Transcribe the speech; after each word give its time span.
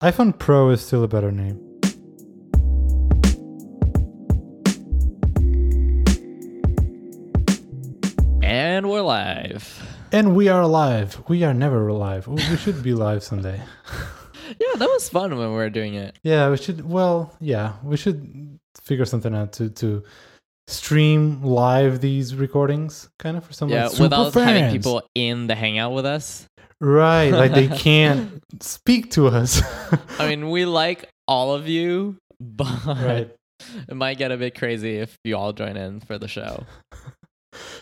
iPhone 0.00 0.38
Pro 0.38 0.70
is 0.70 0.80
still 0.80 1.02
a 1.02 1.08
better 1.08 1.32
name. 1.32 1.58
And 8.44 8.88
we're 8.88 9.02
live. 9.02 9.82
And 10.12 10.36
we 10.36 10.48
are 10.48 10.64
live. 10.68 11.20
We 11.28 11.42
are 11.42 11.52
never 11.52 11.92
live. 11.92 12.28
We 12.28 12.40
should 12.58 12.80
be 12.82 12.94
live 12.94 13.22
someday. 13.22 13.60
Yeah, 14.58 14.78
that 14.78 14.88
was 14.88 15.10
fun 15.10 15.36
when 15.36 15.50
we 15.50 15.54
were 15.54 15.68
doing 15.68 15.92
it. 15.92 16.18
Yeah, 16.22 16.48
we 16.48 16.56
should. 16.56 16.82
Well, 16.88 17.36
yeah, 17.38 17.74
we 17.82 17.98
should 17.98 18.58
figure 18.82 19.04
something 19.04 19.34
out 19.34 19.52
to 19.52 19.68
to 19.68 20.02
stream 20.66 21.42
live 21.42 22.00
these 22.00 22.34
recordings, 22.34 23.10
kind 23.18 23.36
of 23.36 23.44
for 23.44 23.52
some 23.52 23.68
Yeah, 23.68 23.90
without 24.00 24.32
having 24.32 24.70
people 24.70 25.02
in 25.14 25.48
the 25.48 25.54
hangout 25.54 25.92
with 25.92 26.06
us. 26.06 26.48
Right, 26.80 27.30
like 27.30 27.52
they 27.52 27.68
can't 27.78 28.42
speak 28.62 29.10
to 29.12 29.28
us. 29.28 29.62
I 30.18 30.28
mean, 30.28 30.50
we 30.50 30.64
like 30.64 31.08
all 31.26 31.54
of 31.54 31.68
you, 31.68 32.16
but 32.40 32.84
right. 32.86 33.34
it 33.88 33.94
might 33.94 34.18
get 34.18 34.32
a 34.32 34.36
bit 34.36 34.56
crazy 34.56 34.98
if 34.98 35.16
you 35.24 35.36
all 35.36 35.52
join 35.52 35.76
in 35.76 36.00
for 36.00 36.18
the 36.18 36.28
show. 36.28 36.64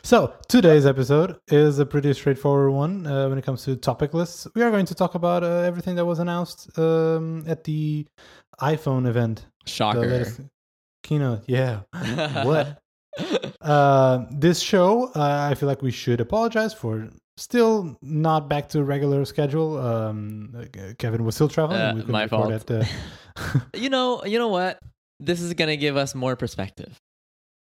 So 0.02 0.32
today's 0.48 0.86
episode 0.86 1.38
is 1.48 1.78
a 1.78 1.86
pretty 1.86 2.12
straightforward 2.14 2.72
one 2.72 3.06
uh, 3.06 3.28
when 3.28 3.38
it 3.38 3.44
comes 3.44 3.64
to 3.64 3.76
topic 3.76 4.14
lists. 4.14 4.46
We 4.54 4.62
are 4.62 4.70
going 4.70 4.86
to 4.86 4.94
talk 4.94 5.14
about 5.14 5.42
uh, 5.42 5.62
everything 5.62 5.96
that 5.96 6.04
was 6.04 6.18
announced 6.18 6.78
um, 6.78 7.44
at 7.46 7.64
the 7.64 8.06
iPhone 8.60 9.06
event. 9.06 9.46
Shocker. 9.66 10.26
keynote. 11.02 11.44
Yeah. 11.46 11.80
What? 12.44 12.78
Uh, 13.60 14.26
this 14.30 14.60
show, 14.60 15.10
uh, 15.14 15.48
I 15.50 15.54
feel 15.54 15.68
like 15.68 15.82
we 15.82 15.90
should 15.90 16.20
apologize 16.20 16.74
for 16.74 17.08
still 17.36 17.96
not 18.02 18.48
back 18.48 18.68
to 18.70 18.82
regular 18.84 19.24
schedule. 19.24 19.78
Um, 19.78 20.66
Kevin 20.98 21.24
was 21.24 21.34
still 21.34 21.48
traveling. 21.48 21.80
Uh, 21.80 21.94
we 21.94 22.02
my 22.12 22.26
fault. 22.26 22.52
At, 22.52 22.70
uh, 22.70 22.84
you 23.74 23.90
know, 23.90 24.24
you 24.24 24.38
know 24.38 24.48
what? 24.48 24.78
This 25.20 25.40
is 25.40 25.54
gonna 25.54 25.76
give 25.76 25.96
us 25.96 26.14
more 26.14 26.36
perspective. 26.36 26.98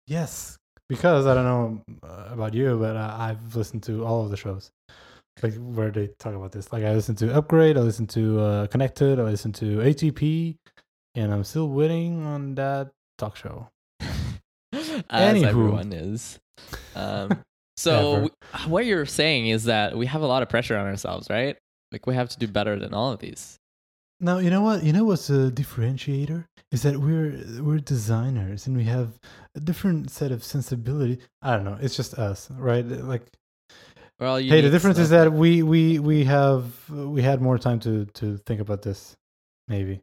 yes, 0.08 0.58
because 0.90 1.26
I 1.26 1.34
don't 1.34 1.46
know 1.46 1.82
uh, 2.04 2.30
about 2.32 2.54
you, 2.54 2.78
but 2.78 2.96
uh, 2.96 3.16
I've 3.18 3.56
listened 3.56 3.84
to 3.84 4.06
all 4.06 4.24
of 4.24 4.30
the 4.32 4.38
shows. 4.38 4.72
Like 5.42 5.56
where 5.56 5.90
they 5.90 6.10
talk 6.20 6.36
about 6.36 6.52
this. 6.52 6.72
Like 6.74 6.84
I 6.84 6.94
listened 6.94 7.18
to 7.20 7.34
Upgrade, 7.34 7.78
I 7.78 7.82
listened 7.82 8.10
to 8.12 8.40
uh, 8.40 8.68
Connected, 8.68 9.20
I 9.20 9.24
listened 9.24 9.56
to 9.56 9.78
ATP, 9.78 10.58
and 11.16 11.34
I'm 11.34 11.44
still 11.46 11.70
waiting 11.70 12.24
on 12.26 12.56
that 12.56 12.92
talk 13.18 13.38
show. 13.38 13.70
As 14.02 14.12
Anywho. 15.10 15.46
everyone 15.46 15.94
is. 15.94 16.38
Um, 16.96 17.44
so 17.78 18.30
what 18.68 18.86
you're 18.86 19.06
saying 19.06 19.48
is 19.48 19.66
that 19.66 19.98
we 19.98 20.06
have 20.06 20.22
a 20.22 20.28
lot 20.28 20.44
of 20.44 20.50
pressure 20.50 20.78
on 20.78 20.86
ourselves, 20.86 21.28
right? 21.30 21.58
Like 21.92 22.06
we 22.06 22.16
have 22.16 22.30
to 22.30 22.40
do 22.40 22.48
better 22.48 22.78
than 22.80 22.94
all 22.94 23.12
of 23.12 23.20
these. 23.20 23.58
Now 24.20 24.38
you 24.38 24.50
know 24.50 24.62
what 24.62 24.84
you 24.84 24.94
know 24.94 25.04
what's 25.04 25.30
a 25.30 25.50
differentiator 25.52 26.46
is 26.72 26.84
that 26.84 26.98
we're 26.98 27.44
we're 27.60 27.80
designers 27.80 28.68
and 28.68 28.78
we 28.78 28.84
have 28.84 29.20
a 29.56 29.60
different 29.60 30.12
set 30.12 30.32
of 30.32 30.44
sensibility. 30.44 31.20
I 31.42 31.56
don't 31.56 31.66
know. 31.66 31.78
It's 31.82 31.96
just 31.96 32.14
us, 32.16 32.50
right? 32.52 32.86
Like, 32.86 33.24
Well, 34.20 34.38
hey, 34.38 34.62
the 34.62 34.70
difference 34.70 35.00
is 35.00 35.10
that 35.10 35.34
we 35.34 35.64
we 35.64 36.00
we 36.00 36.24
have 36.26 36.72
we 36.90 37.22
had 37.24 37.42
more 37.42 37.58
time 37.58 37.80
to 37.82 38.06
to 38.06 38.38
think 38.46 38.62
about 38.62 38.84
this. 38.84 39.16
Maybe 39.68 40.02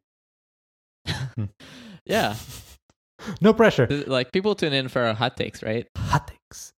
hmm. 1.06 1.44
yeah, 2.04 2.34
no 3.40 3.52
pressure. 3.52 3.86
Like 4.06 4.32
people 4.32 4.54
tune 4.54 4.72
in 4.72 4.88
for 4.88 5.12
hot 5.14 5.36
takes, 5.36 5.62
right? 5.62 5.86
Hot 5.96 6.26
takes. 6.26 6.72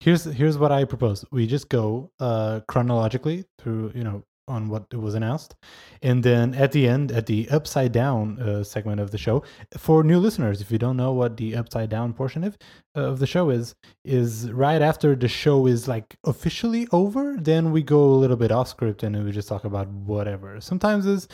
Here's 0.00 0.24
here's 0.24 0.56
what 0.56 0.72
I 0.72 0.84
propose. 0.84 1.24
We 1.30 1.46
just 1.46 1.68
go 1.68 2.10
uh 2.20 2.60
chronologically 2.68 3.44
through 3.58 3.92
you 3.94 4.04
know 4.04 4.24
on 4.48 4.68
what 4.68 4.86
it 4.90 4.96
was 4.96 5.14
announced, 5.14 5.54
and 6.02 6.24
then 6.24 6.54
at 6.54 6.72
the 6.72 6.88
end, 6.88 7.12
at 7.12 7.26
the 7.26 7.48
upside 7.50 7.92
down 7.92 8.40
uh, 8.40 8.64
segment 8.64 9.00
of 9.00 9.12
the 9.12 9.18
show, 9.18 9.44
for 9.78 10.02
new 10.02 10.18
listeners, 10.18 10.60
if 10.60 10.72
you 10.72 10.78
don't 10.78 10.96
know 10.96 11.12
what 11.12 11.36
the 11.36 11.54
upside 11.54 11.88
down 11.88 12.12
portion 12.12 12.42
of 12.42 12.58
uh, 12.96 13.02
of 13.02 13.20
the 13.20 13.26
show 13.26 13.50
is, 13.50 13.74
is 14.04 14.50
right 14.50 14.82
after 14.82 15.14
the 15.14 15.28
show 15.28 15.66
is 15.66 15.86
like 15.86 16.16
officially 16.24 16.88
over, 16.90 17.36
then 17.38 17.70
we 17.70 17.82
go 17.82 18.02
a 18.02 18.18
little 18.22 18.36
bit 18.36 18.50
off 18.50 18.68
script 18.68 19.04
and 19.04 19.24
we 19.24 19.30
just 19.30 19.48
talk 19.48 19.64
about 19.64 19.86
whatever. 19.88 20.60
Sometimes 20.60 21.06
is 21.06 21.28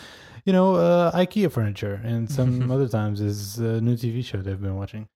you 0.45 0.53
know 0.53 0.75
uh, 0.75 1.11
IKEA 1.13 1.51
furniture, 1.51 2.01
and 2.05 2.31
some 2.39 2.71
other 2.71 2.89
times 2.89 3.21
is 3.21 3.59
a 3.59 3.81
new 3.81 3.97
TV 3.97 4.25
show 4.25 4.43
they've 4.43 4.61
been 4.61 4.77
watching. 4.77 5.09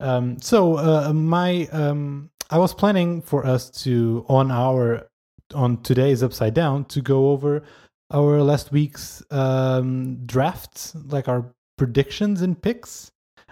Um, 0.00 0.40
so 0.40 0.76
uh, 0.76 1.12
my 1.12 1.66
um, 1.72 2.30
I 2.50 2.58
was 2.58 2.72
planning 2.72 3.20
for 3.20 3.44
us 3.44 3.68
to 3.82 4.24
on 4.28 4.50
our 4.50 5.08
on 5.54 5.82
today's 5.82 6.22
upside 6.22 6.54
down 6.54 6.84
to 6.86 7.00
go 7.02 7.30
over 7.30 7.62
our 8.10 8.42
last 8.42 8.72
week's 8.72 9.22
um, 9.30 10.24
drafts, 10.24 10.94
like 11.06 11.28
our 11.28 11.52
predictions 11.76 12.40
and 12.42 12.60
picks. 12.60 13.10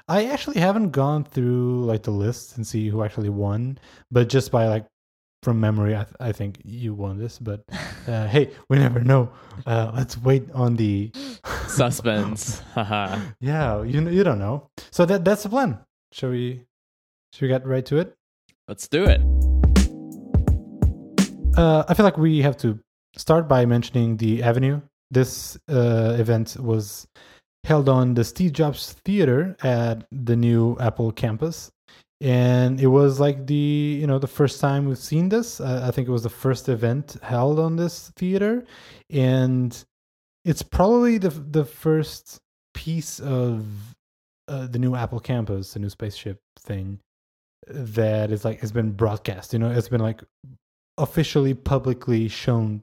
I 0.09 0.27
actually 0.27 0.61
haven't 0.61 0.91
gone 0.91 1.25
through 1.25 1.85
like 1.85 2.05
the 2.05 2.11
list 2.11 2.57
and 2.57 2.67
see 2.67 2.89
who 2.89 3.03
actually 3.03 3.29
won, 3.29 3.79
but 4.11 4.29
just 4.29 4.51
by 4.51 4.67
like 4.69 4.87
from 5.43 5.61
memory, 5.61 5.95
I, 5.95 6.05
th- 6.05 6.17
I 6.19 6.33
think 6.33 6.61
you 6.65 6.95
won 6.95 7.19
this. 7.19 7.39
But 7.39 7.65
uh, 8.09 8.27
hey, 8.29 8.51
we 8.71 8.79
never 8.79 9.01
know. 9.01 9.31
Uh, 9.67 9.93
let's 9.95 10.17
wait 10.17 10.51
on 10.53 10.77
the 10.77 11.11
Suspense. 11.69 12.63
Yeah, 13.41 13.83
you 13.83 14.09
you 14.09 14.25
don't 14.25 14.39
know. 14.39 14.71
So 14.91 15.05
that 15.05 15.25
that's 15.25 15.43
the 15.43 15.51
plan. 15.51 15.81
Shall 16.13 16.31
we? 16.31 16.65
Should 17.33 17.43
we 17.43 17.49
get 17.49 17.67
right 17.67 17.85
to 17.87 17.99
it? 17.99 18.17
Let's 18.69 18.89
do 18.89 19.05
it. 19.05 19.21
Uh, 21.57 21.85
I 21.89 21.95
feel 21.95 22.05
like 22.05 22.19
we 22.19 22.43
have 22.43 22.57
to 22.59 22.79
start 23.17 23.49
by 23.49 23.65
mentioning 23.65 24.17
the 24.17 24.43
Avenue. 24.43 24.81
This 25.11 25.57
uh, 25.71 26.17
event 26.19 26.57
was 26.59 27.07
held 27.63 27.89
on 27.89 28.15
the 28.15 28.25
Steve 28.25 28.53
Jobs 28.53 28.95
Theater 29.05 29.57
at 29.63 30.05
the 30.11 30.35
new 30.35 30.77
Apple 30.81 31.13
campus, 31.13 31.71
and 32.21 32.81
it 32.81 32.89
was 32.89 33.21
like 33.21 33.47
the 33.47 33.55
you 34.01 34.07
know 34.09 34.19
the 34.19 34.27
first 34.27 34.61
time 34.61 34.87
we've 34.87 34.99
seen 34.99 35.29
this. 35.29 35.61
Uh, 35.61 35.85
I 35.87 35.93
think 35.93 36.09
it 36.09 36.11
was 36.13 36.25
the 36.25 36.29
first 36.29 36.69
event 36.69 37.17
held 37.23 37.61
on 37.61 37.77
this 37.77 38.11
theater, 38.17 38.65
and 39.11 39.85
it's 40.45 40.63
probably 40.63 41.19
the 41.19 41.31
the 41.31 41.65
first 41.65 42.41
piece 42.75 43.21
of 43.21 43.65
uh, 44.49 44.67
the 44.67 44.81
new 44.81 44.97
Apple 44.97 45.21
campus, 45.21 45.75
the 45.75 45.79
new 45.79 45.89
spaceship 45.89 46.41
thing 46.59 46.99
that 47.69 48.31
is 48.31 48.45
like 48.45 48.61
has 48.61 48.73
been 48.73 48.93
broadcast. 48.93 49.53
You 49.53 49.59
know, 49.59 49.71
it's 49.71 49.89
been 49.89 50.01
like 50.01 50.23
officially 50.99 51.55
publicly 51.55 52.29
shown 52.29 52.83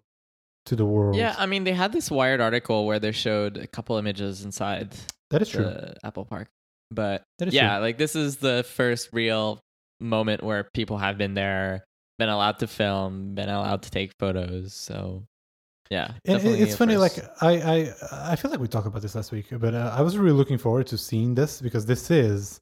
to 0.66 0.75
the 0.75 0.85
world. 0.85 1.16
Yeah, 1.16 1.35
I 1.38 1.45
mean, 1.45 1.63
they 1.63 1.73
had 1.73 1.91
this 1.91 2.09
Wired 2.11 2.41
article 2.41 2.85
where 2.85 3.00
they 3.00 3.11
showed 3.11 3.57
a 3.57 3.67
couple 3.67 3.97
images 3.97 4.44
inside 4.45 4.95
that 5.29 5.41
is 5.41 5.50
true. 5.50 5.72
Apple 6.03 6.25
Park. 6.25 6.47
But 6.91 7.23
That 7.39 7.47
is 7.47 7.53
yeah, 7.53 7.75
true. 7.75 7.81
like 7.85 7.97
this 7.97 8.16
is 8.16 8.38
the 8.38 8.63
first 8.75 9.09
real 9.13 9.59
moment 10.00 10.44
where 10.44 10.63
people 10.73 10.97
have 11.00 11.17
been 11.17 11.34
there, 11.34 11.85
been 12.19 12.29
allowed 12.29 12.59
to 12.59 12.67
film, 12.67 13.34
been 13.35 13.50
allowed 13.50 13.84
to 13.84 13.90
take 13.91 14.11
photos. 14.19 14.73
So 14.73 15.23
yeah, 15.90 16.11
And 16.25 16.41
it's 16.45 16.75
funny, 16.75 16.95
first. 16.95 17.17
like 17.17 17.25
I, 17.41 17.51
I, 18.11 18.31
I 18.31 18.35
feel 18.35 18.51
like 18.51 18.59
we 18.59 18.67
talked 18.67 18.88
about 18.88 19.01
this 19.01 19.16
last 19.16 19.31
week, 19.31 19.47
but 19.51 19.73
uh, 19.73 19.94
I 19.95 20.01
was 20.01 20.17
really 20.17 20.35
looking 20.35 20.57
forward 20.57 20.88
to 20.88 20.97
seeing 20.97 21.35
this 21.35 21.61
because 21.61 21.85
this 21.85 22.09
is, 22.09 22.59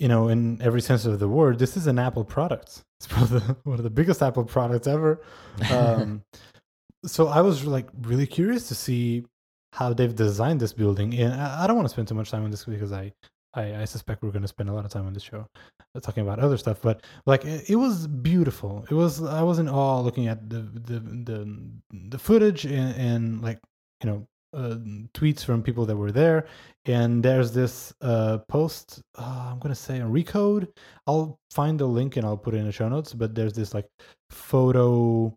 you 0.00 0.08
know, 0.08 0.28
in 0.28 0.60
every 0.62 0.80
sense 0.80 1.04
of 1.04 1.18
the 1.18 1.28
word, 1.28 1.58
this 1.58 1.76
is 1.76 1.86
an 1.86 1.98
Apple 1.98 2.24
product. 2.24 2.82
It's 2.98 3.06
probably 3.08 3.40
the, 3.40 3.56
one 3.64 3.78
of 3.78 3.84
the 3.84 3.90
biggest 3.90 4.22
Apple 4.22 4.44
products 4.44 4.86
ever. 4.86 5.22
Um, 5.70 6.22
so 7.04 7.28
I 7.28 7.40
was 7.40 7.64
like 7.64 7.88
really 8.02 8.26
curious 8.26 8.68
to 8.68 8.74
see 8.74 9.24
how 9.72 9.92
they've 9.92 10.14
designed 10.14 10.60
this 10.60 10.72
building, 10.72 11.14
and 11.14 11.34
I, 11.34 11.64
I 11.64 11.66
don't 11.66 11.76
want 11.76 11.86
to 11.86 11.92
spend 11.92 12.08
too 12.08 12.14
much 12.14 12.30
time 12.30 12.44
on 12.44 12.50
this 12.50 12.64
because 12.64 12.92
I, 12.92 13.12
I, 13.54 13.82
I 13.82 13.84
suspect 13.84 14.22
we're 14.22 14.30
going 14.30 14.42
to 14.42 14.48
spend 14.48 14.68
a 14.68 14.72
lot 14.72 14.84
of 14.84 14.90
time 14.90 15.06
on 15.06 15.12
this 15.12 15.22
show 15.22 15.46
uh, 15.94 16.00
talking 16.00 16.22
about 16.22 16.38
other 16.38 16.56
stuff. 16.56 16.80
But 16.82 17.04
like, 17.26 17.44
it, 17.44 17.70
it 17.70 17.76
was 17.76 18.06
beautiful. 18.06 18.86
It 18.90 18.94
was 18.94 19.22
I 19.22 19.42
was 19.42 19.58
in 19.58 19.68
awe 19.68 20.00
looking 20.00 20.28
at 20.28 20.48
the 20.48 20.60
the 20.60 21.00
the, 21.00 21.58
the 21.92 22.18
footage 22.18 22.64
and, 22.64 22.94
and 22.96 23.42
like 23.42 23.58
you 24.02 24.10
know 24.10 24.26
uh, 24.52 24.76
tweets 25.14 25.44
from 25.44 25.62
people 25.62 25.86
that 25.86 25.96
were 25.96 26.12
there. 26.12 26.46
And 26.84 27.22
there's 27.22 27.52
this 27.52 27.92
uh, 28.00 28.38
post. 28.48 29.02
Uh, 29.16 29.50
I'm 29.52 29.58
gonna 29.58 29.74
say 29.74 30.00
on 30.00 30.12
Recode. 30.12 30.68
I'll 31.06 31.38
find 31.50 31.78
the 31.78 31.86
link 31.86 32.16
and 32.16 32.24
I'll 32.24 32.36
put 32.36 32.54
it 32.54 32.58
in 32.58 32.66
the 32.66 32.72
show 32.72 32.88
notes. 32.88 33.12
But 33.12 33.34
there's 33.34 33.52
this 33.52 33.74
like 33.74 33.86
photo 34.30 35.36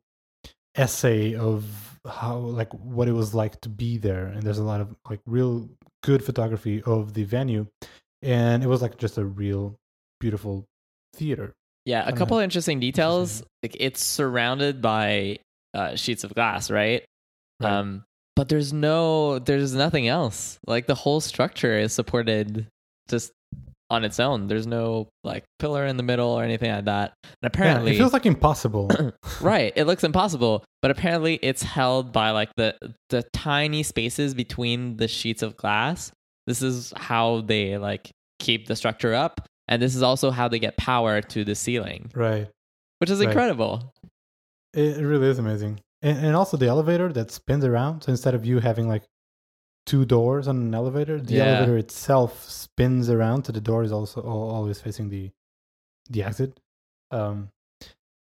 essay 0.75 1.35
of 1.35 1.99
how 2.07 2.37
like 2.37 2.71
what 2.73 3.07
it 3.07 3.11
was 3.11 3.35
like 3.35 3.59
to 3.61 3.69
be 3.69 3.97
there 3.97 4.27
and 4.27 4.41
there's 4.41 4.57
a 4.57 4.63
lot 4.63 4.79
of 4.79 4.95
like 5.09 5.19
real 5.25 5.69
good 6.01 6.23
photography 6.23 6.81
of 6.83 7.13
the 7.13 7.25
venue 7.25 7.67
and 8.21 8.63
it 8.63 8.67
was 8.67 8.81
like 8.81 8.97
just 8.97 9.17
a 9.17 9.25
real 9.25 9.77
beautiful 10.21 10.65
theater 11.13 11.53
yeah, 11.85 12.07
a 12.07 12.13
couple 12.13 12.37
interesting 12.37 12.79
details. 12.79 13.43
Like 13.63 13.75
it's 13.79 14.03
surrounded 14.03 14.81
by 14.81 15.39
uh, 15.73 15.95
sheets 15.95 16.23
of 16.23 16.33
glass, 16.33 16.69
right? 16.69 17.03
Right. 17.59 17.71
Um, 17.71 18.03
but 18.41 18.49
there's 18.49 18.73
no, 18.73 19.37
there's 19.37 19.75
nothing 19.75 20.07
else. 20.07 20.57
Like 20.65 20.87
the 20.87 20.95
whole 20.95 21.21
structure 21.21 21.77
is 21.77 21.93
supported 21.93 22.65
just 23.07 23.31
on 23.91 24.03
its 24.03 24.19
own. 24.19 24.47
There's 24.47 24.65
no 24.65 25.09
like 25.23 25.43
pillar 25.59 25.85
in 25.85 25.95
the 25.95 26.01
middle 26.01 26.29
or 26.29 26.43
anything 26.43 26.71
like 26.71 26.85
that. 26.85 27.13
And 27.23 27.33
Yeah, 27.43 27.47
apparently, 27.49 27.91
it 27.91 27.97
feels 27.99 28.13
like 28.13 28.25
impossible. 28.25 28.89
right, 29.41 29.71
it 29.75 29.85
looks 29.85 30.03
impossible, 30.03 30.63
but 30.81 30.89
apparently 30.89 31.35
it's 31.43 31.61
held 31.61 32.11
by 32.11 32.31
like 32.31 32.49
the 32.57 32.73
the 33.11 33.23
tiny 33.31 33.83
spaces 33.83 34.33
between 34.33 34.97
the 34.97 35.07
sheets 35.07 35.43
of 35.43 35.55
glass. 35.55 36.11
This 36.47 36.63
is 36.63 36.93
how 36.97 37.41
they 37.41 37.77
like 37.77 38.09
keep 38.39 38.65
the 38.65 38.75
structure 38.75 39.13
up, 39.13 39.47
and 39.67 39.79
this 39.79 39.93
is 39.93 40.01
also 40.01 40.31
how 40.31 40.47
they 40.47 40.57
get 40.57 40.77
power 40.77 41.21
to 41.21 41.43
the 41.45 41.53
ceiling, 41.53 42.09
right. 42.15 42.47
which 42.97 43.11
is 43.11 43.19
Right. 43.19 43.27
incredible. 43.27 43.93
It 44.73 44.97
really 44.97 45.27
is 45.27 45.37
amazing. 45.37 45.79
And, 46.01 46.17
and 46.25 46.35
also 46.35 46.57
the 46.57 46.67
elevator 46.67 47.11
that 47.13 47.31
spins 47.31 47.63
around. 47.63 48.01
So 48.03 48.11
instead 48.11 48.33
of 48.33 48.45
you 48.45 48.59
having 48.59 48.87
like 48.87 49.03
two 49.85 50.05
doors 50.05 50.47
on 50.47 50.57
an 50.57 50.73
elevator, 50.75 51.19
the 51.19 51.35
Yeah. 51.35 51.43
elevator 51.45 51.77
itself 51.77 52.43
spins 52.49 53.09
around. 53.09 53.45
So 53.45 53.51
the 53.53 53.61
door 53.61 53.83
is 53.83 53.91
also 53.91 54.21
always 54.21 54.79
facing 54.81 55.09
the 55.09 55.31
the 56.09 56.23
exit. 56.23 56.59
Um, 57.11 57.49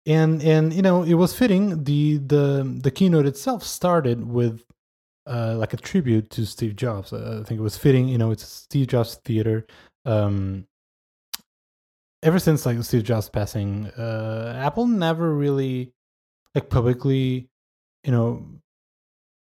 and 0.06 0.42
and 0.42 0.72
you 0.72 0.82
know 0.82 1.02
it 1.02 1.14
was 1.14 1.34
fitting. 1.34 1.84
The 1.84 2.18
the 2.18 2.78
the 2.82 2.90
keynote 2.90 3.26
itself 3.26 3.62
started 3.64 4.24
with 4.26 4.62
uh, 5.26 5.54
like 5.56 5.72
a 5.72 5.78
tribute 5.78 6.28
to 6.30 6.44
Steve 6.44 6.76
Jobs. 6.76 7.12
Uh, 7.12 7.40
I 7.40 7.48
think 7.48 7.58
it 7.58 7.62
was 7.62 7.78
fitting. 7.78 8.08
You 8.08 8.18
know, 8.18 8.30
it's 8.30 8.44
Steve 8.46 8.88
Jobs 8.88 9.16
Theater. 9.24 9.66
Um, 10.04 10.66
ever 12.22 12.38
since 12.38 12.66
like 12.66 12.82
Steve 12.82 13.04
Jobs 13.04 13.28
passing, 13.28 13.86
uh, 13.98 14.54
Apple 14.62 14.86
never 14.86 15.34
really 15.34 15.92
like 16.54 16.68
publicly, 16.68 17.48
you 18.04 18.12
know, 18.12 18.44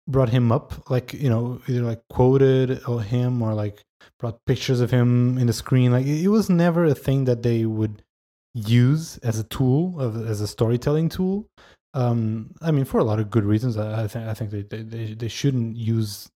brought 0.09 0.29
him 0.29 0.53
up. 0.53 0.91
Like 0.91 1.13
you 1.13 1.29
know, 1.29 1.61
either 1.67 1.83
like 1.83 2.03
quoted 2.09 2.83
or 2.87 3.03
him 3.03 3.43
or 3.43 3.55
like 3.55 3.83
brought 4.19 4.45
pictures 4.47 4.81
of 4.81 4.91
him 4.91 5.39
in 5.39 5.47
the 5.47 5.53
screen. 5.53 5.93
Like 5.93 6.07
it 6.07 6.29
was 6.29 6.51
never 6.51 6.85
a 6.85 6.95
thing 6.95 7.25
that 7.25 7.43
they 7.43 7.65
would 7.65 8.03
use 8.55 9.19
as 9.19 9.39
a 9.39 9.45
tool 9.45 9.99
of 10.01 10.27
as 10.29 10.41
a 10.41 10.47
storytelling 10.47 11.09
tool. 11.09 11.47
Um, 11.95 12.55
I 12.63 12.71
mean, 12.71 12.85
for 12.85 12.99
a 12.99 13.05
lot 13.05 13.21
of 13.21 13.31
good 13.31 13.45
reasons. 13.45 13.77
I, 13.77 14.05
I 14.05 14.09
think 14.09 14.27
I 14.27 14.35
think 14.35 14.51
they 14.51 14.63
they 14.63 15.15
they 15.15 15.29
shouldn't 15.29 15.77
use 15.77 16.31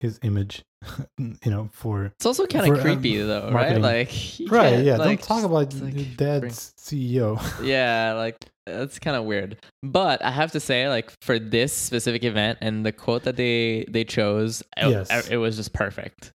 his 0.00 0.18
image, 0.22 0.62
you 1.18 1.50
know, 1.50 1.68
for 1.72 2.06
It's 2.06 2.26
also 2.26 2.46
kind 2.46 2.70
of 2.70 2.76
um, 2.78 2.80
creepy 2.82 3.16
though, 3.18 3.50
marketing. 3.50 3.82
right? 3.82 4.08
Like, 4.08 4.50
right. 4.50 4.84
Yeah, 4.84 4.96
like, 4.96 5.20
don't 5.20 5.22
talk 5.28 5.44
about 5.44 5.74
like, 5.74 6.16
dad's 6.16 6.72
CEO. 6.78 7.40
yeah 7.64 8.12
like 8.14 8.36
that's 8.66 8.98
kind 8.98 9.16
of 9.16 9.24
weird 9.24 9.56
but 9.82 10.22
i 10.22 10.30
have 10.30 10.52
to 10.52 10.60
say 10.60 10.90
like 10.90 11.10
for 11.22 11.38
this 11.38 11.72
specific 11.72 12.22
event 12.22 12.58
and 12.60 12.84
the 12.84 12.92
quote 12.92 13.22
that 13.22 13.34
they 13.36 13.86
they 13.88 14.04
chose 14.04 14.60
it, 14.76 14.90
Yes. 14.90 15.28
it 15.30 15.38
was 15.38 15.56
just 15.56 15.72
perfect 15.72 16.32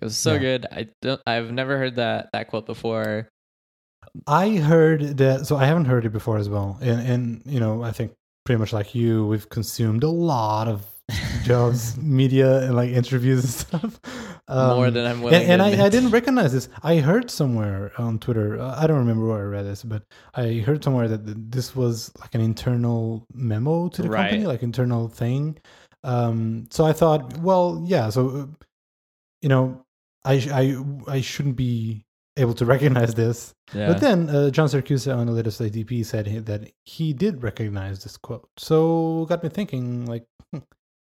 it 0.00 0.04
was 0.04 0.16
so 0.16 0.34
Yeah. 0.34 0.38
good 0.38 0.66
i 0.70 0.86
don't 1.02 1.20
i've 1.26 1.50
never 1.50 1.76
heard 1.78 1.96
that 1.96 2.30
that 2.32 2.46
quote 2.48 2.66
before 2.66 3.28
I 4.26 4.56
heard 4.56 5.16
that, 5.18 5.46
so 5.46 5.56
I 5.56 5.64
haven't 5.64 5.86
heard 5.86 6.04
it 6.04 6.12
before 6.12 6.36
as 6.36 6.48
well. 6.48 6.76
And, 6.82 7.00
and 7.06 7.42
you 7.46 7.60
know, 7.60 7.82
I 7.82 7.92
think 7.92 8.12
pretty 8.44 8.58
much 8.58 8.72
like 8.72 8.94
you, 8.94 9.26
we've 9.26 9.48
consumed 9.48 10.02
a 10.02 10.08
lot 10.10 10.68
of 10.68 10.84
Jobs 11.44 11.96
media 11.96 12.62
and 12.64 12.74
like 12.76 12.90
interviews 12.90 13.44
and 13.44 13.52
stuff. 13.52 14.00
more 14.48 14.86
Um, 14.86 14.94
than 14.94 15.06
i'm 15.06 15.22
willing 15.22 15.40
and, 15.42 15.60
and 15.60 15.62
I, 15.62 15.86
I 15.86 15.88
didn't 15.88 16.10
recognize 16.10 16.52
this. 16.52 16.68
I 16.82 16.96
heard 16.96 17.30
somewhere 17.30 17.92
on 17.98 18.18
Twitter. 18.18 18.60
Uh, 18.60 18.74
I 18.80 18.86
don't 18.86 18.98
remember 18.98 19.26
where 19.26 19.38
I 19.40 19.42
read 19.42 19.64
this, 19.64 19.82
but 19.82 20.02
I 20.34 20.54
heard 20.66 20.82
somewhere 20.84 21.08
that 21.08 21.50
this 21.50 21.74
was 21.74 22.12
like 22.20 22.34
an 22.34 22.40
internal 22.40 23.26
memo 23.32 23.88
to 23.88 24.02
the 24.02 24.08
company, 24.08 24.46
like 24.46 24.62
internal 24.62 25.08
thing. 25.08 25.58
Um, 26.04 26.66
so 26.70 26.84
I 26.84 26.92
thought, 26.92 27.36
well, 27.38 27.82
yeah. 27.86 28.10
So 28.10 28.28
uh, 28.28 28.46
you 29.40 29.48
know, 29.48 29.84
I 30.24 30.34
I 30.52 31.16
I 31.16 31.20
shouldn't 31.20 31.56
be 31.56 32.04
able 32.36 32.54
to 32.54 32.64
recognize 32.74 33.14
this. 33.14 33.54
yeah. 33.74 33.88
But 33.88 34.00
then 34.00 34.28
uh, 34.30 34.50
John 34.50 34.68
Siracusa 34.68 35.16
on 35.16 35.26
the 35.26 35.32
latest 35.32 35.60
ATP 35.60 36.04
said 36.06 36.46
that 36.46 36.70
he 36.84 37.12
did 37.12 37.42
recognize 37.42 38.02
this 38.02 38.16
quote. 38.16 38.48
So 38.56 39.26
got 39.28 39.42
me 39.42 39.48
thinking, 39.50 40.06
like, 40.06 40.26
hmm, 40.50 40.58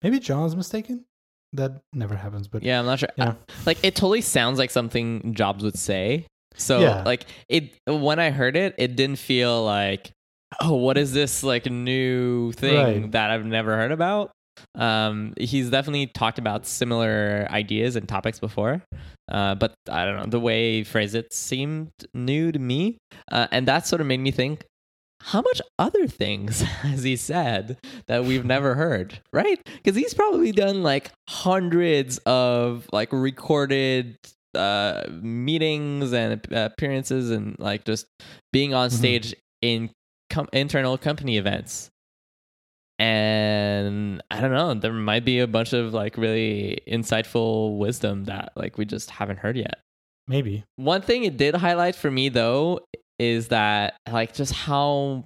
maybe 0.04 0.20
John's 0.20 0.56
mistaken. 0.56 1.06
That 1.54 1.82
never 1.94 2.16
happens, 2.16 2.48
but 2.48 2.64
yeah 2.64 2.80
i'm 2.80 2.86
not 2.86 3.00
sure 3.00 3.10
Yeah. 3.18 3.34
like 3.66 3.78
it 3.84 3.94
totally 3.96 4.22
sounds 4.22 4.58
like 4.58 4.72
something 4.72 5.34
jobs 5.34 5.64
would 5.66 5.78
say 5.78 6.26
so 6.56 6.80
Yeah. 6.80 7.04
like 7.06 7.26
it 7.50 7.74
when 7.86 8.20
i 8.20 8.30
heard 8.30 8.56
it 8.56 8.74
it 8.78 8.96
didn't 8.96 9.18
feel 9.20 9.64
like 9.66 10.12
oh 10.62 10.76
what 10.76 10.98
is 10.98 11.12
this 11.12 11.44
like 11.44 11.66
new 11.70 12.54
thing 12.54 13.02
Right. 13.02 13.12
that 13.12 13.32
i've 13.32 13.46
never 13.46 13.76
heard 13.76 13.92
about 13.92 14.32
um 14.76 15.34
he's 15.38 15.70
definitely 15.70 16.08
talked 16.08 16.40
about 16.40 16.66
similar 16.66 17.48
ideas 17.52 17.98
and 17.98 18.08
topics 18.08 18.40
before 18.40 18.82
uh 19.30 19.56
but 19.56 19.74
i 19.90 20.06
don't 20.06 20.16
know 20.18 20.26
the 20.28 20.40
way 20.40 20.78
he 20.78 20.84
phrased 20.86 21.16
it 21.16 21.34
seemed 21.34 21.90
new 22.14 22.52
to 22.54 22.60
me 22.60 22.98
uh, 23.32 23.48
and 23.52 23.68
that 23.68 23.86
sort 23.88 24.00
of 24.00 24.08
made 24.08 24.20
me 24.22 24.32
think 24.32 24.64
how 25.24 25.42
much 25.42 25.62
other 25.80 26.08
things 26.08 26.62
has 26.84 27.04
he 27.04 27.16
said 27.16 27.78
that 28.08 28.26
we've 28.26 28.46
never 28.46 28.76
heard 28.76 29.20
right 29.34 29.60
because 29.78 29.96
he's 29.96 30.14
probably 30.14 30.52
done 30.52 30.84
like 30.84 31.12
hundreds 31.30 32.18
of 32.26 32.88
like 32.92 33.10
recorded 33.12 34.18
uh 34.56 35.04
meetings 35.22 36.12
and 36.12 36.42
appearances 36.52 37.32
and 37.32 37.56
like 37.60 37.86
just 37.86 38.06
being 38.52 38.74
on 38.74 38.90
Mhm. 38.90 38.94
stage 38.94 39.36
in 39.62 39.90
com- 40.30 40.50
internal 40.52 40.98
company 40.98 41.38
events 41.38 41.90
and 43.00 44.22
i 44.30 44.40
don't 44.40 44.52
know 44.52 44.74
there 44.74 44.94
might 44.94 45.26
be 45.26 45.40
a 45.40 45.48
bunch 45.48 45.74
of 45.74 45.94
like 45.94 46.18
really 46.18 46.80
insightful 46.88 47.78
wisdom 47.78 48.26
that 48.26 48.52
like 48.56 48.78
we 48.78 48.86
just 48.86 49.10
haven't 49.10 49.38
heard 49.38 49.58
yet 49.58 49.80
maybe. 50.28 50.64
one 50.76 51.02
thing 51.02 51.24
it 51.24 51.38
did 51.38 51.56
highlight 51.56 51.96
for 51.96 52.12
me 52.12 52.30
though 52.30 52.80
is 53.22 53.50
that 53.50 53.98
like 54.12 54.34
just 54.34 54.52
how 54.52 55.26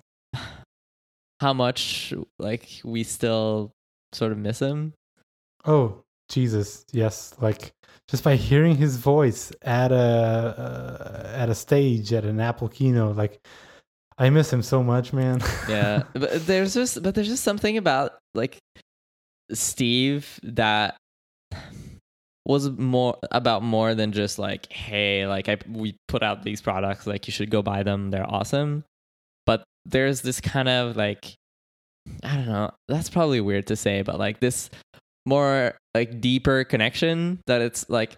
how 1.39 1.53
much 1.53 2.13
like 2.37 2.81
we 2.83 3.03
still 3.03 3.71
sort 4.11 4.33
of 4.33 4.37
miss 4.37 4.59
him. 4.59 4.93
Oh 5.63 6.03
Jesus, 6.27 6.85
yes! 6.91 7.33
Like 7.39 7.71
just 8.09 8.23
by 8.23 8.35
hearing 8.35 8.75
his 8.75 8.97
voice 8.97 9.53
at 9.61 9.93
a 9.93 9.95
uh, 9.95 11.37
at 11.37 11.49
a 11.49 11.55
stage 11.55 12.11
at 12.11 12.25
an 12.25 12.41
Apple 12.41 12.67
keynote, 12.67 13.15
like 13.15 13.39
I 14.17 14.29
miss 14.29 14.51
him 14.51 14.61
so 14.61 14.83
much, 14.83 15.13
man. 15.13 15.41
Yeah, 15.69 16.03
but 16.13 16.45
there's 16.45 16.73
just 16.73 17.01
but 17.01 17.15
there's 17.15 17.29
just 17.29 17.45
something 17.45 17.77
about 17.77 18.17
like 18.33 18.57
Steve 19.53 20.37
that 20.43 20.97
was 22.45 22.69
more 22.69 23.17
about 23.31 23.63
more 23.63 23.95
than 23.95 24.11
just 24.11 24.37
like 24.37 24.71
hey 24.71 25.25
like 25.27 25.49
I 25.49 25.57
we 25.67 25.95
put 26.07 26.21
out 26.23 26.43
these 26.43 26.61
products 26.61 27.07
like 27.07 27.27
you 27.27 27.31
should 27.31 27.49
go 27.49 27.61
buy 27.61 27.83
them. 27.83 28.11
They're 28.11 28.29
awesome. 28.29 28.83
But 29.45 29.63
there's 29.85 30.21
this 30.21 30.39
kind 30.41 30.69
of 30.69 30.95
like 30.95 31.33
I 32.23 32.35
don't 32.35 32.45
know. 32.47 32.71
That's 32.87 33.09
probably 33.09 33.41
weird 33.41 33.67
to 33.67 33.75
say 33.75 34.01
but 34.03 34.19
like 34.19 34.39
this 34.39 34.69
more 35.25 35.75
like 35.95 36.21
deeper 36.21 36.63
connection 36.63 37.39
that 37.47 37.61
it's 37.61 37.89
like 37.89 38.15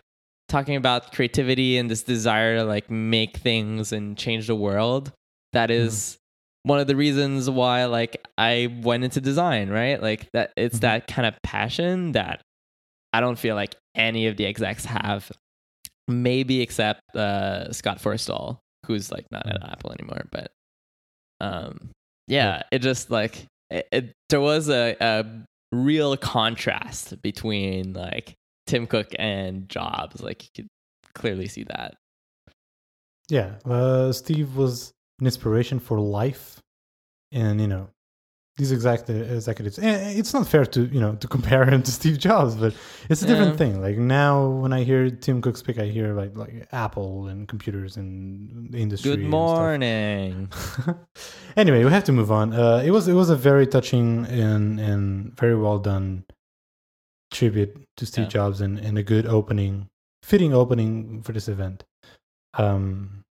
talking 0.49 0.75
about 0.75 1.13
creativity 1.13 1.77
and 1.77 1.89
this 1.89 2.03
desire 2.03 2.57
to 2.57 2.63
like 2.65 2.89
make 2.89 3.37
things 3.37 3.91
and 3.93 4.17
change 4.17 4.47
the 4.47 4.55
world 4.55 5.11
that 5.53 5.71
is 5.71 6.17
one 6.63 6.79
of 6.79 6.87
the 6.87 6.95
reasons 6.97 7.49
why 7.49 7.85
like 7.85 8.25
I 8.37 8.77
went 8.81 9.05
into 9.05 9.21
design 9.21 9.69
right? 9.69 10.01
Like 10.01 10.27
that 10.33 10.51
it's 10.57 10.79
Mhm. 10.79 10.81
that 10.81 11.07
kind 11.07 11.25
of 11.25 11.35
passion 11.43 12.11
that 12.11 12.41
I 13.17 13.21
don't 13.21 13.39
feel 13.39 13.55
like 13.55 13.75
any 13.95 14.27
of 14.27 14.37
the 14.37 14.45
execs 14.45 14.85
have 14.85 15.31
maybe 16.07 16.61
except 16.61 17.01
uh 17.15 17.71
Scott 17.73 17.99
Forstall 17.99 18.59
who's 18.85 19.11
like 19.11 19.25
not 19.31 19.45
at 19.47 19.61
Apple 19.69 19.91
anymore 19.91 20.25
but 20.31 20.51
um 21.41 21.89
yeah 22.27 22.63
it 22.71 22.79
just 22.79 23.11
like 23.11 23.45
it, 23.69 23.87
it, 23.91 24.13
there 24.29 24.39
was 24.39 24.69
a, 24.69 24.95
a 24.99 25.25
real 25.71 26.15
contrast 26.17 27.21
between 27.21 27.93
like 27.93 28.35
Tim 28.65 28.87
Cook 28.87 29.07
and 29.17 29.67
Jobs. 29.69 30.21
Like 30.21 30.43
you 30.43 30.49
could 30.55 30.67
clearly 31.13 31.47
see 31.47 31.63
that. 31.63 31.95
Yeah, 33.29 33.55
uh, 33.65 34.13
Steve 34.13 34.55
was 34.55 34.91
an 35.19 35.25
inspiration 35.25 35.79
for 35.79 35.99
life, 35.99 36.61
and 37.31 37.59
you 37.59 37.67
know 37.67 37.89
these 38.57 38.71
exact 38.71 39.07
executives. 39.09 39.77
And 39.77 40.17
it's 40.19 40.33
not 40.33 40.47
fair 40.47 40.65
to 40.65 40.81
you 40.85 40.99
know 40.99 41.13
to 41.15 41.27
compare 41.27 41.63
him 41.65 41.83
to 41.83 41.91
Steve 41.91 42.17
Jobs, 42.17 42.55
but 42.55 42.73
it's 43.09 43.21
a 43.21 43.27
different 43.27 43.51
Yeah. 43.51 43.57
thing. 43.57 43.81
Like 43.81 43.97
now, 43.97 44.47
when 44.49 44.73
I 44.73 44.83
hear 44.83 45.09
Tim 45.11 45.41
Cook 45.41 45.57
speak, 45.57 45.77
I 45.79 45.85
hear 45.85 46.13
like 46.13 46.35
like 46.35 46.67
Apple 46.71 47.27
and 47.27 47.47
computers 47.47 47.97
and 47.97 48.73
industry. 48.75 49.11
good 49.15 49.23
morning 49.25 50.49
anyway, 51.55 51.83
we 51.83 51.91
have 51.91 52.03
to 52.05 52.11
move 52.11 52.31
on. 52.31 52.53
Uh, 52.53 52.81
it 52.85 52.91
was 52.91 53.07
it 53.07 53.13
was 53.13 53.29
a 53.29 53.35
very 53.35 53.67
touching 53.67 54.25
and 54.25 54.79
and 54.79 55.35
very 55.39 55.55
well 55.55 55.79
done 55.79 56.23
tribute 57.31 57.75
to 57.97 58.05
Steve 58.05 58.25
Yeah. 58.25 58.29
Jobs 58.29 58.61
and, 58.61 58.79
and 58.79 58.97
a 58.97 59.03
good 59.03 59.25
opening, 59.25 59.87
fitting 60.23 60.53
opening 60.53 61.21
for 61.23 61.33
this 61.33 61.47
event. 61.47 61.83
Um, 62.53 63.23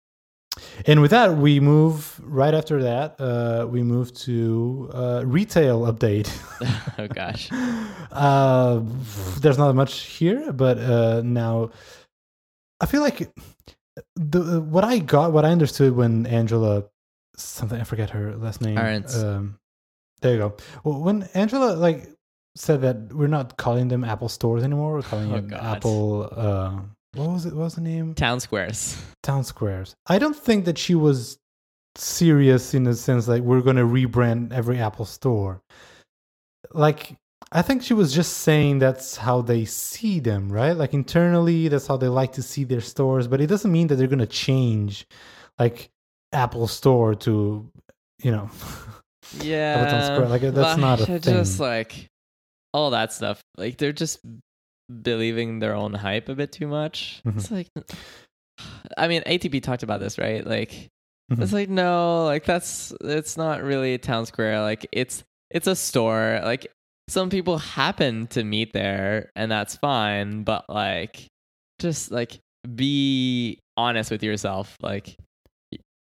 and 0.86 1.00
with 1.00 1.10
that, 1.10 1.36
we 1.36 1.60
move 1.60 2.20
right 2.22 2.54
after 2.54 2.82
that. 2.82 3.20
Uh, 3.20 3.66
we 3.68 3.82
move 3.82 4.12
to 4.20 4.90
uh, 4.94 5.22
retail 5.24 5.82
update. 5.82 6.28
oh 6.98 7.08
gosh 7.08 7.50
uh, 8.12 8.80
there's 9.40 9.58
not 9.58 9.74
much 9.74 10.00
here, 10.02 10.52
but 10.52 10.78
uh, 10.78 11.22
now 11.24 11.70
I 12.80 12.86
feel 12.86 13.00
like 13.02 13.30
the 14.16 14.60
what 14.60 14.84
I 14.84 14.98
got, 14.98 15.32
what 15.32 15.44
I 15.44 15.50
understood 15.50 15.94
when 15.96 16.26
Angela 16.26 16.84
something 17.36 17.80
I 17.80 17.84
forget 17.84 18.10
her 18.10 18.36
last 18.36 18.60
name. 18.60 18.76
Um, 19.16 19.58
there 20.22 20.32
you 20.34 20.38
go. 20.38 20.56
Well, 20.84 21.00
when 21.00 21.24
Angela 21.34 21.74
like 21.74 22.08
said 22.56 22.82
that 22.82 23.12
we're 23.12 23.26
not 23.26 23.56
calling 23.56 23.88
them 23.88 24.04
Apple 24.04 24.28
stores 24.28 24.62
anymore, 24.62 24.92
we're 24.94 25.02
calling 25.02 25.32
Oh, 25.32 25.36
them 25.36 25.48
God. 25.48 25.76
Apple. 25.76 26.38
What 27.14 27.30
was 27.30 27.46
it? 27.46 27.54
What 27.54 27.64
was 27.64 27.74
the 27.74 27.80
name? 27.80 28.14
Town 28.14 28.40
squares. 28.40 29.00
Town 29.22 29.44
Squares. 29.44 29.94
I 30.06 30.18
don't 30.18 30.36
think 30.36 30.66
that 30.66 30.78
she 30.78 30.94
was 30.94 31.38
serious 31.96 32.74
in 32.74 32.84
the 32.84 32.94
sense 32.94 33.28
like 33.28 33.42
we're 33.42 33.60
going 33.60 33.76
to 33.76 33.84
rebrand 33.84 34.52
every 34.52 34.78
Apple 34.78 35.04
store. 35.04 35.62
Like 36.72 37.16
I 37.52 37.62
think 37.62 37.82
she 37.82 37.94
was 37.94 38.12
just 38.12 38.38
saying 38.38 38.80
that's 38.80 39.16
how 39.16 39.40
they 39.40 39.64
see 39.64 40.20
them, 40.20 40.50
right? 40.50 40.72
Like 40.72 40.92
internally, 40.92 41.68
that's 41.68 41.86
how 41.86 41.96
they 41.96 42.08
like 42.08 42.32
to 42.32 42.42
see 42.42 42.64
their 42.64 42.80
stores, 42.80 43.28
but 43.28 43.40
it 43.40 43.46
doesn't 43.46 43.70
mean 43.70 43.86
that 43.88 43.96
they're 43.96 44.08
going 44.08 44.18
to 44.18 44.26
change 44.26 45.06
like 45.58 45.90
Apple 46.32 46.66
Store 46.66 47.14
to, 47.14 47.70
you 48.22 48.30
know, 48.30 48.50
Yeah. 49.40 50.04
Square, 50.04 50.28
like, 50.28 50.42
that's 50.42 50.78
not 50.78 51.00
a 51.00 51.06
they're 51.06 51.18
Just 51.18 51.60
like 51.60 52.10
all 52.72 52.90
that 52.90 53.12
stuff. 53.12 53.40
Like 53.56 53.78
they're 53.78 53.92
just 53.92 54.18
believing 55.02 55.58
their 55.60 55.74
own 55.74 55.94
hype 55.94 56.28
a 56.28 56.34
bit 56.34 56.52
too 56.52 56.66
much. 56.66 57.20
Mhm. 57.26 57.36
It's 57.36 57.50
like, 57.50 57.68
I 58.98 59.08
mean, 59.08 59.22
ATP 59.26 59.62
talked 59.62 59.82
about 59.82 60.00
this, 60.00 60.18
right? 60.18 60.46
Like, 60.46 60.88
Mhm. 61.32 61.42
it's 61.42 61.52
like 61.52 61.68
no, 61.70 62.24
like 62.26 62.44
that's 62.44 62.92
it's 63.00 63.36
not 63.36 63.62
really 63.62 63.94
a 63.94 63.98
town 63.98 64.26
square. 64.26 64.60
Like 64.60 64.86
it's 64.92 65.24
it's 65.50 65.66
a 65.66 65.74
store. 65.76 66.40
Like 66.44 66.66
some 67.08 67.30
people 67.30 67.58
happen 67.58 68.26
to 68.28 68.44
meet 68.44 68.72
there, 68.72 69.30
and 69.36 69.50
that's 69.50 69.76
fine. 69.76 70.42
But 70.44 70.66
like, 70.68 71.26
just 71.80 72.10
like 72.10 72.40
be 72.74 73.58
honest 73.76 74.10
with 74.10 74.22
yourself. 74.22 74.76
Like. 74.82 75.16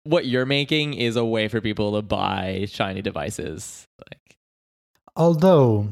What 0.05 0.25
you're 0.25 0.47
making 0.47 0.95
is 0.95 1.17
a 1.17 1.25
way 1.27 1.47
for 1.49 1.61
people 1.61 1.93
to 1.93 2.01
buy 2.01 2.67
shiny 2.71 3.03
devices. 3.03 3.85
Like, 4.11 4.35
although 5.15 5.89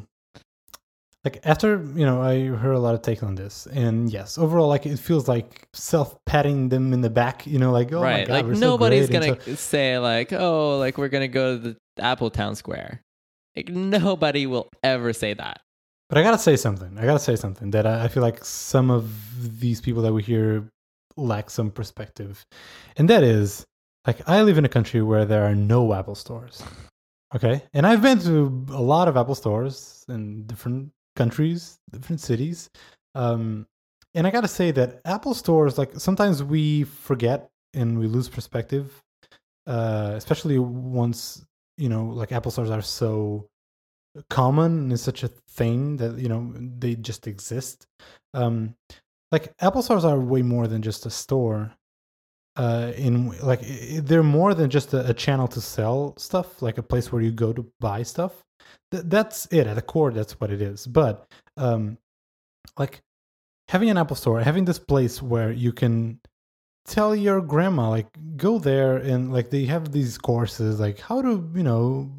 like 1.24 1.40
after 1.44 1.82
you 1.94 2.06
know 2.06 2.22
i 2.22 2.46
heard 2.46 2.74
a 2.74 2.78
lot 2.78 2.94
of 2.94 3.02
take 3.02 3.22
on 3.22 3.34
this 3.34 3.66
and 3.72 4.10
yes 4.10 4.38
overall 4.38 4.68
like 4.68 4.86
it 4.86 4.98
feels 4.98 5.28
like 5.28 5.66
self-patting 5.74 6.68
them 6.68 6.92
in 6.92 7.00
the 7.00 7.10
back 7.10 7.46
you 7.46 7.58
know 7.58 7.72
like 7.72 7.92
oh 7.92 8.00
my 8.00 8.02
right 8.02 8.26
god 8.26 8.34
like 8.34 8.44
we're 8.46 8.54
so 8.54 8.60
nobody's 8.60 9.08
great," 9.08 9.20
gonna 9.20 9.40
so- 9.42 9.54
say 9.54 9.98
like 9.98 10.32
oh 10.32 10.78
like 10.78 10.96
we're 10.96 11.08
gonna 11.08 11.28
go 11.28 11.56
to 11.56 11.62
the 11.62 11.76
apple 12.02 12.30
town 12.30 12.54
square. 12.54 13.02
Like 13.56 13.70
nobody 13.70 14.46
will 14.46 14.68
ever 14.84 15.12
say 15.12 15.34
that. 15.34 15.60
But 16.08 16.18
i 16.18 16.22
gotta 16.22 16.38
say 16.38 16.54
something. 16.54 16.96
I 16.96 17.04
gotta 17.04 17.18
say 17.18 17.34
something 17.34 17.72
that 17.72 17.86
I, 17.86 18.04
I 18.04 18.08
feel 18.08 18.22
like 18.22 18.44
some 18.44 18.88
of 18.88 19.60
these 19.60 19.80
people 19.80 20.02
that 20.02 20.12
we 20.12 20.22
hear 20.22 20.68
lack 21.16 21.50
some 21.50 21.72
perspective. 21.72 22.44
And 22.96 23.10
that 23.10 23.24
is 23.24 23.66
like 24.06 24.26
i 24.28 24.42
live 24.42 24.58
in 24.58 24.64
a 24.64 24.68
country 24.68 25.02
where 25.02 25.24
there 25.24 25.44
are 25.44 25.54
no 25.56 25.92
apple 25.92 26.14
stores 26.14 26.62
okay? 27.34 27.62
And 27.74 27.86
i've 27.86 28.02
been 28.02 28.18
to 28.20 28.66
a 28.70 28.80
lot 28.80 29.08
of 29.08 29.16
apple 29.16 29.34
stores 29.34 30.04
in 30.08 30.46
different 30.46 30.90
countries 31.22 31.78
different 31.92 32.20
cities 32.30 32.70
um 33.14 33.66
and 34.14 34.26
i 34.26 34.30
gotta 34.30 34.54
say 34.60 34.68
that 34.70 35.00
apple 35.04 35.34
stores 35.34 35.76
like 35.80 35.92
sometimes 36.08 36.36
we 36.42 36.84
forget 36.84 37.50
and 37.74 37.98
we 38.00 38.06
lose 38.06 38.28
perspective 38.28 38.86
uh 39.66 40.12
especially 40.16 40.58
once 40.58 41.44
you 41.76 41.90
know 41.92 42.04
like 42.20 42.32
apple 42.32 42.50
stores 42.50 42.70
are 42.70 42.86
so 43.00 43.48
common 44.30 44.78
and 44.78 44.92
is 44.92 45.02
such 45.02 45.22
a 45.22 45.28
thing 45.28 45.96
that 45.98 46.18
you 46.18 46.28
know 46.28 46.52
they 46.78 46.94
just 46.94 47.26
exist. 47.26 47.86
Um 48.34 48.74
like 49.30 49.52
apple 49.60 49.82
stores 49.82 50.04
are 50.04 50.18
way 50.18 50.42
more 50.42 50.66
than 50.66 50.82
just 50.82 51.06
a 51.06 51.10
store 51.10 51.72
uh 52.56 52.92
in 52.96 53.30
like 53.40 53.60
they're 54.02 54.22
more 54.22 54.54
than 54.54 54.70
just 54.70 54.94
a, 54.94 55.08
a 55.08 55.14
channel 55.14 55.48
to 55.48 55.60
sell 55.60 56.14
stuff 56.16 56.62
like 56.62 56.78
a 56.78 56.82
place 56.82 57.12
where 57.12 57.22
you 57.22 57.30
go 57.30 57.52
to 57.52 57.66
buy 57.80 58.02
stuff 58.02 58.44
Th- 58.90 59.04
that's 59.06 59.46
it 59.50 59.66
at 59.66 59.74
the 59.74 59.82
core 59.82 60.12
that's 60.12 60.40
what 60.40 60.50
it 60.50 60.62
is 60.62 60.86
but 60.86 61.26
um 61.56 61.98
like 62.78 63.02
having 63.68 63.90
an 63.90 63.98
apple 63.98 64.16
store 64.16 64.40
having 64.40 64.64
this 64.64 64.78
place 64.78 65.20
where 65.22 65.52
you 65.52 65.72
can 65.72 66.20
tell 66.88 67.14
your 67.14 67.40
grandma 67.42 67.90
like 67.90 68.08
go 68.36 68.58
there 68.58 68.96
and 68.96 69.32
like 69.32 69.50
they 69.50 69.66
have 69.66 69.92
these 69.92 70.16
courses 70.16 70.80
like 70.80 70.98
how 70.98 71.20
to 71.20 71.50
you 71.54 71.62
know 71.62 72.10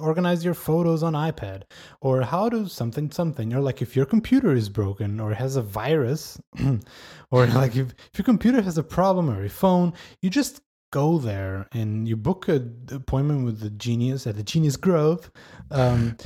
organize 0.00 0.44
your 0.44 0.54
photos 0.54 1.02
on 1.02 1.12
ipad 1.12 1.62
or 2.00 2.22
how 2.22 2.48
to 2.48 2.68
something 2.68 3.10
something 3.10 3.54
or 3.54 3.60
like 3.60 3.80
if 3.80 3.94
your 3.94 4.04
computer 4.04 4.52
is 4.52 4.68
broken 4.68 5.20
or 5.20 5.32
has 5.32 5.54
a 5.56 5.62
virus 5.62 6.38
or 7.30 7.46
like 7.46 7.76
if, 7.76 7.94
if 8.12 8.18
your 8.18 8.24
computer 8.24 8.60
has 8.60 8.76
a 8.76 8.82
problem 8.82 9.30
or 9.30 9.40
your 9.40 9.48
phone 9.48 9.92
you 10.20 10.28
just 10.28 10.60
go 10.96 11.18
there 11.18 11.68
and 11.72 12.08
you 12.08 12.16
book 12.16 12.48
an 12.48 12.88
appointment 12.90 13.44
with 13.44 13.60
the 13.60 13.68
genius 13.68 14.26
at 14.26 14.34
the 14.34 14.42
genius 14.42 14.78
grove 14.78 15.30
um 15.70 16.16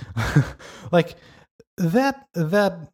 like 0.92 1.16
that 1.76 2.28
that 2.34 2.88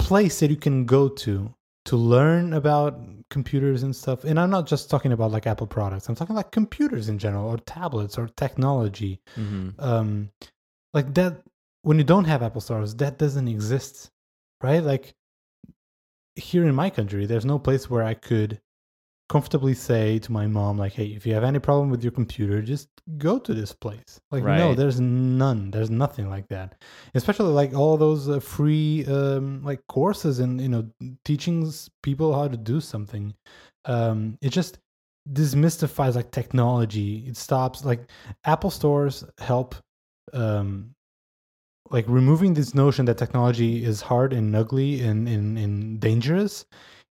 place 0.00 0.40
that 0.40 0.50
you 0.50 0.56
can 0.56 0.84
go 0.84 1.08
to 1.08 1.54
to 1.84 1.96
learn 1.96 2.54
about 2.54 3.00
computers 3.30 3.84
and 3.84 3.94
stuff 3.94 4.24
and 4.24 4.40
i'm 4.40 4.50
not 4.50 4.66
just 4.66 4.90
talking 4.90 5.12
about 5.12 5.30
like 5.30 5.46
apple 5.46 5.66
products 5.66 6.08
i'm 6.08 6.16
talking 6.16 6.34
like 6.34 6.50
computers 6.50 7.08
in 7.08 7.20
general 7.20 7.48
or 7.48 7.58
tablets 7.58 8.18
or 8.18 8.26
technology 8.36 9.20
mm-hmm. 9.36 9.68
um 9.78 10.28
like 10.92 11.14
that 11.14 11.40
when 11.82 11.98
you 11.98 12.04
don't 12.04 12.24
have 12.24 12.42
apple 12.42 12.60
stores 12.60 12.96
that 12.96 13.16
doesn't 13.16 13.46
exist 13.46 14.10
right 14.60 14.82
like 14.82 15.14
here 16.34 16.66
in 16.66 16.74
my 16.74 16.90
country 16.90 17.26
there's 17.26 17.44
no 17.44 17.60
place 17.60 17.88
where 17.88 18.02
i 18.02 18.12
could 18.12 18.60
comfortably 19.28 19.74
say 19.74 20.18
to 20.18 20.30
my 20.30 20.46
mom 20.46 20.76
like 20.76 20.92
hey 20.92 21.06
if 21.06 21.24
you 21.24 21.32
have 21.32 21.44
any 21.44 21.58
problem 21.58 21.88
with 21.88 22.02
your 22.02 22.12
computer 22.12 22.60
just 22.60 22.88
go 23.18 23.38
to 23.38 23.54
this 23.54 23.72
place. 23.72 24.20
Like 24.30 24.44
no 24.58 24.74
there's 24.74 25.00
none. 25.00 25.70
There's 25.70 25.90
nothing 25.90 26.30
like 26.30 26.48
that. 26.48 26.80
Especially 27.14 27.52
like 27.52 27.74
all 27.74 27.96
those 27.96 28.28
uh, 28.28 28.40
free 28.40 29.04
um 29.06 29.62
like 29.62 29.80
courses 29.88 30.38
and 30.38 30.60
you 30.60 30.68
know 30.68 30.88
teachings 31.24 31.90
people 32.02 32.34
how 32.34 32.48
to 32.48 32.56
do 32.56 32.80
something. 32.80 33.34
Um 33.84 34.38
it 34.40 34.50
just 34.50 34.78
demystifies 35.32 36.14
like 36.14 36.30
technology. 36.30 37.24
It 37.26 37.36
stops 37.36 37.84
like 37.84 38.10
apple 38.44 38.70
stores 38.70 39.24
help 39.38 39.74
um 40.32 40.94
like 41.90 42.04
removing 42.08 42.54
this 42.54 42.74
notion 42.74 43.04
that 43.06 43.18
technology 43.18 43.84
is 43.84 44.00
hard 44.00 44.32
and 44.32 44.54
ugly 44.54 45.00
and 45.02 45.28
and, 45.28 45.58
and 45.58 46.00
dangerous 46.00 46.64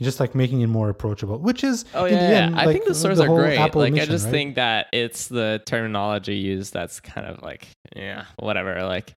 just 0.05 0.21
like 0.21 0.35
making 0.35 0.61
it 0.61 0.67
more 0.69 0.89
approachable 0.91 1.39
which 1.39 1.65
is 1.65 1.85
oh 1.95 2.05
yeah, 2.05 2.13
yeah. 2.31 2.47
end, 2.47 2.57
i 2.57 2.65
like, 2.67 2.75
think 2.75 2.87
the 2.87 2.95
stores 2.95 3.19
the 3.19 3.25
are 3.25 3.35
great 3.35 3.59
Apple 3.59 3.81
like 3.81 3.95
i 3.95 4.05
just 4.07 4.27
right? 4.27 4.31
think 4.31 4.55
that 4.57 4.87
it's 4.93 5.29
the 5.29 5.61
terminology 5.67 6.37
used 6.37 6.73
that's 6.73 7.01
kind 7.01 7.27
of 7.27 7.43
like 7.43 7.67
yeah 7.97 8.27
whatever 8.39 8.85
like 8.85 9.13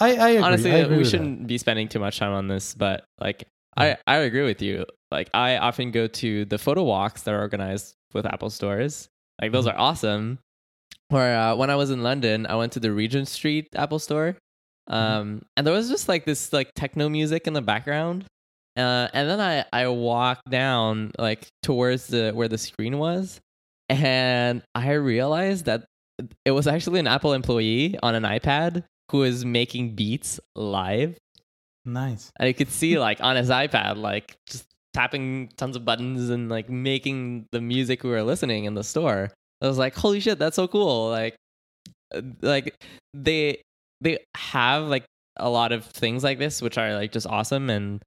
I, 0.00 0.14
I 0.16 0.28
agree. 0.30 0.42
honestly 0.42 0.72
I 0.72 0.86
we 0.86 1.04
shouldn't 1.04 1.46
be 1.46 1.58
spending 1.58 1.88
too 1.88 1.98
much 1.98 2.18
time 2.18 2.32
on 2.32 2.48
this 2.48 2.74
but 2.74 3.04
like 3.20 3.44
I, 3.76 3.96
I 4.06 4.16
agree 4.16 4.44
with 4.44 4.60
you 4.62 4.86
like 5.10 5.28
i 5.34 5.56
often 5.58 5.90
go 5.92 6.06
to 6.08 6.44
the 6.46 6.58
photo 6.58 6.82
walks 6.82 7.22
that 7.22 7.34
are 7.34 7.40
organized 7.40 7.94
with 8.14 8.26
apple 8.26 8.50
stores 8.50 9.08
like 9.40 9.52
those 9.52 9.66
Mhm. 9.66 9.74
are 9.74 9.78
awesome 9.78 10.38
where 11.10 11.38
uh, 11.38 11.54
when 11.56 11.70
i 11.70 11.76
was 11.76 11.90
in 11.90 12.02
london 12.02 12.46
i 12.46 12.54
went 12.56 12.72
to 12.72 12.80
the 12.80 12.92
regent 12.92 13.28
street 13.28 13.68
apple 13.76 13.98
store 13.98 14.36
Mm-hmm. 14.90 15.20
um, 15.20 15.42
and 15.54 15.66
there 15.66 15.74
was 15.74 15.90
just 15.90 16.08
like 16.08 16.24
this 16.24 16.50
like 16.50 16.70
techno 16.74 17.10
music 17.10 17.46
in 17.46 17.52
the 17.52 17.60
background 17.60 18.24
uh, 18.78 19.08
and 19.12 19.28
then 19.28 19.40
i 19.40 19.64
i 19.72 19.86
walked 19.88 20.48
down 20.50 21.10
like 21.18 21.46
towards 21.62 22.06
the 22.08 22.32
where 22.32 22.48
the 22.48 22.58
screen 22.58 22.98
was 22.98 23.40
and 23.88 24.62
i 24.74 24.92
realized 24.92 25.64
that 25.64 25.84
it 26.44 26.50
was 26.50 26.66
actually 26.66 27.00
an 27.00 27.06
apple 27.06 27.32
employee 27.32 27.98
on 28.02 28.14
an 28.14 28.22
ipad 28.24 28.84
who 29.10 29.18
was 29.18 29.44
making 29.44 29.94
beats 29.94 30.38
live. 30.54 31.16
Nice. 31.84 32.30
And 32.38 32.48
you 32.48 32.54
could 32.54 32.70
see 32.70 32.98
like 32.98 33.20
on 33.22 33.36
his 33.36 33.48
ipad 33.48 33.96
like 33.96 34.36
just 34.48 34.66
tapping 34.92 35.50
tons 35.56 35.76
of 35.76 35.84
buttons 35.84 36.28
and 36.28 36.48
like 36.48 36.68
making 36.68 37.46
the 37.52 37.60
music 37.60 38.02
we 38.02 38.10
were 38.10 38.22
listening 38.22 38.64
in 38.64 38.74
the 38.74 38.84
store. 38.84 39.30
I 39.62 39.66
was 39.66 39.78
like 39.78 39.94
holy 39.94 40.20
shit 40.20 40.38
that's 40.38 40.56
so 40.56 40.68
cool. 40.68 41.08
Like 41.08 41.36
uh, 42.14 42.22
like 42.42 42.74
they 43.14 43.62
they 44.00 44.18
have 44.36 44.84
like 44.84 45.04
a 45.36 45.48
lot 45.48 45.72
of 45.72 45.84
things 45.84 46.24
like 46.24 46.38
this 46.38 46.60
which 46.60 46.76
are 46.76 46.94
like 46.94 47.12
just 47.12 47.26
awesome 47.26 47.70
and 47.70 48.02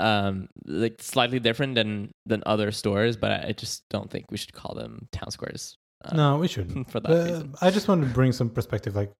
um 0.00 0.48
like 0.66 1.02
slightly 1.02 1.38
different 1.38 1.74
than 1.74 2.10
than 2.24 2.42
other 2.46 2.72
stores 2.72 3.16
but 3.16 3.30
i 3.44 3.52
just 3.52 3.84
don't 3.90 4.10
think 4.10 4.24
we 4.30 4.36
should 4.36 4.52
call 4.54 4.74
them 4.74 5.08
town 5.12 5.30
squares 5.30 5.76
uh, 6.04 6.16
no 6.16 6.38
we 6.38 6.48
shouldn't 6.48 6.88
for 6.92 7.00
that 7.00 7.10
Uh, 7.10 7.24
reason 7.24 7.54
I 7.60 7.70
just 7.70 7.86
wanted 7.88 8.08
to 8.08 8.14
bring 8.14 8.32
some 8.32 8.48
perspective. 8.50 8.94
Like, 8.96 9.12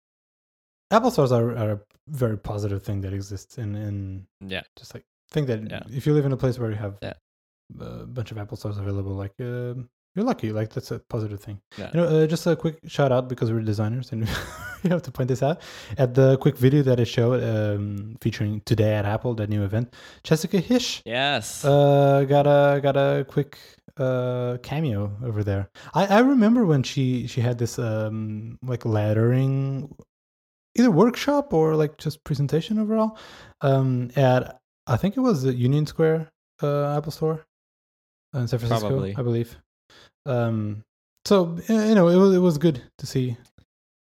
Apple 0.91 1.11
stores 1.11 1.33
are, 1.33 1.51
are 1.57 1.73
a 1.73 1.81
very 2.09 2.39
positive 2.39 2.83
thing 2.83 3.01
that 3.03 3.13
exists, 3.13 3.59
and 3.59 3.77
and 3.77 4.27
yeah 4.41 4.63
just 4.77 4.95
like 4.95 5.05
think 5.31 5.47
that 5.49 5.61
Yeah. 5.71 5.83
if 5.91 6.07
you 6.07 6.13
live 6.15 6.27
in 6.27 6.33
a 6.33 6.37
place 6.37 6.59
where 6.59 6.71
you 6.71 6.77
have 6.77 6.95
Yeah. 7.03 7.15
a 7.81 8.07
bunch 8.07 8.31
of 8.33 8.39
Apple 8.39 8.57
stores 8.57 8.79
available, 8.79 9.13
like 9.25 9.35
um 9.41 9.89
you're 10.15 10.25
lucky. 10.25 10.53
Like 10.53 10.73
that's 10.73 10.91
a 10.91 10.99
positive 10.99 11.41
thing. 11.41 11.61
Yeah. 11.77 11.91
You 11.93 12.01
know, 12.01 12.07
uh, 12.07 12.27
just 12.27 12.47
a 12.47 12.55
quick 12.57 12.79
shout 12.87 13.13
out 13.13 13.29
because 13.29 13.51
we're 13.53 13.61
designers 13.61 14.13
and 14.13 14.29
we 14.83 14.91
have 14.91 15.03
to 15.03 15.11
point 15.11 15.29
this 15.29 15.43
out. 15.43 15.61
At 15.99 16.15
the 16.15 16.37
quick 16.39 16.57
video 16.57 16.83
that 16.83 17.01
I 17.01 17.05
showed 17.05 17.43
um, 17.43 18.17
featuring 18.21 18.61
today 18.65 18.95
at 18.95 19.05
Apple, 19.05 19.35
that 19.35 19.49
new 19.49 19.65
event, 19.65 19.95
Jessica 20.23 20.61
Hische 20.61 21.03
Yes. 21.05 21.65
uh, 21.65 22.25
got 22.29 22.47
a 22.47 22.81
got 22.81 22.97
a 22.97 23.25
quick 23.29 23.59
uh, 23.97 24.59
cameo 24.63 25.13
over 25.25 25.43
there. 25.45 25.71
I, 25.95 26.07
I 26.07 26.19
remember 26.21 26.65
when 26.67 26.83
she 26.83 27.27
she 27.27 27.41
had 27.41 27.59
this 27.59 27.79
um, 27.79 28.59
like 28.63 28.85
lettering, 28.85 29.95
either 30.77 30.91
workshop 30.91 31.53
or 31.53 31.77
like 31.77 31.99
just 31.99 32.23
presentation 32.25 32.79
overall 32.79 33.19
um, 33.63 34.11
at 34.17 34.59
I 34.87 34.97
think 34.97 35.17
it 35.17 35.21
was 35.21 35.43
the 35.43 35.55
Union 35.55 35.87
Square 35.87 36.31
uh, 36.63 36.97
Apple 36.97 37.13
Store 37.13 37.47
in 38.35 38.47
San 38.49 38.59
Francisco, 38.59 38.89
Probably. 38.89 39.15
I 39.17 39.23
believe. 39.23 39.57
Um, 40.27 40.83
so 41.25 41.57
you 41.69 41.95
know, 41.95 42.09
it 42.09 42.17
was 42.17 42.35
it 42.35 42.39
was 42.39 42.59
good 42.59 42.83
to 42.99 43.07
see. 43.07 43.37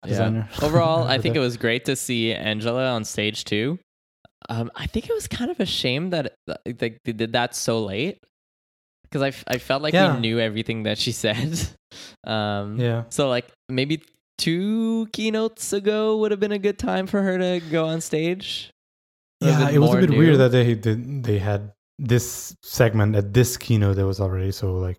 Yeah. 0.06 0.46
Overall, 0.62 1.06
I 1.08 1.18
think 1.18 1.36
it 1.36 1.40
was 1.40 1.56
great 1.56 1.84
to 1.86 1.96
see 1.96 2.32
Angela 2.32 2.90
on 2.92 3.04
stage 3.04 3.44
too. 3.44 3.78
Um, 4.48 4.70
I 4.76 4.86
think 4.86 5.08
it 5.10 5.12
was 5.12 5.26
kind 5.26 5.50
of 5.50 5.58
a 5.60 5.66
shame 5.66 6.10
that 6.10 6.34
that 6.46 6.60
they 6.64 6.98
did 7.04 7.32
that 7.32 7.54
so 7.54 7.84
late 7.84 8.18
because 9.04 9.22
I, 9.22 9.52
I 9.52 9.58
felt 9.58 9.82
like 9.82 9.94
Yeah. 9.94 10.14
we 10.14 10.20
knew 10.20 10.38
everything 10.38 10.84
that 10.84 10.98
she 10.98 11.12
said. 11.24 11.58
um, 12.24 12.78
Yeah. 12.78 13.04
So 13.10 13.28
like 13.28 13.46
maybe 13.68 14.02
two 14.38 15.08
keynotes 15.12 15.72
ago 15.72 16.16
would 16.18 16.30
have 16.30 16.38
been 16.40 16.52
a 16.52 16.58
good 16.58 16.78
time 16.78 17.06
for 17.06 17.20
her 17.22 17.36
to 17.38 17.60
go 17.70 17.86
on 17.86 18.00
stage. 18.00 18.70
Yeah, 19.40 19.70
it 19.70 19.78
was 19.78 19.94
a 19.94 19.96
bit 20.00 20.10
new. 20.10 20.18
weird 20.18 20.38
that 20.38 20.52
they 20.52 20.74
did 20.74 21.24
they 21.24 21.38
had 21.38 21.72
this 21.98 22.54
segment 22.62 23.16
at 23.16 23.34
this 23.34 23.56
keynote 23.56 23.96
that 23.96 24.06
was 24.06 24.20
already 24.20 24.52
so 24.52 24.74
like 24.74 24.98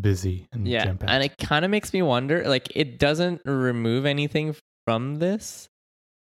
busy 0.00 0.46
and 0.52 0.66
yeah, 0.66 0.84
jam-packed. 0.84 1.10
and 1.10 1.22
it 1.22 1.36
kind 1.38 1.64
of 1.64 1.70
makes 1.70 1.92
me 1.92 2.02
wonder. 2.02 2.44
Like 2.48 2.68
it 2.74 2.98
doesn't 2.98 3.42
remove 3.44 4.06
anything 4.06 4.54
from 4.86 5.16
this, 5.16 5.68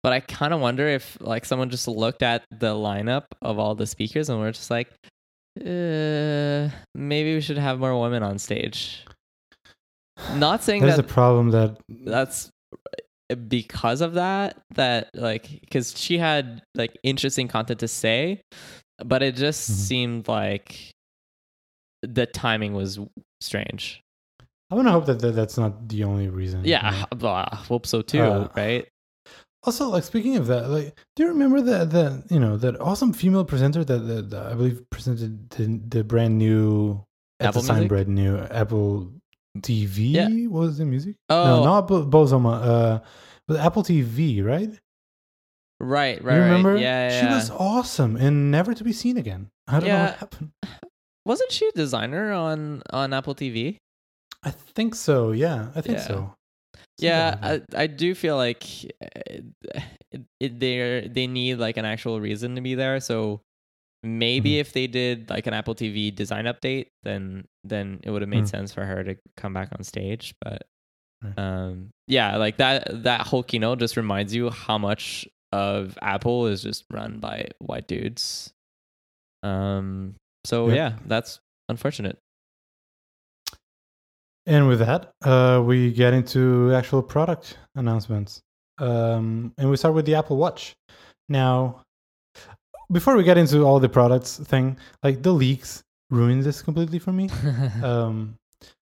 but 0.04 0.14
I 0.14 0.20
kind 0.20 0.54
of 0.54 0.60
wonder 0.62 0.88
if 0.88 1.18
like 1.22 1.46
someone 1.46 1.70
just 1.70 1.88
looked 1.88 2.22
at 2.24 2.44
the 2.52 2.74
lineup 2.74 3.26
of 3.42 3.58
all 3.60 3.76
the 3.76 3.86
speakers 3.88 4.30
and 4.30 4.40
we're 4.40 4.52
just 4.52 4.70
like, 4.72 4.90
uh, 5.60 6.70
maybe 6.94 7.34
we 7.36 7.42
should 7.42 7.58
have 7.58 7.80
more 7.80 8.00
women 8.00 8.24
on 8.24 8.38
stage. 8.38 9.06
Not 10.36 10.64
saying 10.64 10.82
There's 10.82 10.96
that 10.98 11.06
a 11.06 11.08
problem 11.08 11.52
that 11.52 11.78
that's 12.06 12.50
because 13.50 14.02
of 14.02 14.14
that 14.14 14.58
that 14.76 15.10
like 15.16 15.50
because 15.62 15.98
she 16.00 16.18
had 16.18 16.62
like 16.76 16.96
interesting 17.04 17.48
content 17.48 17.80
to 17.80 17.88
say 17.88 18.40
but 19.04 19.24
it 19.24 19.36
just 19.36 19.68
Mhm. 19.70 19.74
seemed 19.74 20.28
like 20.28 20.92
the 22.04 22.28
timing 22.28 22.74
was 22.76 23.00
strange 23.42 24.02
I 24.72 24.76
want 24.76 24.88
to 24.88 24.92
hope 24.94 25.06
that, 25.06 25.20
that 25.20 25.36
that's 25.36 25.58
not 25.58 25.88
the 25.88 26.04
only 26.04 26.28
reason. 26.28 26.64
you 26.64 26.72
yeah 26.72 27.06
know? 27.16 27.28
I 27.30 27.56
hope 27.56 27.86
so 27.86 28.02
too 28.02 28.22
Uh, 28.22 28.50
right 28.56 28.88
Also, 29.64 29.90
like 29.90 30.04
speaking 30.04 30.38
of 30.38 30.48
that, 30.48 30.70
like, 30.70 30.98
do 31.16 31.24
you 31.24 31.30
remember 31.30 31.62
that 31.62 31.90
that 31.92 32.26
you 32.30 32.40
know 32.40 32.58
that 32.58 32.80
awesome 32.82 33.14
female 33.14 33.46
presenter 33.46 33.84
that, 33.84 34.00
that, 34.00 34.30
that 34.32 34.44
I 34.52 34.54
believe 34.54 34.82
presented 34.90 35.50
the, 35.52 35.82
the 35.88 36.04
brand 36.04 36.38
new 36.38 37.04
at 37.40 37.50
Apple 37.50 37.62
the 37.62 37.68
time 37.68 37.88
brand 37.88 38.10
new 38.10 38.38
Apple 38.38 39.12
TV 39.60 40.12
Yeah. 40.12 40.28
What 40.50 40.62
was 40.62 40.78
the 40.78 40.86
music? 40.86 41.16
oh 41.30 41.44
No, 41.46 41.64
not 41.64 41.88
Bo- 41.88 42.06
Bozoma. 42.06 42.54
Uh, 42.64 43.00
but 43.48 43.60
Apple 43.60 43.84
TV, 43.84 44.44
right? 44.44 44.70
right 45.80 46.24
right 46.24 46.36
you 46.36 46.42
remember? 46.42 46.74
right 46.74 46.82
yeah, 46.82 47.10
yeah, 47.10 47.20
She 47.20 47.26
yeah. 47.26 47.36
was 47.36 47.50
awesome 47.52 48.16
and 48.18 48.50
never 48.52 48.74
to 48.74 48.84
be 48.84 48.94
seen 48.94 49.18
again. 49.18 49.50
I 49.68 49.80
don't 49.80 49.90
know 49.90 50.00
what 50.06 50.16
happened. 50.18 50.52
Wasn't 51.26 51.52
she 51.52 51.68
a 51.68 51.72
designer 51.72 52.32
on 52.32 52.82
on 52.92 53.14
apple 53.14 53.36
tv 53.36 53.78
I 54.44 54.52
think 54.52 54.94
so. 54.94 55.32
Yeah, 55.32 55.70
I 55.76 55.82
think 55.82 55.98
Yeah. 55.98 56.04
so. 56.06 56.16
Something 56.16 57.00
yeah 57.00 57.36
like. 57.42 57.64
I, 57.74 57.84
I 57.84 57.88
do 57.88 58.14
feel 58.14 58.38
like 58.38 58.64
it, 60.40 60.60
they 60.60 61.10
they 61.12 61.26
need 61.28 61.56
like 61.56 61.78
an 61.78 61.86
actual 61.86 62.22
reason 62.22 62.56
to 62.56 62.62
be 62.62 62.76
there 62.76 63.00
so 63.00 63.42
maybe 64.04 64.52
Mhm. 64.52 64.60
if 64.60 64.74
they 64.74 64.86
did 64.88 65.30
like 65.32 65.48
an 65.48 65.54
apple 65.56 65.74
tv 65.74 66.14
design 66.14 66.46
update 66.46 66.88
then 67.04 67.46
then 67.64 68.00
it 68.04 68.12
would 68.12 68.22
have 68.22 68.30
made 68.30 68.44
Mhm. 68.44 68.50
sense 68.50 68.72
for 68.74 68.86
her 68.86 69.04
to 69.04 69.16
come 69.36 69.52
back 69.54 69.70
on 69.76 69.84
stage 69.84 70.36
but 70.44 70.62
um 71.42 71.90
yeah 72.08 72.38
like 72.38 72.58
that 72.58 72.86
that 73.04 73.22
whole 73.26 73.42
keynote 73.42 73.80
just 73.80 73.98
reminds 73.98 74.36
you 74.36 74.52
how 74.52 74.78
much 74.78 75.28
of 75.52 75.98
apple 76.04 76.46
is 76.46 76.62
just 76.62 76.86
run 76.94 77.20
by 77.20 77.48
white 77.60 77.88
dudes 77.88 78.54
um 79.44 80.14
so 80.46 80.68
Yep. 80.68 80.76
yeah 80.78 80.92
that's 81.08 81.40
unfortunate 81.70 82.18
And 84.48 84.68
with 84.68 84.78
that, 84.80 85.12
uh, 85.24 85.60
we 85.66 85.92
get 85.92 86.14
into 86.14 86.72
actual 86.76 87.02
product 87.02 87.58
announcements. 87.76 88.42
Um, 88.78 89.54
and 89.58 89.70
we 89.72 89.76
start 89.78 89.96
with 89.96 90.06
the 90.06 90.14
Apple 90.16 90.38
Watch. 90.38 90.76
Now, 91.30 91.82
before 92.92 93.18
we 93.18 93.24
get 93.24 93.38
into 93.40 93.64
all 93.66 93.80
the 93.80 93.90
products 93.90 94.38
thing, 94.38 94.78
like 95.02 95.24
the 95.24 95.32
leaks 95.32 95.82
ruined 96.12 96.44
this 96.44 96.62
completely 96.62 97.00
for 97.00 97.12
me. 97.12 97.30
um, 97.84 98.36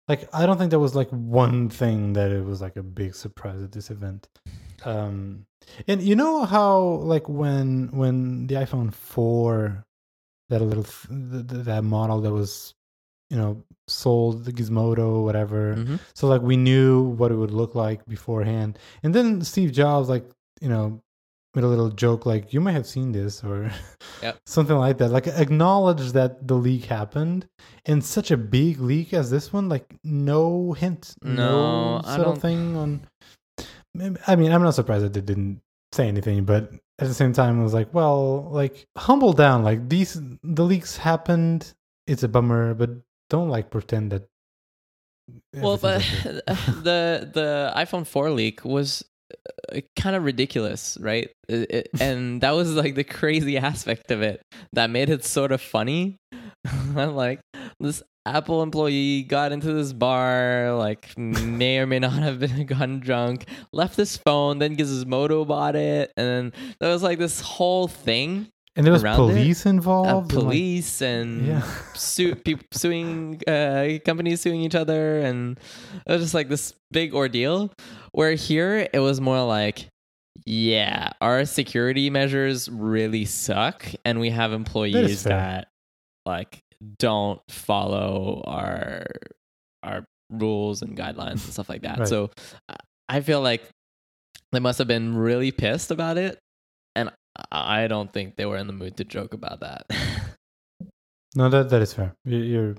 like 0.07 0.29
I 0.33 0.45
don't 0.45 0.57
think 0.59 0.69
there 0.69 0.79
was 0.87 0.93
like 0.93 1.09
one 1.09 1.69
thing 1.69 2.13
that 2.13 2.29
it 2.31 2.45
was 2.45 2.61
like 2.61 2.75
a 2.77 2.83
big 2.83 3.15
surprise 3.15 3.61
at 3.63 3.71
this 3.71 3.89
event. 3.89 4.27
Um, 4.85 5.45
and 5.87 6.01
you 6.01 6.15
know 6.15 6.45
how 6.45 6.79
like 7.13 7.27
when 7.27 7.89
when 7.91 8.45
the 8.47 8.55
iPhone 8.55 8.93
four, 8.93 9.83
that 10.49 10.61
little 10.61 10.83
th- 10.83 11.07
th- 11.31 11.47
th- 11.47 11.65
that 11.65 11.83
model 11.83 12.21
that 12.21 12.31
was, 12.31 12.73
you 13.29 13.37
know, 13.37 13.63
sold 13.87 14.45
the 14.45 14.51
Gizmodo 14.51 15.23
whatever. 15.23 15.75
Mhm. 15.75 15.99
So 16.15 16.27
like 16.27 16.41
we 16.41 16.57
knew 16.57 17.01
what 17.01 17.31
it 17.31 17.35
would 17.35 17.51
look 17.51 17.75
like 17.75 18.05
beforehand. 18.07 18.77
And 19.03 19.13
then 19.13 19.41
Steve 19.43 19.71
Jobs 19.71 20.09
like, 20.09 20.29
you 20.61 20.69
know, 20.69 20.99
made 21.55 21.63
a 21.63 21.67
little 21.67 21.89
joke 21.89 22.25
like 22.27 22.53
you 22.53 22.61
might 22.61 22.73
have 22.73 22.85
seen 22.85 23.11
this 23.11 23.43
or 23.43 23.71
Yep. 24.23 24.37
something 24.45 24.77
like 24.77 24.97
that. 24.99 25.09
Like 25.09 25.27
acknowledge 25.27 26.11
that 26.11 26.47
the 26.47 26.55
leak 26.55 26.85
happened 26.85 27.47
in 27.85 28.01
such 28.01 28.29
a 28.31 28.37
big 28.37 28.79
leak 28.79 29.13
as 29.13 29.29
this 29.31 29.51
one, 29.53 29.69
like 29.69 29.95
no 30.03 30.73
hint, 30.73 31.15
No, 31.23 32.01
I 32.03 32.15
subtle 32.17 32.35
thing 32.35 32.75
on 32.75 33.01
I 34.27 34.35
mean, 34.35 34.51
I'm 34.51 34.61
not 34.61 34.75
surprised 34.75 35.03
that 35.05 35.13
they 35.13 35.21
didn't 35.21 35.61
say 35.91 36.07
anything, 36.07 36.45
but 36.45 36.71
at 37.01 37.07
the 37.07 37.13
same 37.13 37.33
time, 37.33 37.59
I 37.59 37.63
was 37.63 37.73
like, 37.73 37.93
well, 37.93 38.49
like 38.51 38.85
humble 38.97 39.33
down. 39.33 39.63
Like 39.63 39.87
these, 39.89 40.19
the 40.43 40.63
leaks 40.63 40.97
happened. 40.97 41.73
It's 42.07 42.23
a 42.23 42.27
bummer, 42.27 42.73
but 42.73 42.89
don't 43.29 43.49
like 43.49 43.69
pretend 43.69 44.11
that. 44.11 44.27
Well, 45.53 45.77
but 45.77 45.99
the 46.23 47.29
the 47.33 47.71
iPhone 47.75 48.05
4 48.05 48.31
leak 48.31 48.65
was 48.65 49.03
uh, 49.71 49.81
kind 49.95 50.15
of 50.15 50.23
ridiculous, 50.23 50.97
right? 50.99 51.29
It- 51.47 51.71
it- 51.71 51.89
and 51.99 52.41
that 52.41 52.51
was 52.51 52.73
like 52.73 52.95
the 52.95 53.03
crazy 53.03 53.57
aspect 53.57 54.11
of 54.11 54.21
it 54.21 54.41
that 54.73 54.89
made 54.89 55.09
it 55.09 55.23
sort 55.23 55.51
of 55.51 55.61
funny. 55.61 56.17
I'm 56.65 57.15
like 57.15 57.39
this 57.79 58.03
Apple 58.35 58.61
employee 58.63 59.23
got 59.23 59.51
into 59.51 59.73
this 59.73 59.93
bar, 59.93 60.73
like 60.77 61.17
may 61.17 61.79
or 61.79 61.85
may 61.87 61.99
not 61.99 62.13
have 62.13 62.39
been 62.39 62.65
gotten 62.65 62.99
drunk, 62.99 63.45
left 63.71 63.95
his 63.95 64.15
phone, 64.17 64.59
then 64.59 64.75
Gizmodo 64.75 65.45
bought 65.47 65.75
it, 65.75 66.11
and 66.17 66.27
then 66.53 66.53
there 66.79 66.89
was 66.89 67.03
like 67.03 67.19
this 67.19 67.41
whole 67.41 67.87
thing. 67.87 68.47
and 68.75 68.85
there 68.85 68.93
was 68.93 69.03
around 69.03 69.15
it, 69.15 69.33
police 69.33 69.65
Uh, 69.65 69.69
involved. 69.69 70.31
and, 70.31 70.41
like, 70.41 70.43
police 70.45 71.01
and 71.01 71.45
yeah. 71.47 71.63
sue 71.95 72.35
people 72.35 72.65
suing 72.71 73.41
uh, 73.47 73.97
companies 74.05 74.41
suing 74.41 74.61
each 74.61 74.75
other 74.75 75.19
and 75.19 75.59
it 76.05 76.11
was 76.11 76.21
just 76.21 76.33
like 76.33 76.47
this 76.49 76.73
big 76.91 77.13
ordeal 77.13 77.71
where 78.13 78.35
here 78.35 78.87
it 78.93 78.99
was 78.99 79.19
more 79.19 79.43
like 79.43 79.89
yeah 80.45 81.09
our 81.19 81.43
security 81.45 82.09
measures 82.09 82.69
really 82.69 83.25
suck 83.25 83.85
and 84.05 84.19
we 84.21 84.29
have 84.29 84.53
employees 84.53 85.23
fair. 85.23 85.33
that 85.33 85.67
like 86.25 86.61
don't 86.97 87.41
follow 87.49 88.41
our 88.45 89.05
our 89.83 90.05
rules 90.29 90.81
and 90.81 90.95
guidelines 90.97 91.43
and 91.43 91.53
stuff 91.53 91.69
like 91.69 91.81
that 91.81 91.99
Right. 91.99 92.07
so 92.07 92.29
I- 93.09 93.21
feel 93.21 93.41
like 93.41 93.63
they 94.51 94.59
must 94.59 94.77
have 94.79 94.87
been 94.87 95.15
really 95.17 95.51
pissed 95.51 95.91
about 95.91 96.17
it 96.17 96.39
and 96.95 97.09
i 97.51 97.87
don't 97.87 98.11
think 98.13 98.35
they 98.35 98.45
were 98.45 98.57
in 98.57 98.67
the 98.67 98.73
mood 98.73 98.97
to 98.97 99.03
joke 99.03 99.33
about 99.33 99.59
that 99.61 99.85
No, 101.35 101.47
that 101.49 101.69
that 101.69 101.81
is 101.83 101.93
fair. 101.93 102.15
You- 102.25 102.37
You're 102.39 102.75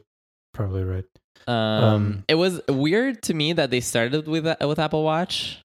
probably 0.52 0.82
right. 0.82 1.04
Um, 1.46 1.54
Um, 1.84 2.24
it 2.26 2.34
was 2.34 2.60
weird 2.68 3.22
to 3.22 3.34
me 3.34 3.52
that 3.52 3.70
they 3.70 3.80
started 3.80 4.26
with 4.26 4.44
with 4.60 4.78
Apple 4.80 5.04
Watch. 5.04 5.62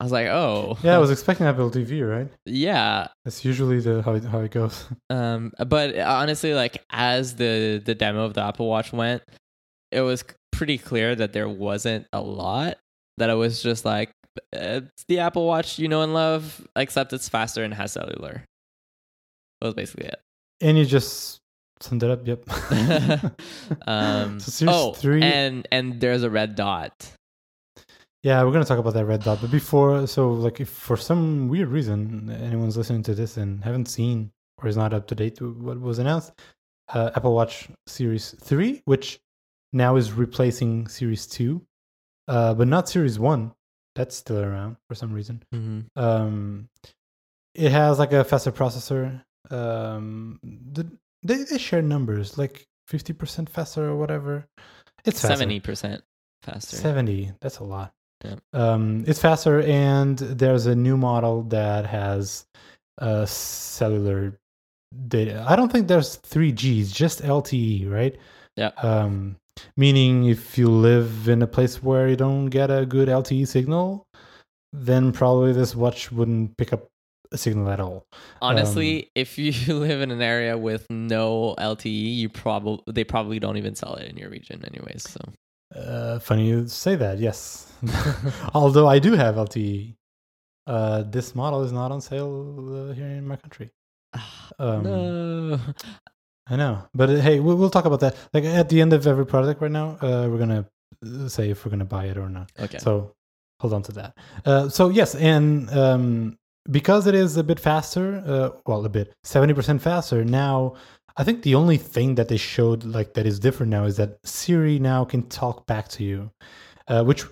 I 0.00 0.02
was 0.02 0.12
like, 0.12 0.28
oh, 0.28 0.78
Yeah, 0.82 0.94
I 0.94 0.98
was 0.98 1.10
expecting 1.10 1.46
Apple 1.46 1.70
TV, 1.70 2.08
right? 2.08 2.26
yeah. 2.46 3.08
That's 3.24 3.44
usually 3.44 3.80
the 3.80 4.00
how 4.02 4.14
it, 4.14 4.24
how 4.24 4.40
it 4.40 4.50
goes. 4.50 4.86
Um, 5.10 5.52
but 5.66 5.98
honestly, 5.98 6.54
like 6.54 6.82
as 6.90 7.36
the 7.36 7.82
the 7.84 7.94
demo 7.94 8.24
of 8.24 8.32
the 8.34 8.42
Apple 8.42 8.66
Watch 8.66 8.92
went, 8.92 9.22
it 9.92 10.00
was 10.00 10.24
pretty 10.52 10.78
clear 10.78 11.14
that 11.14 11.32
there 11.32 11.48
wasn't 11.48 12.06
a 12.12 12.20
lot. 12.20 12.78
That 13.18 13.28
it 13.28 13.34
was 13.34 13.62
just 13.62 13.84
like 13.84 14.10
it's 14.52 15.04
the 15.08 15.18
Apple 15.18 15.46
Watch 15.46 15.78
you 15.78 15.88
know 15.88 16.00
and 16.02 16.14
love, 16.14 16.66
except 16.76 17.12
it's 17.12 17.28
faster 17.28 17.62
and 17.62 17.74
has 17.74 17.92
cellular. 17.92 18.44
That 19.60 19.66
was 19.66 19.74
basically 19.74 20.06
it. 20.06 20.20
And 20.62 20.78
you 20.78 20.86
just 20.86 21.40
summed 21.80 22.02
it 22.02 22.10
up. 22.10 22.26
Yep. 22.26 22.44
um, 23.86 24.40
so 24.40 24.50
Series 24.50 24.74
oh, 24.74 24.92
three. 24.94 25.22
and 25.22 25.68
and 25.70 26.00
there's 26.00 26.22
a 26.22 26.30
red 26.30 26.54
dot. 26.54 27.12
Yeah, 28.22 28.42
we're 28.44 28.52
gonna 28.52 28.66
talk 28.66 28.78
about 28.78 28.94
that 28.94 29.06
red 29.06 29.22
dot. 29.22 29.40
But 29.40 29.50
before, 29.50 30.06
so 30.06 30.32
like, 30.32 30.60
if 30.60 30.68
for 30.68 30.96
some 30.96 31.48
weird 31.48 31.68
reason 31.68 32.30
anyone's 32.30 32.76
listening 32.76 33.02
to 33.04 33.14
this 33.14 33.36
and 33.36 33.64
haven't 33.64 33.86
seen 33.86 34.30
or 34.58 34.68
is 34.68 34.76
not 34.76 34.92
up 34.92 35.06
to 35.06 35.14
date 35.14 35.40
with 35.40 35.56
what 35.56 35.80
was 35.80 35.98
announced, 35.98 36.32
uh, 36.92 37.10
Apple 37.16 37.34
Watch 37.34 37.68
Series 37.86 38.34
Three, 38.40 38.82
which 38.84 39.20
now 39.72 39.96
is 39.96 40.12
replacing 40.12 40.86
Series 40.88 41.26
Two, 41.26 41.62
uh, 42.28 42.52
but 42.52 42.68
not 42.68 42.88
Series 42.88 43.18
One. 43.18 43.52
That's 43.94 44.16
still 44.16 44.38
around 44.38 44.76
for 44.88 44.94
some 44.94 45.12
reason. 45.12 45.42
Mm-hmm. 45.54 45.80
Um, 45.98 46.68
it 47.54 47.72
has 47.72 47.98
like 47.98 48.12
a 48.12 48.22
faster 48.22 48.52
processor. 48.52 49.22
Um, 49.50 50.38
the, 50.42 50.90
they 51.22 51.44
they 51.44 51.58
share 51.58 51.80
numbers 51.80 52.36
like 52.36 52.66
fifty 52.86 53.14
percent 53.14 53.48
faster 53.48 53.88
or 53.88 53.96
whatever. 53.96 54.46
It's. 55.06 55.20
Seventy 55.20 55.58
percent 55.58 56.02
faster. 56.42 56.76
70 56.76 57.32
that's 57.40 57.58
a 57.58 57.64
lot 57.64 57.92
Yeah. 58.24 58.36
um, 58.52 59.04
it's 59.06 59.20
faster 59.20 59.62
and 59.62 60.18
there's 60.18 60.66
a 60.66 60.74
new 60.74 60.96
model 60.96 61.42
that 61.44 61.86
has 61.86 62.44
uh, 63.00 63.24
cellular 63.26 64.38
data 65.08 65.44
i 65.48 65.56
don't 65.56 65.70
think 65.72 65.88
there's 65.88 66.18
3gs 66.18 66.92
just 66.92 67.22
lte 67.22 67.88
right 67.90 68.16
Yeah. 68.56 68.72
um, 68.82 69.36
meaning 69.76 70.26
if 70.26 70.58
you 70.58 70.68
live 70.68 71.28
in 71.28 71.42
a 71.42 71.46
place 71.46 71.82
where 71.82 72.08
you 72.08 72.16
don't 72.16 72.46
get 72.46 72.70
a 72.70 72.84
good 72.84 73.08
lte 73.08 73.46
signal 73.46 74.04
then 74.72 75.12
probably 75.12 75.52
this 75.52 75.74
watch 75.74 76.12
wouldn't 76.12 76.56
pick 76.56 76.72
up 76.72 76.88
a 77.32 77.38
signal 77.38 77.68
at 77.70 77.78
all 77.80 78.02
Honestly, 78.42 79.04
Um, 79.04 79.08
if 79.14 79.38
you 79.38 79.52
live 79.74 80.00
in 80.02 80.10
an 80.10 80.20
area 80.20 80.58
with 80.58 80.86
no 80.90 81.54
LTE, 81.58 82.16
you 82.16 82.28
probably 82.28 82.82
they 82.92 83.04
probably 83.04 83.38
don't 83.38 83.56
even 83.56 83.74
sell 83.76 83.94
it 83.94 84.08
in 84.10 84.16
your 84.16 84.30
region, 84.30 84.64
anyways. 84.64 85.08
So 85.08 85.20
uh, 85.76 86.18
funny 86.18 86.46
you 86.48 86.66
say 86.66 86.96
that 86.96 87.18
yes 87.18 87.72
although 88.54 88.88
i 88.88 88.98
do 88.98 89.12
have 89.12 89.36
lte 89.36 89.94
uh, 90.66 91.02
this 91.02 91.34
model 91.34 91.62
is 91.62 91.72
not 91.72 91.90
on 91.90 92.00
sale 92.00 92.90
uh, 92.90 92.92
here 92.92 93.06
in 93.06 93.26
my 93.26 93.36
country 93.36 93.70
Um, 94.58 94.82
no. 94.82 95.58
I 96.48 96.56
know, 96.56 96.82
but 96.92 97.08
uh, 97.08 97.16
hey, 97.16 97.38
we'll, 97.40 97.56
we'll 97.56 97.70
talk 97.70 97.84
about 97.84 98.00
that. 98.00 98.16
Like 98.34 98.44
at 98.44 98.68
the 98.68 98.80
end 98.80 98.92
of 98.92 99.06
every 99.06 99.24
product 99.24 99.62
right 99.62 99.70
now, 99.70 99.96
uh, 100.02 100.26
we're 100.28 100.38
gonna 100.38 100.66
uh, 101.06 101.28
say 101.28 101.48
if 101.48 101.64
we're 101.64 101.70
gonna 101.70 101.84
buy 101.84 102.06
it 102.06 102.18
or 102.18 102.28
not. 102.28 102.50
Okay. 102.58 102.78
So 102.78 103.14
hold 103.60 103.72
on 103.72 103.82
to 103.84 103.92
that. 103.92 104.18
Uh, 104.44 104.68
so 104.68 104.88
yes, 104.88 105.14
and 105.14 105.70
um, 105.70 106.36
because 106.70 107.06
it 107.06 107.14
is 107.14 107.36
a 107.36 107.44
bit 107.44 107.60
faster, 107.60 108.22
uh, 108.26 108.58
well, 108.66 108.84
a 108.84 108.88
bit 108.88 109.14
seventy 109.22 109.54
percent 109.54 109.80
faster 109.80 110.24
now. 110.24 110.74
I 111.20 111.24
think 111.24 111.42
the 111.42 111.54
only 111.54 111.76
thing 111.76 112.14
that 112.14 112.28
they 112.28 112.38
showed 112.38 112.84
like 112.84 113.14
that 113.14 113.26
is 113.26 113.38
different 113.38 113.70
now 113.70 113.84
is 113.84 113.96
that 113.98 114.18
Siri 114.24 114.78
now 114.78 115.04
can 115.04 115.22
talk 115.28 115.66
back 115.66 115.88
to 115.88 116.04
you, 116.04 116.30
uh, 116.88 117.04
which 117.04 117.24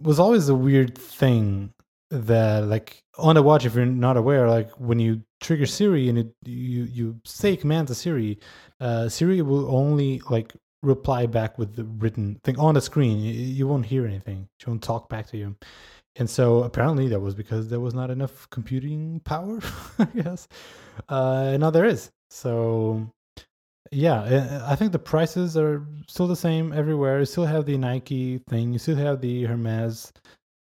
was 0.00 0.18
always 0.18 0.48
a 0.48 0.54
weird 0.54 0.96
thing 0.96 1.72
that 2.10 2.64
like 2.64 3.02
on 3.18 3.34
the 3.34 3.42
watch 3.42 3.66
if 3.66 3.74
you're 3.74 3.84
not 3.84 4.16
aware 4.16 4.48
like 4.48 4.70
when 4.78 5.00
you 5.00 5.20
trigger 5.40 5.66
siri 5.66 6.08
and 6.08 6.18
it, 6.18 6.28
you 6.44 6.84
you 6.84 7.20
say 7.24 7.56
command 7.56 7.88
to 7.88 7.96
siri 7.96 8.38
uh 8.80 9.08
siri 9.08 9.42
will 9.42 9.68
only 9.74 10.22
like 10.30 10.52
reply 10.82 11.26
back 11.26 11.58
with 11.58 11.74
the 11.74 11.84
written 11.84 12.40
thing 12.44 12.58
on 12.58 12.74
the 12.74 12.80
screen. 12.80 13.18
You, 13.18 13.66
won't 13.66 13.86
hear 13.86 14.06
anything. 14.06 14.48
She 14.60 14.70
won't 14.70 14.82
talk 14.82 15.08
back 15.08 15.26
to 15.28 15.36
you. 15.36 15.56
And 16.16 16.30
so 16.30 16.62
apparently 16.62 17.08
that 17.08 17.20
was 17.20 17.34
because 17.34 17.68
there 17.68 17.80
was 17.80 17.92
not 17.92 18.10
enough 18.10 18.48
computing 18.50 19.20
power 19.24 19.60
i 19.98 20.04
guess. 20.04 20.48
Uh 21.08 21.56
now 21.58 21.70
there 21.70 21.84
is. 21.84 22.10
So 22.30 23.10
yeah 23.92 24.20
uh, 24.20 24.64
i 24.66 24.74
think 24.74 24.92
the 24.92 24.98
prices 24.98 25.56
are 25.56 25.86
still 26.08 26.26
the 26.26 26.36
same 26.36 26.72
everywhere 26.72 27.18
you 27.20 27.24
still 27.24 27.46
have 27.46 27.66
the 27.66 27.76
nike 27.76 28.38
thing 28.48 28.72
you 28.72 28.78
still 28.78 28.96
have 28.96 29.20
the 29.20 29.44
hermes 29.44 30.12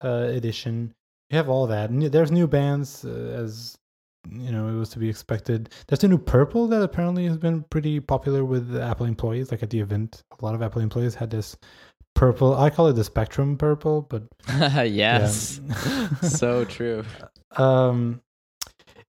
uh, 0.03 0.27
edition 0.29 0.93
you 1.29 1.37
have 1.37 1.49
all 1.49 1.67
that. 1.67 1.89
There's 2.11 2.31
new 2.31 2.47
bands, 2.47 3.03
uh, 3.03 3.09
as 3.09 3.77
you 4.29 4.51
know, 4.51 4.67
it 4.67 4.73
was 4.73 4.89
to 4.89 4.99
be 4.99 5.09
expected. 5.09 5.69
There's 5.87 6.03
a 6.03 6.07
new 6.07 6.17
purple 6.17 6.67
that 6.67 6.81
apparently 6.81 7.25
has 7.25 7.37
been 7.37 7.63
pretty 7.63 7.99
popular 7.99 8.45
with 8.45 8.75
Apple 8.75 9.05
employees. 9.05 9.51
Like 9.51 9.63
at 9.63 9.69
the 9.69 9.79
event, 9.79 10.23
a 10.39 10.45
lot 10.45 10.55
of 10.55 10.61
Apple 10.61 10.81
employees 10.81 11.15
had 11.15 11.31
this 11.31 11.57
purple. 12.13 12.55
I 12.55 12.69
call 12.69 12.87
it 12.87 12.93
the 12.93 13.03
Spectrum 13.03 13.57
purple, 13.57 14.01
but 14.01 14.23
yes. 14.87 15.59
so 16.21 16.63
true. 16.65 17.03
um, 17.57 18.21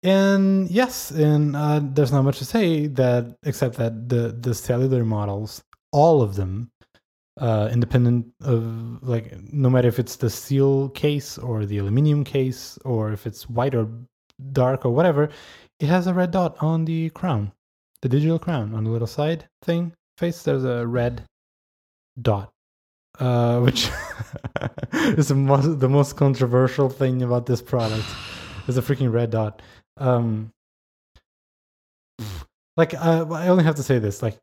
and 0.07 0.71
yes, 0.71 1.11
and 1.11 1.57
uh, 1.57 1.81
there's 1.83 2.13
not 2.13 2.23
much 2.23 2.39
to 2.39 2.45
say 2.45 2.87
that 2.87 3.37
except 3.43 3.75
that 3.77 4.09
the 4.09 4.37
the 4.41 4.55
cellular 4.55 5.05
models, 5.05 5.65
all 5.91 6.23
of 6.23 6.37
them, 6.37 6.71
uh, 7.41 7.69
independent 7.73 8.27
of 8.43 9.03
like 9.03 9.35
no 9.53 9.69
matter 9.69 9.89
if 9.89 9.99
it's 9.99 10.15
the 10.15 10.31
steel 10.31 10.91
case 10.91 11.39
or 11.39 11.67
the 11.67 11.79
aluminum 11.79 12.23
case 12.23 12.79
or 12.85 13.11
if 13.13 13.27
it's 13.27 13.51
white 13.51 13.75
or 13.75 13.89
dark 14.53 14.87
or 14.87 14.95
whatever, 14.95 15.29
it 15.81 15.87
has 15.87 16.07
a 16.07 16.15
red 16.15 16.31
dot 16.31 16.57
on 16.61 16.85
the 16.85 17.11
crown, 17.11 17.51
the 18.03 18.09
digital 18.09 18.39
crown 18.39 18.75
on 18.75 18.85
the 18.85 18.91
little 18.91 19.09
side 19.09 19.49
thing 19.63 19.93
face. 20.19 20.45
There's 20.45 20.65
a 20.65 20.87
red 20.87 21.25
dot, 22.23 22.53
uh, 23.19 23.59
which 23.59 23.91
is 25.19 25.27
the 25.29 25.35
most 25.35 25.81
the 25.81 25.89
most 25.89 26.15
controversial 26.15 26.89
thing 26.89 27.23
about 27.23 27.47
this 27.47 27.61
product. 27.61 28.07
Is 28.69 28.77
a 28.77 28.83
freaking 28.83 29.13
red 29.13 29.31
dot. 29.31 29.63
Um, 29.99 30.53
like 32.77 32.95
uh, 32.95 33.27
I 33.31 33.49
only 33.49 33.65
have 33.65 33.77
to 33.77 33.83
say 33.83 33.99
this, 33.99 34.23
like 34.23 34.39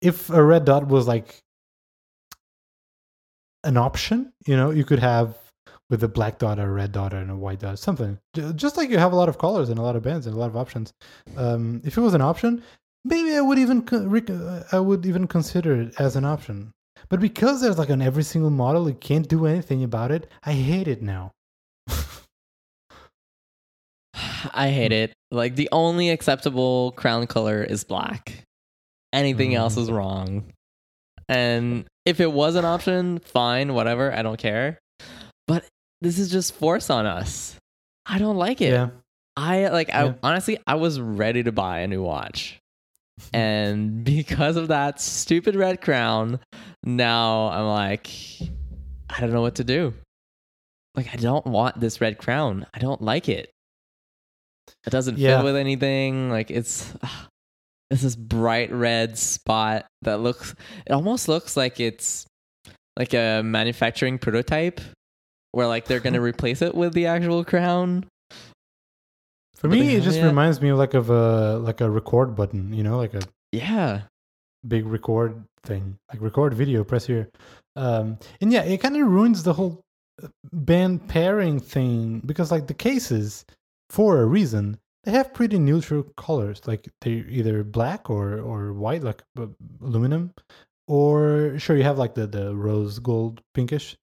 if 0.00 0.30
a 0.30 0.42
red 0.42 0.64
dot 0.64 0.88
was 0.88 1.06
like 1.06 1.42
an 3.64 3.76
option, 3.76 4.32
you 4.46 4.56
know, 4.56 4.70
you 4.70 4.84
could 4.84 4.98
have 4.98 5.36
with 5.90 6.02
a 6.04 6.08
black 6.08 6.38
dot 6.38 6.58
or 6.58 6.68
a 6.68 6.72
red 6.72 6.92
dot 6.92 7.12
and 7.12 7.30
a 7.30 7.36
white 7.36 7.60
dot, 7.60 7.78
something. 7.78 8.18
Just 8.54 8.76
like 8.76 8.90
you 8.90 8.98
have 8.98 9.12
a 9.12 9.16
lot 9.16 9.28
of 9.28 9.38
colors 9.38 9.68
and 9.68 9.78
a 9.78 9.82
lot 9.82 9.96
of 9.96 10.02
bands 10.02 10.26
and 10.26 10.34
a 10.34 10.38
lot 10.38 10.48
of 10.48 10.56
options. 10.56 10.92
Um, 11.36 11.82
if 11.84 11.98
it 11.98 12.00
was 12.00 12.14
an 12.14 12.22
option, 12.22 12.62
maybe 13.04 13.34
I 13.36 13.40
would 13.40 13.58
even 13.58 13.86
uh, 13.88 14.62
I 14.72 14.78
would 14.78 15.04
even 15.04 15.26
consider 15.26 15.80
it 15.80 15.94
as 16.00 16.16
an 16.16 16.24
option. 16.24 16.72
But 17.08 17.20
because 17.20 17.60
there's 17.60 17.78
like 17.78 17.90
on 17.90 18.02
every 18.02 18.22
single 18.22 18.50
model, 18.50 18.88
you 18.88 18.94
can't 18.94 19.28
do 19.28 19.46
anything 19.46 19.82
about 19.82 20.12
it. 20.12 20.30
I 20.44 20.52
hate 20.52 20.88
it 20.88 21.02
now. 21.02 21.32
I 24.52 24.70
hate 24.70 24.92
it. 24.92 25.12
Like 25.30 25.56
the 25.56 25.68
only 25.72 26.10
acceptable 26.10 26.92
crown 26.92 27.26
color 27.26 27.62
is 27.62 27.84
black. 27.84 28.44
Anything 29.12 29.54
else 29.54 29.76
Mm. 29.76 29.82
is 29.82 29.90
wrong. 29.90 30.52
And 31.28 31.84
if 32.04 32.20
it 32.20 32.32
was 32.32 32.56
an 32.56 32.64
option, 32.64 33.18
fine, 33.20 33.74
whatever, 33.74 34.12
I 34.12 34.22
don't 34.22 34.38
care. 34.38 34.78
But 35.46 35.64
this 36.00 36.18
is 36.18 36.30
just 36.30 36.54
force 36.54 36.90
on 36.90 37.06
us. 37.06 37.56
I 38.06 38.18
don't 38.18 38.36
like 38.36 38.60
it. 38.60 38.72
Yeah. 38.72 38.90
I 39.36 39.68
like 39.68 39.94
I 39.94 40.04
Yeah. 40.06 40.14
honestly 40.22 40.58
I 40.66 40.74
was 40.74 41.00
ready 41.00 41.42
to 41.44 41.52
buy 41.52 41.80
a 41.80 41.86
new 41.88 42.02
watch. 42.02 42.58
And 43.34 44.02
because 44.02 44.56
of 44.56 44.68
that 44.68 45.00
stupid 45.00 45.54
red 45.54 45.80
crown, 45.82 46.40
now 46.82 47.48
I'm 47.48 47.66
like 47.66 48.08
I 49.10 49.20
don't 49.20 49.32
know 49.32 49.42
what 49.42 49.56
to 49.56 49.64
do. 49.64 49.92
Like 50.96 51.12
I 51.12 51.16
don't 51.16 51.46
want 51.46 51.78
this 51.78 52.00
red 52.00 52.18
crown. 52.18 52.66
I 52.74 52.78
don't 52.78 53.02
like 53.02 53.28
it. 53.28 53.50
It 54.86 54.90
doesn't 54.90 55.18
Yeah. 55.18 55.38
fit 55.38 55.44
with 55.44 55.56
anything. 55.56 56.30
Like 56.30 56.50
it's 56.50 56.92
ah, 57.02 57.28
it's 57.90 58.02
this 58.02 58.16
bright 58.16 58.72
red 58.72 59.18
spot 59.18 59.86
that 60.02 60.20
looks 60.20 60.54
it 60.86 60.92
almost 60.92 61.28
looks 61.28 61.56
like 61.56 61.80
it's 61.80 62.26
like 62.96 63.14
a 63.14 63.42
manufacturing 63.42 64.18
prototype 64.18 64.80
where 65.52 65.66
like 65.66 65.86
they're 65.86 66.00
gonna 66.00 66.20
replace 66.32 66.62
it 66.62 66.74
with 66.74 66.92
the 66.94 67.06
actual 67.06 67.44
crown. 67.44 68.04
For 69.56 69.68
But 69.68 69.78
me, 69.78 69.94
it 69.96 70.02
just 70.02 70.16
yet. 70.16 70.26
reminds 70.26 70.60
me 70.62 70.70
of 70.70 70.78
like 70.78 70.94
of 70.94 71.10
a 71.10 71.58
like 71.58 71.80
a 71.80 71.90
record 71.90 72.34
button, 72.34 72.72
you 72.72 72.82
know, 72.82 72.96
like 72.96 73.14
a 73.14 73.20
Yeah. 73.52 74.02
big 74.66 74.86
record 74.86 75.42
thing, 75.64 75.96
like 76.10 76.20
record 76.22 76.54
video, 76.54 76.82
press 76.84 77.04
here. 77.06 77.28
Um, 77.76 78.18
and 78.40 78.52
yeah, 78.52 78.62
it 78.62 78.78
kind 78.78 78.96
of 78.96 79.06
ruins 79.06 79.42
the 79.42 79.52
whole 79.52 79.80
uh, 80.22 80.28
band 80.52 81.08
pairing 81.08 81.60
thing 81.60 82.20
because 82.24 82.50
like 82.50 82.66
the 82.68 82.74
cases, 82.74 83.44
for 83.90 84.20
a 84.20 84.26
reason, 84.26 84.78
they 85.04 85.12
have 85.12 85.34
pretty 85.34 85.58
neutral 85.58 86.04
colors. 86.16 86.62
Like 86.66 86.88
they're 87.00 87.28
either 87.28 87.64
black 87.64 88.08
or 88.08 88.40
or 88.40 88.72
white, 88.72 89.02
like 89.02 89.22
uh, 89.38 89.46
aluminum, 89.82 90.32
or 90.88 91.58
sure 91.58 91.76
you 91.76 91.84
have 91.84 91.98
like 91.98 92.14
the 92.14 92.26
the 92.26 92.54
rose 92.54 92.98
gold 92.98 93.42
pinkish 93.54 93.96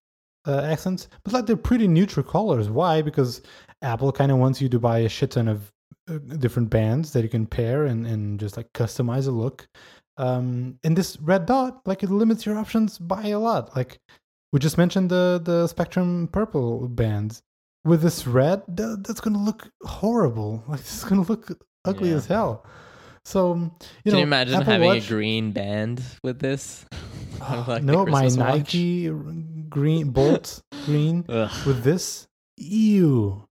uh, 0.45 0.61
accents, 0.61 1.07
but 1.23 1.33
like 1.33 1.45
they're 1.45 1.57
pretty 1.57 1.87
neutral 1.87 2.25
colors. 2.25 2.69
Why? 2.69 3.01
Because 3.01 3.41
Apple 3.81 4.11
kind 4.11 4.31
of 4.31 4.37
wants 4.37 4.61
you 4.61 4.69
to 4.69 4.79
buy 4.79 4.99
a 4.99 5.09
shit 5.09 5.31
ton 5.31 5.47
of 5.47 5.71
uh, 6.09 6.17
different 6.39 6.69
bands 6.69 7.11
that 7.13 7.23
you 7.23 7.29
can 7.29 7.45
pair 7.45 7.85
and 7.85 8.07
and 8.07 8.39
just 8.39 8.57
like 8.57 8.71
customize 8.73 9.27
a 9.27 9.31
look 9.31 9.67
um 10.17 10.79
and 10.83 10.95
this 10.95 11.19
red 11.21 11.45
dot 11.45 11.81
like 11.85 12.01
it 12.01 12.09
limits 12.09 12.45
your 12.45 12.57
options 12.57 12.97
by 12.97 13.27
a 13.27 13.39
lot 13.39 13.75
like 13.75 13.99
we 14.53 14.59
just 14.59 14.77
mentioned 14.77 15.09
the 15.09 15.41
the 15.43 15.67
spectrum 15.67 16.29
purple 16.31 16.87
bands 16.87 17.41
with 17.87 18.01
this 18.01 18.27
red 18.27 18.61
th- 18.75 18.97
that's 19.07 19.21
gonna 19.21 19.41
look 19.41 19.69
horrible 19.83 20.63
like 20.67 20.79
it's 20.81 21.03
gonna 21.03 21.21
look 21.21 21.57
ugly 21.85 22.09
Yeah. 22.09 22.17
as 22.17 22.25
hell 22.27 22.65
so 23.25 23.55
you 23.55 23.69
Can 24.03 24.11
know 24.13 24.17
you 24.19 24.23
imagine 24.23 24.55
Apple 24.55 24.71
having 24.73 24.87
Watch- 24.87 25.05
a 25.05 25.09
green 25.09 25.51
band 25.51 26.01
with 26.23 26.39
this? 26.39 26.85
Like 27.67 27.83
no 27.83 28.05
my 28.05 28.23
watch? 28.23 28.35
nike 28.35 29.09
green, 29.69 30.09
bolt 30.11 30.61
green 30.85 31.23
with 31.27 31.83
this. 31.83 32.27
Ew. 32.57 33.45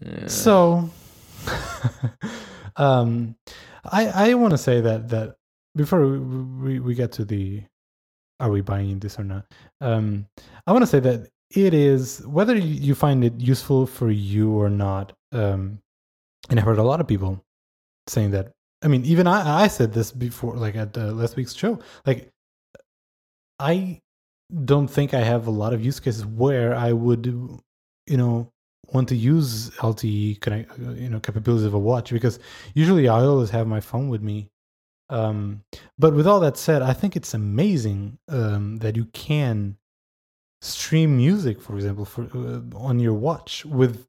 Yeah. 0.00 0.26
So, 0.28 0.88
um, 2.76 3.36
I 3.84 4.30
I 4.30 4.34
want 4.34 4.52
to 4.52 4.58
say 4.58 4.80
that 4.80 5.08
that 5.10 5.36
before 5.74 6.06
we, 6.06 6.18
we 6.18 6.80
we 6.80 6.94
get 6.94 7.12
to 7.12 7.24
the 7.24 7.62
are 8.40 8.50
we 8.50 8.60
buying 8.60 8.98
this 8.98 9.18
or 9.18 9.24
not? 9.24 9.44
Um, 9.80 10.26
I 10.66 10.72
want 10.72 10.82
to 10.82 10.86
say 10.86 11.00
that 11.00 11.28
it 11.50 11.74
is 11.74 12.22
whether 12.26 12.56
you 12.56 12.94
find 12.94 13.24
it 13.24 13.40
useful 13.40 13.86
for 13.86 14.10
you 14.10 14.52
or 14.52 14.68
not. 14.68 15.12
Um, 15.32 15.80
and 16.48 16.58
I've 16.58 16.66
heard 16.66 16.78
a 16.78 16.82
lot 16.82 17.00
of 17.00 17.06
people 17.06 17.44
saying 18.06 18.32
that. 18.32 18.52
I 18.82 18.88
mean, 18.88 19.04
even 19.04 19.26
I 19.26 19.64
I 19.64 19.68
said 19.68 19.92
this 19.92 20.12
before, 20.12 20.56
like 20.56 20.76
at 20.76 20.96
uh, 20.96 21.12
last 21.12 21.36
week's 21.36 21.54
show. 21.54 21.78
Like, 22.04 22.30
I 23.58 24.00
don't 24.64 24.88
think 24.88 25.14
I 25.14 25.20
have 25.20 25.46
a 25.46 25.50
lot 25.50 25.72
of 25.72 25.84
use 25.84 25.98
cases 25.98 26.26
where 26.26 26.74
I 26.74 26.92
would, 26.92 27.26
you 27.26 28.16
know, 28.16 28.52
want 28.92 29.08
to 29.08 29.16
use 29.16 29.70
LTE 29.70 30.40
connect, 30.40 30.70
uh, 30.78 30.92
you 30.92 31.08
know, 31.08 31.20
capabilities 31.20 31.66
of 31.66 31.74
a 31.74 31.78
watch 31.78 32.12
because 32.12 32.38
usually 32.74 33.08
I 33.08 33.20
always 33.20 33.50
have 33.50 33.66
my 33.66 33.80
phone 33.80 34.08
with 34.08 34.22
me. 34.22 34.50
Um, 35.08 35.62
but 35.98 36.14
with 36.14 36.26
all 36.26 36.40
that 36.40 36.56
said, 36.56 36.82
I 36.82 36.92
think 36.92 37.16
it's 37.16 37.34
amazing 37.34 38.18
um, 38.28 38.78
that 38.78 38.96
you 38.96 39.06
can 39.06 39.76
stream 40.66 41.16
music, 41.16 41.60
for 41.60 41.74
example, 41.76 42.04
for 42.04 42.24
uh, 42.34 42.60
on 42.76 42.98
your 42.98 43.14
watch 43.14 43.64
with 43.64 44.06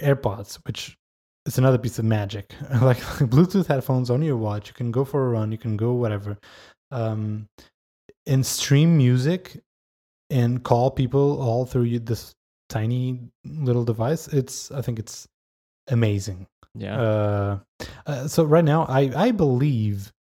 AirPods, 0.00 0.58
which 0.66 0.96
is 1.46 1.58
another 1.58 1.78
piece 1.78 1.98
of 1.98 2.04
magic. 2.04 2.54
like 2.82 2.98
Bluetooth 2.98 3.66
headphones 3.66 4.10
on 4.10 4.22
your 4.22 4.36
watch, 4.36 4.68
you 4.68 4.74
can 4.74 4.90
go 4.90 5.04
for 5.04 5.26
a 5.26 5.30
run, 5.30 5.52
you 5.52 5.58
can 5.58 5.76
go 5.76 5.92
whatever, 5.92 6.38
um, 6.90 7.48
and 8.26 8.44
stream 8.44 8.96
music 8.96 9.60
and 10.30 10.62
call 10.62 10.90
people 10.90 11.40
all 11.40 11.66
through 11.66 11.82
you, 11.82 11.98
this 11.98 12.34
tiny 12.68 13.20
little 13.44 13.84
device. 13.84 14.28
It's 14.28 14.70
I 14.70 14.82
think 14.82 14.98
it's 14.98 15.26
amazing. 15.88 16.46
yeah. 16.74 17.00
Uh, 17.00 17.58
uh, 18.06 18.28
so 18.28 18.44
right 18.44 18.64
now, 18.64 18.84
I 18.84 19.10
I 19.14 19.30
believe 19.30 20.12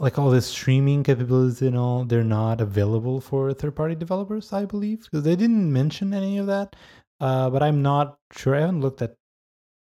like 0.00 0.18
all 0.18 0.30
the 0.30 0.40
streaming 0.40 1.02
capabilities 1.02 1.62
and 1.62 1.76
all, 1.76 2.04
they're 2.04 2.24
not 2.24 2.60
available 2.60 3.20
for 3.20 3.52
third 3.52 3.74
party 3.76 3.94
developers. 3.94 4.52
I 4.52 4.64
believe 4.64 5.04
because 5.04 5.22
they 5.24 5.36
didn't 5.36 5.72
mention 5.72 6.12
any 6.14 6.38
of 6.38 6.46
that. 6.46 6.76
Uh, 7.20 7.50
but 7.50 7.62
I'm 7.62 7.82
not 7.82 8.18
sure. 8.32 8.54
I 8.54 8.60
haven't 8.60 8.80
looked 8.80 9.02
at 9.02 9.14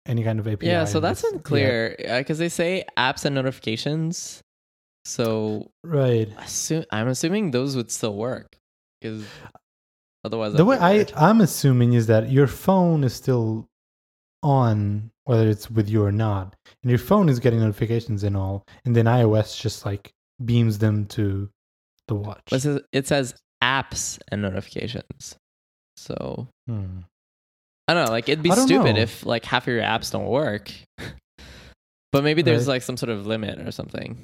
any 0.05 0.23
kind 0.23 0.39
of 0.39 0.47
API. 0.47 0.67
yeah, 0.67 0.85
so 0.85 0.99
that's 0.99 1.23
unclear 1.23 1.95
because 1.99 2.39
they 2.39 2.49
say 2.49 2.83
apps 2.97 3.23
and 3.25 3.35
notifications. 3.35 4.41
So 5.05 5.71
Right. 5.83 6.29
assume, 6.37 6.85
I'm 6.91 7.07
assuming 7.07 7.51
those 7.51 7.75
would 7.75 7.91
still 7.91 8.15
work 8.15 8.57
because 8.99 9.23
otherwise, 10.25 10.53
The 10.53 10.65
way 10.65 10.77
I. 10.79 11.05
I'm 11.15 11.39
assuming 11.41 11.93
is 11.93 12.07
that 12.07 12.31
your 12.31 12.47
phone 12.47 13.03
is 13.03 13.13
still 13.13 13.69
on, 14.43 15.10
whether 15.25 15.47
it's 15.49 15.69
with 15.69 15.89
you 15.89 16.03
or 16.03 16.11
not, 16.11 16.55
and 16.83 16.89
your 16.89 16.99
phone 16.99 17.29
is 17.29 17.39
getting 17.39 17.59
notifications 17.59 18.23
and 18.23 18.35
all, 18.35 18.63
and 18.85 18.95
then 18.95 19.05
iOS 19.05 19.59
just 19.59 19.85
like 19.85 20.11
beams 20.43 20.77
them 20.79 21.05
to 21.07 21.49
the 22.07 22.15
watch. 22.15 22.41
It 22.91 23.07
says, 23.07 23.33
apps 23.63 24.19
and 24.31 24.41
notifications. 24.41 25.35
So 25.97 26.47
Hmm. 26.67 26.99
I 27.87 27.93
don't 27.93 28.05
know. 28.05 28.11
Like 28.11 28.29
it'd 28.29 28.43
be 28.43 28.51
stupid 28.51 28.95
know. 28.95 29.01
if 29.01 29.25
like 29.25 29.45
half 29.45 29.63
of 29.67 29.73
your 29.73 29.83
apps 29.83 30.11
don't 30.11 30.27
work. 30.27 30.71
but 32.11 32.23
maybe 32.23 32.41
there's 32.41 32.67
Right. 32.67 32.75
like 32.75 32.81
some 32.81 32.97
sort 32.97 33.09
of 33.09 33.27
limit 33.27 33.59
or 33.59 33.71
something. 33.71 34.23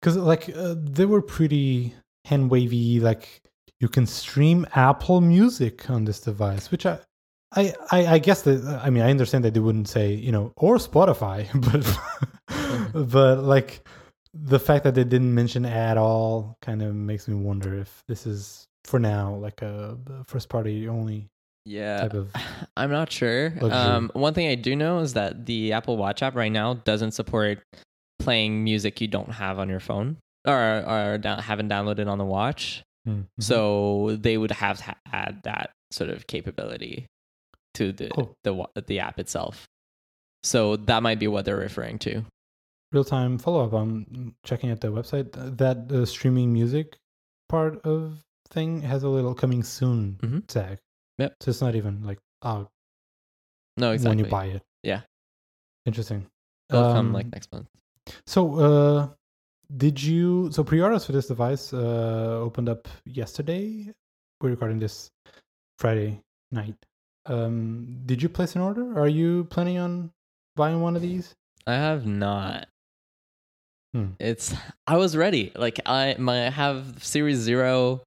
because 0.00 0.16
like 0.16 0.48
uh, 0.54 0.74
they 0.78 1.06
were 1.06 1.22
pretty 1.22 1.94
hand 2.26 2.50
wavy 2.50 3.00
like 3.00 3.40
you 3.80 3.88
can 3.88 4.06
stream 4.06 4.66
apple 4.74 5.20
music 5.20 5.88
on 5.90 6.04
this 6.06 6.20
device 6.20 6.70
which 6.70 6.86
i 6.86 6.98
i 7.56 7.72
i, 7.90 8.06
I 8.14 8.18
guess 8.18 8.42
that 8.42 8.64
i 8.84 8.90
mean 8.90 9.02
i 9.02 9.10
understand 9.10 9.44
that 9.44 9.54
they 9.54 9.60
wouldn't 9.60 9.88
say 9.88 10.12
you 10.12 10.32
know 10.32 10.52
or 10.56 10.76
spotify 10.76 11.46
but 12.92 13.02
but 13.08 13.38
like 13.42 13.86
the 14.32 14.58
fact 14.58 14.84
that 14.84 14.94
they 14.94 15.04
didn't 15.04 15.34
mention 15.34 15.64
at 15.64 15.96
all 15.96 16.56
kind 16.62 16.82
of 16.82 16.94
makes 16.94 17.28
me 17.28 17.34
wonder 17.36 17.76
if 17.78 18.02
this 18.08 18.26
is 18.26 18.64
for 18.84 18.98
now 18.98 19.34
like 19.34 19.62
a 19.62 19.96
first 20.26 20.48
party 20.48 20.88
only 20.88 21.26
Yeah. 21.64 21.98
type 22.00 22.14
of 22.14 22.32
I'm 22.76 22.90
not 22.90 23.10
sure. 23.12 23.54
Um, 23.62 24.10
one 24.12 24.34
thing 24.34 24.48
I 24.48 24.54
do 24.56 24.74
know 24.76 24.98
is 24.98 25.14
that 25.14 25.46
the 25.46 25.72
Apple 25.72 25.96
Watch 25.96 26.22
app 26.22 26.34
right 26.34 26.50
now 26.52 26.74
doesn't 26.74 27.12
support 27.12 27.62
playing 28.18 28.64
music 28.64 29.00
you 29.00 29.06
don't 29.08 29.30
have 29.30 29.58
on 29.58 29.68
your 29.68 29.80
phone 29.80 30.16
or 30.46 30.82
or 30.86 31.18
down, 31.18 31.38
haven't 31.38 31.68
downloaded 31.70 32.08
on 32.08 32.18
the 32.18 32.24
watch. 32.24 32.82
Mhm. 33.08 33.26
So 33.40 34.16
they 34.20 34.36
would 34.36 34.50
have 34.50 34.78
to 34.84 34.94
add 35.12 35.40
that 35.44 35.70
sort 35.92 36.10
of 36.10 36.26
capability 36.26 37.06
to 37.74 37.92
the 37.92 38.08
Cool. 38.10 38.34
the 38.44 38.68
the 38.86 38.98
app 39.00 39.18
itself. 39.18 39.68
So 40.42 40.76
that 40.76 41.02
might 41.02 41.18
be 41.18 41.28
what 41.28 41.44
they're 41.44 41.56
referring 41.56 41.98
to. 42.00 42.24
real 42.92 43.04
time 43.04 43.38
follow 43.38 43.64
up. 43.64 43.72
I'm 43.72 44.36
checking 44.44 44.70
at 44.70 44.80
the 44.80 44.88
website. 44.88 45.32
That 45.58 45.90
uh, 45.90 46.04
streaming 46.06 46.52
music 46.52 46.96
part 47.48 47.84
of 47.84 48.22
thing 48.50 48.82
has 48.82 49.02
a 49.02 49.08
little 49.08 49.34
coming 49.34 49.62
soon 49.64 50.16
Mhm. 50.22 50.46
tag. 50.46 50.78
Yep. 51.18 51.36
So 51.42 51.50
it's 51.50 51.60
not 51.60 51.74
even 51.74 52.04
like 52.04 52.18
out 52.44 52.70
No, 53.76 53.90
exactly. 53.90 54.16
when 54.16 54.24
you 54.24 54.30
buy 54.30 54.46
it. 54.46 54.62
Yeah. 54.84 55.00
Interesting. 55.86 56.26
Come 56.70 57.08
Um, 57.08 57.12
like 57.12 57.26
next 57.32 57.50
month. 57.52 57.68
So, 58.26 58.58
uh, 58.60 59.08
did 59.76 60.00
you? 60.02 60.50
So 60.52 60.62
pre-orders 60.62 61.04
for 61.04 61.12
this 61.12 61.26
device 61.26 61.72
uh, 61.72 62.38
opened 62.46 62.68
up 62.68 62.86
yesterday. 63.06 63.92
We're 64.40 64.50
recording 64.50 64.78
this 64.78 65.10
Friday 65.78 66.22
night. 66.52 66.76
Um, 67.26 68.02
did 68.06 68.22
you 68.22 68.28
place 68.28 68.54
an 68.54 68.62
order? 68.62 68.98
Are 68.98 69.08
you 69.08 69.44
planning 69.44 69.78
on 69.78 70.10
buying 70.56 70.80
one 70.80 70.96
of 70.96 71.02
these? 71.02 71.34
I 71.66 71.74
have 71.74 72.06
not. 72.06 72.68
Hmm. 73.94 74.08
It's 74.18 74.54
I 74.86 74.96
was 74.96 75.16
ready. 75.16 75.52
Like 75.56 75.80
I 75.86 76.16
my 76.18 76.46
I 76.46 76.50
have 76.50 77.02
Series 77.02 77.38
Zero. 77.38 78.02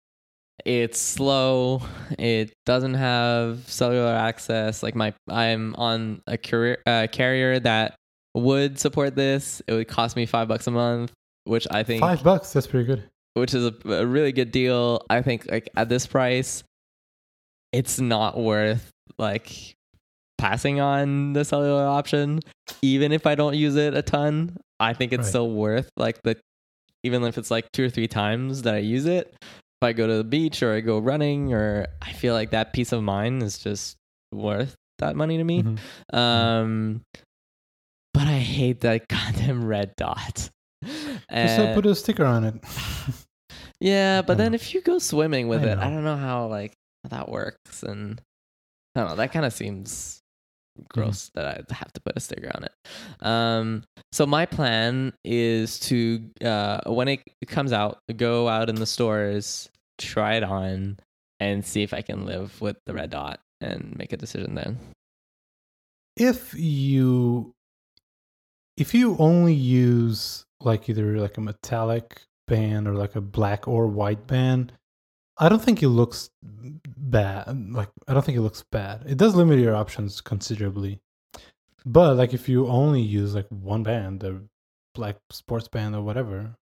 It's 0.65 0.99
slow. 0.99 1.81
It 2.19 2.51
doesn't 2.65 2.95
have 2.95 3.69
cellular 3.69 4.13
access. 4.13 4.83
Like 4.83 4.95
my 4.95 5.13
I'm 5.29 5.73
on 5.75 6.21
a 6.27 6.37
career 6.37 6.79
uh, 6.85 7.07
carrier 7.11 7.59
that 7.59 7.95
would 8.35 8.79
support 8.79 9.15
this. 9.15 9.61
It 9.67 9.73
would 9.73 9.87
cost 9.87 10.15
me 10.15 10.25
five 10.25 10.47
bucks 10.47 10.67
a 10.67 10.71
month, 10.71 11.11
which 11.45 11.67
I 11.71 11.83
think 11.83 12.01
Five 12.01 12.23
bucks. 12.23 12.53
That's 12.53 12.67
pretty 12.67 12.85
good. 12.85 13.03
which 13.35 13.53
is 13.53 13.65
a, 13.65 13.73
a 13.89 14.05
really 14.05 14.31
good 14.31 14.51
deal. 14.51 15.05
I 15.09 15.21
think 15.21 15.49
like 15.49 15.69
at 15.77 15.89
this 15.89 16.05
price, 16.05 16.63
it's 17.71 17.99
not 17.99 18.37
worth 18.37 18.91
like 19.19 19.75
passing 20.37 20.79
on 20.79 21.33
the 21.33 21.43
cellular 21.43 21.85
option, 21.85 22.39
even 22.81 23.11
if 23.11 23.25
I 23.25 23.35
don't 23.35 23.55
use 23.55 23.75
it 23.75 23.95
a 23.95 24.01
ton. 24.01 24.57
I 24.79 24.93
think 24.93 25.11
it's 25.11 25.21
Right. 25.21 25.29
still 25.29 25.49
worth 25.51 25.89
like 25.97 26.21
the 26.23 26.37
even 27.03 27.23
if 27.23 27.37
it's 27.37 27.49
like 27.49 27.71
two 27.71 27.85
or 27.85 27.89
three 27.89 28.07
times 28.07 28.61
that 28.63 28.75
I 28.75 28.79
use 28.79 29.05
it. 29.05 29.33
If 29.41 29.83
I 29.83 29.93
go 29.93 30.07
to 30.07 30.17
the 30.17 30.23
beach 30.23 30.61
or 30.63 30.73
I 30.73 30.81
go 30.81 30.97
running 30.99 31.53
or 31.53 31.87
I 32.01 32.11
feel 32.13 32.33
like 32.33 32.51
that 32.51 32.73
peace 32.73 32.91
of 32.91 33.01
mind 33.03 33.41
is 33.43 33.57
just 33.59 33.95
worth 34.31 34.75
that 34.99 35.15
money 35.15 35.37
to 35.37 35.43
me. 35.43 35.63
Mhm. 35.63 35.79
Um 36.15 37.01
but 38.13 38.23
I 38.27 38.37
hate 38.39 38.81
that 38.81 39.07
goddamn 39.09 39.65
red 39.65 39.93
dot. 39.97 40.49
Just 40.83 41.59
uh, 41.59 41.73
put 41.73 41.85
a 41.85 41.95
sticker 41.95 42.25
on 42.25 42.43
it. 42.43 42.55
yeah, 43.79 44.21
but 44.21 44.37
then 44.37 44.51
know. 44.51 44.55
if 44.55 44.73
you 44.73 44.81
go 44.81 44.99
swimming 44.99 45.47
with 45.47 45.63
I 45.63 45.69
it, 45.71 45.77
I 45.77 45.89
don't 45.89 46.03
know 46.03 46.17
how 46.17 46.47
like 46.47 46.73
how 47.03 47.09
that 47.17 47.29
works, 47.29 47.83
and 47.83 48.21
I 48.97 49.01
don't 49.01 49.09
know. 49.09 49.15
That 49.15 49.31
kind 49.31 49.45
of 49.45 49.53
seems 49.53 50.21
Mm-hmm. 50.77 51.01
gross 51.01 51.31
that 51.33 51.47
I 51.47 51.73
have 51.73 51.91
to 51.93 52.01
put 52.01 52.15
a 52.15 52.19
sticker 52.19 52.51
on 52.53 52.63
it. 52.63 52.71
Um, 53.25 53.83
so 54.11 54.27
my 54.27 54.45
plan 54.45 55.11
is 55.25 55.79
to 55.81 56.23
uh, 56.45 56.81
when 56.85 57.07
it 57.07 57.21
comes 57.47 57.73
out, 57.73 57.97
go 58.15 58.47
out 58.47 58.69
in 58.69 58.75
the 58.75 58.85
stores, 58.85 59.69
try 59.97 60.35
it 60.35 60.43
on, 60.43 60.99
and 61.39 61.65
see 61.65 61.81
if 61.81 61.95
I 61.95 62.03
can 62.03 62.27
live 62.27 62.61
with 62.61 62.77
the 62.85 62.93
red 62.93 63.09
dot 63.09 63.39
and 63.59 63.95
make 63.97 64.13
a 64.13 64.17
decision 64.17 64.53
then. 64.53 64.77
if 66.15 66.53
you 66.53 67.55
if 68.77 68.93
you 68.93 69.15
only 69.17 69.55
use 69.55 70.45
like 70.61 70.89
either 70.89 71.17
like 71.17 71.37
a 71.37 71.41
metallic 71.41 72.21
band 72.47 72.87
or 72.87 72.93
like 72.93 73.15
a 73.15 73.21
black 73.21 73.67
or 73.67 73.87
white 73.87 74.27
band 74.27 74.73
i 75.39 75.49
don't 75.49 75.61
think 75.61 75.83
it 75.83 75.89
looks 75.89 76.29
bad 76.97 77.45
like 77.71 77.89
i 78.07 78.13
don't 78.13 78.25
think 78.25 78.37
it 78.37 78.41
looks 78.41 78.63
bad. 78.71 79.03
It 79.07 79.17
does 79.17 79.35
limit 79.35 79.59
your 79.59 79.75
options 79.75 80.21
considerably. 80.21 80.99
But 81.85 82.17
like 82.17 82.33
if 82.33 82.49
you 82.49 82.67
only 82.67 83.01
use 83.01 83.33
like 83.33 83.47
one 83.49 83.83
band 83.83 84.23
a 84.23 84.41
black 84.93 85.17
sports 85.29 85.67
band 85.67 85.95
or 85.95 86.01
whatever 86.01 86.55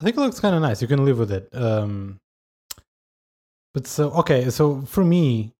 i 0.00 0.04
think 0.04 0.16
it 0.16 0.20
looks 0.20 0.40
kind 0.40 0.54
of 0.54 0.62
nice. 0.62 0.80
You 0.82 0.88
can 0.88 1.04
live 1.04 1.18
with 1.18 1.30
it. 1.32 1.48
Um 1.54 2.18
but 3.74 3.86
so 3.86 4.10
okay 4.12 4.50
so 4.50 4.80
for 4.82 5.04
me 5.04 5.52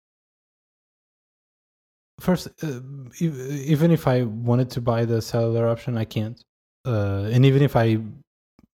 first 2.18 2.48
uh, 2.64 2.80
even 3.20 3.92
if 3.92 4.08
i 4.08 4.22
wanted 4.22 4.68
to 4.70 4.80
buy 4.80 5.04
the 5.04 5.22
cellular 5.22 5.68
option 5.68 5.96
i 5.96 6.04
can't. 6.04 6.42
Uh, 6.84 7.28
and 7.30 7.44
even 7.44 7.62
if 7.62 7.76
i 7.76 7.98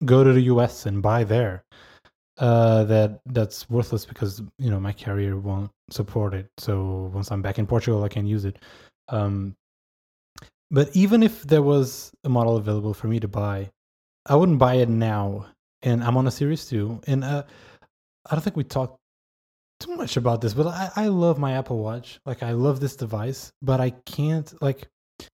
go 0.06 0.24
to 0.24 0.34
the 0.34 0.44
us 0.44 0.86
and 0.86 1.02
buy 1.02 1.24
there 1.24 1.64
uh, 2.38 2.84
that 2.86 3.19
that's 3.28 3.69
worthless 3.69 4.06
because 4.06 4.41
you 4.58 4.72
know 4.72 4.80
my 4.80 4.91
carrier 4.91 5.38
won't 5.38 5.72
support 5.89 6.34
it. 6.34 6.48
So 6.58 7.12
once 7.13 7.32
I'm 7.32 7.41
back 7.41 7.60
in 7.60 7.67
Portugal, 7.67 8.04
I 8.04 8.10
can 8.10 8.26
use 8.26 8.46
it. 8.46 8.58
Um, 9.10 9.56
but 10.72 10.89
even 10.96 11.22
if 11.22 11.43
there 11.43 11.62
was 11.62 12.12
a 12.24 12.30
model 12.30 12.58
available 12.58 12.93
for 12.93 13.08
me 13.08 13.19
to 13.19 13.28
buy, 13.28 13.69
I 14.26 14.36
wouldn't 14.36 14.60
buy 14.60 14.76
it 14.76 14.89
now. 14.89 15.48
And 15.84 16.04
I'm 16.04 16.17
on 16.17 16.28
a 16.28 16.32
Series 16.32 16.65
Two, 16.65 17.02
and 17.08 17.24
uh, 17.24 17.43
I 18.30 18.36
don't 18.36 18.41
think 18.41 18.56
we 18.56 18.63
talked 18.63 18.98
too 19.80 19.96
much 19.96 20.17
about 20.17 20.41
this, 20.41 20.54
but 20.54 20.67
I, 20.67 20.89
I 20.96 21.08
love 21.08 21.38
my 21.38 21.54
Apple 21.54 21.80
Watch. 21.80 22.19
Like 22.26 22.41
I 22.41 22.52
love 22.52 22.80
this 22.80 22.96
device, 22.96 23.52
but 23.62 23.82
I 23.82 23.91
can't 24.06 24.52
like 24.62 24.88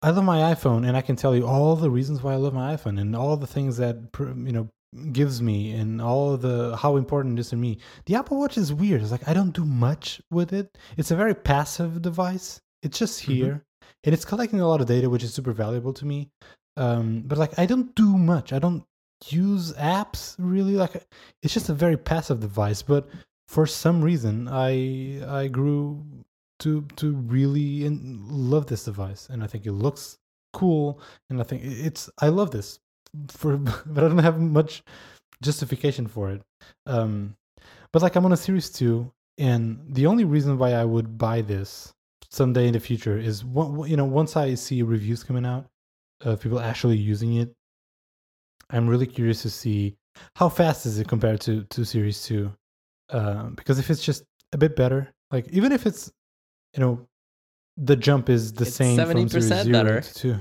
I 0.03 0.11
love 0.11 0.25
my 0.25 0.55
iPhone, 0.55 0.87
and 0.87 0.97
I 0.97 1.03
can 1.03 1.17
tell 1.17 1.35
you 1.37 1.47
all 1.47 1.77
the 1.77 1.91
reasons 1.91 2.23
why 2.23 2.33
I 2.33 2.37
love 2.37 2.55
my 2.55 2.75
iPhone 2.75 3.01
and 3.01 3.15
all 3.15 3.37
the 3.37 3.47
things 3.47 3.77
that 3.79 3.97
you 4.19 4.53
know 4.53 4.69
gives 5.13 5.43
me 5.43 5.73
and 5.73 6.01
all 6.01 6.35
of 6.35 6.43
the 6.43 6.77
how 6.77 6.97
important 6.97 7.39
it 7.39 7.41
is 7.41 7.51
to 7.51 7.57
me. 7.57 7.79
The 8.07 8.15
Apple 8.15 8.39
Watch 8.39 8.57
is 8.59 8.73
weird. 8.73 9.03
It's 9.03 9.11
like 9.11 9.29
I 9.29 9.35
don't 9.35 9.53
do 9.53 9.65
much 9.65 10.21
with 10.31 10.53
it. 10.53 10.77
It's 10.97 11.11
a 11.11 11.17
very 11.17 11.35
passive 11.35 12.03
device. 12.03 12.61
It's 12.83 12.99
just 12.99 13.21
here, 13.21 13.47
mm-hmm. 13.47 13.89
and 14.05 14.15
it's 14.15 14.25
collecting 14.25 14.61
a 14.61 14.69
lot 14.69 14.81
of 14.81 14.87
data, 14.87 15.11
which 15.11 15.25
is 15.25 15.35
super 15.35 15.53
valuable 15.53 15.93
to 15.95 16.07
me. 16.07 16.31
Um, 16.77 17.23
but 17.27 17.39
like 17.39 17.59
I 17.59 17.67
don't 17.67 17.95
do 17.95 18.17
much. 18.17 18.53
I 18.53 18.59
don't 18.59 18.85
use 19.29 19.73
apps 19.75 20.35
really. 20.39 20.77
Like 20.77 21.07
it's 21.43 21.55
just 21.55 21.69
a 21.69 21.75
very 21.75 21.97
passive 21.97 22.41
device. 22.41 22.83
But 22.83 23.09
for 23.49 23.67
some 23.67 24.03
reason, 24.03 24.49
I 24.49 25.23
I 25.27 25.49
grew 25.49 26.05
to 26.61 26.83
to 26.97 27.15
really 27.15 27.85
in, 27.85 28.19
love 28.29 28.67
this 28.67 28.85
device, 28.85 29.29
and 29.29 29.43
I 29.43 29.47
think 29.47 29.67
it 29.67 29.73
looks 29.73 30.19
cool, 30.53 31.01
and 31.31 31.41
I 31.41 31.45
think 31.45 31.63
it's 31.65 32.11
I 32.19 32.29
love 32.29 32.51
this 32.51 32.81
for, 33.29 33.57
but 33.87 34.05
I 34.05 34.09
don't 34.09 34.19
have 34.19 34.41
much 34.41 34.83
justification 35.43 36.07
for 36.07 36.31
it. 36.31 36.43
Um, 36.87 37.37
but 37.93 38.03
like 38.03 38.17
I'm 38.17 38.25
on 38.25 38.33
a 38.33 38.37
series 38.37 38.71
two, 38.71 39.13
and 39.39 39.81
the 39.89 40.07
only 40.07 40.25
reason 40.25 40.59
why 40.59 40.73
I 40.73 40.85
would 40.85 41.19
buy 41.19 41.43
this 41.43 41.93
someday 42.31 42.67
in 42.67 42.73
the 42.73 42.81
future 42.81 43.19
is 43.19 43.45
one, 43.45 43.89
you 43.89 43.97
know 43.97 44.05
once 44.05 44.37
I 44.37 44.55
see 44.55 44.83
reviews 44.83 45.23
coming 45.23 45.47
out 45.47 45.67
of 46.23 46.41
people 46.41 46.61
actually 46.61 46.97
using 46.97 47.37
it, 47.37 47.53
I'm 48.71 48.89
really 48.89 49.07
curious 49.07 49.43
to 49.43 49.51
see 49.51 49.97
how 50.35 50.49
fast 50.49 50.87
is 50.87 50.99
it 50.99 51.09
compared 51.09 51.41
to 51.43 51.65
to 51.65 51.85
series 51.85 52.23
two. 52.25 52.53
Um, 53.11 53.55
because 53.55 53.79
if 53.79 53.91
it's 53.91 54.03
just 54.03 54.25
a 54.53 54.59
bit 54.59 54.75
better, 54.75 55.13
like 55.31 55.49
even 55.49 55.73
if 55.73 55.87
it's 55.87 56.11
you 56.75 56.81
know 56.81 57.07
the 57.77 57.97
jump 57.97 58.31
is 58.31 58.53
the 58.53 58.65
it's 58.65 58.75
same 58.75 58.99
70% 58.99 59.13
from 59.13 59.29
series 59.29 59.63
zero 59.65 59.73
better. 59.73 60.01
to 60.01 60.15
two. 60.15 60.37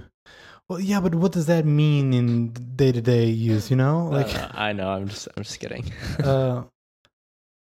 Well, 0.67 0.80
yeah, 0.80 0.99
but 0.99 1.13
what 1.13 1.32
does 1.32 1.45
that 1.45 1.65
mean 1.65 2.13
in 2.13 2.47
day 2.75 2.91
to 2.91 3.01
day 3.01 3.25
use? 3.25 3.69
You 3.69 3.78
know, 3.78 4.08
like 4.08 4.34
uh, 4.34 4.49
I 4.54 4.73
know, 4.73 4.89
I'm 4.89 5.08
just, 5.08 5.28
I'm 5.38 5.43
just 5.43 5.60
kidding. 5.60 5.91
uh, 6.23 6.63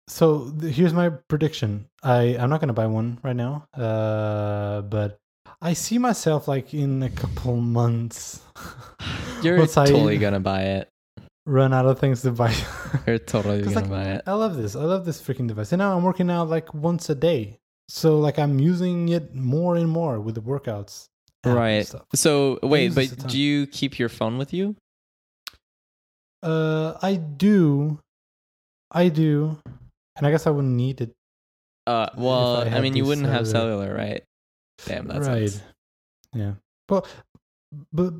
so 0.08 0.52
th- 0.60 0.76
here's 0.76 0.94
my 0.94 1.10
prediction. 1.10 1.88
I, 2.04 2.38
I'm 2.38 2.52
not 2.52 2.60
gonna 2.60 2.74
buy 2.74 2.86
one 2.86 3.20
right 3.24 3.36
now. 3.36 3.68
Uh, 3.74 4.82
but 4.82 5.18
I 5.60 5.74
see 5.74 5.98
myself 5.98 6.48
like 6.48 6.74
in 6.76 7.02
a 7.02 7.10
couple 7.10 7.56
months. 7.56 8.42
You're 9.42 9.66
totally 9.66 10.16
I 10.16 10.20
gonna 10.20 10.40
buy 10.40 10.62
it. 10.62 10.90
Run 11.48 11.74
out 11.74 11.88
of 11.88 12.00
things 12.00 12.22
to 12.22 12.32
buy. 12.32 12.54
You're 13.08 13.18
totally 13.18 13.64
gonna 13.64 13.76
like, 13.76 13.90
buy 13.90 14.04
it. 14.04 14.22
I 14.28 14.34
love 14.34 14.56
this. 14.56 14.76
I 14.76 14.84
love 14.84 15.06
this 15.06 15.20
freaking 15.20 15.48
device. 15.48 15.72
And 15.72 15.80
now 15.80 15.98
I'm 15.98 16.04
working 16.04 16.30
out 16.30 16.48
like 16.48 16.76
once 16.76 17.10
a 17.10 17.16
day. 17.16 17.58
So 17.90 18.20
like 18.20 18.38
I'm 18.38 18.60
using 18.60 19.10
it 19.10 19.34
more 19.34 19.76
and 19.76 19.90
more 19.90 20.20
with 20.20 20.36
the 20.36 20.42
workouts 20.42 21.10
right. 21.46 21.92
So 22.16 22.60
wait, 22.64 22.96
but 22.96 23.28
do 23.28 23.40
you 23.40 23.68
keep 23.68 24.00
your 24.00 24.10
phone 24.10 24.38
with 24.38 24.54
you? 24.54 24.76
Uh, 26.42 26.98
I 27.02 27.16
do, 27.16 28.00
I 28.92 29.08
do, 29.10 29.58
and 30.18 30.28
I 30.28 30.32
guess 30.32 30.46
I 30.46 30.50
wouldn't 30.50 30.74
need 30.74 31.02
it. 31.02 31.14
Uh, 31.88 32.08
well, 32.18 32.58
I, 32.58 32.66
I, 32.66 32.82
mean, 32.82 32.96
you 32.96 33.06
wouldn't 33.06 33.26
cellular. 33.26 33.40
have 33.40 33.48
cellular, 33.48 33.96
right? 33.96 34.24
Damn, 34.86 35.08
that's 35.08 35.28
right. 35.28 35.50
Sense. 35.50 35.64
Yeah, 36.34 36.54
but 36.88 37.08
but 37.92 38.14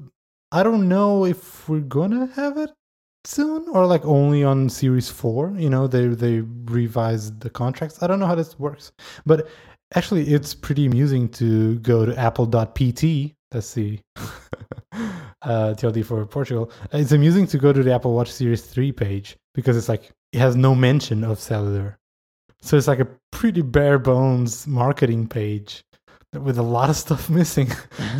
I 0.52 0.64
don't 0.64 0.88
know 0.88 1.26
if 1.26 1.68
we're 1.68 1.80
gonna 1.80 2.28
have 2.36 2.58
it 2.58 2.70
soon 3.26 3.68
or 3.70 3.86
like 3.86 4.04
only 4.06 4.44
on 4.44 4.68
series 4.68 5.10
4 5.10 5.56
you 5.58 5.70
know 5.70 5.88
they 5.88 6.08
they 6.08 6.42
revised 6.66 7.40
the 7.40 7.50
contracts 7.50 8.04
i 8.04 8.08
don't 8.08 8.20
know 8.20 8.26
how 8.26 8.36
this 8.36 8.60
works 8.60 8.92
but 9.26 9.48
actually 9.96 10.34
it's 10.34 10.54
pretty 10.54 10.86
amusing 10.86 11.30
to 11.30 11.80
go 11.80 12.06
to 12.06 12.18
apple.pt 12.18 13.36
that's 13.54 13.74
the 13.76 14.00
uh, 15.44 15.76
TLD 15.78 16.04
for 16.04 16.26
Portugal. 16.26 16.72
It's 16.92 17.12
amusing 17.12 17.46
to 17.48 17.58
go 17.60 17.72
to 17.72 17.84
the 17.84 17.94
Apple 17.94 18.14
Watch 18.14 18.32
Series 18.32 18.64
3 18.64 18.92
page 18.92 19.38
because 19.54 19.78
it's 19.78 19.88
like 19.88 20.12
it 20.34 20.40
has 20.40 20.56
no 20.56 20.74
mention 20.74 21.24
of 21.24 21.40
cellular. 21.40 22.00
So 22.62 22.78
it's 22.78 22.88
like 22.88 23.00
a 23.00 23.08
pretty 23.32 23.62
bare 23.62 24.00
bones 24.00 24.66
marketing 24.66 25.28
page 25.28 25.84
with 26.34 26.58
a 26.58 26.64
lot 26.64 26.90
of 26.90 26.96
stuff 26.96 27.30
missing. 27.30 27.70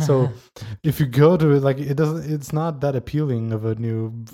so 0.06 0.30
if 0.84 1.00
you 1.00 1.06
go 1.06 1.36
to 1.36 1.50
it, 1.50 1.62
like 1.64 1.78
it 1.78 1.96
doesn't, 1.96 2.32
it's 2.32 2.52
not 2.52 2.80
that 2.80 2.94
appealing 2.94 3.52
of 3.52 3.64
a 3.64 3.74
new, 3.74 4.24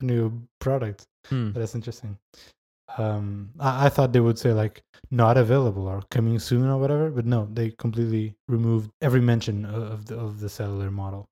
new 0.00 0.32
product. 0.60 1.04
Hmm. 1.26 1.50
But 1.50 1.60
that's 1.60 1.74
interesting 1.74 2.16
um 2.98 3.50
I, 3.60 3.86
I, 3.86 3.88
thought 3.88 4.12
they 4.12 4.20
would 4.20 4.38
say 4.38 4.52
like 4.52 4.82
not 5.10 5.36
available 5.36 5.86
or 5.86 6.02
coming 6.10 6.38
soon 6.38 6.66
or 6.66 6.78
whatever 6.78 7.10
but 7.10 7.24
no 7.24 7.48
they 7.52 7.70
completely 7.70 8.34
removed 8.48 8.90
every 9.00 9.20
mention 9.20 9.64
of 9.64 10.06
the 10.06 10.16
of 10.18 10.40
the 10.40 10.48
cellular 10.48 10.90
model. 10.90 11.28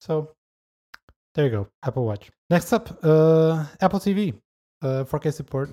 So 0.00 0.32
there 1.34 1.44
you 1.44 1.50
go 1.50 1.68
apple 1.82 2.04
watch. 2.04 2.30
Next 2.50 2.72
up 2.72 2.98
uh 3.02 3.64
apple 3.80 4.00
tv 4.00 4.34
uh 4.82 5.04
4k 5.04 5.32
support. 5.32 5.70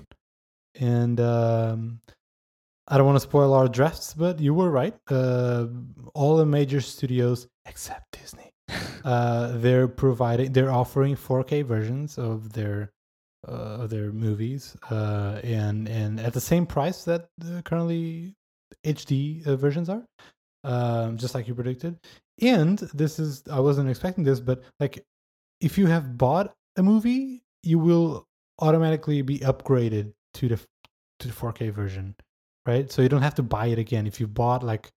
And 0.78 1.20
um 1.20 2.00
i 2.88 2.96
don't 2.96 3.06
want 3.06 3.16
to 3.16 3.20
spoil 3.20 3.54
our 3.54 3.68
drafts 3.68 4.14
but 4.14 4.40
you 4.40 4.54
were 4.54 4.70
right. 4.70 4.94
Uh 5.10 5.66
all 6.14 6.36
the 6.36 6.46
major 6.46 6.80
studios 6.80 7.46
except 7.66 8.04
disney 8.12 8.50
uh 9.04 9.56
they're 9.58 9.88
providing 9.88 10.52
they're 10.52 10.72
offering 10.72 11.14
4k 11.16 11.64
versions 11.64 12.18
of 12.18 12.52
their 12.52 12.92
uh, 13.46 13.86
their 13.86 14.12
movies, 14.12 14.76
uh, 14.90 15.40
and 15.42 15.88
and 15.88 16.20
at 16.20 16.32
the 16.32 16.40
same 16.40 16.66
price 16.66 17.04
that 17.04 17.28
currently 17.64 18.34
HD 18.84 19.46
uh, 19.46 19.56
versions 19.56 19.88
are, 19.88 20.04
um, 20.64 21.16
just 21.16 21.34
like 21.34 21.48
you 21.48 21.54
predicted. 21.54 21.98
And 22.40 22.78
this 22.94 23.18
is 23.18 23.42
I 23.50 23.60
wasn't 23.60 23.88
expecting 23.90 24.24
this, 24.24 24.40
but 24.40 24.62
like 24.78 25.04
if 25.60 25.78
you 25.78 25.86
have 25.86 26.16
bought 26.16 26.54
a 26.76 26.82
movie, 26.82 27.42
you 27.62 27.78
will 27.78 28.26
automatically 28.60 29.22
be 29.22 29.38
upgraded 29.40 30.12
to 30.34 30.48
the 30.48 30.60
to 31.20 31.28
the 31.28 31.34
4K 31.34 31.72
version, 31.72 32.14
right? 32.66 32.90
So 32.90 33.02
you 33.02 33.08
don't 33.08 33.22
have 33.22 33.34
to 33.36 33.42
buy 33.42 33.66
it 33.66 33.78
again. 33.78 34.06
If 34.06 34.20
you 34.20 34.26
bought 34.26 34.62
like, 34.62 34.90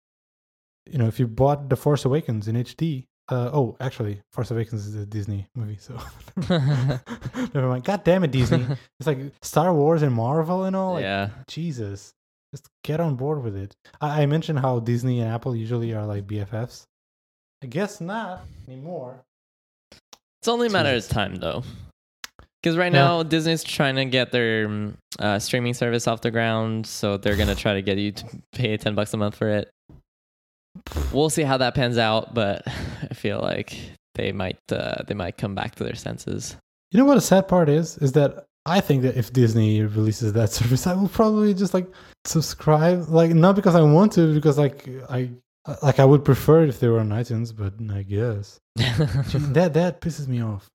you 0.89 0.97
know, 0.97 1.07
if 1.07 1.19
you 1.19 1.27
bought 1.27 1.69
The 1.69 1.75
Force 1.75 2.05
Awakens 2.05 2.47
in 2.47 2.55
HD, 2.55 3.05
uh, 3.33 3.49
oh, 3.51 3.75
actually, 3.79 4.21
Force 4.31 4.51
Awakens 4.51 4.85
is 4.85 4.93
a 4.95 5.07
Disney 5.07 5.47
movie, 5.55 5.77
so 5.79 5.97
never 6.49 7.67
mind. 7.67 7.83
God 7.83 8.03
damn 8.03 8.23
it, 8.23 8.31
Disney! 8.31 8.63
It's 8.99 9.07
like 9.07 9.17
Star 9.41 9.73
Wars 9.73 10.03
and 10.03 10.13
Marvel 10.13 10.65
and 10.65 10.75
all. 10.75 10.93
Like, 10.93 11.01
yeah. 11.01 11.29
Jesus, 11.47 12.13
just 12.53 12.67
get 12.83 12.99
on 12.99 13.15
board 13.15 13.43
with 13.43 13.57
it. 13.57 13.75
I-, 13.99 14.21
I 14.21 14.25
mentioned 14.27 14.59
how 14.59 14.79
Disney 14.79 15.19
and 15.19 15.31
Apple 15.31 15.55
usually 15.55 15.93
are 15.93 16.05
like 16.05 16.27
BFFs. 16.27 16.83
I 17.63 17.67
guess 17.67 17.99
not 17.99 18.45
anymore. 18.67 19.23
It's 19.91 20.47
only 20.47 20.67
a 20.67 20.69
matter 20.69 20.93
of 20.93 21.07
time, 21.07 21.37
though. 21.37 21.63
Because 22.61 22.77
right 22.77 22.93
yeah. 22.93 22.99
now 22.99 23.23
Disney's 23.23 23.63
trying 23.63 23.95
to 23.95 24.05
get 24.05 24.31
their 24.31 24.67
mm, 24.67 24.93
uh, 25.17 25.39
streaming 25.39 25.73
service 25.73 26.07
off 26.07 26.21
the 26.21 26.31
ground, 26.31 26.85
so 26.85 27.17
they're 27.17 27.35
gonna 27.35 27.55
try 27.55 27.73
to 27.73 27.81
get 27.81 27.97
you 27.97 28.11
to 28.11 28.25
pay 28.51 28.77
ten 28.77 28.93
bucks 28.93 29.11
a 29.15 29.17
month 29.17 29.35
for 29.35 29.49
it 29.49 29.72
we'll 31.11 31.29
see 31.29 31.43
how 31.43 31.57
that 31.57 31.75
pans 31.75 31.97
out, 31.97 32.33
but 32.33 32.63
I 33.09 33.13
feel 33.13 33.39
like 33.39 33.77
they 34.15 34.31
might 34.31 34.59
uh, 34.71 35.03
they 35.07 35.13
might 35.13 35.37
come 35.37 35.55
back 35.55 35.75
to 35.75 35.83
their 35.83 35.95
senses. 35.95 36.55
You 36.91 36.99
know 36.99 37.05
what 37.05 37.15
the 37.15 37.21
sad 37.21 37.47
part 37.47 37.69
is? 37.69 37.97
Is 37.97 38.11
that 38.13 38.45
I 38.65 38.79
think 38.79 39.01
that 39.03 39.17
if 39.17 39.33
Disney 39.33 39.81
releases 39.81 40.33
that 40.33 40.49
service, 40.51 40.87
I 40.87 40.93
will 40.93 41.09
probably 41.09 41.53
just 41.53 41.73
like 41.73 41.87
subscribe. 42.25 43.09
Like 43.09 43.31
not 43.31 43.55
because 43.55 43.75
I 43.75 43.81
want 43.81 44.13
to, 44.13 44.33
because 44.33 44.57
like 44.57 44.87
I 45.09 45.29
like 45.81 45.99
I 45.99 46.05
would 46.05 46.25
prefer 46.25 46.65
if 46.65 46.79
they 46.79 46.87
were 46.87 46.99
on 46.99 47.09
iTunes, 47.09 47.55
but 47.55 47.73
I 47.93 48.03
guess 48.03 48.59
that 48.75 49.71
that 49.73 50.01
pisses 50.01 50.27
me 50.27 50.41
off. 50.41 50.67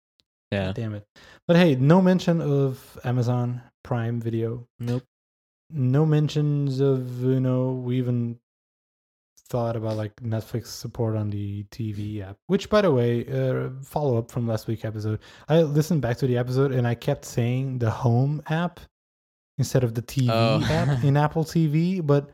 Yeah, 0.50 0.72
damn 0.72 0.94
it. 0.94 1.04
But 1.46 1.56
hey, 1.56 1.74
no 1.74 2.00
mention 2.00 2.40
of 2.40 2.98
Amazon 3.04 3.62
Prime 3.84 4.20
Video. 4.20 4.66
Nope. 4.78 5.04
No 5.70 6.06
mentions 6.06 6.80
of 6.80 7.22
you 7.22 7.40
know 7.40 7.72
we 7.72 7.98
even 7.98 8.38
thought 9.49 9.77
about 9.77 9.96
like 9.96 10.15
Netflix 10.17 10.67
support 10.67 11.17
on 11.17 11.31
the 11.31 11.65
TV 11.65 12.23
app. 12.23 12.37
Which, 12.46 12.69
by 12.69 12.83
the 12.83 12.90
way, 12.90 13.27
uh, 13.27 13.71
follow 13.83 14.19
up 14.19 14.31
from 14.31 14.46
last 14.46 14.67
week 14.67 14.85
episode. 14.85 15.21
I 15.49 15.63
listened 15.63 16.03
back 16.03 16.17
to 16.19 16.27
the 16.27 16.38
episode 16.38 16.73
and 16.73 16.87
I 16.87 16.94
kept 16.94 17.25
saying 17.25 17.79
the 17.79 17.90
Home 17.90 18.42
app 18.49 18.81
instead 19.59 19.85
of 19.85 19.94
the 19.94 20.03
TV 20.03 20.29
oh. 20.31 20.63
app 20.71 21.03
in 21.05 21.17
Apple 21.17 21.44
TV. 21.44 22.05
But 22.07 22.31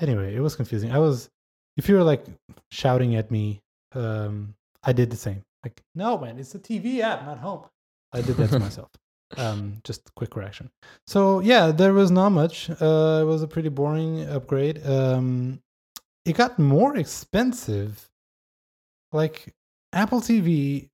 anyway, 0.00 0.34
it 0.34 0.40
was 0.40 0.56
confusing. 0.56 0.92
I 0.92 0.98
was, 0.98 1.28
if 1.76 1.88
you 1.88 1.94
were 1.96 2.04
like 2.04 2.24
shouting 2.70 3.16
at 3.16 3.30
me, 3.30 3.60
um, 3.94 4.54
I 4.82 4.92
did 4.92 5.10
the 5.10 5.16
same. 5.16 5.42
Like, 5.64 5.80
no, 5.94 6.18
man, 6.18 6.38
it's 6.38 6.52
the 6.52 6.58
TV 6.58 7.00
app, 7.00 7.24
not 7.24 7.38
Home. 7.38 7.64
I 8.12 8.20
did 8.20 8.36
that 8.36 8.50
to 8.50 8.58
myself. 8.58 8.90
Um, 9.38 9.78
just 9.84 10.14
quick 10.14 10.30
correction. 10.30 10.70
So 11.06 11.40
yeah, 11.40 11.72
there 11.72 11.94
was 11.94 12.10
not 12.10 12.30
much. 12.30 12.68
Uh, 12.68 13.20
it 13.22 13.24
was 13.24 13.42
a 13.42 13.48
pretty 13.48 13.70
boring 13.70 14.28
upgrade. 14.28 14.86
Um, 14.86 15.62
it 16.24 16.36
got 16.36 16.58
more 16.58 16.96
expensive. 16.96 18.08
Like 19.12 19.54
Apple 19.92 20.20
TV, 20.20 20.88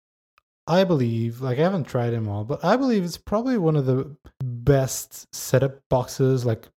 I 0.67 0.85
believe. 0.85 1.41
Like 1.41 1.59
I 1.59 1.63
haven't 1.63 1.85
tried 1.85 2.11
them 2.11 2.29
all, 2.29 2.45
but 2.45 2.65
I 2.65 2.77
believe 2.77 3.05
it's 3.05 3.19
probably 3.19 3.59
one 3.59 3.77
of 3.77 3.87
the 3.87 4.17
best 4.43 5.33
setup 5.35 5.81
boxes. 5.89 6.45
Like 6.45 6.69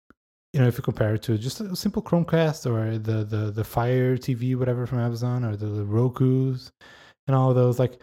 you 0.53 0.59
know, 0.59 0.67
if 0.67 0.77
you 0.77 0.83
compare 0.83 1.15
it 1.15 1.21
to 1.23 1.37
just 1.37 1.61
a 1.61 1.75
simple 1.75 2.01
Chromecast 2.01 2.69
or 2.69 2.97
the 2.97 3.23
the 3.23 3.51
the 3.51 3.63
Fire 3.63 4.17
TV, 4.17 4.55
whatever 4.55 4.85
from 4.85 4.99
Amazon, 4.99 5.45
or 5.45 5.55
the, 5.55 5.67
the 5.67 5.85
Roku's 5.85 6.71
and 7.27 7.35
all 7.35 7.53
those, 7.53 7.79
like 7.79 8.01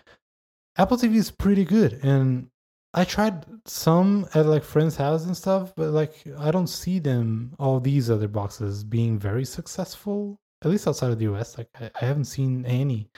Apple 0.77 0.97
TV 0.97 1.17
is 1.17 1.31
pretty 1.31 1.65
good. 1.65 2.01
And 2.03 2.49
I 2.95 3.05
tried 3.05 3.45
some 3.67 4.27
at 4.35 4.47
like 4.47 4.65
friends' 4.65 4.97
house 4.97 5.27
and 5.27 5.37
stuff, 5.37 5.75
but 5.77 5.91
like 5.91 6.25
I 6.39 6.51
don't 6.51 6.69
see 6.69 6.99
them 6.99 7.55
all 7.59 7.81
these 7.81 8.11
other 8.11 8.29
boxes 8.29 8.83
being 8.83 9.19
very 9.19 9.45
successful, 9.45 10.39
at 10.63 10.71
least 10.71 10.89
outside 10.89 11.11
of 11.11 11.19
the 11.19 11.27
US. 11.35 11.59
Like 11.59 11.69
I, 11.81 11.91
I 12.01 12.05
haven't 12.05 12.25
seen 12.25 12.65
any. 12.65 13.11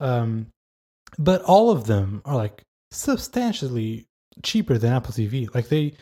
Um, 0.00 0.46
but 1.18 1.42
all 1.42 1.70
of 1.70 1.86
them 1.86 2.22
are 2.24 2.36
like 2.36 2.62
substantially 2.90 4.06
cheaper 4.42 4.78
than 4.78 4.92
Apple 4.92 5.12
TV. 5.12 5.52
Like 5.54 5.68
they 5.68 5.94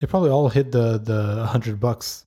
they 0.00 0.06
probably 0.06 0.30
all 0.30 0.48
hit 0.48 0.72
the 0.72 0.98
the 0.98 1.46
hundred 1.46 1.78
bucks 1.78 2.24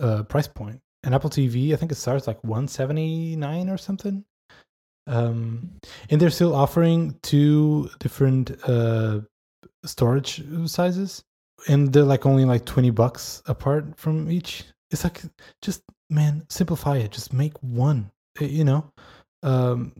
uh, 0.00 0.22
price 0.24 0.48
point. 0.48 0.80
And 1.04 1.14
Apple 1.14 1.30
TV, 1.30 1.72
I 1.72 1.76
think 1.76 1.92
it 1.92 1.96
starts 1.96 2.26
like 2.26 2.42
one 2.42 2.68
seventy 2.68 3.36
nine 3.36 3.68
or 3.68 3.76
something. 3.76 4.24
Um, 5.06 5.78
and 6.10 6.20
they're 6.20 6.30
still 6.30 6.54
offering 6.54 7.18
two 7.22 7.88
different 7.98 8.50
uh, 8.68 9.20
storage 9.84 10.42
sizes, 10.66 11.24
and 11.68 11.92
they're 11.92 12.02
like 12.02 12.26
only 12.26 12.44
like 12.44 12.64
twenty 12.64 12.90
bucks 12.90 13.42
apart 13.46 13.98
from 13.98 14.30
each. 14.30 14.64
It's 14.90 15.04
like 15.04 15.22
just 15.62 15.82
man, 16.10 16.44
simplify 16.48 16.98
it. 16.98 17.12
Just 17.12 17.32
make 17.32 17.54
one. 17.62 18.10
You 18.40 18.64
know, 18.64 18.92
um, 19.42 19.92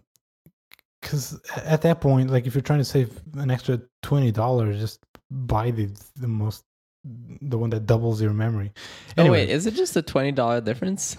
because 1.01 1.41
at 1.57 1.83
that 1.83 2.01
point, 2.01 2.31
like 2.31 2.47
if 2.47 2.55
you're 2.55 2.63
trying 2.63 2.79
to 2.79 2.85
save 2.85 3.21
an 3.37 3.51
extra 3.51 3.81
twenty 4.03 4.31
dollars, 4.31 4.79
just 4.79 5.01
buy 5.31 5.71
the 5.71 5.91
the 6.17 6.29
most 6.29 6.65
the 7.05 7.59
one 7.59 7.71
that 7.71 7.87
doubles 7.87 8.21
your 8.21 8.33
memory. 8.33 8.73
Oh 9.17 9.31
wait, 9.31 9.49
is 9.51 9.67
it 9.67 9.75
just 9.75 9.97
a 9.97 10.03
twenty 10.03 10.33
dollar 10.33 10.61
difference? 10.61 11.17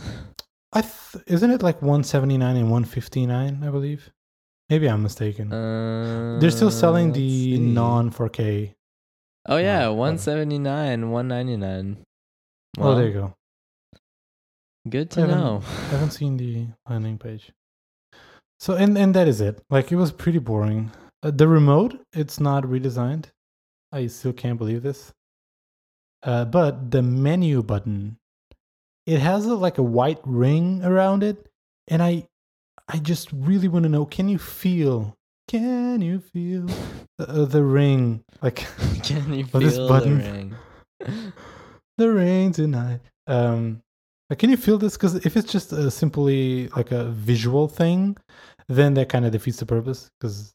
I 0.71 0.81
th- 0.81 1.23
isn't 1.27 1.51
it 1.51 1.63
like 1.63 1.81
one 1.81 2.03
seventy 2.03 2.37
nine 2.37 2.55
and 2.55 2.69
one 2.69 2.85
fifty 2.85 3.25
nine? 3.25 3.63
I 3.63 3.69
believe. 3.69 4.09
Maybe 4.69 4.87
I'm 4.87 5.01
mistaken. 5.01 5.51
Uh, 5.51 6.37
They're 6.39 6.51
still 6.51 6.71
selling 6.71 7.11
the 7.11 7.57
non 7.57 8.11
4K. 8.11 8.73
Oh 9.47 9.57
yeah, 9.57 9.79
no, 9.79 9.93
one 9.93 9.97
whatever. 9.97 10.17
seventy 10.21 10.59
nine, 10.59 11.09
one 11.09 11.27
ninety 11.27 11.57
nine. 11.57 11.97
oh, 12.77 12.93
there 12.95 13.07
you 13.07 13.13
go. 13.13 13.33
Good 14.87 15.09
to 15.11 15.21
haven't- 15.21 15.37
know. 15.39 15.61
I 15.65 15.85
haven't 15.95 16.11
seen 16.11 16.37
the 16.37 16.67
landing 16.87 17.17
page. 17.17 17.51
So 18.59 18.75
and 18.75 18.97
and 18.97 19.13
that 19.15 19.27
is 19.27 19.41
it. 19.41 19.61
Like 19.69 19.91
it 19.91 19.95
was 19.95 20.11
pretty 20.11 20.39
boring. 20.39 20.91
Uh, 21.23 21.31
the 21.31 21.47
remote, 21.47 21.99
it's 22.13 22.39
not 22.39 22.63
redesigned. 22.63 23.25
I 23.91 24.07
still 24.07 24.33
can't 24.33 24.57
believe 24.57 24.83
this. 24.83 25.11
Uh, 26.21 26.45
but 26.45 26.91
the 26.91 27.01
menu 27.01 27.63
button, 27.63 28.17
it 29.07 29.19
has 29.19 29.45
a, 29.45 29.55
like 29.55 29.77
a 29.77 29.83
white 29.83 30.19
ring 30.25 30.81
around 30.83 31.23
it, 31.23 31.47
and 31.87 32.03
I, 32.03 32.25
I 32.89 32.97
just 32.97 33.31
really 33.31 33.67
want 33.67 33.83
to 33.83 33.89
know: 33.89 34.05
Can 34.05 34.27
you 34.27 34.37
feel? 34.37 35.15
Can 35.47 36.01
you 36.01 36.19
feel 36.19 36.67
the, 37.17 37.29
uh, 37.29 37.45
the 37.45 37.63
ring? 37.63 38.23
Like 38.41 38.67
Can 39.03 39.33
you 39.33 39.45
feel 39.45 39.61
this 39.61 39.75
the 39.75 40.01
ring? 40.05 40.55
the 41.97 42.11
rain 42.11 42.51
tonight. 42.51 42.99
Um, 43.27 43.81
can 44.37 44.49
you 44.49 44.57
feel 44.57 44.77
this? 44.77 44.95
Because 44.95 45.15
if 45.25 45.35
it's 45.35 45.51
just 45.51 45.71
a 45.71 45.89
simply 45.89 46.67
like 46.69 46.91
a 46.91 47.05
visual 47.05 47.67
thing, 47.67 48.15
then 48.67 48.93
that 48.93 49.09
kind 49.09 49.25
of 49.25 49.31
defeats 49.31 49.57
the 49.57 49.65
purpose. 49.65 50.09
Because 50.19 50.53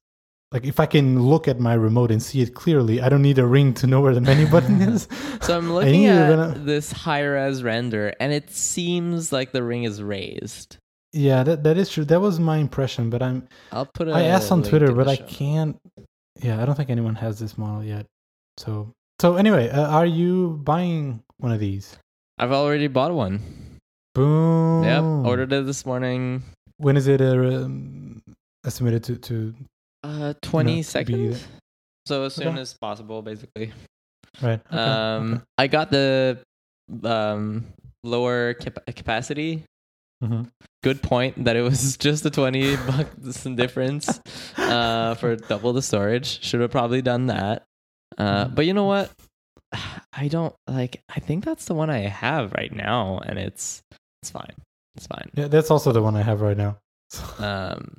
like 0.52 0.64
if 0.64 0.78
I 0.78 0.86
can 0.86 1.20
look 1.22 1.48
at 1.48 1.58
my 1.58 1.74
remote 1.74 2.12
and 2.12 2.22
see 2.22 2.40
it 2.40 2.54
clearly, 2.54 3.00
I 3.00 3.08
don't 3.08 3.22
need 3.22 3.40
a 3.40 3.46
ring 3.46 3.74
to 3.74 3.88
know 3.88 4.00
where 4.00 4.14
the 4.14 4.20
menu 4.20 4.46
button 4.50 4.80
is. 4.80 5.08
So 5.40 5.56
I'm 5.56 5.72
looking 5.72 6.06
at 6.06 6.54
to 6.54 6.60
this 6.60 6.92
high 6.92 7.24
res 7.24 7.62
render, 7.64 8.14
and 8.20 8.32
it 8.32 8.50
seems 8.50 9.32
like 9.32 9.50
the 9.50 9.64
ring 9.64 9.82
is 9.82 10.02
raised. 10.02 10.78
Yeah, 11.14 11.42
that 11.44 11.62
that 11.62 11.78
is 11.78 11.88
true. 11.88 12.04
That 12.04 12.20
was 12.20 12.38
my 12.40 12.58
impression, 12.58 13.08
but 13.08 13.22
I'm 13.22 13.46
I'll 13.72 13.86
put. 13.86 14.08
I 14.08 14.24
asked 14.24 14.50
on 14.52 14.62
Twitter, 14.62 14.92
but 14.92 15.08
I 15.08 15.16
can't. 15.16 15.78
Yeah, 16.42 16.60
I 16.60 16.66
don't 16.66 16.74
think 16.74 16.90
anyone 16.90 17.14
has 17.14 17.38
this 17.38 17.56
model 17.56 17.84
yet. 17.84 18.06
So 18.58 18.90
so 19.22 19.36
anyway, 19.36 19.70
uh, 19.70 19.86
are 19.88 20.06
you 20.06 20.60
buying 20.64 21.22
one 21.38 21.52
of 21.52 21.60
these? 21.60 21.96
I've 22.38 22.52
already 22.52 22.88
bought 22.88 23.14
one. 23.14 23.40
Boom. 24.14 24.84
Yep, 24.84 25.02
ordered 25.26 25.52
it 25.52 25.66
this 25.66 25.86
morning. 25.86 26.42
When 26.78 26.96
is 26.96 27.06
it 27.06 27.20
uh, 27.20 27.64
um, 27.64 28.22
estimated 28.66 29.02
to 29.04 29.16
to 29.30 29.54
Uh, 30.04 30.34
twenty 30.42 30.76
be 30.76 30.82
seconds. 30.82 31.40
there. 31.40 31.48
So 32.06 32.24
as 32.24 32.34
soon 32.34 32.48
Okay. 32.48 32.60
as 32.60 32.74
possible, 32.74 33.22
basically. 33.22 33.72
right? 34.42 34.60
Okay, 34.66 34.76
um, 34.76 35.34
okay. 35.34 35.42
I 35.58 35.66
got 35.68 35.90
the 35.90 36.38
um 37.02 37.64
lower 38.02 38.54
cap- 38.54 38.84
capacity. 38.94 39.64
Mhm. 40.22 40.50
Good 40.82 41.02
point 41.02 41.44
that 41.44 41.56
it 41.56 41.62
was 41.62 41.96
just 41.98 42.24
a 42.26 42.30
twenty 42.30 42.76
bucks 42.76 43.44
difference 43.44 44.20
uh, 44.56 45.14
for 45.16 45.36
double 45.36 45.72
the 45.72 45.82
storage. 45.82 46.42
Should 46.44 46.60
have 46.60 46.70
probably 46.70 47.02
done 47.02 47.26
that. 47.26 47.64
Uh, 48.16 48.46
Mhm. 48.46 48.54
but 48.54 48.66
you 48.66 48.74
know 48.74 48.84
what? 48.84 49.10
I 50.12 50.28
don't 50.28 50.54
like. 50.68 51.02
I 51.14 51.20
think 51.20 51.44
that's 51.44 51.64
the 51.66 51.74
one 51.74 51.90
I 51.90 52.00
have 52.00 52.52
right 52.52 52.72
now, 52.72 53.18
and 53.24 53.38
it's 53.38 53.82
it's 54.22 54.30
fine. 54.30 54.52
It's 54.96 55.06
fine. 55.06 55.30
Yeah, 55.34 55.48
that's 55.48 55.70
also 55.70 55.90
the 55.92 56.02
one 56.02 56.16
I 56.16 56.22
have 56.22 56.40
right 56.40 56.56
now. 56.56 56.78
Um, 57.38 57.98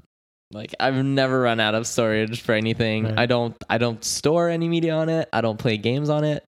like 0.51 0.74
I've 0.80 0.95
never 1.03 1.41
run 1.41 1.59
out 1.59 1.76
of 1.76 1.86
storage 1.88 2.41
for 2.41 2.53
anything. 2.53 3.05
Right. 3.05 3.20
I 3.20 3.26
don't. 3.26 3.55
I 3.70 3.78
don't 3.78 4.03
store 4.03 4.47
any 4.49 4.70
media 4.70 4.93
on 4.95 5.09
it. 5.09 5.28
I 5.34 5.41
don't 5.41 5.57
play 5.57 5.78
games 5.78 6.09
on 6.09 6.24
it. 6.24 6.43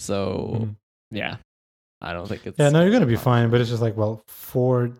So 0.00 0.58
Mhm. 0.60 0.76
yeah, 1.10 1.36
I 2.02 2.12
don't 2.12 2.28
think 2.28 2.46
it's. 2.46 2.58
Yeah, 2.58 2.68
no, 2.70 2.82
you're 2.82 2.90
gonna 2.92 3.06
be 3.06 3.16
fine, 3.16 3.48
but 3.50 3.60
it's 3.60 3.70
just 3.70 3.80
like, 3.82 3.96
well, 3.96 4.22
for 4.28 4.90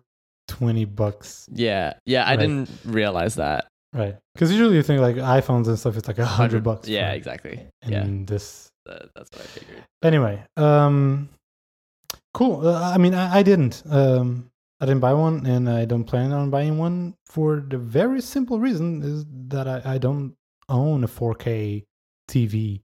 twenty 0.47 0.85
bucks, 0.85 1.47
Yeah, 1.51 1.93
yeah. 2.05 2.23
I 2.25 2.31
Right. 2.31 2.39
didn't 2.39 2.69
realize 2.85 3.35
that. 3.35 3.67
right? 3.93 4.15
Because 4.33 4.51
usually 4.51 4.75
you 4.75 4.83
think 4.83 5.01
like 5.01 5.15
iPhones 5.15 5.67
and 5.67 5.77
stuff, 5.79 5.97
it's 5.97 6.07
like 6.07 6.19
a 6.19 6.25
hundred 6.25 6.63
bucks. 6.63 6.87
Yeah, 6.87 7.09
for- 7.11 7.15
exactly. 7.17 7.67
And 7.81 7.91
yeah, 7.91 8.05
this 8.25 8.69
that, 8.85 9.09
that's 9.15 9.29
what 9.31 9.41
I 9.41 9.45
figured. 9.45 9.83
anyway. 10.03 10.43
Um, 10.57 11.29
cool. 12.33 12.67
Uh, 12.67 12.91
I 12.93 12.97
mean, 12.97 13.13
I, 13.13 13.37
I 13.39 13.43
didn't. 13.43 13.83
Um, 13.89 14.49
I 14.79 14.85
didn't 14.85 15.01
buy 15.01 15.13
one, 15.13 15.45
and 15.45 15.67
I 15.69 15.85
don't 15.85 16.03
plan 16.03 16.31
on 16.31 16.49
buying 16.51 16.77
one 16.77 17.15
for 17.25 17.63
the 17.67 17.77
very 17.79 18.21
simple 18.21 18.59
reason 18.59 19.01
is 19.01 19.25
that 19.49 19.67
I, 19.67 19.95
I 19.95 19.97
don't 19.97 20.35
own 20.69 21.03
a 21.03 21.07
4K 21.07 21.83
TV. 22.29 22.81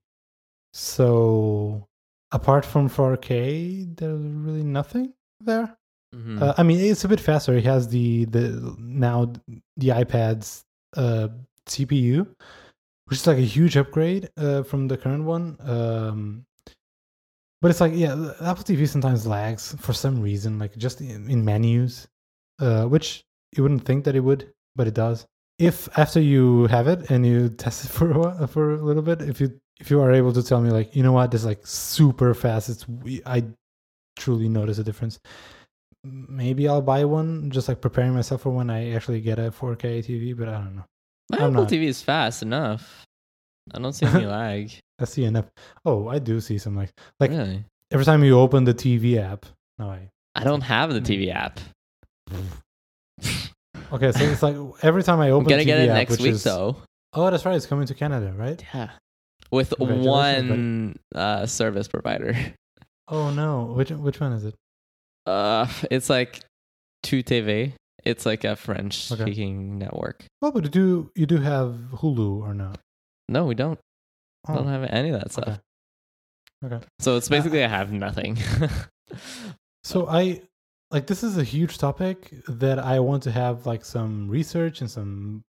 So 0.74 1.86
apart 2.32 2.66
from 2.66 2.89
4K, 2.89 3.95
there's 3.95 4.20
really 4.20 4.64
nothing 4.64 5.14
there. 5.39 5.78
Mhm. 6.14 6.41
Uh, 6.41 6.53
I 6.57 6.64
mean, 6.64 6.80
it's 6.80 7.03
a 7.03 7.07
bit 7.07 7.20
faster. 7.20 7.55
It 7.55 7.66
has 7.66 7.88
the 7.88 8.26
the 8.26 8.76
now 8.80 9.34
the 9.78 9.89
iPad's 9.89 10.64
uh, 10.95 11.30
CPU, 11.68 12.28
which 13.05 13.18
is 13.20 13.28
like 13.28 13.38
a 13.38 13.41
huge 13.41 13.76
upgrade 13.78 14.30
uh, 14.38 14.64
from 14.64 14.88
the 14.88 14.97
current 14.97 15.24
one. 15.24 15.57
Um, 15.61 16.45
but 17.61 17.72
it's 17.72 17.82
like 17.82 17.93
yeah, 17.95 18.14
Apple 18.41 18.64
TV 18.64 18.88
sometimes 18.88 19.26
lags 19.26 19.76
for 19.80 19.93
some 19.93 20.22
reason, 20.22 20.59
like 20.59 20.78
just 20.78 21.01
in, 21.01 21.30
in 21.30 21.43
menus, 21.43 22.07
uh, 22.59 22.86
which 22.86 23.24
you 23.55 23.64
wouldn't 23.64 23.86
think 23.86 24.03
that 24.05 24.16
it 24.16 24.20
would, 24.20 24.51
but 24.76 24.88
it 24.88 24.93
does. 24.93 25.26
If 25.59 25.88
after 25.97 26.20
you 26.20 26.68
have 26.68 26.88
it 26.88 27.09
and 27.09 27.26
you 27.26 27.49
test 27.57 27.86
it 27.86 27.89
for 27.89 28.11
a 28.11 28.20
while, 28.20 28.47
for 28.47 28.76
a 28.76 28.84
little 28.84 29.03
bit, 29.03 29.22
if 29.22 29.41
you 29.41 29.59
if 29.80 29.89
you 29.89 29.99
are 30.01 30.11
able 30.11 30.34
to 30.34 30.43
tell 30.43 30.61
me 30.61 30.70
like 30.70 30.95
you 30.95 31.01
know 31.01 31.14
what, 31.14 31.32
this 31.32 31.41
is 31.41 31.47
like 31.47 31.66
super 31.66 32.36
fast, 32.36 32.70
it's 32.70 32.86
I 33.26 33.45
truly 34.16 34.47
notice 34.47 34.78
a 34.78 34.84
difference 34.84 35.20
maybe 36.04 36.68
I'll 36.68 36.82
buy 36.82 37.06
one, 37.06 37.49
just 37.51 37.68
like 37.68 37.82
preparing 37.82 38.14
myself 38.14 38.41
for 38.41 38.49
when 38.49 38.70
I 38.70 38.91
actually 38.91 39.22
get 39.22 39.39
a 39.39 39.51
4K 39.51 40.06
TV. 40.06 40.38
But 40.38 40.49
I 40.49 40.54
don't 40.54 40.76
know. 40.76 40.86
My 41.32 41.38
I'm 41.38 41.43
Apple 41.51 41.64
not. 41.64 41.70
TV 41.70 41.84
is 41.86 42.01
fast 42.01 42.41
enough. 42.41 43.06
I 43.74 43.80
don't 43.80 43.93
see 43.93 44.06
any 44.06 44.26
lag. 44.39 44.72
I 44.99 45.06
see 45.06 45.24
enough. 45.24 45.45
Oh, 45.86 46.08
I 46.08 46.20
do 46.20 46.39
see 46.41 46.58
some 46.58 46.76
like 46.76 46.91
like 47.20 47.32
really? 47.32 47.66
every 47.91 48.06
time 48.06 48.24
you 48.24 48.39
open 48.39 48.64
the 48.64 48.74
TV 48.74 49.18
app. 49.18 49.45
No, 49.80 49.89
I 49.89 50.10
I 50.36 50.43
don't 50.43 50.62
have 50.62 50.93
the. 50.93 51.01
TV 51.01 51.34
app. 51.34 51.60
okay. 53.93 54.12
So 54.12 54.24
it's 54.24 54.43
like 54.43 54.56
every 54.82 55.04
time 55.04 55.20
I 55.20 55.28
I'm 55.28 55.34
open 55.34 55.49
gonna 55.49 55.64
TV 55.64 55.66
get 55.66 55.80
it 55.80 55.89
app, 55.89 55.95
next 55.95 56.12
which 56.12 56.22
week 56.22 56.34
is, 56.34 56.43
though. 56.43 56.78
Oh, 57.14 57.30
that's 57.30 57.45
right. 57.45 57.56
It's 57.56 57.66
coming 57.66 57.86
to 57.88 57.93
Canada, 57.93 58.34
right? 58.36 58.64
Yeah, 58.74 58.89
with 59.51 59.74
one 59.80 60.97
uh, 61.16 61.45
service 61.45 61.88
provider. 61.88 62.36
Oh 63.08 63.32
no, 63.32 63.66
which 63.66 63.91
which 63.91 64.20
one 64.20 64.34
is 64.34 64.45
it? 64.45 64.56
Uh, 65.26 65.67
it's 65.91 66.09
like 66.09 66.41
Tou.tv. 67.03 67.74
It's 68.05 68.26
like 68.26 68.43
a 68.43 68.55
French 68.55 69.11
Okay. 69.11 69.21
speaking 69.24 69.78
network. 69.80 70.26
Well, 70.41 70.51
but 70.51 70.63
you 70.65 70.69
do 70.69 71.11
you 71.15 71.26
do 71.26 71.38
have 71.38 71.76
Hulu 71.93 72.41
or 72.41 72.53
not? 72.53 72.80
No, 73.30 73.45
we 73.45 73.55
don't. 73.55 73.80
Oh, 74.47 74.55
Don't 74.55 74.67
have 74.67 74.84
any 74.84 75.09
of 75.11 75.19
that 75.21 75.32
stuff. 75.32 75.47
okay. 76.65 76.76
Okay. 76.76 76.86
So 76.99 77.15
it's 77.17 77.30
basically 77.30 77.63
I 77.63 77.67
have 77.67 77.91
nothing. 77.91 78.38
So 79.84 80.07
I 80.07 80.41
like 80.91 81.07
this 81.07 81.24
is 81.24 81.38
a 81.38 81.43
huge 81.43 81.78
topic 81.78 82.34
that 82.47 82.80
I 82.80 82.99
want 83.01 83.24
to 83.24 83.32
have 83.32 83.65
like 83.65 83.84
some 83.84 84.30
research 84.30 84.80
and 84.82 84.89
some 84.89 85.43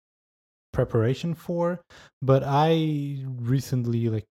preparation 0.71 1.35
for, 1.35 1.81
but 2.21 2.41
I 2.45 3.25
recently 3.27 4.07
like 4.07 4.25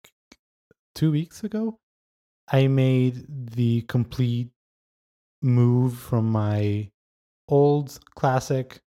2 0.95 1.11
weeks 1.13 1.45
ago 1.45 1.77
I 2.51 2.67
made 2.67 3.27
the 3.29 3.83
complete 3.83 4.49
move 5.43 5.99
from 5.99 6.31
my 6.31 6.89
old 7.49 7.99
classic 8.15 8.81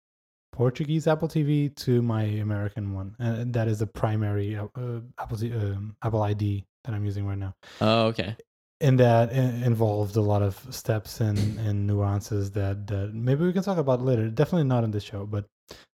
Portuguese 0.52 1.06
Apple 1.06 1.28
TV 1.28 1.74
to 1.76 2.02
my 2.02 2.22
American 2.22 2.92
one, 2.92 3.16
and 3.18 3.52
that 3.54 3.68
is 3.68 3.78
the 3.78 3.86
primary 3.86 4.56
uh, 4.56 4.66
uh, 4.76 5.00
Apple 5.18 5.36
T- 5.36 5.52
um, 5.52 5.96
Apple 6.02 6.22
ID 6.22 6.64
that 6.84 6.94
I'm 6.94 7.04
using 7.04 7.26
right 7.26 7.38
now 7.38 7.54
oh, 7.80 8.06
okay. 8.06 8.36
and 8.80 8.98
that 8.98 9.32
involved 9.32 10.16
a 10.16 10.20
lot 10.20 10.42
of 10.42 10.58
steps 10.70 11.20
and, 11.20 11.38
and 11.60 11.86
nuances 11.86 12.50
that, 12.50 12.86
that 12.88 13.14
maybe 13.14 13.44
we 13.44 13.52
can 13.52 13.62
talk 13.62 13.78
about 13.78 14.02
later. 14.02 14.28
Definitely 14.28 14.64
not 14.64 14.82
in 14.84 14.90
this 14.90 15.04
show, 15.04 15.24
but 15.24 15.46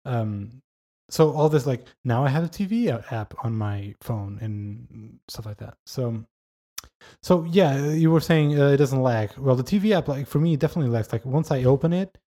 um, 0.06 0.62
so 1.10 1.32
all 1.32 1.50
this 1.50 1.66
like 1.66 1.86
now 2.04 2.26
I 2.26 2.30
have 2.30 2.44
a 2.44 2.50
TV 2.50 2.90
app 3.12 3.34
on 3.44 3.56
my 3.56 3.94
phone 4.02 4.40
and 4.42 5.20
stuff 5.30 5.46
like 5.46 5.58
that. 5.58 5.76
So, 5.86 6.24
so 7.22 7.44
yeah, 7.46 7.92
you 7.92 8.12
were 8.12 8.22
saying 8.22 8.60
uh, 8.60 8.70
it 8.70 8.78
doesn't 8.78 9.02
lag. 9.02 9.32
Well, 9.38 9.56
the 9.56 9.64
TV 9.64 9.92
app 9.94 10.08
like 10.08 10.28
for 10.28 10.40
me 10.40 10.54
it 10.54 10.60
definitely 10.60 10.92
lags. 10.92 11.12
Like 11.12 11.26
once 11.26 11.52
I 11.52 11.64
open 11.64 11.94
it, 11.94 12.18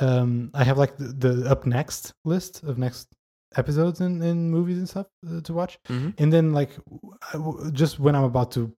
um, 0.00 0.50
I 0.54 0.64
have 0.64 0.78
like 0.78 0.96
the, 0.96 1.04
the 1.06 1.50
up 1.50 1.66
next 1.66 2.14
list 2.24 2.62
of 2.64 2.78
next 2.78 3.08
episodes 3.56 4.00
and, 4.00 4.22
and 4.22 4.50
movies 4.50 4.78
and 4.78 4.88
stuff 4.88 5.06
uh, 5.30 5.40
to 5.42 5.52
watch 5.52 5.78
hmm 5.86 6.10
and 6.18 6.32
then 6.32 6.52
like 6.52 6.70
w- 6.90 7.14
I 7.32 7.32
w- 7.34 7.70
just 7.70 8.00
when 8.00 8.16
i'm 8.16 8.24
about 8.24 8.50
to 8.52 8.72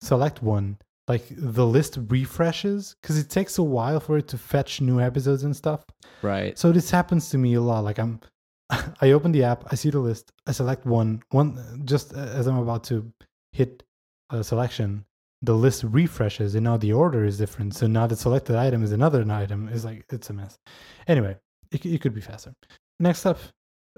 select 0.00 0.42
one 0.44 0.78
like 1.08 1.24
the 1.30 1.66
list 1.66 1.98
refreshes 2.06 2.94
because 3.02 3.18
it 3.18 3.28
takes 3.28 3.58
a 3.58 3.62
while 3.64 3.98
for 3.98 4.18
it 4.18 4.28
to 4.28 4.38
fetch 4.38 4.80
new 4.80 5.00
episodes 5.00 5.42
and 5.42 5.56
stuff 5.56 5.84
Right. 6.22 6.56
so 6.56 6.70
this 6.70 6.88
happens 6.88 7.30
to 7.30 7.38
me 7.38 7.54
a 7.54 7.60
lot 7.60 7.82
like 7.82 7.98
i'm 7.98 8.20
i 9.00 9.10
open 9.10 9.32
the 9.32 9.42
app 9.42 9.64
i 9.72 9.74
see 9.74 9.90
the 9.90 9.98
list 9.98 10.30
i 10.46 10.52
select 10.52 10.86
one 10.86 11.20
one 11.30 11.82
just 11.84 12.12
as 12.12 12.46
i'm 12.46 12.58
about 12.58 12.84
to 12.84 13.12
hit 13.50 13.82
a 14.32 14.42
selection 14.42 15.04
the 15.44 15.54
list 15.54 15.84
refreshes 15.84 16.54
and 16.54 16.64
now 16.64 16.76
the 16.76 16.92
order 16.92 17.24
is 17.24 17.36
different 17.38 17.74
so 17.74 17.86
now 17.86 18.06
the 18.06 18.16
selected 18.16 18.56
item 18.56 18.82
is 18.82 18.92
another 18.92 19.24
item 19.30 19.68
it's 19.72 19.84
like 19.84 20.04
it's 20.10 20.30
a 20.30 20.32
mess 20.32 20.56
anyway 21.08 21.36
it, 21.70 21.84
it 21.84 22.00
could 22.00 22.14
be 22.14 22.20
faster 22.20 22.52
next 23.00 23.26
up 23.26 23.38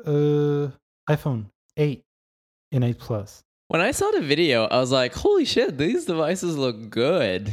uh 0.06 0.68
iphone 1.10 1.46
8 1.76 2.02
and 2.72 2.84
8 2.84 2.98
plus 2.98 3.42
When 3.68 3.80
I 3.80 3.92
saw 3.92 4.10
the 4.10 4.20
video, 4.20 4.66
I 4.66 4.78
was 4.78 4.92
like, 4.92 5.14
"Holy 5.14 5.46
shit! 5.46 5.78
These 5.78 6.04
devices 6.04 6.56
look 6.56 6.90
good." 6.90 7.50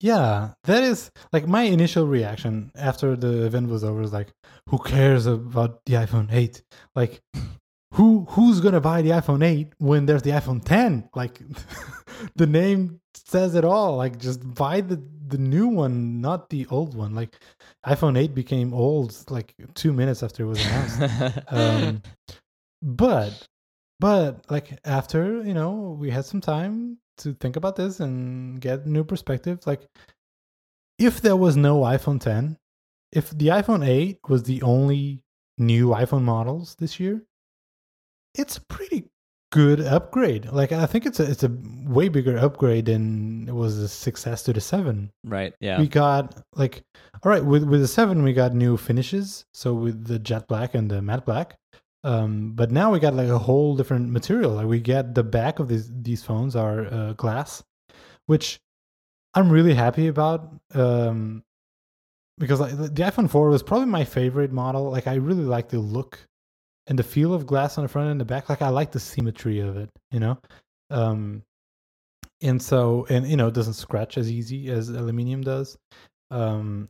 Yeah, 0.00 0.54
that 0.64 0.82
is 0.82 1.10
like 1.32 1.46
my 1.46 1.62
initial 1.62 2.06
reaction 2.08 2.72
after 2.74 3.14
the 3.14 3.46
event 3.46 3.68
was 3.68 3.84
over 3.84 4.00
was 4.00 4.12
like, 4.12 4.32
who 4.68 4.78
cares 4.78 5.26
about 5.26 5.78
the 5.86 5.94
iPhone 5.94 6.28
8? 6.32 6.60
Like 6.96 7.20
who 7.92 8.26
who's 8.30 8.60
going 8.60 8.74
to 8.74 8.80
buy 8.80 9.02
the 9.02 9.10
iPhone 9.10 9.44
8 9.44 9.74
when 9.78 10.06
there's 10.06 10.22
the 10.22 10.30
iPhone 10.30 10.64
10? 10.64 11.10
Like 11.14 11.40
the 12.36 12.46
name 12.46 13.00
says 13.14 13.54
it 13.54 13.64
all. 13.64 13.96
Like 13.96 14.18
just 14.18 14.54
buy 14.54 14.80
the 14.80 15.02
the 15.26 15.38
new 15.38 15.68
one, 15.68 16.20
not 16.20 16.50
the 16.50 16.66
old 16.70 16.94
one. 16.94 17.14
Like 17.14 17.36
iPhone 17.86 18.18
8 18.18 18.34
became 18.34 18.74
old 18.74 19.14
like 19.30 19.54
2 19.74 19.92
minutes 19.92 20.22
after 20.22 20.44
it 20.44 20.46
was 20.46 20.64
announced. 20.64 21.38
um, 21.48 22.02
but 22.82 23.46
but 24.00 24.44
like 24.50 24.78
after 24.84 25.42
you 25.42 25.54
know 25.54 25.96
we 25.98 26.10
had 26.10 26.24
some 26.24 26.40
time 26.40 26.98
to 27.18 27.34
think 27.34 27.56
about 27.56 27.76
this 27.76 28.00
and 28.00 28.60
get 28.60 28.86
new 28.86 29.04
perspective 29.04 29.60
like 29.64 29.86
if 30.98 31.20
there 31.20 31.36
was 31.36 31.56
no 31.56 31.82
iphone 31.82 32.20
10 32.20 32.56
if 33.12 33.30
the 33.30 33.48
iphone 33.48 33.86
8 33.86 34.18
was 34.28 34.42
the 34.42 34.60
only 34.62 35.22
new 35.58 35.88
iphone 35.90 36.22
models 36.22 36.74
this 36.80 36.98
year 36.98 37.22
it's 38.34 38.56
a 38.56 38.60
pretty 38.62 39.04
good 39.52 39.82
upgrade 39.82 40.46
like 40.50 40.72
i 40.72 40.86
think 40.86 41.04
it's 41.04 41.20
a 41.20 41.30
it's 41.30 41.44
a 41.44 41.52
way 41.84 42.08
bigger 42.08 42.38
upgrade 42.38 42.86
than 42.86 43.46
it 43.46 43.52
was 43.52 43.76
a 43.76 43.86
success 43.86 44.42
to 44.42 44.52
the 44.52 44.60
7 44.62 45.10
right. 45.24 45.52
Yeah. 45.60 45.78
we 45.78 45.88
got 45.88 46.42
like 46.54 46.82
all 47.22 47.30
right 47.30 47.44
with 47.44 47.62
with 47.64 47.82
the 47.82 47.86
seven 47.86 48.22
we 48.22 48.32
got 48.32 48.54
new 48.54 48.78
finishes 48.78 49.44
so 49.52 49.74
with 49.74 50.06
the 50.06 50.18
jet 50.18 50.48
black 50.48 50.74
and 50.74 50.90
the 50.90 51.02
matte 51.02 51.26
black 51.26 51.58
um 52.02 52.52
but 52.54 52.70
now 52.70 52.90
we 52.90 52.98
got 52.98 53.12
like 53.12 53.28
a 53.28 53.38
whole 53.38 53.76
different 53.76 54.10
material 54.10 54.52
like 54.52 54.66
we 54.66 54.80
get 54.80 55.14
the 55.14 55.22
back 55.22 55.58
of 55.58 55.68
these 55.68 55.90
these 56.00 56.24
phones 56.24 56.56
are 56.56 56.86
uh, 56.86 57.12
glass 57.12 57.62
which 58.26 58.58
i'm 59.34 59.50
really 59.50 59.74
happy 59.74 60.08
about 60.08 60.48
um 60.72 61.44
because 62.38 62.58
like, 62.58 62.70
the 62.70 62.88
the 62.88 63.02
iphone 63.02 63.28
4 63.28 63.50
was 63.50 63.62
probably 63.62 63.86
my 63.86 64.04
favorite 64.04 64.50
model 64.50 64.90
like 64.90 65.06
i 65.06 65.16
really 65.16 65.44
like 65.44 65.68
the 65.68 65.78
look 65.78 66.26
and 66.86 66.98
the 66.98 67.02
feel 67.02 67.32
of 67.32 67.46
glass 67.46 67.78
on 67.78 67.84
the 67.84 67.88
front 67.88 68.10
and 68.10 68.20
the 68.20 68.24
back 68.24 68.48
like 68.48 68.62
i 68.62 68.68
like 68.68 68.92
the 68.92 69.00
symmetry 69.00 69.60
of 69.60 69.76
it 69.76 69.90
you 70.10 70.20
know? 70.20 70.38
Um 70.90 71.42
and 72.42 72.60
so 72.60 73.06
and 73.08 73.26
you 73.26 73.36
know 73.36 73.48
it 73.48 73.54
doesn't 73.54 73.74
scratch 73.74 74.18
as 74.18 74.30
easy 74.30 74.68
as 74.68 74.88
aluminium 74.88 75.42
does. 75.42 75.78
Um 76.30 76.88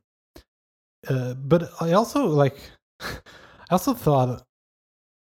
uh, 1.08 1.34
but 1.34 1.70
i 1.80 1.92
also 1.92 2.26
like 2.26 2.58
i 3.00 3.12
also 3.70 3.92
thought 3.92 4.44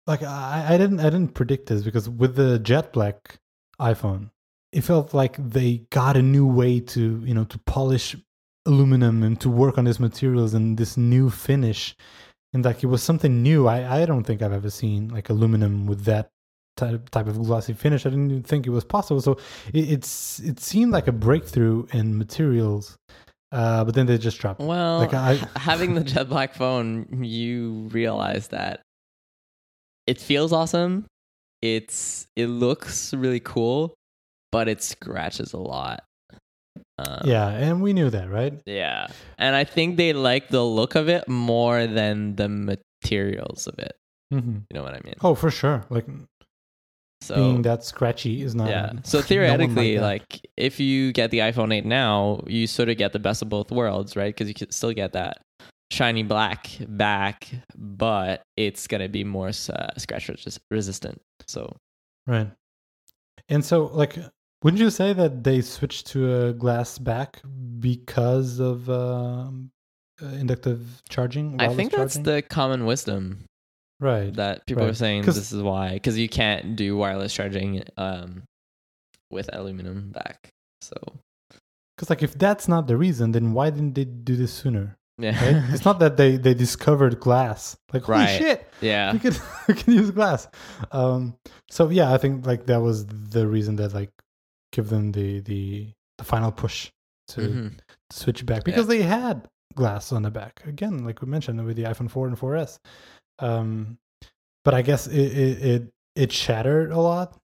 like 0.06 0.22
I, 0.22 0.66
I 0.70 0.78
didn't 0.78 1.00
i 1.00 1.06
didn't 1.06 1.34
predict 1.34 1.68
this 1.68 1.84
because 1.84 2.10
with 2.10 2.36
the 2.36 2.60
jet 2.60 2.94
black 2.94 3.40
iphone 3.82 4.30
it 4.72 4.82
felt 4.82 5.14
like 5.14 5.38
they 5.38 5.86
got 5.90 6.16
a 6.16 6.22
new 6.22 6.46
way 6.46 6.80
to 6.80 7.22
you 7.26 7.34
know 7.34 7.46
to 7.46 7.58
polish 7.60 8.16
aluminum 8.66 9.24
and 9.24 9.42
to 9.42 9.50
work 9.50 9.78
on 9.78 9.86
these 9.86 10.00
materials 10.00 10.54
and 10.54 10.78
this 10.78 10.96
new 10.96 11.30
finish 11.30 11.96
and 12.54 12.64
like 12.66 12.84
it 12.84 12.88
was 12.88 13.02
something 13.04 13.42
new 13.44 13.68
i 13.68 14.02
i 14.02 14.06
don't 14.06 14.24
think 14.24 14.42
i've 14.42 14.54
ever 14.54 14.70
seen 14.70 15.10
like 15.10 15.30
aluminum 15.30 15.86
with 15.88 16.06
that 16.06 16.30
type 16.78 17.10
type 17.10 17.28
of 17.28 17.38
glossy 17.44 17.74
finish 17.74 18.06
i 18.06 18.10
didn't 18.10 18.32
even 18.32 18.44
think 18.44 18.66
it 18.66 18.72
was 18.72 18.84
possible 18.84 19.22
so 19.22 19.34
it, 19.74 19.92
it's 19.92 20.40
it 20.40 20.60
seemed 20.60 20.92
like 20.92 21.08
a 21.08 21.12
breakthrough 21.12 21.86
in 21.94 22.18
materials 22.18 22.98
uh 23.52 23.84
but 23.84 23.94
then 23.94 24.06
they 24.08 24.18
just 24.18 24.40
dropped 24.40 24.60
Well, 24.60 25.00
Like, 25.00 25.14
I- 25.14 25.40
having 25.56 25.94
the 25.94 26.04
jet 26.04 26.28
black 26.30 26.56
phone, 26.56 27.24
you 27.24 27.88
realize 27.92 28.48
that 28.50 28.82
it 30.08 30.20
feels 30.20 30.52
awesome. 30.52 31.06
It's 31.62 32.26
it 32.36 32.48
looks 32.48 33.14
really 33.14 33.40
cool, 33.40 33.94
but 34.52 34.68
it 34.68 34.82
scratches 34.84 35.54
a 35.54 35.58
lot. 35.60 36.04
Um, 37.00 37.22
yeah 37.26 37.48
and 37.50 37.82
we 37.82 37.92
knew 37.92 38.10
that 38.12 38.30
right 38.30 38.62
yeah, 38.68 39.08
and 39.40 39.56
I 39.56 39.64
think 39.64 39.98
they 39.98 40.14
like 40.14 40.50
the 40.50 40.64
look 40.64 40.94
of 40.96 41.10
it 41.10 41.28
more 41.28 41.88
than 41.88 42.36
the 42.36 42.48
materials 42.48 43.66
of 43.68 43.80
it. 43.80 43.96
hmm 44.32 44.58
You 44.70 44.74
know 44.76 44.84
what 44.84 44.94
I 44.94 45.02
mean? 45.04 45.16
oh 45.22 45.34
for 45.34 45.50
sure 45.50 45.86
like 45.90 46.06
so 47.22 47.36
being 47.36 47.62
that 47.64 47.84
scratchy 47.84 48.44
is 48.44 48.54
not 48.54 48.68
yeah. 48.70 48.92
So 49.04 49.22
theoretically, 49.32 49.96
that. 49.96 50.02
like 50.02 50.46
if 50.58 50.80
you 50.80 51.14
get 51.14 51.32
the 51.32 51.40
iPhone 51.40 51.74
8 51.74 51.86
now, 51.86 52.44
you 52.48 52.68
sort 52.68 52.90
of 52.90 52.98
get 52.98 53.14
the 53.14 53.20
best 53.20 53.42
of 53.42 53.48
both 53.50 53.72
worlds, 53.72 54.16
right? 54.18 54.34
Because 54.36 54.50
you 54.50 54.54
can 54.54 54.70
still 54.72 54.92
get 54.92 55.14
that 55.14 55.42
shiny 55.90 56.24
black 56.24 56.70
back, 56.88 57.48
but 57.78 58.42
it's 58.58 58.88
gonna 58.88 59.08
be 59.08 59.24
more 59.24 59.48
uh, 59.48 59.88
scratch 59.98 60.28
resist- 60.28 60.60
resistant. 60.70 61.22
So 61.48 61.78
Right. 62.28 62.52
And 63.50 63.64
so, 63.64 63.86
like, 63.86 64.18
wouldn't 64.64 64.82
you 64.82 64.90
say 64.90 65.14
that 65.14 65.44
they 65.44 65.62
switched 65.62 66.08
to 66.08 66.48
a 66.48 66.54
glass 66.54 66.98
back 66.98 67.42
because 67.80 68.60
of 68.60 68.90
um, 68.90 69.72
uh, 70.22 70.28
inductive 70.28 71.02
charging? 71.10 71.60
I 71.62 71.74
think 71.74 71.92
that's 71.92 72.16
charging? 72.16 72.24
the 72.24 72.42
common 72.42 72.86
wisdom 72.86 73.46
right. 74.00 74.34
that 74.36 74.66
people 74.66 74.86
are 74.86 74.94
saying 74.94 75.24
this 75.24 75.52
is 75.52 75.62
why 75.62 75.94
because 75.94 76.18
you 76.18 76.30
can't 76.30 76.76
do 76.76 76.96
wireless 76.96 77.34
charging 77.34 77.84
um, 77.98 78.44
with 79.30 79.50
aluminum 79.54 80.12
back. 80.12 80.50
So 80.82 80.96
Because, 81.98 82.10
like, 82.10 82.24
if 82.24 82.38
that's 82.38 82.68
not 82.68 82.88
the 82.88 82.98
reason, 82.98 83.32
then 83.32 83.54
why 83.54 83.70
didn't 83.70 83.94
they 83.94 84.06
do 84.06 84.36
this 84.36 84.54
sooner? 84.54 84.96
yeah, 85.18 85.38
Right? 85.44 85.64
it's 85.74 85.86
not 85.86 86.00
that 86.00 86.18
they 86.18 86.38
they 86.38 86.54
discovered 86.54 87.20
glass. 87.20 87.76
Like, 87.92 88.04
holy 88.04 88.20
Right. 88.20 88.38
shit, 88.38 88.68
yeah, 88.82 89.14
we 89.14 89.20
can 89.20 89.34
we 89.68 89.74
can 89.74 89.94
use 89.94 90.12
glass. 90.12 90.48
Um. 90.92 91.36
So 91.70 91.90
yeah, 91.90 92.14
I 92.14 92.18
think 92.18 92.46
like 92.46 92.66
that 92.68 92.82
was 92.82 93.06
the 93.06 93.48
reason 93.48 93.76
that 93.78 93.94
like 93.94 94.10
give 94.74 94.90
them 94.90 95.12
the 95.14 95.40
the 95.42 95.88
the 96.18 96.24
final 96.26 96.52
push 96.52 96.92
to 97.30 97.42
Mhm. 97.42 97.80
switch 98.12 98.46
back 98.46 98.64
because 98.66 98.88
they 98.88 99.02
had 99.02 99.48
glass 99.76 100.12
on 100.12 100.22
the 100.24 100.30
back 100.32 100.62
again 100.68 101.06
like 101.08 101.22
we 101.22 101.28
mentioned 101.28 101.64
with 101.66 101.76
the 101.78 101.84
iphone 101.92 102.10
4 102.12 102.28
and 102.28 102.38
4s 102.38 102.78
um 103.40 103.98
but 104.66 104.74
i 104.76 104.82
guess 104.84 105.08
it 105.08 105.32
it 105.46 105.56
it, 105.74 105.82
it 106.16 106.32
shattered 106.32 106.92
a 106.92 107.00
lot 107.00 107.40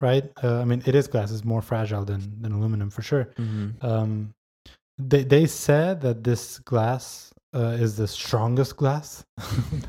right 0.00 0.24
uh, 0.44 0.60
i 0.62 0.64
mean 0.64 0.82
it 0.86 0.94
is 0.94 1.06
glass 1.08 1.30
it's 1.32 1.44
more 1.44 1.60
fragile 1.60 2.04
than 2.04 2.22
than 2.40 2.52
aluminum 2.52 2.88
for 2.90 3.02
sure 3.02 3.24
Mhm. 3.38 3.82
um 3.84 4.32
they 4.98 5.24
they 5.24 5.46
said 5.46 6.00
that 6.00 6.24
this 6.24 6.58
glass 6.60 7.30
uh, 7.54 7.76
is 7.84 7.96
the 7.96 8.08
strongest 8.08 8.76
glass 8.76 9.24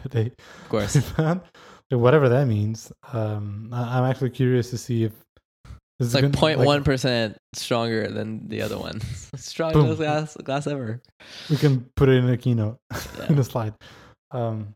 that 0.03 0.11
they 0.11 0.25
of 0.63 0.69
course. 0.69 0.95
found 1.15 1.39
whatever 1.89 2.27
that 2.29 2.47
means 2.47 2.91
um 3.13 3.69
I, 3.71 3.81
i'm 3.99 4.03
actually 4.09 4.31
curious 4.31 4.69
to 4.71 4.77
see 4.77 5.03
if 5.05 5.13
It's 5.99 6.13
like 6.13 6.31
gonna- 6.31 6.55
0.1 6.57 6.85
percent 6.85 7.37
stronger 7.53 8.07
than 8.07 8.47
the 8.49 8.61
other 8.61 8.77
one. 8.77 9.01
Strongest 9.35 9.97
glass 9.97 10.37
glass 10.37 10.67
ever. 10.67 11.01
we 11.49 11.57
can 11.57 11.89
put 11.95 12.07
it 12.09 12.23
in 12.23 12.29
a 12.29 12.37
keynote 12.37 12.77
Yeah. 12.93 13.25
in 13.29 13.39
a 13.39 13.43
slide. 13.43 13.73
Um, 14.31 14.75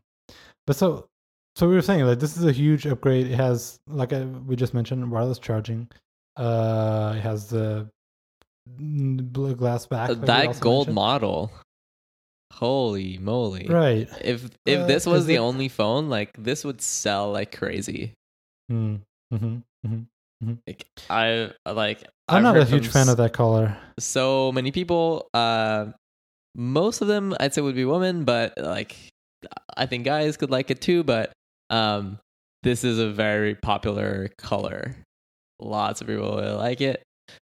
but 0.66 0.76
so 0.76 1.06
so 1.56 1.68
we 1.68 1.74
were 1.74 1.82
saying 1.82 2.04
that 2.06 2.18
this 2.18 2.36
is 2.36 2.44
a 2.44 2.52
huge 2.52 2.86
upgrade. 2.86 3.26
It 3.28 3.36
has 3.36 3.78
like 3.86 4.12
I, 4.12 4.24
we 4.24 4.56
just 4.56 4.74
mentioned 4.74 5.08
wireless 5.10 5.38
charging. 5.38 5.88
Uh, 6.36 7.14
it 7.16 7.20
has 7.20 7.48
the 7.48 7.88
blue 8.66 9.54
glass 9.54 9.86
back. 9.86 10.08
like 10.08 10.20
that 10.22 10.60
gold 10.60 10.86
mentioned. 10.88 10.94
model. 10.94 11.52
Holy 12.54 13.16
moly! 13.18 13.66
right? 13.68 14.08
If 14.22 14.50
if 14.66 14.80
Uh, 14.80 14.86
this 14.86 15.06
was 15.06 15.26
the 15.26 15.36
it- 15.36 15.38
only 15.38 15.68
phone, 15.68 16.08
like 16.10 16.32
this 16.36 16.64
would 16.64 16.80
sell 16.82 17.30
like 17.32 17.56
crazy. 17.56 18.12
Mm, 18.70 19.00
hmm 20.42 20.54
Like 20.66 20.86
I 21.10 21.50
like. 21.66 22.02
I'm 22.28 22.38
I've 22.38 22.54
not 22.54 22.56
a 22.56 22.64
huge 22.64 22.88
fan 22.88 23.02
s- 23.02 23.08
of 23.08 23.16
that 23.18 23.32
color. 23.32 23.76
so 23.98 24.52
many 24.52 24.72
people. 24.72 25.28
Uh, 25.34 25.86
most 26.54 27.00
of 27.02 27.08
them 27.08 27.34
I'd 27.40 27.54
say 27.54 27.60
would 27.62 27.74
be 27.74 27.84
women, 27.84 28.24
but 28.24 28.54
like 28.58 28.96
I 29.76 29.86
think 29.86 30.04
guys 30.04 30.36
could 30.36 30.50
like 30.50 30.70
it 30.70 30.80
too. 30.80 31.02
But 31.04 31.32
um, 31.70 32.18
this 32.62 32.84
is 32.84 32.98
a 32.98 33.10
very 33.10 33.54
popular 33.54 34.28
color. 34.38 34.96
Lots 35.60 36.00
of 36.00 36.06
people 36.08 36.36
really 36.36 36.52
like 36.54 36.80
it, 36.80 37.02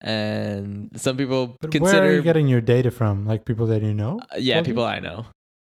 and 0.01 0.91
some 0.97 1.17
people 1.17 1.57
But 1.61 1.71
consider. 1.73 2.01
where 2.03 2.11
are 2.13 2.15
you 2.15 2.23
getting 2.23 2.49
your 2.49 2.61
data 2.61 2.91
from? 2.91 3.27
Like 3.27 3.45
people 3.45 3.67
that 3.67 3.83
you 3.83 3.95
know? 3.95 4.21
Uh, 4.33 4.37
yeah, 4.39 4.55
told 4.57 4.67
you? 4.67 4.73
people 4.73 4.85
I 4.85 4.99
know 5.01 5.27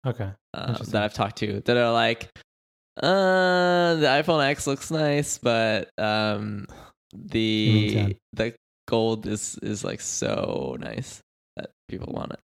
Okay. 0.06 0.30
uh, 0.54 0.78
that 0.88 1.02
I've 1.02 1.14
talked 1.14 1.36
to 1.38 1.60
that 1.64 1.76
are 1.76 1.92
like, 1.92 2.28
uh, 3.02 3.94
the 3.96 4.06
iPhone 4.06 4.44
X 4.44 4.66
looks 4.66 4.90
nice, 4.90 5.38
but 5.38 5.88
um, 5.98 6.66
the 7.12 8.16
the 8.32 8.54
gold 8.88 9.26
is 9.26 9.58
is 9.62 9.84
like 9.84 10.00
so 10.00 10.76
nice 10.80 11.20
that 11.56 11.70
people 11.88 12.12
want 12.12 12.32
it. 12.32 12.40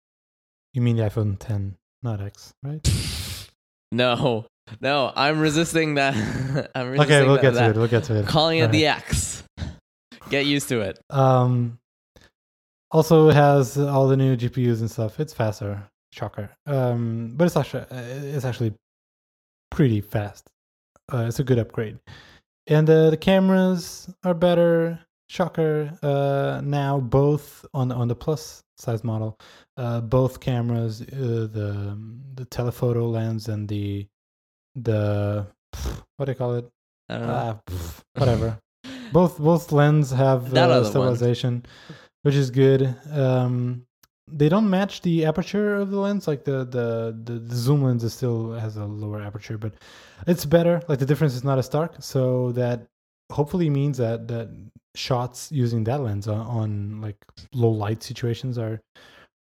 You 0.73 0.81
mean 0.81 0.97
the 0.97 1.03
iPhone 1.03 1.37
10, 1.39 1.75
not 2.03 2.21
X, 2.21 2.53
right? 2.63 2.81
No, 3.91 4.45
no, 4.81 5.13
I'm 5.15 5.39
resisting 5.39 5.95
that. 5.95 6.15
I'm 6.75 6.89
resisting 6.89 7.15
Okay, 7.15 7.25
we'll 7.25 7.35
that, 7.35 7.41
get 7.41 7.49
to 7.51 7.55
that. 7.55 7.69
it. 7.69 7.75
We'll 7.77 7.87
get 7.87 8.03
to 8.05 8.19
it. 8.19 8.25
Calling 8.27 8.57
it 8.57 8.63
Alright. 8.63 8.71
the 8.73 8.87
X. 8.87 9.43
Get 10.29 10.45
used 10.47 10.67
to 10.69 10.81
it. 10.81 10.99
Um, 11.11 11.77
also 12.91 13.29
has 13.29 13.77
all 13.77 14.07
the 14.07 14.17
new 14.17 14.35
GPUs 14.35 14.81
and 14.81 14.91
stuff. 14.91 15.19
It's 15.19 15.33
faster, 15.33 15.81
shocker. 16.11 16.49
Um, 16.65 17.33
but 17.37 17.45
it's 17.45 17.55
actually 17.55 17.85
it's 17.91 18.43
actually 18.43 18.73
pretty 19.71 20.01
fast. 20.01 20.45
Uh, 21.13 21.25
it's 21.27 21.39
a 21.39 21.43
good 21.43 21.59
upgrade, 21.59 21.97
and 22.67 22.89
uh, 22.89 23.09
the 23.09 23.17
cameras 23.17 24.09
are 24.23 24.33
better. 24.33 24.99
Shocker. 25.27 25.97
Uh, 26.03 26.61
now 26.63 26.99
both 26.99 27.65
on 27.73 27.91
on 27.91 28.07
the 28.07 28.15
plus 28.15 28.63
size 28.77 29.03
model, 29.03 29.39
uh, 29.75 30.01
both 30.01 30.39
cameras, 30.39 31.01
uh, 31.01 31.05
the 31.51 31.97
the 32.35 32.45
telephoto 32.45 33.07
lens 33.07 33.47
and 33.49 33.67
the 33.67 34.07
the 34.75 35.47
what 36.17 36.25
do 36.25 36.31
you 36.31 36.35
call 36.35 36.55
it? 36.55 36.69
I 37.09 37.17
don't 37.17 37.27
know. 37.27 37.33
Ah, 37.33 37.59
pff, 37.65 38.03
whatever. 38.15 38.59
both 39.11 39.39
both 39.39 39.71
lens 39.71 40.11
have 40.11 40.53
uh, 40.53 40.67
one. 40.67 40.85
stabilization, 40.85 41.65
which 42.21 42.35
is 42.35 42.51
good. 42.51 42.95
Um, 43.11 43.87
they 44.27 44.49
don't 44.49 44.69
match 44.69 45.01
the 45.01 45.25
aperture 45.25 45.75
of 45.75 45.91
the 45.91 45.99
lens. 45.99 46.27
Like 46.27 46.43
the, 46.43 46.65
the 46.65 47.15
the 47.23 47.39
the 47.39 47.55
zoom 47.55 47.83
lens 47.83 48.03
is 48.03 48.13
still 48.13 48.53
has 48.53 48.77
a 48.77 48.85
lower 48.85 49.21
aperture, 49.21 49.57
but 49.57 49.73
it's 50.27 50.45
better. 50.45 50.81
Like 50.87 50.99
the 50.99 51.05
difference 51.05 51.35
is 51.35 51.43
not 51.43 51.57
as 51.59 51.65
stark, 51.65 51.95
so 51.99 52.51
that 52.53 52.87
hopefully 53.31 53.69
means 53.69 53.97
that 53.97 54.27
that 54.27 54.49
shots 54.95 55.51
using 55.51 55.83
that 55.83 56.01
lens 56.01 56.27
on, 56.27 56.39
on 56.39 57.01
like 57.01 57.17
low 57.53 57.69
light 57.69 58.01
situations 58.01 58.57
are 58.57 58.81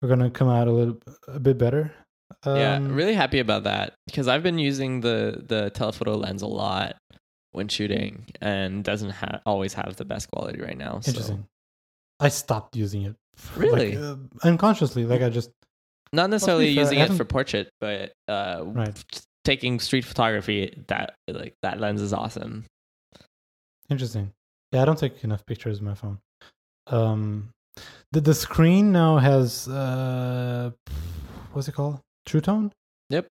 are 0.02 0.08
gonna 0.10 0.30
come 0.30 0.50
out 0.50 0.68
a 0.68 0.72
little 0.72 1.00
a 1.28 1.40
bit 1.40 1.58
better. 1.58 1.94
yeah, 2.46 2.76
Um, 2.76 2.94
really 2.94 3.14
happy 3.14 3.40
about 3.40 3.64
that 3.64 3.94
because 4.06 4.28
I've 4.28 4.44
been 4.44 4.60
using 4.60 5.02
the 5.02 5.44
the 5.48 5.70
telephoto 5.70 6.16
lens 6.16 6.42
a 6.42 6.48
lot 6.48 6.98
when 7.52 7.68
shooting 7.68 8.26
and 8.42 8.84
doesn't 8.84 9.12
ha- 9.12 9.40
always 9.46 9.74
have 9.76 9.96
the 9.96 10.06
best 10.06 10.30
quality 10.32 10.60
right 10.60 10.78
now. 10.78 11.00
So. 11.00 11.10
interesting. 11.10 11.48
I 12.20 12.30
stopped 12.30 12.76
using 12.76 13.04
it. 13.04 13.16
Really? 13.56 13.96
Like, 13.98 14.18
uh, 14.44 14.48
unconsciously. 14.48 15.06
Like 15.06 15.22
I 15.22 15.30
just 15.30 15.52
Not 16.12 16.30
necessarily 16.30 16.70
using 16.70 17.00
it 17.00 17.12
for 17.14 17.26
portrait, 17.26 17.70
but 17.80 18.14
uh, 18.28 18.64
Right. 18.66 19.04
taking 19.44 19.80
street 19.80 20.06
photography. 20.06 20.84
That 20.88 21.16
like 21.28 21.56
that 21.64 21.80
lens 21.80 22.02
is 22.02 22.14
awesome. 22.14 22.66
Interesting. 23.90 24.32
Yeah, 24.72 24.82
I 24.82 24.86
don't 24.86 24.98
take 24.98 25.24
enough 25.24 25.46
pictures 25.46 25.80
with 25.80 25.88
my 25.90 25.96
phone. 25.96 26.20
Um, 26.88 27.50
the 28.12 28.22
the 28.22 28.34
screen 28.34 28.92
now 28.92 29.18
has 29.18 29.68
uh, 29.68 30.72
what's 31.54 31.68
it 31.68 31.74
called? 31.74 32.00
True 32.26 32.42
Tone. 32.42 32.72
Yep. 33.10 33.28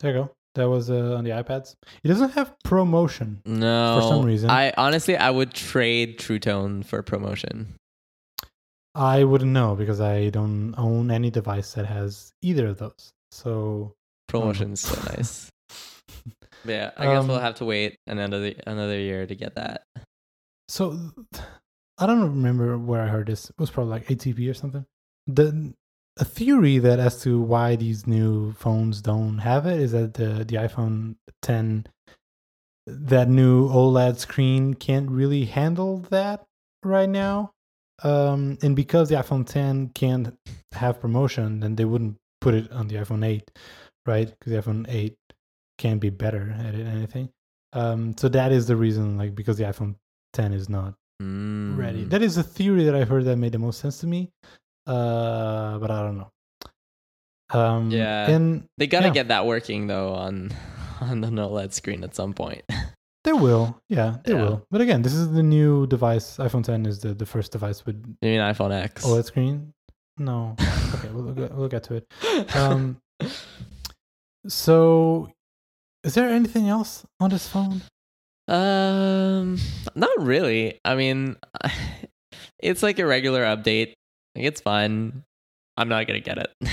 There 0.00 0.12
you 0.12 0.18
go. 0.24 0.30
That 0.54 0.68
was 0.68 0.90
uh, 0.90 1.14
on 1.16 1.24
the 1.24 1.30
iPads. 1.30 1.74
It 2.02 2.08
doesn't 2.08 2.30
have 2.30 2.52
ProMotion. 2.66 3.36
No, 3.46 4.00
for 4.00 4.08
some 4.08 4.24
reason. 4.24 4.50
I 4.50 4.72
honestly 4.76 5.16
I 5.16 5.30
would 5.30 5.54
trade 5.54 6.18
True 6.18 6.38
Tone 6.38 6.82
for 6.82 7.02
ProMotion. 7.02 7.66
I 8.98 9.24
wouldn't 9.24 9.52
know 9.52 9.74
because 9.76 10.00
I 10.00 10.28
don't 10.30 10.74
own 10.76 11.10
any 11.10 11.30
device 11.30 11.72
that 11.74 11.86
has 11.86 12.32
either 12.42 12.66
of 12.66 12.78
those. 12.78 13.10
So 13.30 13.94
ProMotion's 14.30 14.80
so 14.80 15.00
nice. 15.14 15.50
But 16.64 16.72
yeah, 16.72 16.90
I 16.96 17.04
guess 17.06 17.24
we'll 17.24 17.36
Um, 17.36 17.42
have 17.42 17.54
to 17.56 17.64
wait 17.64 17.96
another 18.08 18.52
another 18.66 18.98
year 18.98 19.26
to 19.26 19.34
get 19.36 19.54
that. 19.54 19.84
So 20.68 20.98
I 21.98 22.06
don't 22.06 22.20
remember 22.20 22.76
where 22.76 23.00
I 23.00 23.06
heard 23.06 23.28
this. 23.28 23.48
It 23.48 23.58
was 23.58 23.70
probably 23.70 23.92
like 23.92 24.06
ATP 24.08 24.50
or 24.50 24.54
something. 24.54 24.84
The 25.28 25.72
a 26.18 26.24
theory 26.24 26.78
that 26.78 26.98
as 26.98 27.22
to 27.22 27.40
why 27.40 27.76
these 27.76 28.08
new 28.08 28.52
phones 28.54 29.00
don't 29.00 29.38
have 29.38 29.66
it 29.66 29.78
is 29.80 29.92
that 29.92 30.14
the 30.14 30.44
the 30.44 30.56
iPhone 30.56 31.14
10 31.42 31.86
that 32.88 33.28
new 33.28 33.68
OLED 33.68 34.18
screen 34.18 34.74
can't 34.74 35.08
really 35.10 35.44
handle 35.44 35.98
that 36.10 36.44
right 36.82 37.08
now. 37.08 37.52
Um, 38.02 38.58
and 38.62 38.76
because 38.76 39.08
the 39.08 39.16
iPhone 39.16 39.46
10 39.46 39.90
can't 39.90 40.36
have 40.72 41.00
ProMotion, 41.00 41.60
then 41.60 41.74
they 41.76 41.84
wouldn't 41.84 42.16
put 42.40 42.54
it 42.54 42.70
on 42.70 42.86
the 42.88 42.94
iPhone 42.96 43.26
8, 43.26 43.50
right? 44.06 44.26
Because 44.28 44.52
the 44.52 44.62
iPhone 44.62 44.86
8 44.88 45.16
can't 45.78 46.00
be 46.00 46.10
better 46.10 46.54
at 46.58 46.74
it, 46.74 46.86
anything. 46.86 47.30
Um, 47.72 48.16
so 48.16 48.28
that 48.28 48.52
is 48.52 48.66
the 48.66 48.76
reason, 48.76 49.18
like 49.18 49.34
because 49.34 49.56
the 49.58 49.64
iPhone 49.64 49.96
10 50.32 50.52
is 50.52 50.68
not 50.68 50.94
ready. 51.20 52.04
Mm. 52.04 52.10
That 52.10 52.22
is 52.22 52.36
a 52.38 52.42
theory 52.42 52.84
that 52.84 52.94
I 52.94 53.04
heard 53.04 53.24
that 53.24 53.36
made 53.36 53.52
the 53.52 53.58
most 53.58 53.80
sense 53.80 53.98
to 54.00 54.06
me. 54.06 54.30
Uh, 54.86 55.78
but 55.78 55.90
I 55.90 56.00
don't 56.02 56.18
know. 56.18 56.30
Um, 57.50 57.90
Yeah. 57.90 58.30
and 58.30 58.64
They 58.78 58.86
gotta 58.86 59.08
Yeah. 59.08 59.12
get 59.14 59.28
that 59.28 59.44
working 59.46 59.86
though 59.86 60.14
on 60.14 60.50
on 61.00 61.20
the 61.20 61.28
OLED 61.28 61.72
screen 61.72 62.04
at 62.04 62.14
some 62.14 62.32
point. 62.34 62.62
they 63.28 63.34
will, 63.34 63.78
yeah, 63.90 64.16
they 64.24 64.32
Yeah. 64.32 64.42
will. 64.42 64.66
But 64.70 64.80
again, 64.80 65.02
this 65.02 65.12
is 65.12 65.30
the 65.32 65.42
new 65.42 65.86
device. 65.86 66.38
iPhone 66.38 66.64
10 66.64 66.86
is 66.86 67.00
the, 67.00 67.12
the 67.12 67.26
first 67.26 67.52
device 67.52 67.84
with 67.84 67.96
You 68.22 68.30
mean 68.30 68.40
iPhone 68.40 68.72
X? 68.72 69.04
OLED 69.04 69.24
screen. 69.26 69.74
No, 70.16 70.56
okay, 70.94 71.10
we'll 71.12 71.34
get, 71.34 71.54
we'll 71.54 71.68
get 71.68 71.82
to 71.84 71.94
it. 71.96 72.56
Um, 72.56 72.96
so, 74.48 75.28
is 76.04 76.14
there 76.14 76.28
anything 76.30 76.68
else 76.68 77.04
on 77.20 77.28
this 77.30 77.46
phone? 77.48 77.82
Um, 78.48 79.58
not 79.94 80.16
really. 80.18 80.80
I 80.84 80.94
mean, 80.94 81.36
it's 82.58 82.82
like 82.82 82.98
a 82.98 83.06
regular 83.06 83.44
update. 83.44 83.92
Like, 84.34 84.46
it's 84.46 84.60
fun. 84.62 85.22
I'm 85.76 85.88
not 85.90 86.06
gonna 86.06 86.20
get 86.20 86.38
it. 86.38 86.50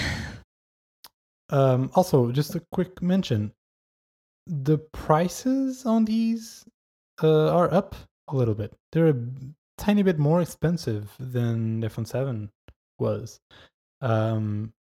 Um, 1.51 1.91
also, 1.93 2.31
just 2.31 2.55
a 2.55 2.61
quick 2.71 3.03
mention: 3.03 3.51
the 4.47 4.77
prices 4.77 5.85
on 5.85 6.05
these 6.05 6.65
uh, 7.23 7.49
are 7.49 7.73
up 7.73 7.95
a 8.27 8.35
little 8.35 8.53
bit. 8.53 8.73
They're 8.91 9.09
a 9.09 9.27
tiny 9.77 10.03
bit 10.03 10.19
more 10.19 10.41
expensive 10.41 11.11
than 11.19 11.79
the 11.79 11.87
iPhone 11.87 12.07
Seven 12.07 12.49
was. 12.99 13.39
Um, 14.01 14.73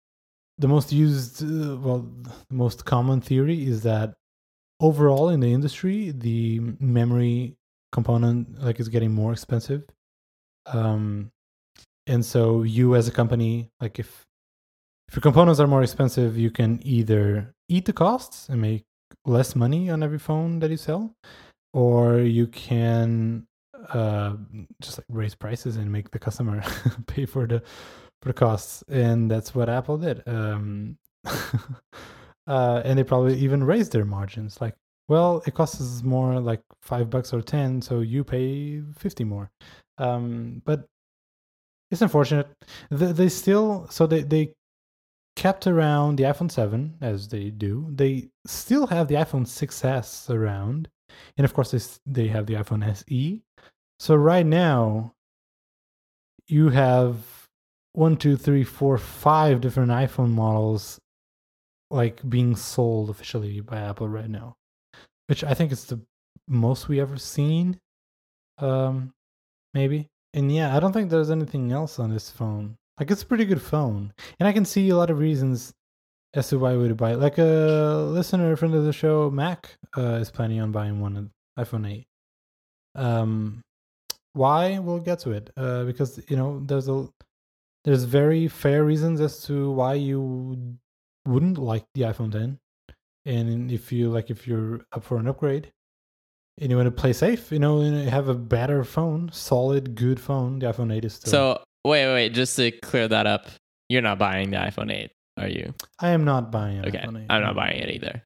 the 0.57 0.67
most 0.67 0.91
used, 0.91 1.43
uh, 1.43 1.77
well, 1.77 2.07
the 2.23 2.31
most 2.51 2.85
common 2.85 3.21
theory 3.21 3.65
is 3.65 3.83
that 3.83 4.13
overall 4.79 5.29
in 5.29 5.39
the 5.39 5.51
industry, 5.51 6.11
the 6.11 6.59
memory 6.79 7.55
component 7.91 8.61
like 8.61 8.79
is 8.79 8.89
getting 8.89 9.11
more 9.11 9.31
expensive. 9.31 9.83
Um, 10.65 11.31
and 12.07 12.25
so 12.25 12.63
you 12.63 12.95
as 12.95 13.07
a 13.07 13.11
company, 13.11 13.69
like 13.79 13.99
if 13.99 14.25
if 15.07 15.15
your 15.15 15.21
components 15.21 15.59
are 15.59 15.67
more 15.67 15.83
expensive, 15.83 16.37
you 16.37 16.49
can 16.49 16.79
either 16.83 17.53
eat 17.69 17.85
the 17.85 17.93
costs 17.93 18.49
and 18.49 18.61
make 18.61 18.83
less 19.25 19.55
money 19.55 19.89
on 19.89 20.03
every 20.03 20.19
phone 20.19 20.59
that 20.59 20.71
you 20.71 20.77
sell, 20.77 21.15
or 21.73 22.19
you 22.19 22.47
can 22.47 23.47
uh, 23.89 24.35
just 24.81 24.97
like 24.99 25.05
raise 25.09 25.35
prices 25.35 25.77
and 25.77 25.91
make 25.91 26.11
the 26.11 26.19
customer 26.19 26.63
pay 27.07 27.25
for 27.25 27.47
the 27.47 27.61
for 28.21 28.29
the 28.29 28.33
costs. 28.33 28.83
And 28.89 29.29
that's 29.29 29.53
what 29.53 29.69
Apple 29.69 29.97
did. 29.97 30.23
Um, 30.27 30.97
uh, 32.47 32.81
and 32.85 32.97
they 32.97 33.03
probably 33.03 33.37
even 33.39 33.63
raised 33.63 33.91
their 33.91 34.05
margins. 34.05 34.59
Like 34.61 34.75
Well, 35.07 35.41
it 35.45 35.53
costs 35.53 35.81
us 35.81 36.03
more, 36.03 36.39
like 36.39 36.61
five 36.81 37.09
bucks 37.09 37.33
or 37.33 37.41
ten, 37.41 37.81
so 37.81 38.01
you 38.01 38.23
pay 38.23 38.81
fifty 38.97 39.23
more. 39.23 39.51
Um, 39.97 40.61
but 40.65 40.87
it's 41.91 42.01
unfortunate. 42.01 42.47
They, 42.89 43.11
they 43.11 43.29
still 43.29 43.87
so 43.89 44.07
they 44.07 44.23
they 44.23 44.53
kept 45.35 45.67
around 45.67 46.17
the 46.17 46.23
iPhone 46.23 46.51
seven 46.51 46.95
as 47.01 47.27
they 47.27 47.49
do. 47.49 47.87
They 47.91 48.29
still 48.45 48.87
have 48.87 49.07
the 49.07 49.15
iPhone 49.15 49.45
6s 49.45 50.29
around, 50.29 50.89
and 51.37 51.45
of 51.45 51.53
course 51.53 51.71
they 51.71 51.79
they 52.05 52.27
have 52.27 52.45
the 52.45 52.53
iPhone 52.53 52.87
SE. 52.87 53.41
So 53.99 54.15
right 54.15 54.45
now, 54.45 55.13
you 56.47 56.69
have 56.69 57.17
one, 57.93 58.17
two, 58.17 58.35
three, 58.35 58.63
four, 58.63 58.97
five 58.97 59.61
different 59.61 59.91
iPhone 59.91 60.31
models 60.31 60.99
like 61.89 62.27
being 62.27 62.55
sold 62.55 63.09
officially 63.09 63.61
by 63.61 63.77
Apple 63.79 64.09
right 64.09 64.29
now, 64.29 64.55
which 65.27 65.43
I 65.43 65.53
think 65.53 65.71
is 65.71 65.85
the 65.85 66.01
most 66.47 66.87
we 66.87 66.99
ever 66.99 67.17
seen. 67.17 67.79
Um, 68.57 69.13
maybe. 69.73 70.07
And 70.33 70.51
yeah, 70.51 70.75
I 70.75 70.79
don't 70.79 70.91
think 70.91 71.09
there's 71.09 71.29
anything 71.29 71.71
else 71.71 71.99
on 71.99 72.09
this 72.09 72.29
phone. 72.29 72.77
Like 72.99 73.09
it's 73.09 73.23
a 73.23 73.25
pretty 73.25 73.45
good 73.45 73.61
phone, 73.61 74.13
and 74.39 74.47
I 74.47 74.53
can 74.53 74.65
see 74.65 74.89
a 74.89 74.95
lot 74.95 75.09
of 75.09 75.19
reasons 75.19 75.73
as 76.35 76.49
to 76.49 76.59
why 76.59 76.73
we 76.73 76.83
would 76.83 76.97
buy 76.97 77.13
it. 77.13 77.19
Like 77.19 77.37
a 77.37 78.07
listener, 78.09 78.55
friend 78.55 78.75
of 78.75 78.85
the 78.85 78.93
show, 78.93 79.29
Mac, 79.29 79.77
uh, 79.97 80.19
is 80.21 80.31
planning 80.31 80.59
on 80.61 80.71
buying 80.71 80.99
one 80.99 81.31
iPhone 81.57 81.89
eight. 81.89 82.05
Um, 82.95 83.61
why? 84.33 84.79
We'll 84.79 84.99
get 84.99 85.19
to 85.19 85.31
it. 85.31 85.49
Uh, 85.57 85.83
because 85.83 86.19
you 86.29 86.37
know, 86.37 86.61
there's 86.65 86.87
a 86.87 87.07
there's 87.83 88.03
very 88.03 88.47
fair 88.47 88.83
reasons 88.83 89.19
as 89.21 89.43
to 89.45 89.71
why 89.71 89.95
you 89.95 90.77
wouldn't 91.25 91.57
like 91.57 91.85
the 91.95 92.01
iPhone 92.01 92.31
10, 92.31 92.59
and 93.25 93.71
if 93.71 93.91
you 93.91 94.09
like, 94.09 94.29
if 94.29 94.47
you're 94.47 94.81
up 94.91 95.03
for 95.03 95.17
an 95.17 95.27
upgrade, 95.27 95.71
and 96.59 96.69
you 96.69 96.77
want 96.77 96.87
to 96.87 96.91
play 96.91 97.13
safe, 97.13 97.51
you 97.51 97.59
know, 97.59 97.81
have 98.05 98.27
a 98.27 98.35
better 98.35 98.83
phone, 98.83 99.29
solid, 99.31 99.95
good 99.95 100.19
phone, 100.19 100.59
the 100.59 100.67
iPhone 100.67 100.93
8 100.93 101.05
is 101.05 101.13
still. 101.13 101.31
So 101.31 101.63
wait, 101.85 102.05
wait, 102.05 102.13
wait, 102.13 102.33
just 102.33 102.55
to 102.57 102.71
clear 102.71 103.07
that 103.07 103.27
up, 103.27 103.47
you're 103.89 104.01
not 104.01 104.17
buying 104.17 104.51
the 104.51 104.57
iPhone 104.57 104.91
8, 104.91 105.11
are 105.37 105.47
you? 105.47 105.73
I 105.99 106.09
am 106.09 106.23
not 106.25 106.51
buying 106.51 106.79
an 106.79 106.87
Okay, 106.87 106.99
iPhone 106.99 107.23
8. 107.23 107.25
I'm 107.29 107.41
not 107.41 107.55
buying 107.55 107.77
it 107.79 107.89
either. 107.89 108.23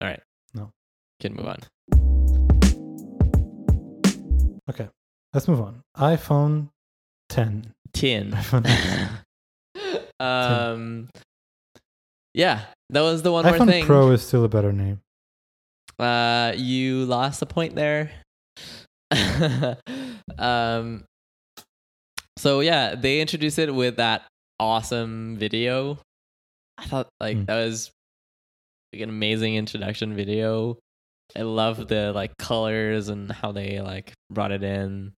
All 0.00 0.08
right, 0.08 0.20
No. 0.54 0.70
can 1.20 1.34
move 1.34 1.46
on. 1.46 1.58
Okay, 4.68 4.88
let's 5.34 5.48
move 5.48 5.60
on. 5.60 5.82
iPhone 5.96 6.68
10. 7.30 7.72
Tin. 7.92 8.30
iPhone, 8.32 9.10
um, 10.20 11.08
yeah, 12.34 12.60
that 12.90 13.00
was 13.00 13.22
the 13.22 13.32
one 13.32 13.44
more 13.44 13.54
iPhone 13.54 13.66
thing. 13.66 13.84
Pro 13.84 14.10
is 14.12 14.22
still 14.24 14.44
a 14.44 14.48
better 14.48 14.72
name. 14.72 15.00
Uh, 15.98 16.52
you 16.56 17.04
lost 17.04 17.42
a 17.42 17.46
point 17.46 17.74
there. 17.74 18.10
um, 20.38 21.04
so 22.40 22.60
yeah, 22.60 22.94
they 22.94 23.20
introduced 23.20 23.58
it 23.58 23.74
with 23.74 23.96
that 23.96 24.22
awesome 24.58 25.36
video. 25.36 25.98
I 26.78 26.86
thought 26.86 27.08
like 27.20 27.36
Hmm. 27.36 27.44
that 27.44 27.56
was 27.64 27.90
like 28.92 29.02
an 29.02 29.08
amazing 29.10 29.54
introduction 29.56 30.14
video. 30.16 30.78
I 31.36 31.42
love 31.42 31.86
the 31.88 32.12
like 32.12 32.32
colors 32.38 33.08
and 33.08 33.30
how 33.30 33.52
they 33.52 33.80
like 33.80 34.12
brought 34.32 34.50
it 34.52 34.62
in. 34.62 35.12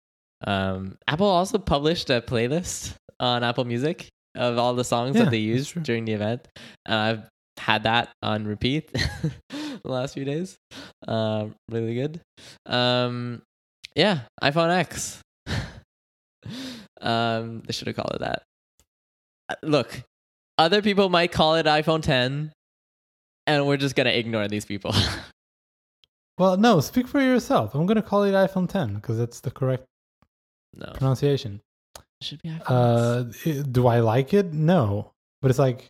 Um, 0.45 0.97
Apple 1.07 1.27
also 1.27 1.57
published 1.59 2.09
a 2.09 2.21
playlist 2.21 2.95
on 3.19 3.43
Apple 3.43 3.65
Music 3.65 4.09
of 4.35 4.57
all 4.57 4.73
the 4.73 4.83
songs 4.83 5.15
Yeah, 5.15 5.23
that 5.25 5.29
they 5.31 5.37
used 5.37 5.81
during 5.83 6.05
the 6.05 6.13
event. 6.13 6.47
And 6.85 6.95
I've 6.95 7.29
had 7.57 7.83
that 7.83 8.09
on 8.23 8.45
repeat 8.45 8.91
the 9.49 9.79
last 9.83 10.15
few 10.15 10.25
days. 10.25 10.57
Um, 11.07 11.53
really 11.69 11.93
good. 11.95 12.19
Um, 12.65 13.41
yeah, 13.95 14.21
iPhone 14.43 14.71
X. 14.71 15.21
um, 17.01 17.61
they 17.65 17.73
should 17.73 17.87
have 17.87 17.95
called 17.95 18.11
it 18.13 18.19
that. 18.19 18.43
Uh, 19.49 19.55
Look, 19.63 20.03
other 20.57 20.81
people 20.81 21.09
might 21.09 21.31
call 21.31 21.55
it 21.55 21.65
iPhone 21.65 22.01
10, 22.01 22.51
and 23.47 23.67
we're 23.67 23.77
just 23.77 23.95
gonna 23.95 24.11
ignore 24.11 24.47
these 24.47 24.65
people. 24.65 24.93
Well, 26.37 26.57
no, 26.57 26.79
speak 26.79 27.07
for 27.07 27.21
yourself. 27.21 27.75
I'm 27.75 27.85
going 27.85 27.97
to 27.97 28.01
call 28.01 28.23
it 28.23 28.31
iPhone 28.31 28.67
10 28.67 28.95
because 28.95 29.15
that's 29.15 29.41
the 29.41 29.51
correct 29.51 29.85
no, 30.73 30.91
pronunciation. 30.95 31.61
it 31.95 32.03
should 32.23 32.41
be 32.41 32.49
iPhone 32.49 33.35
Uh, 33.59 33.63
do 33.71 33.85
I 33.85 33.99
like 33.99 34.33
it? 34.33 34.51
No, 34.51 35.11
but 35.43 35.51
it's 35.51 35.59
like, 35.59 35.87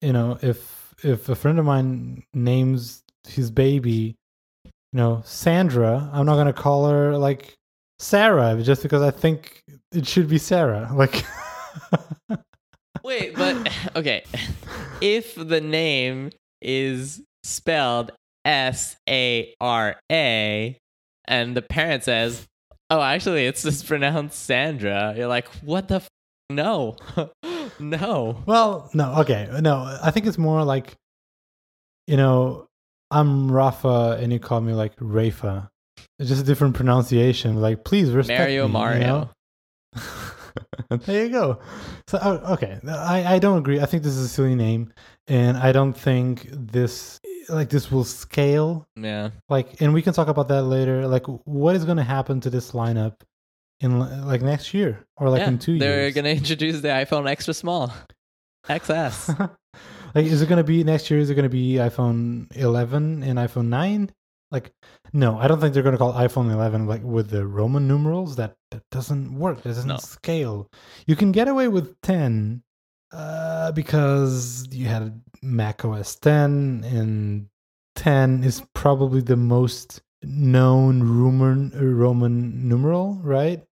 you 0.00 0.12
know, 0.12 0.38
if 0.40 0.94
if 1.02 1.28
a 1.28 1.34
friend 1.34 1.58
of 1.58 1.64
mine 1.64 2.22
names 2.32 3.02
his 3.26 3.50
baby, 3.50 4.14
you 4.64 4.70
know, 4.92 5.22
Sandra, 5.24 6.08
I'm 6.12 6.26
not 6.26 6.36
gonna 6.36 6.52
call 6.52 6.88
her 6.88 7.16
like 7.18 7.56
Sarah 8.00 8.58
just 8.62 8.82
because 8.82 9.02
I 9.02 9.10
think 9.10 9.62
it 9.92 10.06
should 10.06 10.28
be 10.28 10.38
Sarah. 10.38 10.90
Like, 10.94 11.22
Wait, 13.04 13.34
but 13.34 13.70
okay. 13.96 14.24
If 15.02 15.34
the 15.34 15.60
name 15.60 16.30
is 16.62 17.22
spelled 17.44 18.12
S 18.46 18.96
A 19.08 19.54
R 19.60 19.96
A 20.10 20.78
and 21.28 21.56
the 21.56 21.60
parent 21.60 22.04
says, 22.04 22.46
"Oh, 22.88 23.02
actually 23.02 23.46
it's 23.46 23.62
just 23.62 23.86
pronounced 23.86 24.44
Sandra." 24.44 25.14
You're 25.14 25.28
like, 25.28 25.48
"What 25.62 25.88
the 25.88 25.96
f- 25.96 26.08
no." 26.48 26.96
no. 27.78 28.42
well, 28.46 28.90
no, 28.94 29.14
okay, 29.20 29.48
no, 29.60 29.98
I 30.02 30.10
think 30.10 30.26
it's 30.26 30.38
more 30.38 30.64
like, 30.64 30.94
you 32.06 32.16
know, 32.16 32.66
I'm 33.10 33.52
Rafa 33.52 34.18
and 34.20 34.32
you 34.32 34.38
call 34.38 34.62
me 34.62 34.72
like 34.72 34.92
Rafa. 34.98 35.70
It's 36.20 36.28
just 36.28 36.42
a 36.42 36.44
different 36.44 36.74
pronunciation. 36.74 37.56
Like, 37.56 37.82
please 37.82 38.12
respect 38.12 38.38
Mario 38.38 38.64
me, 38.64 38.68
you 38.68 38.72
Mario. 38.72 39.30
know? 39.96 39.98
there 41.06 41.24
you 41.24 41.30
go. 41.30 41.60
So 42.08 42.18
oh, 42.20 42.52
okay, 42.54 42.78
I 42.86 43.36
I 43.36 43.38
don't 43.38 43.58
agree. 43.58 43.80
I 43.80 43.86
think 43.86 44.02
this 44.02 44.12
is 44.12 44.26
a 44.26 44.28
silly 44.28 44.54
name, 44.54 44.92
and 45.26 45.56
I 45.56 45.72
don't 45.72 45.94
think 45.94 46.46
this 46.50 47.20
like 47.48 47.70
this 47.70 47.90
will 47.90 48.04
scale. 48.04 48.86
Yeah. 48.96 49.30
Like, 49.48 49.80
and 49.80 49.94
we 49.94 50.02
can 50.02 50.12
talk 50.12 50.28
about 50.28 50.48
that 50.48 50.64
later. 50.64 51.08
Like, 51.08 51.24
what 51.44 51.74
is 51.74 51.86
going 51.86 51.96
to 51.96 52.04
happen 52.04 52.40
to 52.42 52.50
this 52.50 52.72
lineup 52.72 53.14
in 53.80 53.98
like 54.26 54.42
next 54.42 54.74
year 54.74 55.06
or 55.16 55.30
like 55.30 55.40
yeah. 55.40 55.48
in 55.48 55.58
two 55.58 55.78
They're 55.78 56.02
years? 56.02 56.14
going 56.14 56.24
to 56.24 56.32
introduce 56.32 56.80
the 56.82 56.88
iPhone 56.88 57.28
extra 57.28 57.54
small. 57.54 57.92
XS. 58.68 59.38
like, 60.14 60.26
is 60.26 60.42
it 60.42 60.48
going 60.50 60.58
to 60.58 60.64
be 60.64 60.84
next 60.84 61.10
year? 61.10 61.18
Is 61.18 61.30
it 61.30 61.34
going 61.34 61.44
to 61.44 61.48
be 61.48 61.74
iPhone 61.74 62.54
11 62.54 63.22
and 63.22 63.38
iPhone 63.38 63.68
9? 63.68 64.10
Like, 64.50 64.72
no, 65.12 65.38
I 65.38 65.46
don't 65.46 65.60
think 65.60 65.74
they're 65.74 65.82
going 65.82 65.92
to 65.94 65.98
call 65.98 66.12
iPhone 66.12 66.52
11 66.52 66.86
like 66.86 67.02
with 67.04 67.30
the 67.30 67.46
Roman 67.46 67.86
numerals. 67.86 68.36
That 68.36 68.56
that 68.72 68.82
doesn't 68.90 69.38
work. 69.38 69.62
That 69.62 69.70
doesn't 69.70 69.86
No. 69.88 69.96
scale. 69.98 70.68
You 71.06 71.14
can 71.16 71.30
get 71.32 71.46
away 71.48 71.68
with 71.68 72.00
10 72.02 72.62
uh, 73.12 73.72
because 73.72 74.66
you 74.72 74.86
had 74.86 75.20
Mac 75.42 75.84
OS 75.84 76.16
10, 76.16 76.84
and 76.84 77.46
10 77.96 78.44
is 78.44 78.62
probably 78.74 79.20
the 79.20 79.36
most 79.36 80.00
known 80.22 81.02
Roman 81.02 81.70
Roman 81.96 82.68
numeral, 82.68 83.20
right? 83.22 83.62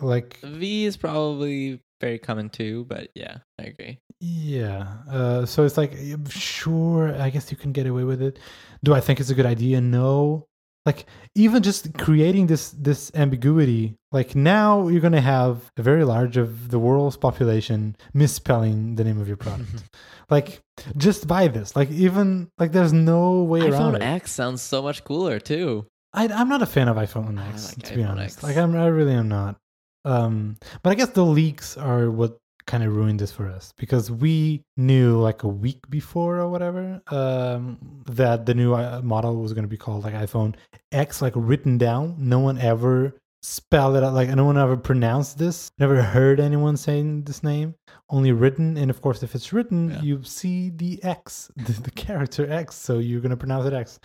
Like, 0.00 0.38
V 0.42 0.84
is 0.84 0.96
probably 0.96 1.80
very 2.00 2.18
common 2.18 2.50
too, 2.50 2.84
but 2.88 3.10
yeah, 3.14 3.38
I 3.58 3.64
agree. 3.64 3.98
Yeah. 4.20 4.86
Uh, 5.10 5.46
so 5.46 5.64
it's 5.64 5.76
like, 5.76 5.96
sure, 6.28 7.14
I 7.20 7.30
guess 7.30 7.50
you 7.50 7.56
can 7.56 7.72
get 7.72 7.86
away 7.86 8.04
with 8.04 8.22
it. 8.22 8.38
Do 8.82 8.94
I 8.94 9.00
think 9.00 9.20
it's 9.20 9.30
a 9.30 9.34
good 9.34 9.46
idea? 9.46 9.80
No. 9.80 10.46
Like 10.86 11.06
even 11.34 11.62
just 11.62 11.92
creating 11.98 12.46
this 12.46 12.70
this 12.70 13.10
ambiguity, 13.14 13.96
like 14.10 14.34
now 14.34 14.88
you're 14.88 15.02
gonna 15.02 15.20
have 15.20 15.70
a 15.76 15.82
very 15.82 16.02
large 16.02 16.38
of 16.38 16.70
the 16.70 16.78
world's 16.78 17.16
population 17.16 17.94
misspelling 18.14 18.94
the 18.94 19.04
name 19.04 19.20
of 19.20 19.28
your 19.28 19.36
product. 19.36 19.68
like 20.30 20.60
just 20.96 21.26
buy 21.26 21.48
this. 21.48 21.76
Like 21.76 21.90
even 21.90 22.48
like 22.56 22.72
there's 22.72 22.94
no 22.94 23.42
way 23.42 23.68
around 23.68 23.96
iPhone. 23.96 24.00
X 24.02 24.32
sounds 24.32 24.62
so 24.62 24.80
much 24.80 25.04
cooler 25.04 25.38
too. 25.38 25.86
I, 26.14 26.28
I'm 26.28 26.48
not 26.48 26.62
a 26.62 26.66
fan 26.66 26.88
of 26.88 26.96
iPhone 26.96 27.38
X, 27.50 27.76
like 27.76 27.86
to 27.88 27.94
be 27.94 28.04
honest. 28.04 28.38
X. 28.38 28.42
Like 28.42 28.56
I'm, 28.56 28.74
I 28.74 28.86
really 28.86 29.12
am 29.12 29.28
not. 29.28 29.56
Um, 30.04 30.56
but 30.82 30.90
I 30.90 30.94
guess 30.94 31.10
the 31.10 31.24
leaks 31.24 31.76
are 31.76 32.10
what 32.10 32.38
kind 32.66 32.84
of 32.84 32.94
ruined 32.94 33.18
this 33.18 33.32
for 33.32 33.48
us 33.48 33.72
because 33.78 34.10
we 34.10 34.62
knew 34.76 35.18
like 35.18 35.42
a 35.42 35.48
week 35.48 35.80
before 35.88 36.36
or 36.36 36.50
whatever 36.50 37.00
um, 37.08 37.78
that 38.06 38.44
the 38.44 38.52
new 38.54 38.74
uh, 38.74 39.00
model 39.02 39.36
was 39.36 39.54
going 39.54 39.64
to 39.64 39.68
be 39.68 39.76
called 39.78 40.04
like 40.04 40.14
iPhone 40.14 40.54
X, 40.92 41.22
like 41.22 41.32
written 41.34 41.78
down. 41.78 42.14
No 42.18 42.38
one 42.40 42.58
ever 42.58 43.14
spelled 43.42 43.96
it 43.96 44.02
out. 44.04 44.12
Like 44.12 44.28
no 44.28 44.44
one 44.44 44.58
ever 44.58 44.76
pronounced 44.76 45.38
this. 45.38 45.70
Never 45.78 46.02
heard 46.02 46.40
anyone 46.40 46.76
saying 46.76 47.22
this 47.24 47.42
name. 47.42 47.74
Only 48.10 48.32
written, 48.32 48.76
and 48.76 48.90
of 48.90 49.00
course, 49.00 49.22
if 49.22 49.34
it's 49.34 49.52
written, 49.52 49.90
Yeah. 49.90 50.00
you 50.02 50.22
see 50.24 50.70
the 50.70 51.02
X, 51.02 51.50
the, 51.56 51.72
the 51.72 51.90
character 51.90 52.50
X. 52.50 52.74
So 52.76 52.98
you're 52.98 53.20
going 53.20 53.30
to 53.30 53.36
pronounce 53.36 53.66
it 53.66 53.72
X 53.72 53.98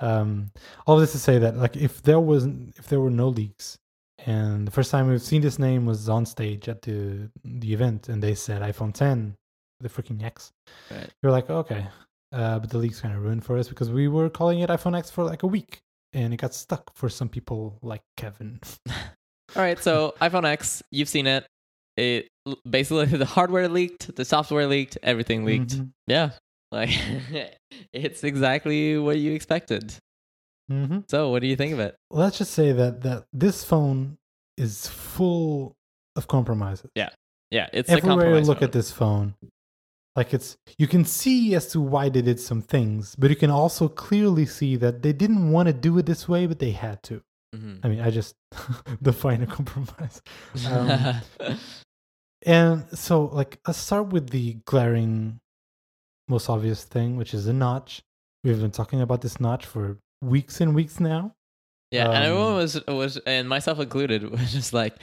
um 0.00 0.50
all 0.86 0.98
this 0.98 1.12
to 1.12 1.18
say 1.18 1.38
that 1.38 1.56
like 1.56 1.74
if 1.74 2.02
there 2.02 2.20
wasn't 2.20 2.76
if 2.76 2.86
there 2.86 3.00
were 3.00 3.08
no 3.10 3.28
leaks 3.28 3.78
and 4.24 4.66
the 4.66 4.70
first 4.70 4.90
time 4.90 5.08
we've 5.08 5.20
seen 5.22 5.42
this 5.42 5.58
name 5.58 5.84
was 5.86 6.08
on 6.08 6.24
stage 6.24 6.68
at 6.68 6.82
the 6.82 7.28
the 7.44 7.72
event 7.72 8.08
and 8.08 8.22
they 8.22 8.34
said 8.34 8.62
iphone 8.62 8.92
10 8.94 9.34
the 9.80 9.88
freaking 9.88 10.22
x 10.22 10.50
Right. 10.90 11.10
you're 11.22 11.32
like 11.32 11.50
okay 11.50 11.86
uh, 12.32 12.58
but 12.58 12.70
the 12.70 12.78
leaks 12.78 13.00
kind 13.00 13.14
of 13.14 13.22
ruined 13.22 13.44
for 13.44 13.56
us 13.56 13.68
because 13.68 13.90
we 13.90 14.08
were 14.08 14.28
calling 14.28 14.58
it 14.60 14.68
iPhone 14.68 14.98
X 14.98 15.10
for 15.10 15.22
like 15.22 15.44
a 15.44 15.46
week, 15.46 15.78
and 16.12 16.34
it 16.34 16.38
got 16.38 16.52
stuck 16.52 16.90
for 16.96 17.08
some 17.08 17.28
people 17.28 17.78
like 17.82 18.02
Kevin. 18.16 18.58
All 18.90 19.62
right, 19.62 19.78
so 19.78 20.12
iPhone 20.20 20.44
X, 20.44 20.82
you've 20.90 21.08
seen 21.08 21.28
it. 21.28 21.46
It 21.96 22.28
basically 22.68 23.06
the 23.16 23.24
hardware 23.24 23.68
leaked, 23.68 24.14
the 24.16 24.24
software 24.24 24.66
leaked, 24.66 24.98
everything 25.04 25.44
leaked. 25.44 25.78
Mhm. 25.78 25.90
Yeah, 26.08 26.30
like 26.72 26.90
it's 27.92 28.24
exactly 28.24 28.98
what 28.98 29.18
you 29.18 29.32
expected. 29.32 29.94
Mhm. 30.70 31.08
So, 31.10 31.30
what 31.30 31.40
do 31.42 31.46
you 31.48 31.56
think 31.56 31.72
of 31.72 31.80
it? 31.80 31.96
Let's 32.10 32.38
just 32.38 32.52
say 32.52 32.72
that 32.72 33.02
that 33.02 33.26
this 33.32 33.62
phone 33.64 34.18
is 34.56 34.88
full 34.88 35.76
of 36.16 36.26
compromises. 36.28 36.90
Yeah, 36.94 37.10
yeah. 37.50 37.68
it's 37.72 37.90
Everywhere 37.90 38.30
you 38.38 38.40
look 38.44 38.58
phone. 38.58 38.64
at 38.64 38.72
this 38.72 38.90
phone, 38.90 39.34
like 40.16 40.34
it's 40.34 40.56
you 40.78 40.86
can 40.88 41.04
see 41.04 41.54
as 41.54 41.68
to 41.72 41.80
why 41.80 42.08
they 42.08 42.22
did 42.22 42.40
some 42.40 42.62
things, 42.62 43.14
but 43.16 43.30
you 43.30 43.36
can 43.36 43.50
also 43.50 43.88
clearly 43.88 44.46
see 44.46 44.76
that 44.76 45.02
they 45.02 45.12
didn't 45.12 45.50
want 45.52 45.68
to 45.68 45.72
do 45.72 45.96
it 45.98 46.06
this 46.06 46.28
way, 46.28 46.46
but 46.46 46.58
they 46.58 46.72
had 46.72 47.02
to. 47.04 47.22
Mhm. 47.54 47.80
I 47.84 47.88
mean, 47.88 48.00
I 48.00 48.10
just 48.10 48.34
define 49.02 49.42
a 49.42 49.46
compromise. 49.46 50.20
Um, 50.68 51.20
And 52.44 52.86
so, 52.96 53.24
like, 53.24 53.58
let's 53.66 53.78
start 53.78 54.08
with 54.12 54.30
the 54.30 54.54
glaring, 54.66 55.40
most 56.28 56.48
obvious 56.48 56.84
thing, 56.84 57.16
which 57.16 57.34
is 57.34 57.46
a 57.48 57.52
notch. 57.52 58.02
We've 58.44 58.60
been 58.60 58.70
talking 58.70 59.00
about 59.00 59.20
this 59.22 59.40
notch 59.40 59.66
for 59.66 59.98
weeks 60.22 60.60
and 60.60 60.74
weeks 60.74 61.00
now. 61.00 61.32
yeah, 61.90 62.06
and 62.06 62.16
um, 62.16 62.22
everyone 62.22 62.54
was 62.56 62.86
was, 62.86 63.16
and 63.26 63.48
myself 63.48 63.78
included, 63.80 64.30
was 64.30 64.52
just 64.52 64.72
like. 64.72 64.94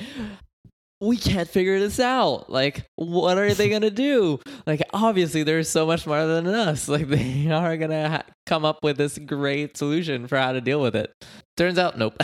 We 1.01 1.17
can't 1.17 1.49
figure 1.49 1.81
this 1.81 1.99
out. 1.99 2.49
Like, 2.49 2.85
what 2.95 3.37
are 3.37 3.53
they 3.53 3.67
gonna 3.75 3.89
do? 3.91 4.39
Like, 4.65 4.81
obviously, 4.93 5.43
they're 5.43 5.63
so 5.63 5.85
much 5.85 6.03
smarter 6.03 6.27
than 6.27 6.47
us. 6.47 6.87
Like, 6.93 7.09
they 7.09 7.49
are 7.51 7.75
gonna 7.75 8.09
ha- 8.09 8.23
come 8.45 8.63
up 8.63 8.79
with 8.83 8.95
this 8.95 9.17
great 9.17 9.75
solution 9.75 10.27
for 10.27 10.37
how 10.37 10.53
to 10.53 10.61
deal 10.61 10.79
with 10.79 10.95
it. 10.95 11.11
Turns 11.57 11.77
out, 11.77 11.97
nope. 11.97 12.15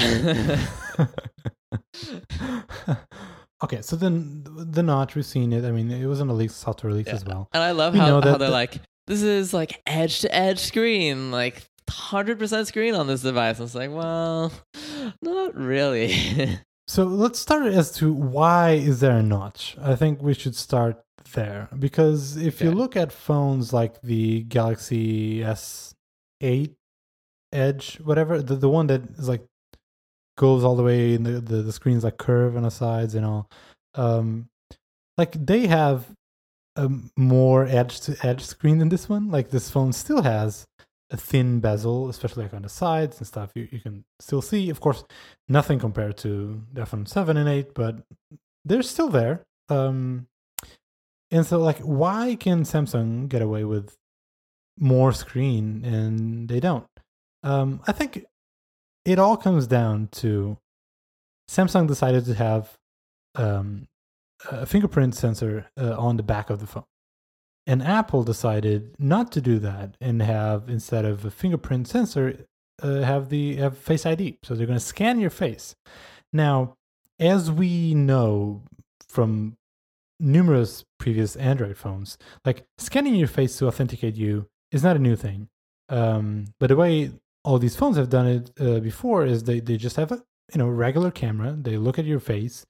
okay, 3.64 3.82
so 3.82 3.96
then 3.96 4.44
the 4.46 4.84
notch, 4.84 5.16
we've 5.16 5.26
seen 5.26 5.52
it. 5.54 5.66
I 5.66 5.72
mean, 5.72 5.92
it 5.92 6.06
was 6.06 6.22
on 6.22 6.30
a 6.30 6.34
leak, 6.34 6.52
software 6.52 6.94
leaks 6.94 7.10
Yeah. 7.10 7.16
as 7.16 7.26
well. 7.26 7.50
And 7.54 7.62
I 7.64 7.72
love 7.72 7.94
We 7.94 8.00
how, 8.00 8.06
how 8.06 8.20
they're 8.22 8.38
the- 8.38 8.50
like, 8.50 8.80
this 9.08 9.22
is 9.24 9.54
like 9.54 9.82
edge 9.88 10.22
to 10.22 10.34
edge 10.34 10.60
screen, 10.60 11.32
like 11.32 11.64
100% 11.90 12.66
screen 12.66 12.96
on 12.96 13.08
this 13.08 13.22
device. 13.22 13.60
And 13.60 13.66
it's 13.66 13.76
like, 13.76 13.92
well, 13.92 14.52
not 15.22 15.56
really. 15.56 16.58
So 16.90 17.04
let's 17.04 17.38
start 17.38 17.68
as 17.68 17.92
to 17.98 18.12
why 18.12 18.72
is 18.72 19.00
there 19.00 19.16
a 19.16 19.22
notch? 19.22 19.78
I 19.80 19.96
think 19.96 20.24
we 20.24 20.34
should 20.34 20.56
start 20.56 21.00
there 21.36 21.70
because 21.78 22.36
if 22.36 22.62
you 22.62 22.72
look 22.72 22.96
at 22.96 23.12
phones 23.12 23.72
like 23.72 24.02
the 24.02 24.42
Galaxy 24.46 25.42
S8 25.42 26.74
Edge, 27.54 27.98
whatever, 27.98 28.42
the, 28.42 28.56
the 28.56 28.70
one 28.70 28.88
that 28.88 29.04
is 29.20 29.30
like 29.30 29.46
goes 30.36 30.64
all 30.64 30.76
the 30.76 30.82
way 30.82 31.14
and 31.14 31.28
the, 31.28 31.40
the, 31.40 31.62
the 31.62 31.72
screen's 31.72 32.04
like 32.04 32.18
curve 32.18 32.58
on 32.58 32.64
the 32.64 32.72
sides 32.72 33.14
and 33.14 33.24
all, 33.24 33.48
um, 33.94 34.50
like 35.16 35.34
they 35.34 35.68
have 35.68 36.08
a 36.76 36.90
more 37.16 37.68
edge 37.68 38.00
to 38.02 38.18
edge 38.26 38.44
screen 38.44 38.80
than 38.80 38.90
this 38.90 39.08
one. 39.08 39.30
Like 39.30 39.52
this 39.52 39.70
phone 39.70 39.94
still 39.94 40.24
has 40.24 40.66
a 41.12 41.18
thin 41.18 41.60
bezel, 41.60 42.10
especially 42.10 42.43
like 42.43 42.53
on 42.53 42.62
the 42.62 42.70
sides 42.70 43.18
and 43.18 43.28
stuff. 43.28 43.51
You, 43.55 43.68
you 43.72 43.80
can 43.80 44.05
still 44.20 44.41
see, 44.41 44.70
of 44.70 44.80
course, 44.80 45.03
nothing 45.47 45.80
compared 45.80 46.18
to 46.18 46.62
the 46.74 46.82
iPhone 46.82 47.07
7 47.07 47.36
and 47.38 47.49
8, 47.49 47.74
but 47.74 48.03
they're 48.66 48.84
still 48.84 49.10
there. 49.10 49.45
Um, 49.70 50.28
and 51.32 51.45
so, 51.45 51.60
like, 51.60 51.80
why 51.80 52.36
can 52.39 52.64
Samsung 52.64 53.28
get 53.28 53.41
away 53.41 53.64
with 53.64 53.95
more 54.78 55.12
screen 55.12 55.84
and 55.86 56.47
they 56.47 56.60
don't? 56.60 56.88
Um, 57.43 57.82
I 57.88 57.91
think 57.91 58.26
it 59.05 59.20
all 59.20 59.38
comes 59.38 59.68
down 59.68 60.10
to 60.12 60.57
Samsung 61.49 61.88
decided 61.88 62.26
to 62.26 62.34
have 62.36 62.78
um, 63.36 63.88
a 64.49 64.66
fingerprint 64.66 65.16
sensor 65.16 65.70
uh, 65.78 65.95
on 65.97 66.18
the 66.18 66.24
back 66.24 66.49
of 66.49 66.60
the 66.60 66.68
phone. 66.68 66.84
And 67.68 67.84
Apple 67.84 68.24
decided 68.24 68.95
not 68.97 69.32
to 69.34 69.41
do 69.41 69.60
that 69.60 69.95
and 70.01 70.22
have 70.22 70.70
instead 70.70 71.05
of 71.05 71.24
a 71.24 71.32
fingerprint 71.32 71.88
sensor, 71.88 72.45
uh, 72.82 73.01
have 73.01 73.30
the 73.30 73.57
have 73.57 73.78
Face 73.78 74.05
ID. 74.05 74.39
So 74.43 74.55
they're 74.55 74.68
going 74.68 74.80
to 74.80 74.86
scan 74.86 75.20
your 75.20 75.30
face. 75.30 75.76
Now, 76.34 76.76
as 77.20 77.51
we 77.51 77.93
know 77.93 78.64
from 79.07 79.57
numerous 80.20 80.84
previous 80.97 81.36
Android 81.36 81.78
phones, 81.78 82.18
like 82.45 82.66
scanning 82.78 83.16
your 83.16 83.28
face 83.28 83.57
to 83.57 83.68
authenticate 83.68 84.16
you 84.16 84.47
is 84.72 84.84
not 84.84 84.95
a 84.95 84.99
new 84.99 85.16
thing. 85.16 85.49
Um, 85.89 86.45
but 86.60 86.68
the 86.68 86.76
way 86.76 87.12
all 87.43 87.60
these 87.60 87.76
phones 87.76 87.97
have 87.97 88.10
done 88.10 88.28
it 88.28 88.51
uh, 88.60 88.80
before 88.80 89.26
is 89.26 89.43
they, 89.43 89.60
they 89.60 89.78
just 89.78 89.95
have 89.95 90.12
a 90.12 90.22
you 90.53 90.57
know 90.57 90.68
regular 90.68 91.12
camera. 91.12 91.55
They 91.60 91.78
look 91.78 91.99
at 91.99 92.05
your 92.05 92.20
face. 92.20 92.66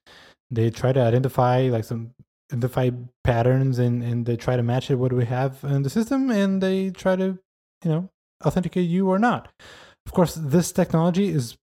They 0.50 0.70
try 0.70 0.92
to 0.92 1.00
identify 1.00 1.68
like 1.70 1.84
some 1.84 2.12
identify 2.50 2.90
patterns 3.24 3.78
and 3.78 4.02
and 4.02 4.26
they 4.26 4.36
try 4.36 4.56
to 4.56 4.62
match 4.62 4.90
it 4.90 4.96
what 4.96 5.12
we 5.12 5.24
have 5.24 5.62
in 5.64 5.82
the 5.82 5.90
system 5.90 6.30
and 6.30 6.62
they 6.62 6.90
try 6.90 7.16
to 7.16 7.38
you 7.84 7.90
know 7.90 8.08
authenticate 8.44 8.88
you 8.88 9.08
or 9.08 9.18
not. 9.18 9.48
Of 10.06 10.12
course, 10.12 10.34
this 10.34 10.72
technology 10.72 11.28
is 11.28 11.56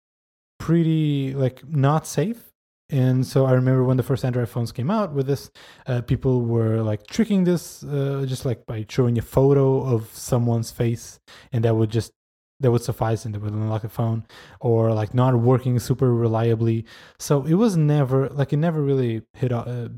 pretty 0.59 1.33
like 1.33 1.67
not 1.67 2.07
safe 2.07 2.47
and 2.89 3.27
so 3.27 3.45
I 3.45 3.51
remember 3.51 3.83
when 3.83 3.97
the 3.97 4.03
first 4.03 4.23
Android 4.23 4.47
phones 4.47 4.71
came 4.71 4.89
out 4.89 5.11
with 5.13 5.27
this, 5.27 5.51
uh, 5.87 6.01
people 6.01 6.41
were 6.43 6.81
like 6.81 7.05
tricking 7.07 7.43
this, 7.43 7.83
uh, 7.83 8.23
just 8.25 8.45
like 8.45 8.65
by 8.65 8.85
showing 8.87 9.17
a 9.17 9.21
photo 9.21 9.83
of 9.83 10.09
someone's 10.13 10.71
face, 10.71 11.19
and 11.51 11.65
that 11.65 11.75
would 11.75 11.89
just 11.89 12.13
that 12.61 12.71
would 12.71 12.81
suffice, 12.81 13.25
and 13.25 13.35
it 13.35 13.41
would 13.41 13.51
unlock 13.51 13.83
a 13.83 13.89
phone, 13.89 14.25
or 14.61 14.93
like 14.93 15.13
not 15.13 15.35
working 15.35 15.77
super 15.79 16.13
reliably. 16.13 16.85
So 17.19 17.43
it 17.43 17.55
was 17.55 17.75
never 17.75 18.29
like 18.29 18.53
it 18.53 18.57
never 18.57 18.81
really 18.81 19.23
hit, 19.33 19.51
uh, 19.51 19.89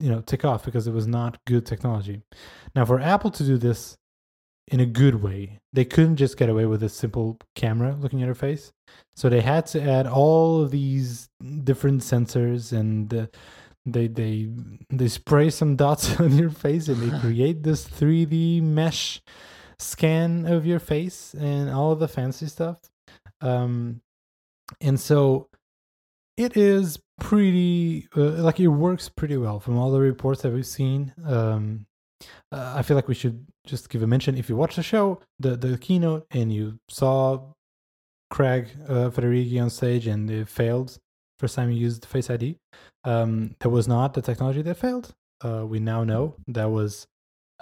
you 0.00 0.10
know, 0.10 0.20
tick 0.22 0.44
off 0.44 0.64
because 0.64 0.86
it 0.86 0.92
was 0.92 1.06
not 1.06 1.38
good 1.46 1.66
technology. 1.66 2.22
Now 2.74 2.84
for 2.84 2.98
Apple 3.00 3.30
to 3.32 3.44
do 3.44 3.58
this 3.58 3.96
in 4.68 4.80
a 4.80 4.86
good 4.86 5.22
way, 5.22 5.60
they 5.72 5.84
couldn't 5.84 6.16
just 6.16 6.36
get 6.36 6.48
away 6.48 6.64
with 6.64 6.82
a 6.82 6.88
simple 6.88 7.38
camera 7.54 7.96
looking 7.98 8.22
at 8.22 8.28
her 8.28 8.34
face. 8.34 8.72
So 9.14 9.28
they 9.28 9.40
had 9.40 9.66
to 9.66 9.82
add 9.82 10.06
all 10.06 10.62
of 10.62 10.70
these 10.70 11.28
different 11.64 12.02
sensors, 12.02 12.72
and 12.72 13.12
uh, 13.12 13.26
they 13.84 14.08
they 14.08 14.48
they 14.88 15.08
spray 15.08 15.50
some 15.50 15.76
dots 15.84 16.18
on 16.18 16.36
your 16.36 16.50
face, 16.50 16.88
and 16.88 16.96
they 16.96 17.18
create 17.20 17.62
this 17.62 17.86
3D 17.86 18.62
mesh 18.62 19.20
scan 19.78 20.46
of 20.46 20.66
your 20.66 20.78
face 20.78 21.34
and 21.34 21.70
all 21.70 21.92
of 21.92 21.98
the 21.98 22.08
fancy 22.08 22.46
stuff. 22.46 22.78
Um, 23.40 24.02
and 24.80 25.00
so 25.00 25.49
it 26.40 26.56
is 26.56 26.98
pretty 27.20 28.08
uh, 28.16 28.42
like 28.42 28.60
it 28.60 28.68
works 28.68 29.08
pretty 29.08 29.36
well 29.36 29.60
from 29.60 29.76
all 29.76 29.90
the 29.90 30.00
reports 30.00 30.42
that 30.42 30.52
we've 30.52 30.66
seen. 30.66 31.12
Um, 31.24 31.86
uh, 32.52 32.74
I 32.76 32.82
feel 32.82 32.96
like 32.96 33.08
we 33.08 33.14
should 33.14 33.46
just 33.66 33.88
give 33.90 34.02
a 34.02 34.06
mention 34.06 34.36
if 34.36 34.48
you 34.48 34.56
watch 34.56 34.76
the 34.76 34.82
show, 34.82 35.20
the 35.38 35.56
the 35.56 35.78
keynote, 35.78 36.26
and 36.30 36.52
you 36.52 36.78
saw 36.88 37.52
Craig 38.30 38.68
uh, 38.88 39.10
Federighi 39.10 39.60
on 39.60 39.70
stage 39.70 40.06
and 40.06 40.30
it 40.30 40.48
failed 40.48 40.98
first 41.40 41.56
time 41.56 41.70
you 41.70 41.78
used 41.78 42.04
Face 42.04 42.28
ID. 42.30 42.58
Um, 43.04 43.56
that 43.60 43.70
was 43.70 43.88
not 43.88 44.12
the 44.12 44.20
technology 44.22 44.62
that 44.62 44.76
failed. 44.76 45.14
Uh, 45.42 45.64
we 45.66 45.80
now 45.80 46.04
know 46.04 46.36
that 46.48 46.70
was, 46.70 47.06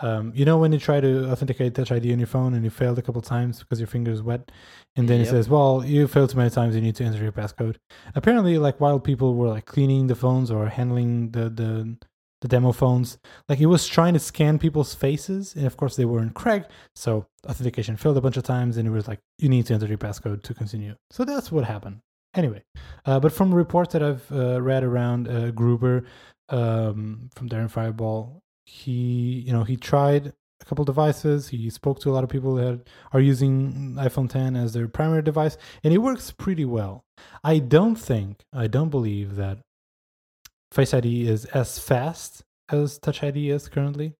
um, 0.01 0.33
you 0.35 0.45
know, 0.45 0.59
when 0.59 0.73
you 0.73 0.79
try 0.79 1.01
to 1.01 1.31
authenticate 1.31 1.75
Touch 1.75 1.91
ID 1.91 2.13
on 2.13 2.19
your 2.19 2.27
phone 2.27 2.55
and 2.55 2.65
you 2.65 2.71
failed 2.71 2.99
a 2.99 3.03
couple 3.03 3.21
times 3.21 3.61
because 3.61 3.81
your 3.81 3.87
finger 3.87 4.11
is 4.11 4.23
wet, 4.23 4.51
and 4.97 5.09
then 5.09 5.21
it 5.21 5.27
says, 5.27 5.49
"Well, 5.49 5.85
you 5.85 6.07
failed 6.07 6.31
too 6.31 6.37
many 6.37 6.51
times. 6.51 6.75
You 6.75 6.81
need 6.81 6.97
to 6.97 7.05
enter 7.05 7.23
your 7.23 7.33
passcode." 7.33 7.77
Apparently, 8.15 8.59
like 8.59 8.81
while 8.81 9.01
people 9.01 9.35
were 9.35 9.49
like 9.49 9.67
cleaning 9.67 10.07
the 10.07 10.15
phones 10.15 10.51
or 10.51 10.69
handling 10.69 11.31
the 11.33 11.51
the 11.51 11.97
the 12.41 12.49
demo 12.49 12.71
phones, 12.71 13.19
like 13.49 13.59
it 13.59 13.67
was 13.67 13.89
trying 13.89 14.15
to 14.15 14.21
scan 14.21 14.59
people's 14.59 14.95
faces, 14.95 15.57
and 15.57 15.67
of 15.67 15.77
course 15.77 15.97
they 15.97 16.05
weren't 16.05 16.35
Craig, 16.35 16.65
so 16.95 17.27
authentication 17.49 17.97
failed 17.97 18.17
a 18.17 18.21
bunch 18.21 18.37
of 18.37 18.45
times, 18.45 18.77
and 18.77 18.87
it 18.87 18.93
was 18.93 19.09
like 19.09 19.19
you 19.39 19.49
need 19.49 19.67
to 19.67 19.75
enter 19.75 19.87
your 19.87 19.99
passcode 19.99 20.43
to 20.43 20.55
continue. 20.55 20.95
So 21.11 21.25
that's 21.25 21.51
what 21.51 21.65
happened. 21.65 22.01
Anyway, 22.35 22.63
uh, 23.05 23.19
but 23.19 23.33
from 23.33 23.53
reports 23.53 23.95
that 23.95 24.03
I've 24.03 24.31
uh, 24.31 24.63
read 24.63 24.85
around 24.85 25.27
uh, 25.27 25.51
Gruber 25.51 26.05
um, 26.51 27.31
from 27.35 27.49
Daring 27.49 27.69
Fireball, 27.69 28.43
he 28.69 29.43
you 29.47 29.53
know 29.53 29.65
he 29.65 29.77
tried 29.77 30.33
a 30.61 30.65
couple 30.65 30.85
devices. 30.85 31.49
He 31.49 31.71
spoke 31.71 32.01
to 32.01 32.11
a 32.11 32.13
lot 32.13 32.25
of 32.25 32.31
people 32.31 32.55
that 32.57 32.81
are 33.13 33.21
using 33.21 33.95
iPhone 33.95 34.29
10 34.29 34.57
as 34.57 34.73
their 34.73 34.89
primary 34.89 35.23
device, 35.23 35.57
and 35.83 35.95
it 35.95 35.99
works 35.99 36.31
pretty 36.31 36.65
well. 36.65 37.05
I 37.43 37.59
don't 37.59 37.97
think, 37.97 38.45
I 38.53 38.67
don't 38.67 38.91
believe 38.91 39.37
that 39.37 39.59
Face 40.73 40.93
ID 40.93 41.27
is 41.27 41.47
as 41.47 41.79
fast 41.79 42.43
as 42.71 42.99
Touch 42.99 43.23
ID 43.23 43.51
is 43.51 43.69
currently. 43.69 44.15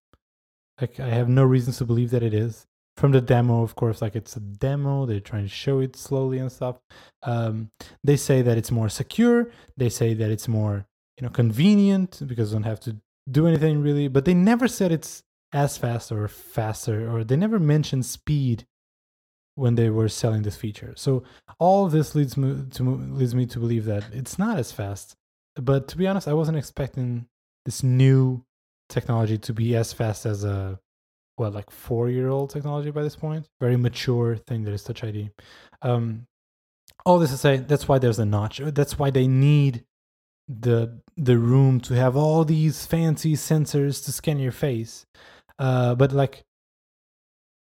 Like, 0.81 0.99
I 0.99 1.09
have 1.09 1.29
no 1.29 1.45
reasons 1.45 1.79
to 1.79 1.85
believe 1.85 2.11
that 2.11 2.23
it 2.23 2.33
is. 2.33 2.65
From 2.97 3.13
the 3.13 3.21
demo, 3.21 3.63
of 3.63 3.75
course, 3.75 4.01
like 4.01 4.17
it's 4.17 4.37
a 4.37 4.41
demo, 4.41 5.07
they're 5.07 5.21
trying 5.21 5.45
to 5.45 5.49
show 5.49 5.81
it 5.81 5.95
slowly 5.95 6.39
and 6.39 6.51
stuff. 6.51 6.79
Um, 7.23 7.71
they 8.03 8.17
say 8.17 8.43
that 8.43 8.57
it's 8.57 8.71
more 8.71 8.89
secure. 8.89 9.51
They 9.77 9.89
say 9.89 10.15
that 10.15 10.31
it's 10.31 10.49
more, 10.49 10.87
you 11.19 11.25
know, 11.25 11.31
convenient 11.31 12.23
because 12.27 12.51
you 12.51 12.57
don't 12.57 12.65
have 12.65 12.81
to 12.81 12.97
do 13.31 13.47
anything 13.47 13.83
really. 13.83 14.09
But 14.09 14.25
they 14.25 14.35
never 14.35 14.69
said 14.69 14.93
it's 14.93 15.23
as 15.53 15.79
fast 15.79 16.13
or 16.13 16.29
faster, 16.29 17.11
or 17.11 17.25
they 17.25 17.37
never 17.37 17.59
mentioned 17.59 18.07
speed 18.07 18.67
when 19.55 19.75
they 19.75 19.91
were 19.91 20.09
selling 20.09 20.43
this 20.43 20.57
feature. 20.57 20.93
So 20.97 21.25
all 21.59 21.89
this 21.89 22.15
leads 22.15 22.37
me 22.37 22.65
to 22.71 22.83
leads 22.83 23.35
me 23.35 23.47
to 23.47 23.59
believe 23.59 23.85
that 23.87 24.05
it's 24.13 24.39
not 24.39 24.59
as 24.59 24.73
fast. 24.73 25.17
But 25.57 25.89
to 25.89 25.97
be 25.97 26.07
honest, 26.07 26.29
I 26.29 26.35
wasn't 26.35 26.59
expecting 26.59 27.27
this 27.65 27.83
new 27.83 28.45
technology 28.89 29.37
to 29.39 29.53
be 29.53 29.75
as 29.77 29.93
fast 29.93 30.25
as 30.27 30.45
a 30.45 30.79
well, 31.39 31.51
like 31.51 31.71
four 31.71 32.09
year 32.09 32.29
old 32.29 32.51
technology 32.51 32.91
by 32.91 33.03
this 33.03 33.17
point. 33.17 33.49
Very 33.61 33.77
mature 33.77 34.37
thing 34.37 34.65
that 34.65 34.73
is 34.73 34.83
Touch 34.83 35.05
ID. 35.05 35.31
Um, 35.83 36.27
all 37.07 37.19
this 37.19 37.31
to 37.31 37.37
say, 37.37 37.59
that's 37.59 37.89
why 37.89 37.99
there's 37.99 38.19
a 38.19 38.25
notch. 38.25 38.61
That's 38.63 38.99
why 38.99 39.11
they 39.11 39.27
need 39.27 39.85
the 40.49 41.01
the 41.19 41.39
room 41.39 41.81
to 41.81 41.95
have 41.95 42.17
all 42.17 42.45
these 42.45 42.87
fancy 42.87 43.35
sensors 43.35 44.05
to 44.05 44.13
scan 44.13 44.39
your 44.39 44.53
face. 44.53 45.05
Uh, 45.59 45.95
but 45.95 46.13
like, 46.13 46.45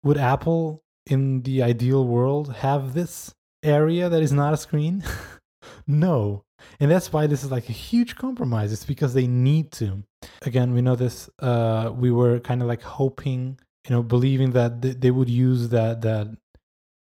would 0.03 0.17
Apple 0.17 0.83
in 1.05 1.41
the 1.43 1.63
ideal 1.63 2.05
world 2.05 2.53
have 2.55 2.93
this 2.93 3.33
area 3.63 4.09
that 4.09 4.21
is 4.21 4.31
not 4.31 4.53
a 4.53 4.57
screen? 4.57 5.03
no. 5.87 6.43
And 6.79 6.91
that's 6.91 7.13
why 7.13 7.27
this 7.27 7.43
is 7.43 7.51
like 7.51 7.69
a 7.69 7.73
huge 7.73 8.15
compromise. 8.15 8.73
It's 8.73 8.85
because 8.85 9.13
they 9.13 9.27
need 9.27 9.71
to. 9.73 10.03
Again, 10.41 10.73
we 10.73 10.81
know 10.81 10.95
this. 10.95 11.29
Uh, 11.39 11.91
we 11.95 12.11
were 12.11 12.39
kind 12.39 12.61
of 12.61 12.67
like 12.67 12.81
hoping, 12.81 13.57
you 13.87 13.95
know, 13.95 14.03
believing 14.03 14.51
that 14.51 14.81
th- 14.81 14.97
they 14.99 15.11
would 15.11 15.29
use 15.29 15.69
that 15.69 16.01
that 16.01 16.27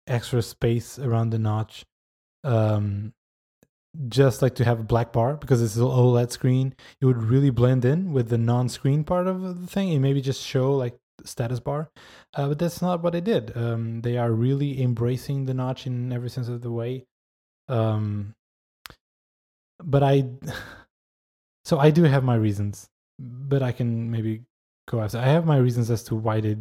extra 0.07 0.43
space 0.43 0.99
around 0.99 1.31
the 1.31 1.39
notch, 1.39 1.85
um, 2.43 3.13
just 4.09 4.43
like 4.43 4.55
to 4.57 4.65
have 4.65 4.81
a 4.81 4.85
black 4.85 5.13
bar 5.13 5.37
because 5.37 5.63
it's 5.63 5.77
an 5.77 5.83
OLED 5.83 6.31
screen. 6.31 6.75
It 7.01 7.07
would 7.07 7.23
really 7.23 7.51
blend 7.51 7.85
in 7.85 8.13
with 8.13 8.29
the 8.29 8.39
non-screen 8.39 9.05
part 9.05 9.27
of 9.27 9.61
the 9.61 9.67
thing, 9.67 9.93
and 9.93 10.03
maybe 10.03 10.21
just 10.21 10.43
show 10.43 10.75
like 10.75 10.97
status 11.25 11.61
bar. 11.61 11.91
Uh, 12.35 12.49
but 12.49 12.59
that's 12.59 12.83
not 12.83 13.03
what 13.03 13.13
they 13.13 13.21
did. 13.21 13.57
Um, 13.57 14.01
they 14.01 14.17
are 14.17 14.33
really 14.33 14.83
embracing 14.83 15.47
the 15.47 15.55
notch 15.55 15.87
in 15.87 16.13
every 16.13 16.31
sense 16.31 16.49
of 16.49 16.63
the 16.63 16.73
way. 16.73 17.07
Um, 17.69 18.35
but 19.83 20.03
I, 20.03 20.25
so 21.65 21.79
I 21.79 21.91
do 21.91 22.05
have 22.05 22.25
my 22.25 22.37
reasons, 22.37 22.89
but 23.19 23.63
I 23.63 23.73
can 23.73 24.11
maybe 24.11 24.43
go 24.89 25.01
after. 25.01 25.19
I 25.19 25.27
have 25.27 25.47
my 25.47 25.59
reasons 25.59 25.91
as 25.91 26.03
to 26.05 26.15
why 26.15 26.41
they 26.41 26.57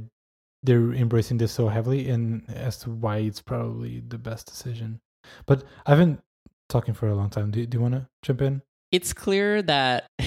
they're 0.65 0.93
embracing 0.93 1.37
this 1.37 1.51
so 1.51 1.67
heavily, 1.67 2.09
and 2.09 2.49
as 2.49 2.77
to 2.79 2.89
why 2.89 3.17
it's 3.17 3.41
probably 3.41 4.01
the 4.07 4.17
best 4.17 4.47
decision. 4.47 5.01
But 5.45 5.63
I've 5.85 5.97
been 5.97 6.19
talking 6.73 6.93
for 6.93 7.07
a 7.07 7.15
long 7.15 7.29
time. 7.29 7.51
Do, 7.51 7.65
do 7.65 7.77
you 7.77 7.81
want 7.81 7.93
to 7.93 8.07
jump 8.21 8.41
in? 8.41 8.61
It's 8.91 9.13
clear 9.13 9.61
that 9.61 10.07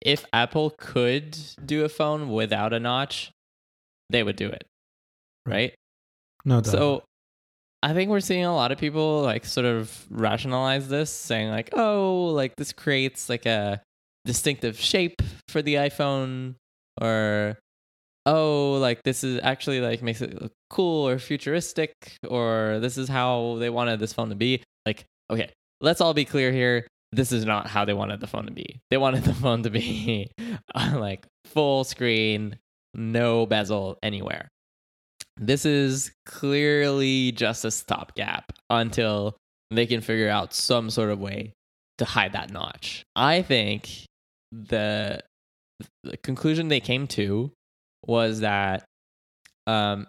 if 0.00 0.24
Apple 0.32 0.70
could 0.78 1.36
do 1.64 1.84
a 1.84 1.88
phone 1.88 2.30
without 2.30 2.72
a 2.72 2.78
notch, 2.80 3.32
they 4.08 4.22
would 4.22 4.36
do 4.36 4.48
it. 4.48 4.64
Right? 5.46 5.74
No 6.44 6.60
doubt. 6.60 6.72
So 6.72 7.02
I 7.82 7.94
think 7.94 8.10
we're 8.10 8.20
seeing 8.20 8.44
a 8.44 8.54
lot 8.54 8.72
of 8.72 8.78
people 8.78 9.22
like 9.22 9.44
sort 9.44 9.66
of 9.66 10.06
rationalize 10.10 10.88
this, 10.88 11.10
saying 11.10 11.50
like, 11.50 11.70
"Oh, 11.72 12.26
like 12.26 12.56
this 12.56 12.72
creates 12.72 13.28
like 13.28 13.46
a 13.46 13.80
distinctive 14.24 14.78
shape 14.78 15.22
for 15.48 15.62
the 15.62 15.74
iPhone," 15.76 16.56
or 17.00 17.58
"Oh, 18.26 18.78
like 18.80 19.02
this 19.02 19.24
is 19.24 19.40
actually 19.42 19.80
like 19.80 20.02
makes 20.02 20.20
it 20.20 20.40
look 20.40 20.52
cool 20.68 21.08
or 21.08 21.18
futuristic," 21.18 21.92
or 22.28 22.78
"This 22.80 22.98
is 22.98 23.08
how 23.08 23.56
they 23.58 23.70
wanted 23.70 23.98
this 23.98 24.12
phone 24.12 24.28
to 24.28 24.34
be." 24.34 24.62
Like, 24.84 25.06
okay, 25.30 25.50
let's 25.80 26.00
all 26.00 26.14
be 26.14 26.24
clear 26.24 26.52
here. 26.52 26.86
This 27.12 27.32
is 27.32 27.44
not 27.44 27.66
how 27.66 27.84
they 27.84 27.94
wanted 27.94 28.20
the 28.20 28.26
phone 28.26 28.46
to 28.46 28.52
be. 28.52 28.80
They 28.90 28.96
wanted 28.96 29.24
the 29.24 29.34
phone 29.34 29.62
to 29.62 29.70
be 29.70 30.30
like 30.74 31.26
full 31.44 31.84
screen, 31.84 32.58
no 32.94 33.46
bezel 33.46 33.98
anywhere. 34.02 34.48
This 35.36 35.64
is 35.64 36.12
clearly 36.26 37.32
just 37.32 37.64
a 37.64 37.70
stopgap 37.70 38.52
until 38.68 39.36
they 39.70 39.86
can 39.86 40.00
figure 40.00 40.28
out 40.28 40.52
some 40.52 40.90
sort 40.90 41.10
of 41.10 41.18
way 41.18 41.54
to 41.98 42.04
hide 42.04 42.32
that 42.32 42.50
notch. 42.50 43.04
I 43.16 43.42
think 43.42 44.04
the, 44.52 45.20
the 46.02 46.16
conclusion 46.18 46.68
they 46.68 46.80
came 46.80 47.06
to 47.08 47.52
was 48.06 48.40
that 48.40 48.84
um 49.66 50.06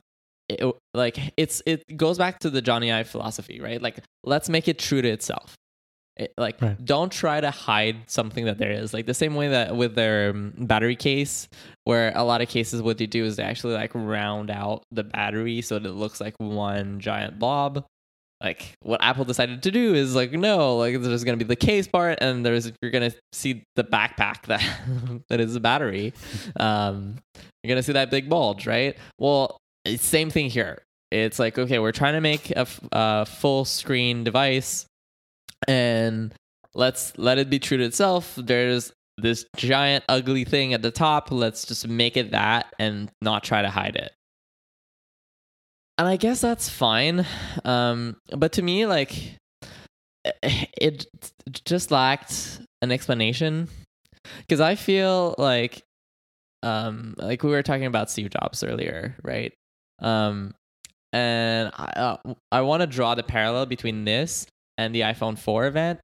it, 0.60 0.76
like 0.94 1.18
it's 1.38 1.62
it 1.66 1.84
goes 1.98 2.18
back 2.18 2.40
to 2.40 2.50
the 2.50 2.62
Jony 2.62 2.94
Ive 2.94 3.08
philosophy, 3.08 3.60
right? 3.60 3.82
Like 3.82 4.04
let's 4.24 4.50
make 4.50 4.68
it 4.68 4.78
true 4.80 5.02
to 5.02 5.08
itself. 5.10 5.56
It, 6.18 6.34
like 6.38 6.62
Right. 6.62 6.84
don't 6.84 7.12
try 7.12 7.40
to 7.40 7.50
hide 7.52 8.10
something 8.10 8.46
that 8.46 8.58
there 8.58 8.72
is 8.72 8.94
like 8.94 9.06
the 9.06 9.14
same 9.14 9.34
way 9.36 9.48
that 9.48 9.76
with 9.78 9.96
their 9.96 10.32
um, 10.32 10.54
battery 10.58 10.96
case 10.98 11.48
where 11.86 12.12
a 12.16 12.24
lot 12.24 12.42
of 12.42 12.50
cases 12.50 12.82
what 12.82 12.98
they 12.98 13.06
do 13.08 13.24
is 13.24 13.38
they 13.38 13.44
actually 13.44 13.76
like 13.76 13.92
round 13.96 14.52
out 14.52 14.84
the 14.92 15.06
battery 15.06 15.62
so 15.62 15.80
that 15.80 15.88
it 15.88 15.94
looks 15.94 16.20
like 16.20 16.36
one 16.38 17.00
giant 17.00 17.40
blob 17.40 17.86
like 18.44 18.74
what 18.84 19.02
apple 19.02 19.24
decided 19.24 19.64
to 19.64 19.72
do 19.72 19.94
is 19.96 20.14
like 20.14 20.34
no 20.34 20.76
like 20.76 21.00
there's 21.02 21.24
gonna 21.24 21.38
be 21.38 21.46
the 21.46 21.56
case 21.56 21.88
part 21.88 22.18
and 22.22 22.46
there's 22.46 22.72
you're 22.82 22.92
gonna 22.92 23.12
see 23.32 23.64
the 23.78 23.84
backpack 23.84 24.42
that 24.48 24.62
that 25.30 25.40
is 25.40 25.54
the 25.54 25.60
battery 25.62 26.12
um 26.60 27.16
you're 27.64 27.70
gonna 27.70 27.82
see 27.82 27.94
that 27.94 28.12
big 28.12 28.30
bulge 28.30 28.68
right 28.68 28.98
well 29.18 29.58
same 29.98 30.30
thing 30.30 30.50
here. 30.50 30.84
It's 31.12 31.40
like 31.40 31.58
okay 31.58 31.80
we're 31.80 31.92
trying 31.92 32.14
to 32.14 32.22
make 32.22 32.54
a, 32.56 33.26
full 33.26 33.66
screen 33.66 34.24
device 34.24 34.86
and 35.68 36.34
let's 36.74 37.18
let 37.18 37.38
it 37.38 37.50
be 37.50 37.60
true 37.60 37.78
to 37.78 37.84
itself. 37.84 38.34
There's 38.38 38.94
this 39.18 39.46
giant 39.58 40.04
ugly 40.08 40.46
thing 40.46 40.74
at 40.74 40.82
the 40.82 40.92
top. 40.92 41.32
Let's 41.32 41.66
just 41.66 41.88
make 41.88 42.16
it 42.18 42.32
that 42.32 42.74
and 42.80 43.12
not 43.22 43.44
try 43.44 43.62
to 43.62 43.70
hide 43.70 43.96
it. 43.96 44.12
And 45.98 46.08
i 46.08 46.16
guess 46.16 46.42
that's 46.42 46.70
fine. 46.70 47.26
Um 47.66 48.16
but 48.36 48.54
to 48.54 48.62
me 48.62 48.86
like 48.86 49.38
it 50.44 51.06
just 51.66 51.92
lacked 51.92 52.62
an 52.82 52.92
explanation. 52.92 53.68
Because 54.38 54.62
i 54.62 54.76
feel 54.76 55.36
like 55.38 55.84
um 56.64 57.16
like 57.18 57.44
we 57.44 57.50
were 57.50 57.64
talking 57.64 57.86
about 57.86 58.12
steve 58.12 58.30
jobs 58.30 58.64
earlier 58.64 59.16
right 59.24 59.52
um 60.02 60.54
and 61.14 61.72
i 61.76 61.86
uh, 61.96 62.34
i 62.52 62.62
want 62.62 62.82
to 62.82 62.88
draw 62.88 63.16
the 63.16 63.24
parallel 63.24 63.66
between 63.66 64.06
this 64.06 64.48
and 64.78 64.96
the 64.96 65.02
iphone 65.02 65.38
4 65.38 65.66
event. 65.68 66.00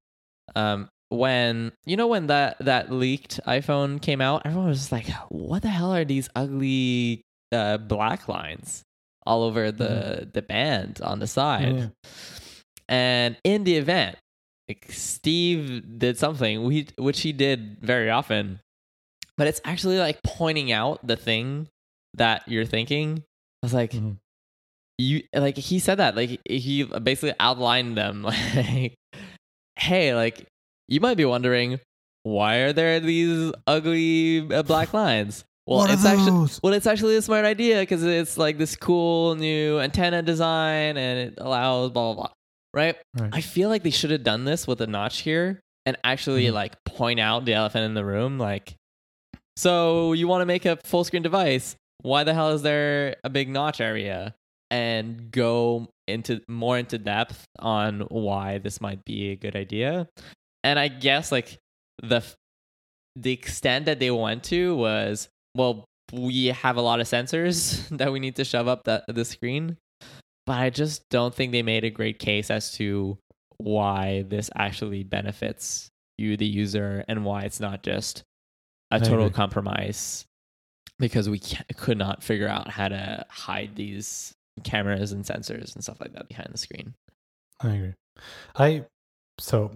Um 0.56 0.90
when 1.10 1.72
you 1.86 1.96
know 1.96 2.08
when 2.08 2.28
that 2.28 2.58
that 2.60 2.92
leaked 2.92 3.40
iphone 3.48 4.02
came 4.02 4.20
out 4.20 4.42
everyone 4.46 4.68
was 4.68 4.80
just 4.80 4.92
like 4.92 5.08
what 5.30 5.62
the 5.62 5.70
hell 5.70 5.94
are 5.94 6.04
these 6.04 6.28
ugly 6.36 7.22
uh 7.54 7.78
black 7.78 8.28
lines 8.28 8.84
all 9.26 9.44
over 9.44 9.72
the 9.72 10.30
the 10.34 10.42
band 10.42 11.00
on 11.02 11.20
the 11.20 11.28
side? 11.28 11.92
And 12.90 13.38
in 13.44 13.64
the 13.64 13.76
event 13.76 14.18
like 14.68 14.86
steve 14.90 15.98
did 15.98 16.18
something 16.18 16.64
we, 16.66 16.88
which 16.98 17.22
he 17.22 17.32
did 17.32 17.78
very 17.82 18.10
often 18.10 18.60
but 19.38 19.48
it's 19.48 19.62
actually 19.64 19.98
like 20.00 20.22
pointing 20.24 20.72
out 20.72 21.06
the 21.06 21.16
thing 21.16 21.68
that 22.16 22.44
you're 22.48 22.66
thinking 22.66 23.24
i 23.64 23.66
was 23.66 23.74
like 23.74 23.92
Mhm. 23.92 24.18
you 24.98 25.24
like 25.34 25.58
he 25.58 25.80
said 25.80 25.96
that 25.96 26.16
like 26.16 26.40
he 26.50 26.84
basically 26.84 27.34
outlined 27.40 27.98
them 27.98 28.24
like 28.24 28.96
hey 29.78 30.14
like 30.16 30.46
you 30.88 31.00
might 31.00 31.18
be 31.18 31.26
wondering 31.26 31.80
why 32.24 32.58
are 32.58 32.74
there 32.74 33.00
these 33.00 33.52
ugly 33.68 34.40
uh, 34.54 34.64
black 34.64 34.94
lines 34.94 35.44
well 35.66 35.80
What 35.80 35.92
it's 35.92 36.06
actually 36.06 36.50
well 36.64 36.74
it's 36.74 36.88
actually 36.88 37.16
a 37.16 37.22
smart 37.22 37.46
idea 37.46 37.80
because 37.82 38.04
it's 38.04 38.38
like 38.38 38.58
this 38.58 38.76
cool 38.76 39.36
new 39.36 39.80
antenna 39.80 40.22
design 40.22 40.98
and 40.98 41.20
it 41.20 41.34
allows 41.38 41.92
blah 41.92 42.14
blah 42.14 42.24
blah 42.24 42.32
right 42.74 42.96
Right. 43.20 43.30
i 43.34 43.42
feel 43.42 43.70
like 43.70 43.84
they 43.84 43.92
should 43.92 44.12
have 44.12 44.24
done 44.24 44.46
this 44.46 44.68
with 44.68 44.82
a 44.82 44.88
notch 44.88 45.20
here 45.20 45.60
and 45.86 45.98
actually 46.04 46.46
Mhm. 46.46 46.54
like 46.54 46.74
point 46.86 47.20
out 47.20 47.46
the 47.46 47.54
elephant 47.54 47.86
in 47.86 47.94
the 47.94 48.04
room 48.06 48.38
like 48.40 48.76
so 49.56 50.14
you 50.14 50.28
want 50.28 50.42
to 50.42 50.46
make 50.46 50.66
a 50.66 50.78
full 50.84 51.04
screen 51.04 51.24
device 51.24 51.76
why 52.02 52.24
the 52.24 52.34
hell 52.34 52.52
is 52.52 52.62
there 52.62 53.16
a 53.24 53.30
big 53.30 53.50
notch 53.50 53.82
area? 53.82 54.36
And 54.70 55.32
go 55.32 55.88
into 56.08 56.42
more 56.48 56.78
into 56.78 56.98
depth 56.98 57.46
on 57.60 58.02
why 58.10 58.58
this 58.58 58.82
might 58.82 59.04
be 59.06 59.32
a 59.32 59.36
good 59.36 59.56
idea. 59.56 60.10
And 60.64 60.78
i 60.78 60.88
guess 60.88 61.32
like 61.32 61.58
the 62.04 62.22
the 63.16 63.32
extent 63.32 63.86
that 63.86 64.00
they 64.00 64.12
went 64.12 64.44
to 64.44 64.76
was 64.76 65.30
well 65.56 65.86
we 66.14 66.48
have 66.48 66.78
a 66.78 66.82
lot 66.82 67.00
of 67.00 67.08
sensors 67.08 67.88
that 67.98 68.12
we 68.12 68.20
need 68.20 68.36
to 68.38 68.44
shove 68.44 68.68
up 68.68 68.84
the, 68.84 69.04
the 69.08 69.26
screen. 69.26 69.78
But 70.46 70.60
i 70.60 70.70
just 70.70 71.08
don't 71.10 71.34
think 71.34 71.52
they 71.52 71.64
made 71.64 71.84
a 71.84 71.90
great 71.90 72.20
case 72.20 72.52
as 72.52 72.74
to 72.74 73.18
why 73.58 74.24
this 74.28 74.50
actually 74.56 75.04
benefits 75.04 75.90
you 76.18 76.38
the 76.38 76.46
user 76.46 77.04
and 77.08 77.26
why 77.26 77.42
it's 77.42 77.60
not 77.60 77.84
just 77.84 78.24
a 78.92 79.00
total 79.00 79.30
compromise 79.30 80.26
because 81.00 81.30
we 81.30 81.40
could 81.76 81.98
not 81.98 82.24
figure 82.24 82.48
out 82.48 82.70
how 82.70 82.88
to 82.88 83.26
hide 83.30 83.76
these 83.76 84.34
cameras 84.64 85.12
and 85.12 85.24
sensors 85.24 85.76
and 85.76 85.84
stuff 85.84 86.02
like 86.02 86.14
that 86.14 86.28
behind 86.28 86.50
the 86.52 86.58
screen 86.58 86.94
I 87.62 87.70
agree. 87.70 87.94
I 88.56 88.86
so 89.40 89.72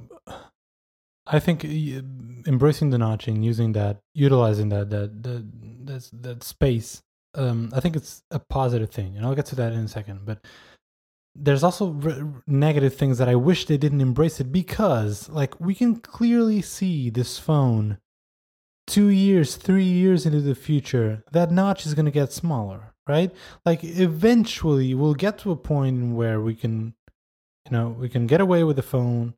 I 1.28 1.40
think 1.40 1.64
embracing 1.64 2.90
the 2.90 2.98
notching, 2.98 3.42
using 3.44 3.74
that, 3.74 4.00
utilizing 4.14 4.70
that 4.70 4.90
that 4.90 5.24
that 5.24 5.86
that, 5.86 6.10
that 6.22 6.44
space, 6.44 7.02
um, 7.36 7.70
I 7.74 7.80
think 7.80 7.96
it's 7.96 8.24
a 8.32 8.40
positive 8.40 8.92
thing, 8.92 9.18
and 9.18 9.26
I'll 9.26 9.36
get 9.36 9.46
to 9.48 9.56
that 9.56 9.74
in 9.74 9.80
a 9.80 9.88
second. 9.88 10.26
But 10.26 10.40
there's 11.36 11.64
also 11.64 12.00
r- 12.04 12.44
negative 12.46 12.96
things 12.96 13.18
that 13.18 13.30
I 13.30 13.36
wish 13.36 13.66
they 13.66 13.78
didn't 13.78 14.02
embrace 14.02 14.40
it 14.40 14.52
because, 14.52 15.30
like, 15.30 15.60
we 15.60 15.74
can 15.74 15.96
clearly 15.96 16.62
see 16.62 17.10
this 17.10 17.40
phone 17.40 18.00
two 18.92 19.08
years, 19.08 19.56
three 19.56 19.86
years 19.86 20.26
into 20.26 20.42
the 20.42 20.56
future, 20.56 21.24
that 21.32 21.52
notch 21.52 21.86
is 21.86 21.94
going 21.94 22.06
to 22.06 22.12
get 22.12 22.34
smaller, 22.34 22.94
right? 23.08 23.32
Like, 23.66 23.84
eventually, 23.84 24.94
we'll 24.94 25.14
get 25.14 25.38
to 25.40 25.52
a 25.52 25.56
point 25.56 26.14
where 26.14 26.42
we 26.42 26.56
can, 26.56 26.94
you 27.66 27.72
know, 27.72 27.96
we 27.98 28.10
can 28.10 28.28
get 28.28 28.42
away 28.42 28.64
with 28.66 28.76
the 28.76 28.82
phone 28.84 29.36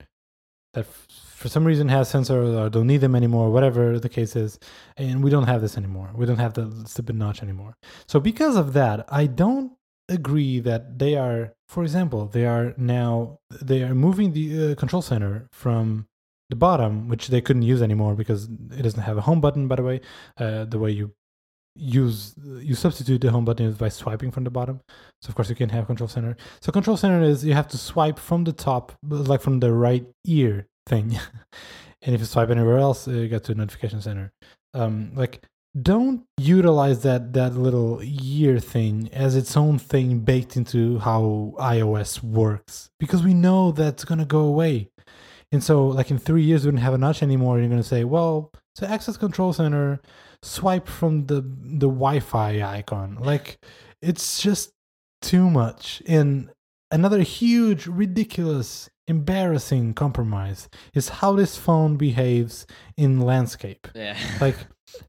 that 0.74 0.86
f- 0.86 1.08
for 1.08 1.50
some 1.50 1.66
reason 1.66 1.90
has 1.90 2.12
sensors 2.12 2.58
or 2.58 2.68
don't 2.70 2.88
need 2.88 3.02
them 3.02 3.16
anymore, 3.16 3.52
whatever 3.52 4.00
the 4.00 4.10
case 4.10 4.36
is, 4.36 4.58
and 4.98 5.24
we 5.24 5.30
don't 5.30 5.48
have 5.48 5.62
this 5.62 5.78
anymore. 5.78 6.10
We 6.16 6.26
don't 6.26 6.38
have 6.38 6.56
the 6.56 6.84
stupid 6.88 7.16
notch 7.16 7.44
anymore. 7.44 7.78
So, 8.08 8.20
because 8.20 8.56
of 8.56 8.74
that, 8.74 9.06
I 9.08 9.28
don't 9.28 9.74
agree 10.10 10.60
that 10.60 11.00
they 11.00 11.16
are 11.16 11.54
for 11.70 11.82
example 11.82 12.26
they 12.26 12.46
are 12.46 12.74
now 12.76 13.40
they 13.62 13.84
are 13.84 13.96
moving 13.96 14.34
the 14.34 14.72
uh, 14.72 14.76
control 14.76 15.02
center 15.02 15.48
from 15.54 16.06
the 16.54 16.62
bottom 16.68 16.92
which 17.12 17.26
they 17.34 17.42
couldn't 17.46 17.68
use 17.74 17.82
anymore 17.82 18.14
because 18.22 18.42
it 18.80 18.84
doesn't 18.88 19.06
have 19.10 19.18
a 19.18 19.26
home 19.30 19.42
button 19.46 19.68
by 19.72 19.78
the 19.80 19.86
way. 19.90 19.98
Uh, 20.44 20.66
the 20.74 20.80
way 20.80 20.92
you 21.00 21.08
use 21.76 22.36
you 22.70 22.76
substitute 22.76 23.20
the 23.22 23.32
home 23.32 23.46
button 23.46 23.66
is 23.66 23.78
by 23.78 23.90
swiping 23.90 24.32
from 24.32 24.44
the 24.44 24.56
bottom. 24.60 24.82
So 25.22 25.30
of 25.30 25.36
course 25.36 25.50
you 25.50 25.56
can 25.56 25.70
have 25.70 25.88
control 25.88 26.08
center. 26.08 26.36
So 26.62 26.72
control 26.72 26.98
center 26.98 27.22
is 27.22 27.44
you 27.44 27.54
have 27.54 27.68
to 27.70 27.78
swipe 27.78 28.20
from 28.20 28.44
the 28.44 28.54
top 28.54 28.92
like 29.08 29.42
from 29.42 29.60
the 29.60 29.72
right 29.72 30.06
ear 30.26 30.68
thing. 30.88 31.08
And 32.06 32.14
if 32.14 32.20
you 32.20 32.28
swipe 32.28 32.50
anywhere 32.50 32.80
else 32.80 33.08
you 33.08 33.30
get 33.30 33.46
to 33.46 33.56
notification 33.56 34.02
center. 34.02 34.34
Um 34.74 35.12
like 35.16 35.36
don't 35.82 36.22
utilize 36.38 37.02
that 37.02 37.34
that 37.34 37.56
little 37.56 38.04
year 38.04 38.60
thing 38.60 39.10
as 39.12 39.36
its 39.36 39.58
own 39.58 39.80
thing 39.80 40.20
baked 40.20 40.56
into 40.56 41.00
how 41.00 41.56
iOS 41.58 42.22
works 42.22 42.90
because 43.00 43.24
we 43.24 43.34
know 43.34 43.72
that's 43.72 44.06
gonna 44.06 44.26
go 44.26 44.42
away. 44.42 44.90
And 45.54 45.64
so, 45.64 45.88
like 45.88 46.10
in 46.10 46.18
three 46.18 46.42
years, 46.42 46.66
we 46.66 46.72
don't 46.72 46.80
have 46.80 46.96
a 46.96 46.98
notch 46.98 47.22
anymore. 47.22 47.56
And 47.56 47.64
you're 47.64 47.70
gonna 47.70 47.84
say, 47.84 48.04
well, 48.04 48.52
so 48.76 48.88
access 48.88 49.18
control 49.18 49.54
center, 49.54 50.02
swipe 50.42 50.88
from 50.88 51.28
the 51.28 51.42
the 51.42 51.88
Wi-Fi 51.88 52.62
icon. 52.64 53.18
Like 53.22 53.60
it's 54.02 54.42
just 54.42 54.72
too 55.22 55.50
much. 55.50 56.02
And 56.08 56.50
another 56.90 57.22
huge, 57.22 57.86
ridiculous, 57.86 58.90
embarrassing 59.08 59.94
compromise 59.94 60.70
is 60.96 61.10
how 61.10 61.34
this 61.34 61.56
phone 61.56 61.98
behaves 61.98 62.66
in 62.98 63.22
landscape. 63.22 63.88
Yeah. 63.94 64.18
Like 64.42 64.58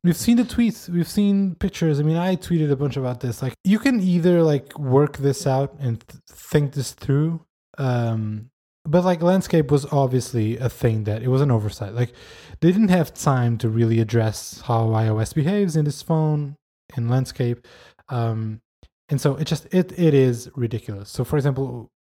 we've 0.03 0.17
seen 0.17 0.37
the 0.37 0.45
tweets, 0.45 0.91
we've 0.91 1.09
seen 1.09 1.55
pictures. 1.55 2.01
I 2.01 2.03
mean, 2.03 2.17
I 2.19 2.37
tweeted 2.37 2.71
a 2.71 2.77
bunch 2.77 2.99
about 2.99 3.21
this. 3.21 3.41
Like 3.43 3.55
you 3.65 3.79
can 3.79 3.99
either 3.99 4.43
like 4.43 4.79
work 4.79 5.17
this 5.17 5.47
out 5.47 5.75
and 5.81 6.07
th- 6.07 6.23
think 6.29 6.75
this 6.75 6.93
through. 6.93 7.45
Um 7.79 8.51
but 8.85 9.05
like 9.05 9.23
landscape 9.23 9.71
was 9.71 9.87
obviously 9.87 10.59
a 10.59 10.69
thing 10.69 11.05
that 11.05 11.23
it 11.23 11.29
was 11.29 11.41
an 11.41 11.51
oversight. 11.51 11.95
Like 11.95 12.13
they 12.61 12.71
didn't 12.71 12.89
have 12.89 13.15
time 13.15 13.57
to 13.59 13.69
really 13.69 14.01
address 14.01 14.61
how 14.67 14.89
iOS 14.89 15.35
behaves 15.35 15.77
in 15.77 15.85
this 15.85 16.03
phone 16.03 16.57
in 16.97 17.09
landscape. 17.09 17.67
Um 18.09 18.61
and 19.09 19.21
so 19.21 19.37
it 19.37 19.47
just 19.47 19.67
it 19.73 19.99
it 19.99 20.15
is 20.15 20.51
ridiculous. 20.55 21.11
So 21.11 21.25
for 21.25 21.37
example, 21.37 21.91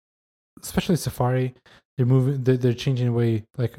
especially 0.62 0.96
Safari, 0.96 1.54
they're 1.96 2.06
moving 2.06 2.44
they're, 2.44 2.56
they're 2.56 2.74
changing 2.74 3.06
the 3.06 3.12
way 3.12 3.44
like 3.56 3.78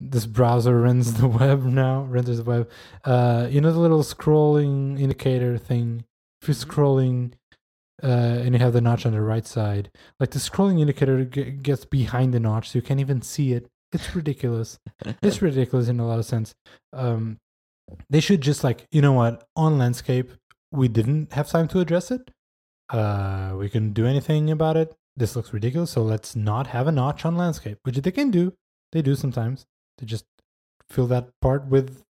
this 0.00 0.26
browser 0.26 0.80
runs 0.86 1.14
the 1.14 1.28
web 1.28 1.64
now 1.64 2.02
renders 2.02 2.38
the 2.38 2.44
web 2.44 2.68
uh 3.04 3.46
you 3.50 3.60
know 3.60 3.72
the 3.72 3.78
little 3.78 4.02
scrolling 4.02 5.00
indicator 5.00 5.58
thing 5.58 6.04
if 6.40 6.48
you're 6.48 6.54
scrolling 6.54 7.32
uh 8.02 8.40
and 8.42 8.54
you 8.54 8.58
have 8.60 8.72
the 8.72 8.80
notch 8.80 9.06
on 9.06 9.12
the 9.12 9.20
right 9.20 9.46
side. 9.46 9.90
Like 10.20 10.30
the 10.30 10.38
scrolling 10.38 10.80
indicator 10.80 11.24
g- 11.24 11.50
gets 11.50 11.84
behind 11.84 12.34
the 12.34 12.40
notch 12.40 12.70
so 12.70 12.78
you 12.78 12.82
can't 12.82 13.00
even 13.00 13.22
see 13.22 13.52
it. 13.52 13.68
It's 13.92 14.14
ridiculous. 14.16 14.78
It's 15.22 15.42
ridiculous 15.42 15.88
in 15.88 16.00
a 16.00 16.06
lot 16.06 16.18
of 16.18 16.24
sense. 16.24 16.54
Um 16.92 17.38
they 18.08 18.20
should 18.20 18.40
just 18.40 18.64
like 18.64 18.86
you 18.90 19.02
know 19.02 19.12
what? 19.12 19.44
On 19.56 19.78
landscape 19.78 20.30
we 20.70 20.88
didn't 20.88 21.32
have 21.32 21.48
time 21.48 21.68
to 21.68 21.80
address 21.80 22.10
it. 22.10 22.30
Uh 22.88 23.54
we 23.58 23.68
couldn't 23.68 23.92
do 23.94 24.06
anything 24.06 24.50
about 24.50 24.76
it. 24.76 24.94
This 25.16 25.36
looks 25.36 25.52
ridiculous 25.52 25.90
so 25.90 26.02
let's 26.02 26.34
not 26.34 26.68
have 26.68 26.86
a 26.86 26.92
notch 26.92 27.24
on 27.24 27.36
landscape 27.36 27.78
which 27.84 27.96
they 27.98 28.10
can 28.10 28.30
do. 28.30 28.54
They 28.92 29.02
do 29.02 29.14
sometimes. 29.14 29.66
They 29.98 30.06
just 30.06 30.24
fill 30.90 31.06
that 31.06 31.28
part 31.40 31.66
with 31.66 32.02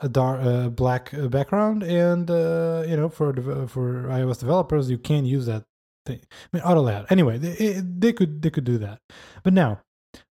a 0.00 0.08
dark 0.08 0.40
uh, 0.42 0.68
black 0.68 1.10
background 1.30 1.82
and 1.82 2.30
uh, 2.30 2.84
you 2.86 2.96
know 2.96 3.08
for 3.08 3.32
for 3.68 4.04
ios 4.04 4.38
developers 4.38 4.90
you 4.90 4.98
can't 4.98 5.26
use 5.26 5.46
that 5.46 5.64
thing. 6.04 6.20
I 6.22 6.56
mean 6.56 6.62
auto 6.62 6.82
layout. 6.82 7.10
Anyway 7.10 7.38
they, 7.38 7.80
they 7.80 8.12
could 8.12 8.42
they 8.42 8.50
could 8.50 8.64
do 8.64 8.78
that. 8.78 9.00
But 9.42 9.52
now 9.52 9.80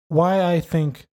why 0.09 0.43
i 0.45 0.61
think 0.61 1.07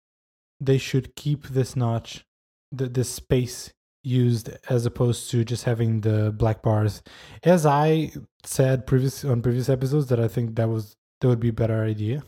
they 0.60 0.78
should 0.78 1.16
keep 1.16 1.48
this 1.48 1.76
notch 1.76 2.26
the, 2.72 2.88
this 2.88 3.10
space 3.10 3.72
used 4.04 4.50
as 4.70 4.86
opposed 4.86 5.30
to 5.32 5.44
just 5.44 5.66
having 5.66 6.02
the 6.02 6.32
black 6.32 6.62
bars. 6.62 7.04
As 7.44 7.66
i 7.66 8.12
said 8.44 8.88
previous 8.88 9.26
on 9.26 9.42
previous 9.42 9.68
episodes 9.68 10.08
that 10.08 10.20
i 10.20 10.28
think 10.28 10.56
that 10.56 10.70
was 10.70 10.96
that 11.20 11.28
would 11.28 11.40
be 11.40 11.50
a 11.50 11.54
better 11.54 11.84
idea 11.84 12.24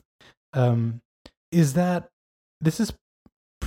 um 0.53 1.01
is 1.51 1.73
that 1.73 2.09
this 2.59 2.79
is 2.79 2.93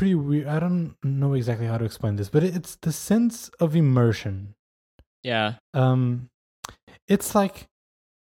pretty 0.02 0.16
weird 0.16 0.48
i 0.48 0.58
don't 0.58 0.96
know 1.04 1.32
exactly 1.34 1.64
how 1.64 1.78
to 1.78 1.84
explain 1.84 2.16
this 2.16 2.28
but 2.28 2.42
it's 2.42 2.74
the 2.82 2.92
sense 2.92 3.48
of 3.60 3.76
immersion. 3.76 4.54
Yeah. 5.22 5.54
um 5.74 6.28
it's 7.06 7.36
like 7.36 7.68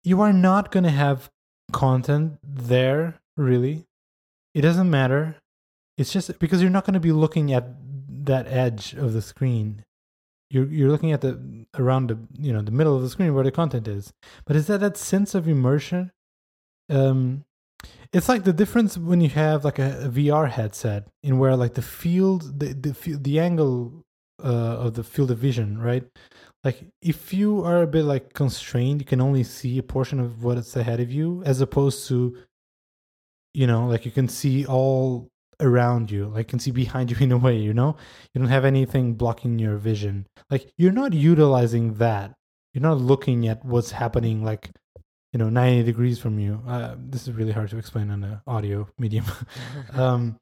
you 0.03 0.22
are 0.22 0.32
not 0.32 0.72
going 0.72 0.84
to 0.84 0.91
have 0.91 1.32
content 1.72 2.38
there 2.43 3.16
really. 3.36 3.86
It 4.53 4.61
doesn't 4.61 4.89
matter. 4.89 5.38
It's 5.97 6.13
just 6.13 6.38
because 6.38 6.61
you're 6.61 6.70
not 6.70 6.86
going 6.86 6.93
to 6.93 6.99
be 6.99 7.11
looking 7.11 7.51
at 7.51 7.66
that 8.26 8.45
edge 8.47 8.93
of 8.93 9.13
the 9.13 9.22
screen. 9.24 9.84
You're 10.51 10.68
you're 10.68 10.91
looking 10.91 11.11
at 11.11 11.22
the 11.22 11.66
around 11.74 12.11
the 12.11 12.20
you 12.39 12.53
know 12.53 12.61
the 12.61 12.78
middle 12.80 12.95
of 12.95 13.01
the 13.01 13.09
screen 13.09 13.34
where 13.34 13.43
the 13.43 13.51
content 13.51 13.88
is. 13.88 14.13
But 14.45 14.55
is 14.55 14.68
that 14.68 14.82
that 14.82 14.97
sense 14.97 15.34
of 15.34 15.47
immersion 15.47 16.11
um 16.91 17.43
it's 18.16 18.30
like 18.30 18.45
the 18.45 18.53
difference 18.53 18.97
when 18.97 19.20
you 19.20 19.28
have 19.30 19.66
like 19.66 19.78
a, 19.78 20.05
a 20.05 20.09
VR 20.09 20.49
headset 20.49 21.05
in 21.22 21.38
where 21.38 21.57
like 21.57 21.74
the 21.74 21.82
field 21.82 22.59
the 22.59 22.68
the 22.74 23.18
the 23.18 23.39
angle 23.39 24.05
uh, 24.41 24.86
of 24.86 24.93
the 24.93 25.03
field 25.03 25.32
of 25.32 25.38
vision 25.38 25.78
right? 25.78 26.05
Like 26.63 26.86
if 27.01 27.34
you 27.34 27.63
are 27.66 27.82
a 27.82 27.88
bit 27.88 28.05
like 28.05 28.34
constrained 28.34 29.01
you 29.01 29.05
can 29.05 29.20
only 29.20 29.43
see 29.43 29.78
a 29.78 29.84
portion 29.84 30.22
of 30.22 30.45
what's 30.45 30.78
ahead 30.78 31.01
of 31.01 31.11
you 31.11 31.43
as 31.45 31.59
opposed 31.59 32.07
to 32.07 32.38
you 33.53 33.68
know 33.68 33.86
like 33.86 34.05
you 34.05 34.11
can 34.11 34.30
see 34.30 34.66
all 34.66 35.28
around 35.59 36.09
you 36.09 36.28
like 36.28 36.47
can 36.47 36.59
see 36.59 36.72
behind 36.72 37.11
you 37.11 37.18
in 37.20 37.34
a 37.34 37.38
way 37.38 37.57
you 37.57 37.74
know? 37.74 37.97
You 38.34 38.39
don't 38.39 38.49
have 38.49 38.66
anything 38.66 39.16
blocking 39.16 39.59
your 39.59 39.76
vision. 39.76 40.26
Like 40.49 40.72
you're 40.78 40.99
not 41.03 41.11
utilizing 41.11 41.95
that. 41.95 42.34
You're 42.74 42.89
not 42.89 42.97
looking 42.97 43.45
at 43.47 43.66
what's 43.66 43.91
happening 43.91 44.41
like 44.41 44.72
you 45.36 45.39
know 45.39 45.49
90 45.49 45.83
degrees 45.83 46.17
from 46.17 46.39
you. 46.39 46.61
Uh, 46.65 46.95
this 46.97 47.23
is 47.27 47.33
really 47.33 47.51
hard 47.51 47.69
to 47.71 47.77
explain 47.77 48.09
on 48.09 48.23
an 48.23 48.39
audio 48.47 48.88
medium. 48.97 49.25
Um 49.93 50.38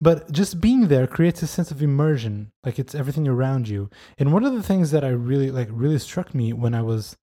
but 0.00 0.30
just 0.30 0.60
being 0.60 0.88
there 0.88 1.06
creates 1.06 1.42
a 1.42 1.46
sense 1.46 1.70
of 1.72 1.82
immersion 1.82 2.52
like 2.64 2.78
it's 2.78 2.94
everything 2.94 3.26
around 3.26 3.66
you. 3.68 3.90
And 4.18 4.32
one 4.32 4.44
of 4.44 4.52
the 4.54 4.62
things 4.62 4.92
that 4.92 5.02
i 5.04 5.08
really 5.08 5.50
like 5.50 5.68
really 5.72 5.98
struck 5.98 6.28
me 6.40 6.52
when 6.52 6.74
i 6.74 6.82
was 6.92 7.16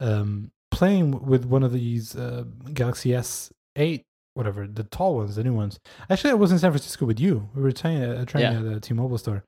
um 0.00 0.50
playing 0.72 1.06
with 1.32 1.44
one 1.44 1.62
of 1.62 1.72
these 1.72 2.16
uh, 2.16 2.42
galaxy 2.80 3.10
s8 3.10 4.02
whatever 4.34 4.66
the 4.66 4.82
tall 4.96 5.14
ones 5.20 5.36
the 5.36 5.44
new 5.44 5.54
ones. 5.54 5.78
Actually 6.10 6.32
i 6.32 6.40
was 6.42 6.50
in 6.50 6.58
san 6.58 6.72
francisco 6.72 7.06
with 7.06 7.20
you. 7.20 7.48
We 7.54 7.62
were 7.62 7.72
trying, 7.72 8.02
uh, 8.02 8.24
trying 8.24 8.44
Yeah. 8.52 8.58
at 8.58 8.64
the 8.74 8.80
t-mobile 8.80 9.18
store. 9.18 9.44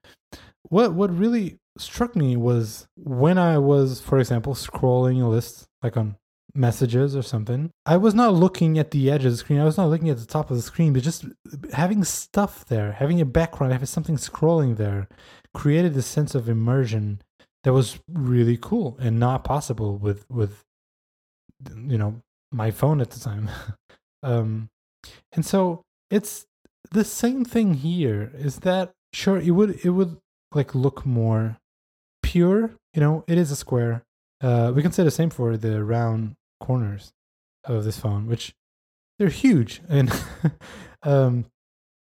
What 0.75 0.95
what 0.95 1.11
really 1.25 1.59
struck 1.89 2.15
me 2.15 2.37
was 2.37 2.87
when 3.25 3.37
i 3.37 3.59
was 3.59 3.89
for 4.09 4.17
example 4.23 4.55
scrolling 4.55 5.19
a 5.23 5.29
list 5.37 5.55
like 5.83 5.97
on 5.97 6.17
messages 6.57 7.15
or 7.15 7.23
something. 7.23 7.71
I 7.85 7.97
was 7.97 8.15
not 8.15 8.35
looking 8.35 8.79
at 8.79 8.91
the 8.91 9.11
edge 9.11 9.25
of 9.25 9.33
the 9.33 9.37
screen. 9.37 9.61
I 9.61 9.65
was 9.65 9.77
not 9.77 9.89
looking 9.89 10.11
at 10.11 10.19
the 10.19 10.27
top 10.27 10.51
of 10.51 10.57
the 10.57 10.63
screen 10.63 10.93
but 10.93 11.03
just 11.03 11.25
having 11.73 12.05
stuff 12.05 12.65
there 12.67 12.93
having 12.93 13.21
a 13.21 13.25
background 13.25 13.73
having 13.73 13.87
something 13.87 14.17
scrolling 14.17 14.77
there 14.77 15.09
created 15.55 15.97
a 15.97 16.03
sense 16.03 16.35
of 16.35 16.49
immersion 16.49 17.21
that 17.65 17.73
was 17.73 17.99
really 18.09 18.57
cool 18.57 18.97
and 19.01 19.19
not 19.19 19.43
possible 19.43 19.97
with 19.99 20.25
with 20.31 20.65
you 21.75 21.99
know 21.99 22.21
my 22.53 22.71
phone 22.71 23.01
at 23.01 23.11
the 23.11 23.21
time. 23.21 23.51
Um 24.23 24.71
and 25.33 25.45
so 25.45 25.83
it's 26.11 26.47
the 26.91 27.05
same 27.05 27.45
thing 27.45 27.75
here 27.75 28.33
is 28.35 28.61
that 28.61 28.93
sure 29.13 29.39
it 29.39 29.51
would 29.51 29.85
it 29.85 29.91
would 29.91 30.17
like 30.53 30.75
look 30.75 31.05
more 31.07 31.59
pure 32.23 32.73
you 32.95 33.01
know 33.01 33.25
it 33.29 33.39
is 33.39 33.51
a 33.51 33.57
square. 33.57 34.03
Uh 34.41 34.73
we 34.75 34.83
can 34.83 34.91
say 34.91 35.05
the 35.05 35.11
same 35.11 35.31
for 35.31 35.57
the 35.57 35.85
round 35.85 36.35
corners 36.61 37.13
of 37.65 37.85
this 37.85 37.99
phone 37.99 38.27
which 38.27 38.55
they're 39.19 39.29
huge 39.29 39.81
and 39.89 40.13
um 41.03 41.47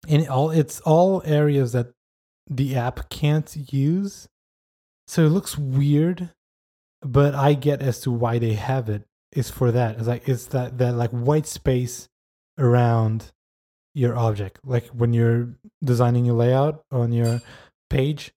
and 0.08 0.28
all 0.28 0.50
it's 0.50 0.80
all 0.80 1.22
areas 1.24 1.72
that 1.72 1.92
the 2.48 2.76
app 2.76 3.08
can't 3.08 3.72
use. 3.72 4.28
So 5.06 5.26
it 5.26 5.30
looks 5.30 5.58
weird, 5.58 6.30
but 7.00 7.34
I 7.34 7.54
get 7.54 7.82
as 7.82 8.00
to 8.00 8.10
why 8.10 8.38
they 8.38 8.54
have 8.54 8.88
it. 8.88 9.04
Is 9.32 9.50
for 9.50 9.72
that. 9.72 9.96
It's 9.96 10.06
like 10.06 10.28
it's 10.28 10.46
that 10.46 10.76
that 10.76 10.94
like 10.94 11.10
white 11.10 11.46
space 11.46 12.06
around 12.58 13.32
your 13.94 14.14
object. 14.14 14.58
Like 14.62 14.88
when 14.88 15.14
you're 15.14 15.54
designing 15.82 16.26
your 16.26 16.34
layout 16.34 16.84
on 16.90 17.12
your 17.12 17.40
page, 17.88 18.32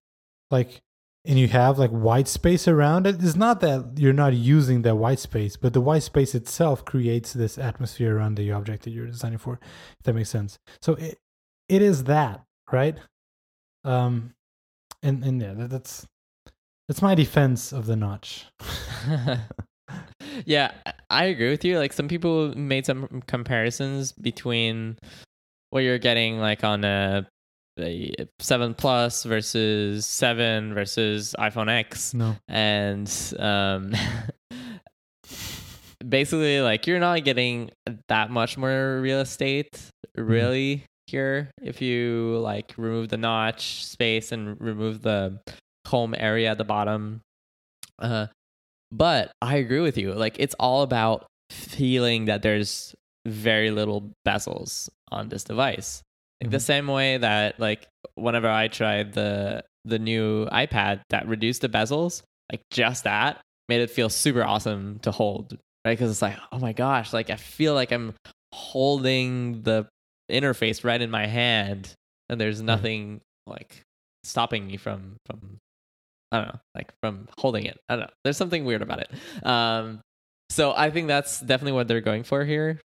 like 0.50 0.82
and 1.27 1.39
you 1.39 1.47
have 1.47 1.80
like 1.80 1.89
white 1.91 2.27
space 2.27 2.68
around 2.68 3.07
it. 3.07 3.22
It's 3.23 3.35
not 3.35 3.61
that 3.61 3.93
you're 3.97 4.14
not 4.14 4.34
using 4.34 4.84
that 4.84 4.95
white 4.95 5.19
space, 5.19 5.57
but 5.57 5.73
the 5.73 5.81
white 5.81 6.03
space 6.03 6.35
itself 6.35 6.85
creates 6.85 7.34
this 7.34 7.57
atmosphere 7.57 8.18
around 8.18 8.35
the 8.35 8.52
object 8.52 8.84
that 8.84 8.91
you're 8.91 9.07
designing 9.07 9.39
for. 9.39 9.60
If 9.99 10.03
that 10.03 10.14
makes 10.14 10.30
sense. 10.30 10.60
So 10.81 10.93
it 10.93 11.18
it 11.68 11.81
is 11.81 12.06
that, 12.06 12.43
right? 12.72 12.97
Um 13.84 14.34
and 15.02 15.23
and 15.23 15.41
yeah, 15.41 15.53
that, 15.53 15.69
that's 15.69 16.07
that's 16.88 17.02
my 17.02 17.15
defense 17.15 17.73
of 17.73 17.88
the 17.88 17.95
notch. 17.95 18.45
yeah, 20.45 20.72
I 21.10 21.26
agree 21.26 21.49
with 21.49 21.65
you. 21.65 21.80
Like 21.80 21.93
some 21.93 22.07
people 22.07 22.56
made 22.56 22.85
some 22.85 23.23
comparisons 23.27 24.11
between 24.11 24.97
what 25.72 25.80
you're 25.80 25.97
getting 25.97 26.39
like 26.39 26.64
on 26.64 26.84
a, 26.84 27.27
a 27.80 28.14
7 28.39 28.73
Plus 28.73 29.23
versus 29.23 30.06
7 30.06 30.73
versus 30.73 31.35
iPhone 31.39 31.69
X. 31.69 32.14
No. 32.14 32.35
And 32.47 33.11
um 33.39 33.93
basically 36.07 36.61
like 36.61 36.88
you're 36.88 36.99
not 36.99 37.23
getting 37.23 37.72
that 38.07 38.30
much 38.30 38.57
more 38.57 38.99
real 39.02 39.22
estate 39.22 39.89
really 40.15 40.84
here 41.07 41.49
if 41.61 41.81
you 41.81 42.38
like 42.41 42.73
remove 42.77 43.10
the 43.10 43.18
notch 43.18 43.85
space 43.85 44.31
and 44.31 44.60
remove 44.60 45.02
the 45.02 45.39
home 45.88 46.15
area 46.18 46.52
at 46.52 46.57
the 46.57 46.64
bottom. 46.64 47.22
Uh 47.99 48.27
but 48.91 49.31
I 49.41 49.57
agree 49.57 49.81
with 49.81 49.97
you. 49.97 50.14
Like 50.14 50.38
it's 50.39 50.56
all 50.60 50.84
about 50.84 51.26
feeling 51.49 52.26
that 52.26 52.41
there's 52.41 52.95
very 53.26 53.72
little 53.72 54.11
bezels 54.26 54.89
on 55.11 55.30
this 55.30 55.43
device. 55.43 56.03
Like 56.41 56.52
the 56.52 56.60
same 56.60 56.88
way 56.88 57.18
that 57.18 57.60
like 57.60 57.88
whenever 58.16 58.49
I 58.49 58.68
tried 58.68 59.14
the 59.14 59.64
the 59.86 59.99
new 59.99 60.48
iPad 60.48 61.02
that 61.10 61.28
reduced 61.28 61.62
the 61.62 61.70
bezels, 61.70 62.24
like 62.52 62.62
just 62.72 63.03
that 63.06 63.41
made 63.70 63.82
it 63.82 63.90
feel 63.90 64.10
super 64.10 64.44
awesome 64.44 64.99
to 64.99 65.12
hold, 65.12 65.57
right? 65.86 65.94
Because 65.94 66.12
it's 66.12 66.22
like, 66.22 66.38
oh 66.52 66.60
my 66.60 66.74
gosh, 66.74 67.14
like 67.14 67.30
I 67.30 67.36
feel 67.36 67.74
like 67.74 67.91
I'm 67.91 68.14
holding 68.53 69.62
the 69.64 69.88
interface 70.32 70.84
right 70.84 71.02
in 71.02 71.10
my 71.10 71.26
hand, 71.26 71.94
and 72.30 72.40
there's 72.40 72.62
nothing 72.62 73.22
like 73.48 73.82
stopping 74.24 74.68
me 74.68 74.78
from 74.78 75.16
from 75.26 75.57
I 76.32 76.38
don't 76.40 76.48
know, 76.48 76.60
like 76.76 76.91
from 77.02 77.28
holding 77.38 77.66
it. 77.66 77.78
I 77.88 77.95
don't 77.95 78.06
know. 78.06 78.14
There's 78.24 78.38
something 78.38 78.66
weird 78.66 78.82
about 78.82 78.99
it. 78.99 79.45
Um, 79.45 80.02
so 80.49 80.74
I 80.76 80.90
think 80.90 81.07
that's 81.07 81.40
definitely 81.40 81.74
what 81.74 81.88
they're 81.88 82.02
going 82.02 82.24
for 82.24 82.44
here. 82.44 82.82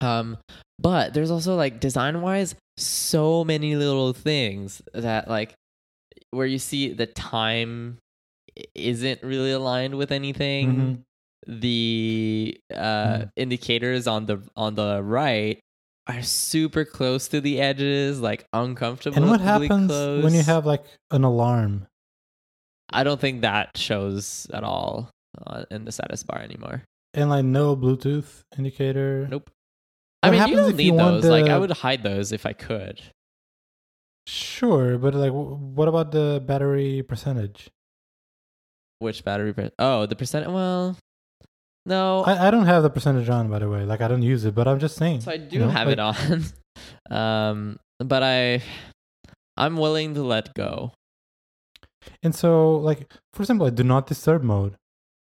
Um, 0.00 0.38
but 0.78 1.14
there's 1.14 1.30
also 1.30 1.54
like 1.56 1.80
design 1.80 2.20
wise, 2.20 2.54
so 2.76 3.44
many 3.44 3.76
little 3.76 4.12
things 4.12 4.82
that 4.92 5.28
like 5.28 5.54
where 6.30 6.46
you 6.46 6.58
see 6.58 6.92
the 6.92 7.06
time 7.06 7.98
isn't 8.74 9.22
really 9.22 9.52
aligned 9.52 9.94
with 9.96 10.12
anything. 10.12 11.02
Mhm. 11.46 11.60
The 11.60 12.58
uh, 12.74 12.76
Mhm. 12.76 13.30
indicators 13.36 14.06
on 14.06 14.26
the 14.26 14.42
on 14.56 14.74
the 14.74 15.02
right 15.02 15.60
are 16.08 16.22
super 16.22 16.84
close 16.84 17.28
to 17.28 17.40
the 17.40 17.60
edges, 17.60 18.20
like 18.20 18.46
uncomfortable. 18.52 19.16
And 19.16 19.28
what 19.30 19.40
happens 19.40 19.88
close. 19.90 20.22
when 20.24 20.34
you 20.34 20.42
have 20.42 20.66
like 20.66 20.84
an 21.10 21.24
alarm? 21.24 21.86
I 22.90 23.02
don't 23.04 23.20
think 23.20 23.42
that 23.42 23.76
shows 23.76 24.46
at 24.52 24.62
all 24.64 25.10
uh, 25.46 25.64
in 25.70 25.84
the 25.84 25.92
status 25.92 26.22
bar 26.22 26.38
anymore. 26.40 26.82
And 27.14 27.30
like 27.30 27.44
no 27.44 27.76
Bluetooth 27.76 28.42
indicator. 28.58 29.26
Nope. 29.30 29.50
I 30.22 30.30
mean, 30.30 30.48
you 30.48 30.56
don't 30.56 30.76
need 30.76 30.98
those. 30.98 31.24
Like, 31.24 31.48
I 31.48 31.58
would 31.58 31.70
hide 31.70 32.02
those 32.02 32.32
if 32.32 32.46
I 32.46 32.52
could. 32.52 33.00
Sure, 34.26 34.98
but 34.98 35.14
like, 35.14 35.32
what 35.32 35.86
about 35.86 36.10
the 36.10 36.42
battery 36.44 37.02
percentage? 37.02 37.70
Which 38.98 39.24
battery? 39.24 39.52
Per- 39.52 39.70
oh, 39.78 40.06
the 40.06 40.16
percent. 40.16 40.50
Well, 40.50 40.96
no. 41.84 42.24
I, 42.24 42.48
I 42.48 42.50
don't 42.50 42.66
have 42.66 42.82
the 42.82 42.90
percentage 42.90 43.28
on, 43.28 43.48
by 43.48 43.60
the 43.60 43.68
way. 43.68 43.84
Like, 43.84 44.00
I 44.00 44.08
don't 44.08 44.22
use 44.22 44.44
it, 44.44 44.54
but 44.54 44.66
I'm 44.66 44.80
just 44.80 44.96
saying. 44.96 45.20
so 45.20 45.30
I 45.30 45.36
do 45.36 45.56
you 45.56 45.62
know, 45.62 45.68
have 45.68 45.86
like- 45.86 45.98
it 45.98 46.00
on. 46.00 46.44
um, 47.16 47.78
but 48.00 48.22
I, 48.22 48.62
I'm 49.56 49.76
willing 49.76 50.14
to 50.14 50.22
let 50.22 50.54
go. 50.54 50.92
And 52.22 52.34
so, 52.34 52.76
like, 52.76 53.12
for 53.32 53.42
example, 53.42 53.70
do 53.70 53.84
not 53.84 54.06
disturb 54.06 54.42
mode. 54.42 54.74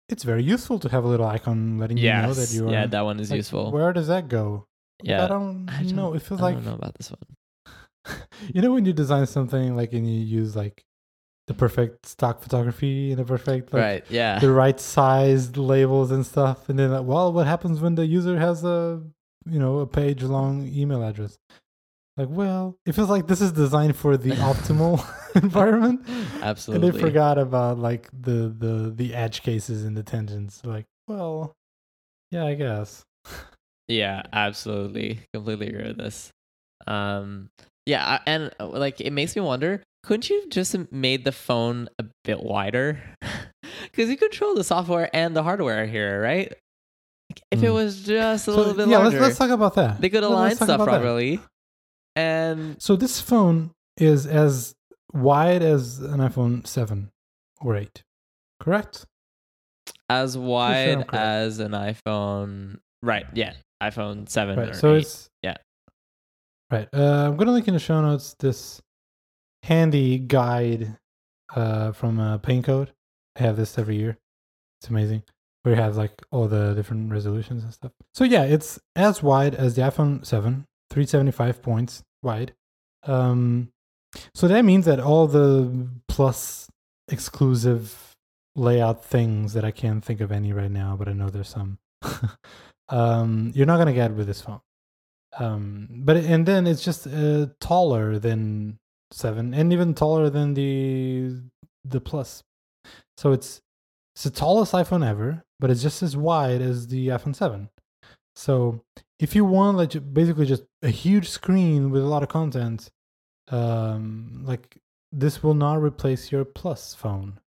It's 0.09 0.23
very 0.23 0.43
useful 0.43 0.79
to 0.81 0.89
have 0.91 1.05
a 1.05 1.09
little 1.09 1.27
icon 1.27 1.79
letting 1.79 1.97
you 1.97 2.13
know 2.13 2.35
that 2.35 2.53
you 2.53 2.69
are. 2.69 2.73
yeah, 2.73 2.87
that 2.87 3.03
one 3.03 3.21
is 3.21 3.31
like, 3.31 3.39
useful. 3.39 3.71
Where 3.71 3.93
does 3.93 4.07
that 4.09 4.29
go? 4.29 4.65
Yeah. 5.05 5.25
Um, 5.25 5.25
I 5.25 5.29
don't, 5.29 5.69
I 5.71 5.83
don't- 5.83 5.97
know. 5.97 6.15
It 6.15 6.23
feels 6.23 6.41
I 6.41 6.45
like 6.45 6.53
I 6.53 6.61
don't 6.61 6.67
know 6.67 6.75
about 6.75 6.95
this 6.97 7.11
one. 7.11 8.17
you 8.55 8.61
know 8.63 8.73
when 8.73 8.85
you 8.85 8.93
design 8.93 9.27
something 9.27 9.75
like 9.77 9.93
and 9.93 10.07
you 10.07 10.21
use 10.21 10.55
like 10.55 10.85
the 11.47 11.55
perfect 11.55 12.07
stock 12.07 12.41
photography 12.43 13.11
and 13.13 13.19
the 13.19 13.25
perfect 13.25 13.73
like 13.73 13.83
right. 13.83 14.05
Yeah. 14.11 14.39
the 14.39 14.51
right 14.51 14.79
sized 14.81 15.57
labels 15.57 16.11
and 16.11 16.25
stuff, 16.25 16.69
and 16.69 16.79
then 16.79 16.91
like, 16.91 17.05
well, 17.05 17.33
what 17.33 17.47
happens 17.47 17.81
when 17.81 17.95
the 17.95 18.07
user 18.07 18.39
has 18.39 18.65
a 18.65 19.03
you 19.47 19.59
know 19.59 19.79
a 19.81 19.87
page 19.87 20.23
long 20.23 20.67
email 20.69 21.03
address? 21.03 21.39
Like, 22.17 22.29
well, 22.31 22.79
it 22.87 22.93
feels 22.93 23.11
like 23.11 23.27
this 23.27 23.41
is 23.41 23.53
designed 23.53 23.97
for 23.97 24.17
the 24.17 24.31
optimal 24.51 25.05
environment, 25.43 26.07
Absolutely. 26.43 26.89
and 26.89 26.95
they 26.97 27.01
forgot 27.01 27.39
about 27.39 27.79
like 27.79 28.09
the 28.13 28.55
the 28.57 28.93
the 28.95 29.15
edge 29.15 29.43
cases 29.43 29.85
and 29.85 29.97
the 29.97 30.03
tangents. 30.03 30.63
Like, 30.65 30.87
well, 31.09 31.55
yeah, 32.31 32.45
I 32.47 32.55
guess. 32.55 33.05
Yeah, 33.89 34.23
absolutely. 34.33 35.21
Completely 35.33 35.69
agree 35.69 35.85
with 35.89 35.99
this. 35.99 36.31
Um, 36.87 37.49
yeah, 37.87 38.21
and 38.27 38.51
uh, 38.59 38.67
like 38.67 39.01
it 39.01 39.13
makes 39.13 39.37
me 39.37 39.43
wonder, 39.43 39.83
couldn't 40.03 40.31
you 40.31 40.49
just 40.49 40.75
made 40.93 41.25
the 41.25 41.33
phone 41.33 41.89
a 41.99 42.05
bit 42.25 42.43
wider? 42.43 43.01
Because 43.91 44.11
you 44.11 44.17
control 44.17 44.55
the 44.55 44.65
software 44.65 45.09
and 45.15 45.37
the 45.37 45.43
hardware 45.43 45.87
here, 45.87 46.21
right? 46.21 46.49
Like, 47.31 47.41
if 47.53 47.63
it 47.63 47.67
Mm. 47.67 47.75
was 47.75 48.03
just 48.03 48.49
a 48.49 48.51
So, 48.53 48.57
little 48.57 48.75
bit 48.75 48.89
yeah, 48.89 48.99
larger, 48.99 49.21
let's 49.21 49.39
let's 49.39 49.39
talk 49.39 49.51
about 49.51 49.75
that. 49.77 50.01
they 50.01 50.09
could 50.09 50.23
align 50.25 50.57
stuff 50.57 50.79
that. 50.79 50.85
properly. 50.85 51.41
And 52.17 52.81
So 52.83 52.97
this 52.97 53.21
phone 53.21 53.71
is 53.97 54.27
as 54.27 54.75
wide 55.13 55.63
as 55.63 56.01
an 56.01 56.19
iPhone 56.21 56.67
7 56.67 57.11
or 57.61 57.77
8. 57.77 58.03
Correct? 58.61 59.05
as 60.09 60.37
wide 60.37 61.05
as 61.13 61.59
an 61.61 61.73
iPhone, 61.73 62.79
right? 63.03 63.27
Yeah, 63.35 63.53
iPhone 63.83 64.29
seven 64.29 64.59
Right. 64.59 64.71
or 64.71 64.75
So 64.75 64.95
eight. 64.95 65.03
it's 65.03 65.29
Yeah. 65.43 65.57
Right. 66.71 66.89
Uh, 66.93 67.27
I'm 67.29 67.37
going 67.37 67.47
to 67.47 67.53
link 67.53 67.69
in 67.69 67.75
the 67.75 67.81
show 67.81 68.01
notes 68.01 68.35
this 68.39 68.81
handy 69.63 70.19
guide 70.19 70.97
uh, 71.55 71.93
from 71.93 72.19
uh, 72.19 72.39
PaintCode. 72.39 72.89
I 73.39 73.43
have 73.43 73.57
this 73.57 73.79
every 73.79 73.97
year. 73.97 74.17
It's 74.81 74.89
amazing. 74.91 75.23
Where 75.63 75.75
you 75.75 75.81
have 75.81 75.97
like 75.97 76.13
all 76.31 76.47
the 76.49 76.75
different 76.75 77.11
resolutions 77.11 77.63
and 77.65 77.73
stuff. 77.73 77.93
So 78.15 78.25
yeah, 78.25 78.45
it's 78.45 78.79
as 78.97 79.23
wide 79.23 79.55
as 79.55 79.77
the 79.77 79.83
iPhone 79.83 80.25
7, 80.27 80.65
375 80.91 81.63
points 81.63 82.03
wide. 82.23 82.55
Um, 83.05 83.71
so 84.35 84.47
that 84.49 84.65
means 84.65 84.85
that 84.87 85.01
all 85.01 85.27
the 85.27 85.89
plus 86.09 86.69
exclusive 87.09 88.15
layout 88.57 89.05
things 89.05 89.53
that 89.55 89.65
I 89.65 89.71
can't 89.71 90.05
think 90.05 90.21
of 90.21 90.31
any 90.31 90.53
right 90.53 90.71
now, 90.71 90.97
but 90.99 91.09
I 91.09 91.13
know 91.13 91.29
there's 91.31 91.49
some. 91.49 91.79
um, 92.89 93.53
you're 93.55 93.67
not 93.67 93.79
gonna 93.79 93.93
get 93.93 94.13
with 94.13 94.27
this 94.27 94.41
phone. 94.41 94.61
Um, 95.39 95.89
but 95.91 96.17
and 96.17 96.47
then 96.47 96.67
it's 96.67 96.85
just 96.85 97.07
uh, 97.07 97.47
taller 97.61 98.19
than 98.19 98.79
seven, 99.11 99.55
and 99.55 99.73
even 99.73 99.95
taller 99.95 100.31
than 100.31 100.55
the 100.55 101.41
the 101.85 102.01
plus. 102.01 102.43
So 103.17 103.33
it's 103.33 103.61
it's 104.15 104.25
the 104.25 104.31
tallest 104.31 104.73
iPhone 104.73 105.07
ever, 105.07 105.45
but 105.59 105.71
it's 105.71 105.83
just 105.83 106.03
as 106.03 106.17
wide 106.17 106.61
as 106.61 106.87
the 106.87 107.09
iPhone 107.09 107.35
seven. 107.35 107.69
So 108.37 108.85
if 109.19 109.35
you 109.35 109.45
want 109.45 109.77
like 109.77 109.93
basically 110.13 110.47
just 110.47 110.65
a 110.83 110.89
huge 110.89 111.29
screen 111.29 111.91
with 111.91 112.03
a 112.03 112.07
lot 112.07 112.23
of 112.23 112.29
content, 112.29 112.91
um, 113.49 114.43
like 114.45 114.77
this 115.13 115.43
will 115.43 115.55
not 115.55 115.81
replace 115.81 116.33
your 116.33 116.45
plus 116.45 116.95
phone. 116.95 117.39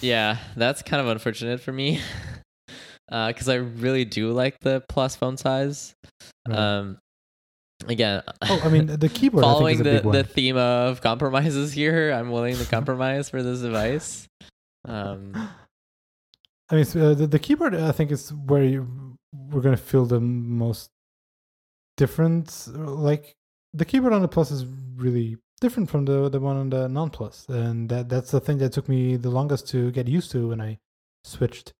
Yeah, 0.00 0.38
that's 0.56 0.82
kind 0.82 1.00
of 1.00 1.08
unfortunate 1.08 1.60
for 1.60 1.72
me. 1.72 2.00
Because 3.12 3.48
I 3.48 3.56
really 3.56 4.06
do 4.06 4.32
like 4.32 4.58
the 4.60 4.82
plus 4.88 5.16
phone 5.16 5.36
size. 5.36 5.94
Right. 6.48 6.58
Um, 6.58 6.98
again, 7.86 8.22
oh, 8.42 8.62
I 8.64 8.68
mean 8.68 8.86
the 8.86 9.08
keyboard. 9.12 9.44
I 9.44 9.48
think 9.48 9.56
following 9.58 9.74
is 9.74 9.80
a 9.80 9.84
the, 9.84 9.90
big 9.90 10.04
one. 10.04 10.14
the 10.14 10.24
theme 10.24 10.56
of 10.56 11.00
compromises 11.02 11.72
here, 11.72 12.10
I'm 12.12 12.30
willing 12.30 12.56
to 12.56 12.64
compromise 12.64 13.28
for 13.28 13.42
this 13.42 13.60
device. 13.60 14.26
Um, 14.86 15.32
I 16.70 16.74
mean, 16.74 16.86
uh, 16.94 17.14
the, 17.14 17.26
the 17.26 17.38
keyboard, 17.38 17.74
I 17.74 17.92
think, 17.92 18.10
is 18.10 18.32
where 18.32 18.62
you, 18.62 18.88
we're 19.34 19.60
going 19.60 19.76
to 19.76 19.82
feel 19.82 20.06
the 20.06 20.20
most 20.20 20.88
different, 21.98 22.66
uh, 22.74 22.78
like, 22.78 23.34
the 23.74 23.84
keyboard 23.84 24.14
on 24.14 24.22
the 24.22 24.28
Plus 24.28 24.50
is 24.50 24.64
really 24.96 25.36
different 25.60 25.90
from 25.90 26.06
the 26.06 26.28
the 26.28 26.40
one 26.40 26.56
on 26.56 26.70
the 26.70 26.88
non 26.88 27.10
Plus, 27.10 27.46
and 27.48 27.88
that 27.88 28.08
that's 28.08 28.30
the 28.30 28.40
thing 28.40 28.58
that 28.58 28.72
took 28.72 28.88
me 28.88 29.16
the 29.16 29.30
longest 29.30 29.68
to 29.68 29.90
get 29.92 30.08
used 30.08 30.30
to 30.32 30.48
when 30.48 30.60
I 30.60 30.78
switched 31.24 31.72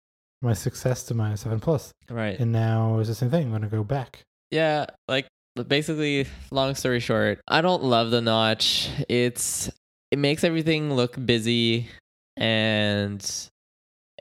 my 0.43 0.53
success 0.53 1.05
to 1.05 1.15
my 1.15 1.35
seven 1.37 1.61
Plus, 1.61 1.93
Right. 2.11 2.39
and 2.39 2.53
now 2.53 2.99
it's 2.99 3.09
the 3.09 3.15
same 3.15 3.31
thing. 3.31 3.47
I'm 3.47 3.53
gonna 3.53 3.69
go 3.69 3.85
back. 3.85 4.23
Yeah, 4.51 4.87
like 5.09 5.27
basically 5.69 6.27
long 6.51 6.75
story 6.75 7.01
short, 7.01 7.41
I 7.49 7.61
don't 7.61 7.83
love 7.85 8.11
the 8.11 8.21
notch. 8.21 8.89
It's 9.09 9.71
it 10.11 10.19
makes 10.19 10.45
everything 10.45 10.93
look 10.93 11.17
busy 11.25 11.89
and 12.37 13.25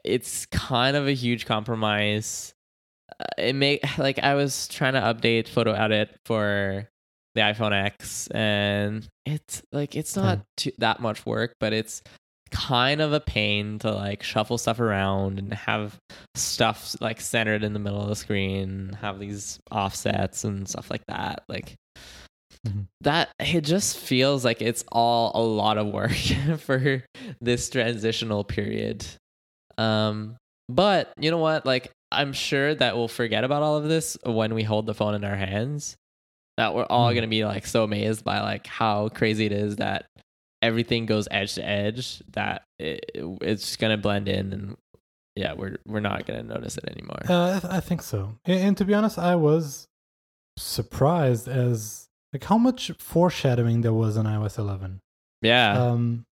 it's 0.03 0.45
kind 0.47 0.95
of 0.95 1.07
a 1.07 1.11
huge 1.13 1.45
compromise. 1.45 2.53
Uh, 3.19 3.25
It 3.37 3.53
make 3.55 3.81
like 3.97 4.19
I 4.19 4.35
was 4.35 4.67
trying 4.67 4.93
to 4.93 5.01
update 5.01 5.47
photo 5.47 5.73
edit 5.73 6.15
for 6.25 6.87
the 7.35 7.41
iPhone 7.41 7.71
X 7.73 8.27
and 8.27 9.07
it's 9.25 9.61
like 9.71 9.95
it's 9.95 10.15
not 10.17 10.41
too, 10.57 10.71
that 10.79 10.99
much 10.99 11.25
work, 11.25 11.55
but 11.59 11.71
it's 11.73 12.01
kind 12.51 13.01
of 13.01 13.13
a 13.13 13.19
pain 13.19 13.79
to 13.79 13.91
like 13.91 14.23
shuffle 14.23 14.57
stuff 14.57 14.79
around 14.79 15.39
and 15.39 15.53
have 15.53 15.97
stuff 16.35 16.95
like 17.01 17.21
centered 17.21 17.63
in 17.63 17.73
the 17.73 17.79
middle 17.79 18.01
of 18.01 18.09
the 18.09 18.15
screen, 18.15 18.97
have 19.01 19.19
these 19.19 19.59
offsets 19.71 20.43
and 20.43 20.67
stuff 20.67 20.89
like 20.91 21.05
that. 21.07 21.43
Like 21.47 21.75
Mhm. 22.67 22.85
that 23.01 23.29
it 23.39 23.61
just 23.61 23.97
feels 23.97 24.45
like 24.45 24.61
it's 24.61 24.83
all 24.91 25.31
a 25.33 25.41
lot 25.41 25.77
of 25.79 25.87
work 25.87 26.11
for 26.59 27.03
this 27.39 27.69
transitional 27.69 28.43
period. 28.43 29.05
Um 29.77 30.35
but 30.69 31.11
you 31.17 31.31
know 31.31 31.37
what? 31.37 31.65
Like 31.65 31.91
I'm 32.11 32.33
sure 32.33 32.75
that 32.75 32.95
we'll 32.97 33.07
forget 33.07 33.43
about 33.43 33.63
all 33.63 33.77
of 33.77 33.85
this 33.87 34.17
when 34.25 34.53
we 34.53 34.63
hold 34.63 34.85
the 34.85 34.93
phone 34.93 35.15
in 35.15 35.23
our 35.23 35.35
hands. 35.35 35.95
That 36.57 36.75
we're 36.75 36.83
all 36.85 37.09
Mhm. 37.09 37.13
going 37.13 37.21
to 37.23 37.27
be 37.29 37.45
like 37.45 37.65
so 37.65 37.83
amazed 37.83 38.23
by 38.25 38.41
like 38.41 38.67
how 38.67 39.07
crazy 39.09 39.45
it 39.45 39.53
is 39.53 39.77
that 39.77 40.05
everything 40.61 41.05
goes 41.05 41.27
edge 41.31 41.55
to 41.55 41.67
edge 41.67 42.21
that 42.31 42.63
it, 42.79 43.11
it's 43.41 43.75
to 43.91 43.97
blend 43.97 44.27
in 44.27 44.53
and 44.53 44.77
yeah, 45.35 45.53
we're 45.53 45.77
we're 45.87 46.01
not 46.01 46.25
to 46.41 46.47
notice 46.47 46.77
it 46.77 46.89
anymore. 46.89 47.21
Uh, 47.27 47.55
I, 47.55 47.59
th- 47.59 47.73
I 47.73 47.79
think 47.79 48.01
so. 48.01 48.35
And, 48.45 48.59
and 48.59 48.77
to 48.77 48.85
be 48.85 48.93
honest, 48.93 49.17
I 49.17 49.35
was 49.35 49.87
surprised 50.57 51.47
as 51.47 52.09
like 52.33 52.43
how 52.43 52.57
much 52.57 52.91
foreshadowing 52.99 53.81
there 53.81 53.93
was 53.93 54.17
on 54.17 54.25
iOS 54.25 54.57
11. 54.57 54.99
yeah. 55.41 55.81
Um, 55.81 56.25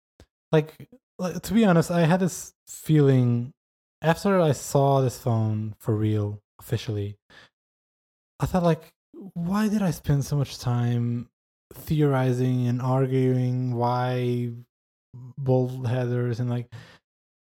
like, 0.51 0.89
like 1.17 1.41
to 1.41 1.53
be 1.53 1.63
honest, 1.65 1.91
I 1.91 2.01
had 2.01 2.19
this 2.19 2.53
feeling 2.67 3.51
after 4.01 4.39
I 4.39 4.51
saw 4.51 5.01
this 5.01 5.17
phone 5.17 5.75
for 5.79 5.95
real 5.95 6.41
officially. 6.59 7.17
I 8.39 8.45
thought 8.45 8.63
like, 8.63 8.93
why 9.33 9.67
did 9.67 9.81
I 9.81 9.91
spend 9.91 10.25
so 10.25 10.35
much 10.35 10.59
time 10.59 11.29
theorizing 11.73 12.67
and 12.67 12.81
arguing 12.81 13.75
why 13.75 14.51
bold 15.37 15.87
headers 15.87 16.39
and 16.39 16.49
like 16.49 16.71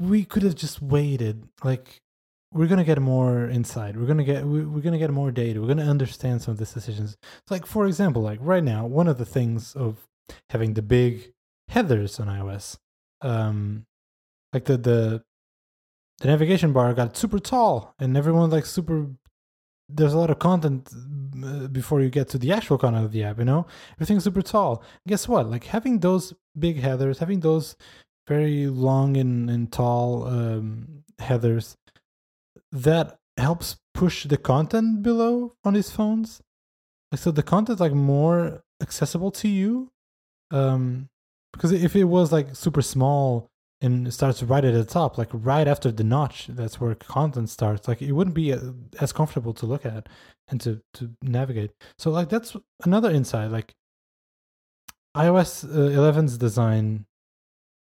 we 0.01 0.25
could 0.25 0.43
have 0.43 0.55
just 0.55 0.83
waited. 0.83 1.49
Like 1.63 2.01
we're 2.53 2.67
gonna 2.67 2.85
get 2.85 3.01
more 3.01 3.49
insight. 3.49 3.97
We're 3.97 4.07
gonna 4.07 4.25
get 4.25 4.45
we- 4.47 4.65
we're 4.65 4.83
gonna 4.83 4.99
get 4.99 5.11
more 5.11 5.31
data. 5.31 5.61
We're 5.61 5.69
gonna 5.69 5.85
understand 5.91 6.43
some 6.43 6.53
of 6.53 6.59
these 6.59 6.73
decisions. 6.73 7.17
It's 7.43 7.51
like 7.51 7.67
for 7.67 7.87
example 7.87 8.23
like 8.23 8.39
right 8.43 8.65
now 8.65 8.87
one 8.87 9.09
of 9.09 9.19
the 9.19 9.25
things 9.25 9.75
of 9.75 10.07
having 10.51 10.75
the 10.75 10.83
big 10.83 11.33
headers 11.71 12.19
on 12.21 12.29
ios 12.29 12.77
um 13.23 13.85
like 14.53 14.65
the 14.67 14.77
the 14.77 15.23
the 16.21 16.29
navigation 16.29 16.73
bar 16.73 16.93
got 16.95 17.17
super 17.17 17.39
tall 17.39 17.95
and 17.99 18.17
everyone 18.17 18.51
like 18.51 18.67
super 18.67 19.07
there's 19.89 20.13
a 20.15 20.19
lot 20.19 20.31
of 20.31 20.39
content 20.39 20.91
uh, 21.45 21.69
before 21.69 22.01
you 22.01 22.11
get 22.11 22.29
to 22.29 22.39
the 22.39 22.53
actual 22.53 22.79
content 22.79 23.05
of 23.05 23.13
the 23.13 23.23
app 23.23 23.39
you 23.39 23.45
know? 23.45 23.67
Everything's 23.97 24.25
super 24.25 24.43
tall. 24.43 24.83
Guess 25.07 25.29
what? 25.29 25.51
Like 25.51 25.65
having 25.65 26.01
those 26.01 26.35
big 26.59 26.81
headers 26.81 27.19
having 27.19 27.41
those 27.41 27.77
very 28.27 28.67
long 28.67 29.17
and, 29.17 29.51
and 29.51 29.71
tall 29.71 30.27
um, 30.27 31.05
headers 31.19 31.77
that 32.73 33.19
helps 33.37 33.77
push 33.93 34.25
the 34.25 34.37
content 34.37 35.03
below 35.03 35.55
on 35.65 35.75
these 35.75 35.91
phones. 35.91 36.41
Like 37.13 37.21
so 37.21 37.31
the 37.31 37.43
content 37.43 37.81
like 37.81 37.93
more 37.93 38.63
accessible 38.83 39.31
to 39.31 39.49
you 39.49 39.91
um 40.51 41.09
because 41.53 41.73
if 41.73 41.95
it 41.97 42.05
was 42.05 42.33
like 42.33 42.55
super 42.55 42.83
small 42.83 43.49
and 43.85 44.13
starts 44.13 44.43
right 44.43 44.65
at 44.65 44.73
the 44.73 44.85
top 44.85 45.19
like 45.19 45.29
right 45.33 45.69
after 45.69 45.93
the 45.93 46.03
notch 46.03 46.47
that's 46.49 46.81
where 46.81 46.95
content 46.95 47.51
starts 47.51 47.87
like 47.87 48.01
it 48.01 48.13
wouldn't 48.13 48.35
be 48.35 48.53
uh, 48.53 48.59
as 49.01 49.13
comfortable 49.13 49.53
to 49.53 49.67
look 49.67 49.85
at 49.85 50.09
and 50.49 50.61
to 50.61 50.81
to 50.95 51.11
navigate 51.23 51.71
so 51.99 52.11
like 52.11 52.31
that's 52.31 52.57
another 52.85 53.11
insight 53.11 53.51
like 53.51 53.75
ios 55.17 55.65
uh, 55.65 55.91
11's 56.01 56.39
design 56.39 57.05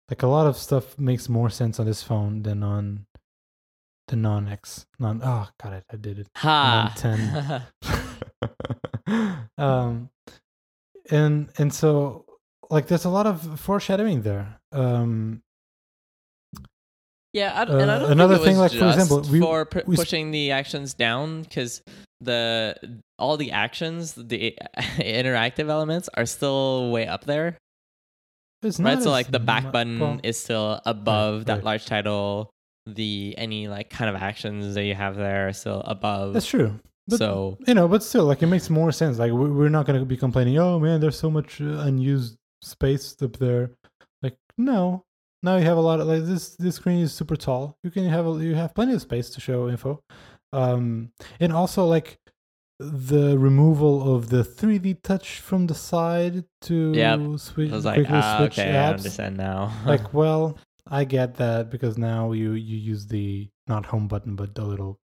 like 0.08 0.22
a 0.22 0.26
lot 0.26 0.46
of 0.46 0.56
stuff 0.56 0.98
makes 0.98 1.28
more 1.28 1.50
sense 1.50 1.78
on 1.78 1.86
this 1.86 2.02
phone 2.02 2.42
than 2.42 2.62
on 2.62 3.06
the 4.08 4.16
non 4.16 4.48
x 4.48 4.86
non 4.98 5.20
oh 5.22 5.48
got 5.62 5.72
it 5.74 5.84
i 5.92 5.96
did 5.96 6.18
it 6.18 6.28
ha. 6.36 6.92
10. 6.96 7.62
um 9.58 10.08
and 11.10 11.50
and 11.58 11.74
so 11.74 12.24
like 12.70 12.86
there's 12.86 13.04
a 13.04 13.10
lot 13.10 13.26
of 13.26 13.60
foreshadowing 13.60 14.22
there 14.22 14.58
um 14.72 15.42
Yeah, 17.32 17.52
I, 17.60 17.64
don't- 17.64 17.80
and 17.80 17.90
I 17.90 17.94
Uh, 17.94 17.98
don't 18.00 18.12
another 18.12 18.38
thing, 18.38 18.56
like, 18.58 18.72
for 18.72 18.88
example, 18.88 19.20
we- 19.30 19.40
for 19.40 19.68
we 19.86 19.94
sp- 19.96 20.00
pushing 20.00 20.30
the 20.32 20.50
actions 20.50 20.94
down 20.94 21.42
because 21.42 21.82
the 22.20 22.74
all 23.18 23.36
the 23.36 23.52
actions, 23.52 24.14
the 24.14 24.56
interactive 24.98 25.68
elements 25.68 26.08
are 26.14 26.26
still 26.26 26.90
way 26.90 27.06
up 27.06 27.24
there, 27.24 27.56
right? 28.62 29.02
So 29.02 29.10
like 29.10 29.30
the 29.30 29.38
back 29.40 29.64
mu- 29.64 29.70
button 29.70 29.98
well, 30.00 30.20
is 30.22 30.38
still 30.38 30.80
above 30.84 31.46
that 31.46 31.56
right. 31.56 31.64
large 31.64 31.86
title. 31.86 32.50
The 32.86 33.34
any 33.38 33.68
like 33.68 33.90
kind 33.90 34.08
of 34.14 34.20
actions 34.20 34.74
that 34.74 34.84
you 34.84 34.94
have 34.94 35.14
there 35.16 35.48
are 35.48 35.52
still 35.52 35.80
above. 35.84 36.32
that's 36.32 36.46
true 36.46 36.80
but, 37.06 37.18
so 37.18 37.58
you 37.66 37.74
know 37.74 37.86
but 37.86 38.02
still 38.02 38.24
like 38.24 38.42
it 38.42 38.46
makes 38.46 38.70
more 38.70 38.90
sense 38.90 39.18
like 39.18 39.30
we- 39.32 39.50
we're 39.50 39.68
not 39.68 39.84
going 39.86 39.98
to 40.00 40.04
be 40.06 40.16
complaining 40.16 40.58
oh 40.58 40.80
man 40.80 40.98
there's 41.00 41.18
so 41.18 41.30
much 41.30 41.60
uh, 41.60 41.64
unused 41.86 42.36
space 42.62 43.14
up 43.22 43.36
there 43.36 43.70
like 44.22 44.34
no 44.58 45.02
now 45.42 45.56
you 45.56 45.64
have 45.64 45.76
a 45.76 45.80
lot 45.80 46.00
of 46.00 46.06
like 46.06 46.24
this 46.24 46.56
this 46.56 46.76
screen 46.76 47.00
is 47.00 47.12
super 47.12 47.36
tall 47.36 47.76
you 47.82 47.90
can 47.90 48.04
have 48.08 48.26
a, 48.26 48.32
you 48.44 48.54
have 48.54 48.74
plenty 48.74 48.92
of 48.94 49.00
space 49.00 49.30
to 49.30 49.40
show 49.40 49.68
info 49.68 50.00
um 50.52 51.10
and 51.38 51.52
also 51.52 51.84
like 51.86 52.18
the 52.78 53.36
removal 53.38 54.14
of 54.14 54.30
the 54.30 54.42
3d 54.42 55.02
touch 55.02 55.40
from 55.40 55.66
the 55.66 55.74
side 55.74 56.44
to 56.62 56.92
Yep. 56.94 57.20
switch 57.38 57.70
like, 57.72 57.94
quickly 57.94 58.18
ah, 58.22 58.36
switch 58.38 58.58
okay, 58.58 58.70
I 58.76 58.86
understand 58.88 59.36
now. 59.36 59.72
like 59.86 60.14
well 60.14 60.56
i 60.88 61.04
get 61.04 61.34
that 61.36 61.70
because 61.70 61.98
now 61.98 62.32
you 62.32 62.52
you 62.52 62.76
use 62.92 63.06
the 63.06 63.48
not 63.68 63.84
home 63.86 64.08
button 64.08 64.34
but 64.34 64.54
the 64.54 64.64
little 64.64 64.98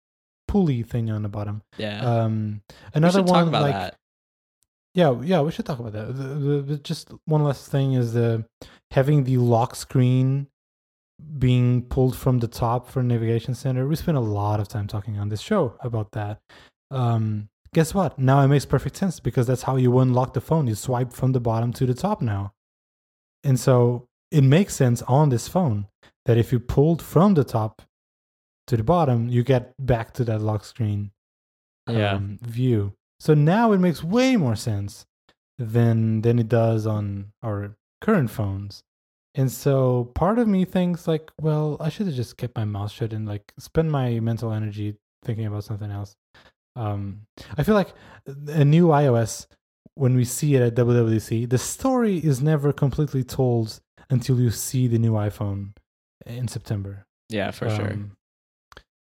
pulley 0.48 0.82
thing 0.82 1.10
on 1.10 1.22
the 1.22 1.28
bottom 1.28 1.62
yeah, 1.76 2.00
um 2.00 2.62
another 2.94 3.22
one 3.22 3.50
like 3.52 3.74
that. 3.74 3.96
yeah 4.94 5.14
yeah 5.22 5.40
we 5.42 5.50
should 5.52 5.66
talk 5.66 5.78
about 5.78 5.92
that 5.92 6.06
the, 6.16 6.22
the, 6.22 6.62
the- 6.62 6.78
just 6.78 7.12
one 7.26 7.44
last 7.44 7.70
thing 7.70 7.92
is 7.92 8.14
the 8.14 8.44
having 8.90 9.24
the 9.24 9.36
lock 9.36 9.74
screen 9.74 10.46
being 11.38 11.82
pulled 11.82 12.16
from 12.16 12.38
the 12.40 12.48
top 12.48 12.88
for 12.88 13.02
navigation 13.02 13.54
center 13.54 13.86
we 13.88 13.96
spent 13.96 14.16
a 14.18 14.20
lot 14.20 14.60
of 14.60 14.68
time 14.68 14.86
talking 14.86 15.18
on 15.18 15.28
this 15.30 15.40
show 15.40 15.74
about 15.80 16.12
that 16.12 16.38
um 16.90 17.48
guess 17.72 17.94
what 17.94 18.18
now 18.18 18.40
it 18.42 18.48
makes 18.48 18.66
perfect 18.66 18.96
sense 18.96 19.18
because 19.18 19.46
that's 19.46 19.62
how 19.62 19.76
you 19.76 19.98
unlock 19.98 20.34
the 20.34 20.40
phone 20.40 20.66
you 20.66 20.74
swipe 20.74 21.12
from 21.12 21.32
the 21.32 21.40
bottom 21.40 21.72
to 21.72 21.86
the 21.86 21.94
top 21.94 22.20
now 22.20 22.52
and 23.44 23.58
so 23.58 24.06
it 24.30 24.42
makes 24.44 24.74
sense 24.74 25.00
on 25.02 25.30
this 25.30 25.48
phone 25.48 25.86
that 26.26 26.36
if 26.36 26.52
you 26.52 26.60
pulled 26.60 27.00
from 27.00 27.32
the 27.34 27.44
top 27.44 27.80
to 28.66 28.76
the 28.76 28.82
bottom 28.84 29.28
you 29.28 29.42
get 29.42 29.72
back 29.78 30.12
to 30.12 30.22
that 30.24 30.40
lock 30.42 30.64
screen 30.64 31.10
Yeah. 31.88 32.14
um, 32.14 32.38
view. 32.42 32.92
So 33.20 33.32
now 33.32 33.72
it 33.72 33.78
makes 33.78 34.02
way 34.02 34.36
more 34.36 34.56
sense 34.56 35.06
than 35.56 36.20
than 36.22 36.38
it 36.38 36.48
does 36.48 36.86
on 36.86 37.32
our 37.42 37.76
current 38.01 38.31
phones. 38.31 38.82
And 39.35 39.52
so 39.52 40.10
part 40.14 40.39
of 40.39 40.48
me 40.48 40.64
thinks 40.64 41.06
like, 41.06 41.31
well, 41.40 41.77
I 41.78 41.90
should 41.90 42.06
have 42.06 42.16
just 42.16 42.36
kept 42.36 42.56
my 42.56 42.64
mouth 42.64 42.90
shut 42.90 43.12
and 43.12 43.27
like 43.27 43.52
spend 43.59 43.93
my 43.93 44.18
mental 44.20 44.52
energy 44.52 44.97
thinking 45.24 45.47
about 45.47 45.64
something 45.64 45.90
else. 45.90 46.16
Um, 46.74 47.23
I 47.59 47.62
feel 47.62 47.74
like 47.74 47.93
a 48.48 48.64
new 48.64 48.89
iOS, 48.89 49.47
when 49.94 50.14
we 50.14 50.24
see 50.24 50.55
it 50.55 50.62
at 50.62 50.74
WWDC, 50.74 51.48
the 51.48 51.59
story 51.59 52.18
is 52.18 52.43
never 52.43 52.73
completely 52.73 53.24
told 53.24 53.81
until 54.10 54.39
you 54.40 54.51
see 54.51 54.86
the 54.86 54.98
new 54.98 55.12
iPhone 55.12 55.73
in 56.27 56.48
September. 56.48 57.06
Yeah, 57.28 57.51
for 57.51 57.68
sure. 57.70 57.93
Um, 57.93 58.12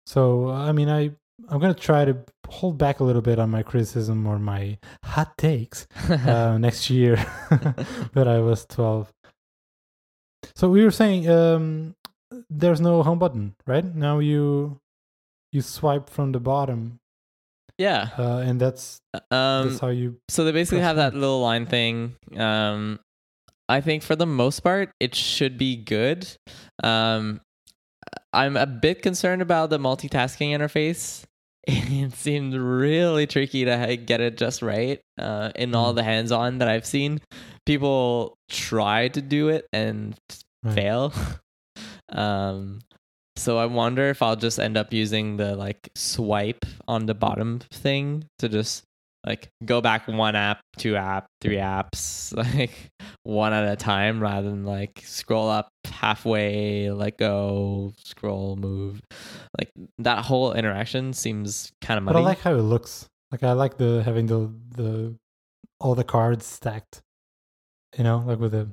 So 0.06 0.50
I 0.50 0.72
mean, 0.72 0.88
I 0.88 1.12
I'm 1.48 1.58
gonna 1.60 1.74
try 1.74 2.04
to 2.04 2.16
hold 2.48 2.78
back 2.78 3.00
a 3.00 3.04
little 3.04 3.22
bit 3.22 3.38
on 3.38 3.50
my 3.50 3.62
criticism 3.62 4.26
or 4.26 4.38
my 4.38 4.78
hot 5.04 5.36
takes 5.36 5.86
uh, 6.08 6.56
next 6.58 6.90
year 6.90 7.16
that 7.50 8.26
iOS 8.26 8.68
12. 8.68 9.12
So 10.54 10.68
we 10.68 10.84
were 10.84 10.90
saying 10.90 11.28
um, 11.28 11.94
there's 12.50 12.80
no 12.80 13.02
home 13.02 13.18
button, 13.18 13.54
right? 13.66 13.84
Now 13.84 14.18
you 14.20 14.78
you 15.52 15.62
swipe 15.62 16.10
from 16.10 16.32
the 16.32 16.40
bottom. 16.40 16.98
Yeah. 17.78 18.10
uh, 18.18 18.38
and 18.38 18.60
that's 18.60 19.00
Um, 19.30 19.68
that's 19.68 19.80
how 19.80 19.88
you. 19.88 20.18
so 20.28 20.44
they 20.44 20.52
basically 20.52 20.80
have 20.82 20.96
that 20.96 21.14
little 21.14 21.40
line 21.40 21.66
thing. 21.66 22.14
Um, 22.36 23.00
I 23.68 23.80
think 23.80 24.02
for 24.02 24.14
the 24.14 24.26
most 24.26 24.60
part, 24.60 24.90
it 25.00 25.14
should 25.14 25.56
be 25.58 25.74
good. 25.76 26.28
Um, 26.84 27.40
I'm 28.32 28.56
a 28.56 28.66
bit 28.66 29.02
concerned 29.02 29.42
about 29.42 29.70
the 29.70 29.78
multitasking 29.78 30.50
interface. 30.56 31.24
It 31.66 32.12
seemed 32.12 32.52
really 32.52 33.26
tricky 33.26 33.64
to 33.64 33.96
get 33.96 34.20
it 34.20 34.36
just 34.36 34.60
right. 34.60 35.00
Uh, 35.18 35.50
in 35.56 35.74
all 35.74 35.92
Mm. 35.92 35.96
the 35.96 36.02
hands-on 36.02 36.58
that 36.58 36.68
I've 36.68 36.84
seen, 36.84 37.20
people 37.64 38.36
try 38.50 39.08
to 39.08 39.22
do 39.22 39.48
it 39.48 39.66
and 39.72 40.14
Right. 40.62 40.74
fail. 40.74 41.12
um, 42.10 42.80
so 43.36 43.58
I 43.58 43.66
wonder 43.66 44.10
if 44.10 44.20
I'll 44.22 44.36
just 44.36 44.58
end 44.60 44.76
up 44.76 44.92
using 44.92 45.36
the 45.38 45.56
like 45.56 45.88
swipe 45.96 46.64
on 46.86 47.06
the 47.06 47.14
bottom 47.14 47.60
thing 47.72 48.28
to 48.38 48.48
just 48.48 48.84
like 49.26 49.48
go 49.64 49.80
back 49.80 50.06
one 50.06 50.36
app, 50.36 50.60
two 50.76 50.96
app, 50.96 51.26
three 51.40 51.56
apps, 51.56 52.36
like 52.56 52.90
one 53.22 53.52
at 53.52 53.70
a 53.70 53.76
time 53.76 54.20
rather 54.20 54.50
than 54.50 54.64
like 54.64 55.02
scroll 55.04 55.48
up 55.48 55.68
halfway, 55.86 56.90
let 56.90 57.16
go, 57.18 57.92
scroll, 58.04 58.56
move. 58.56 59.00
Like 59.58 59.70
that 59.98 60.24
whole 60.24 60.52
interaction 60.52 61.12
seems 61.12 61.72
kind 61.80 61.98
of 61.98 62.04
But. 62.04 62.16
I 62.16 62.20
like 62.20 62.40
how 62.40 62.54
it 62.54 62.62
looks. 62.62 63.06
Like 63.32 63.42
I 63.42 63.52
like 63.52 63.78
the 63.78 64.02
having 64.04 64.26
the 64.26 64.52
the 64.76 65.14
all 65.80 65.94
the 65.94 66.04
cards 66.04 66.46
stacked. 66.46 67.00
You 67.96 68.04
know, 68.04 68.24
like 68.26 68.38
with 68.38 68.52
the 68.52 68.68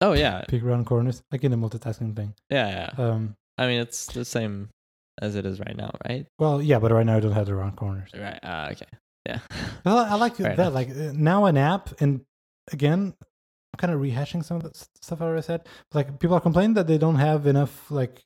oh 0.00 0.12
yeah, 0.12 0.44
big 0.48 0.62
round 0.62 0.86
corners, 0.86 1.22
like 1.32 1.42
in 1.44 1.50
the 1.50 1.56
multitasking 1.56 2.14
thing. 2.14 2.34
yeah, 2.50 2.90
yeah. 2.98 3.04
Um, 3.04 3.34
I 3.56 3.66
mean, 3.66 3.80
it's 3.80 4.06
the 4.06 4.24
same 4.24 4.68
as 5.20 5.34
it 5.34 5.44
is 5.44 5.58
right 5.58 5.76
now, 5.76 5.90
right? 6.08 6.26
well, 6.38 6.62
yeah, 6.62 6.78
but 6.78 6.92
right 6.92 7.04
now 7.04 7.16
I 7.16 7.20
don't 7.20 7.32
have 7.32 7.46
the 7.46 7.54
round 7.54 7.76
corners. 7.76 8.10
Right. 8.14 8.38
Uh, 8.42 8.68
okay. 8.70 8.86
Yeah. 9.26 9.40
Well, 9.84 9.98
I 9.98 10.14
like 10.14 10.36
that. 10.36 10.54
enough. 10.54 10.74
Like 10.74 10.90
uh, 10.90 11.12
now 11.14 11.44
an 11.44 11.56
app, 11.56 12.00
and 12.00 12.22
again, 12.72 13.14
I'm 13.20 13.76
kind 13.78 13.92
of 13.92 14.00
rehashing 14.00 14.44
some 14.44 14.58
of 14.58 14.62
the 14.64 14.86
stuff 15.00 15.20
I 15.20 15.26
already 15.26 15.42
said. 15.42 15.66
Like 15.92 16.18
people 16.18 16.36
are 16.36 16.40
complaining 16.40 16.74
that 16.74 16.86
they 16.86 16.98
don't 16.98 17.16
have 17.16 17.46
enough 17.46 17.90
like 17.90 18.24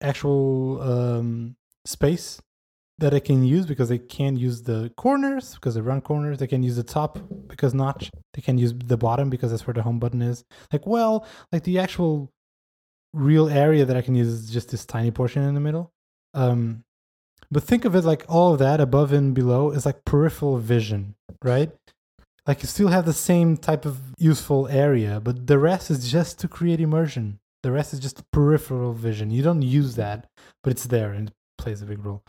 actual 0.00 0.82
um, 0.82 1.56
space 1.84 2.40
that 2.98 3.10
they 3.10 3.20
can 3.20 3.42
use 3.42 3.66
because 3.66 3.88
they 3.88 3.98
can't 3.98 4.38
use 4.38 4.62
the 4.62 4.92
corners 4.96 5.54
because 5.54 5.74
they 5.74 5.80
run 5.80 6.00
corners. 6.00 6.38
They 6.38 6.46
can 6.46 6.62
use 6.62 6.76
the 6.76 6.84
top 6.84 7.18
because 7.48 7.74
notch. 7.74 8.10
They 8.34 8.42
can 8.42 8.58
use 8.58 8.72
the 8.76 8.96
bottom 8.96 9.30
because 9.30 9.50
that's 9.50 9.66
where 9.66 9.74
the 9.74 9.82
home 9.82 9.98
button 9.98 10.22
is. 10.22 10.44
Like 10.72 10.86
well, 10.86 11.26
like 11.52 11.64
the 11.64 11.78
actual 11.78 12.32
real 13.12 13.48
area 13.48 13.84
that 13.84 13.96
I 13.96 14.02
can 14.02 14.14
use 14.14 14.28
is 14.28 14.50
just 14.50 14.70
this 14.70 14.84
tiny 14.84 15.10
portion 15.10 15.42
in 15.42 15.54
the 15.54 15.60
middle. 15.60 15.92
Um, 16.34 16.84
but 17.50 17.62
think 17.62 17.84
of 17.84 17.94
it 17.94 18.04
like 18.04 18.24
all 18.28 18.52
of 18.54 18.58
that 18.58 18.80
above 18.80 19.12
and 19.12 19.34
below 19.34 19.70
is 19.70 19.86
like 19.86 20.04
peripheral 20.04 20.58
vision, 20.58 21.14
right? 21.42 21.70
Like 22.46 22.62
you 22.62 22.68
still 22.68 22.88
have 22.88 23.06
the 23.06 23.12
same 23.12 23.56
type 23.56 23.84
of 23.86 23.98
useful 24.18 24.68
area, 24.68 25.20
but 25.20 25.46
the 25.46 25.58
rest 25.58 25.90
is 25.90 26.10
just 26.10 26.38
to 26.40 26.48
create 26.48 26.80
immersion. 26.80 27.38
The 27.62 27.72
rest 27.72 27.94
is 27.94 28.00
just 28.00 28.22
peripheral 28.32 28.92
vision. 28.92 29.30
You 29.30 29.42
don't 29.42 29.62
use 29.62 29.96
that, 29.96 30.26
but 30.62 30.70
it's 30.72 30.84
there 30.84 31.12
and 31.12 31.28
it 31.28 31.34
plays 31.56 31.80
a 31.80 31.86
big 31.86 32.04
role. 32.04 32.22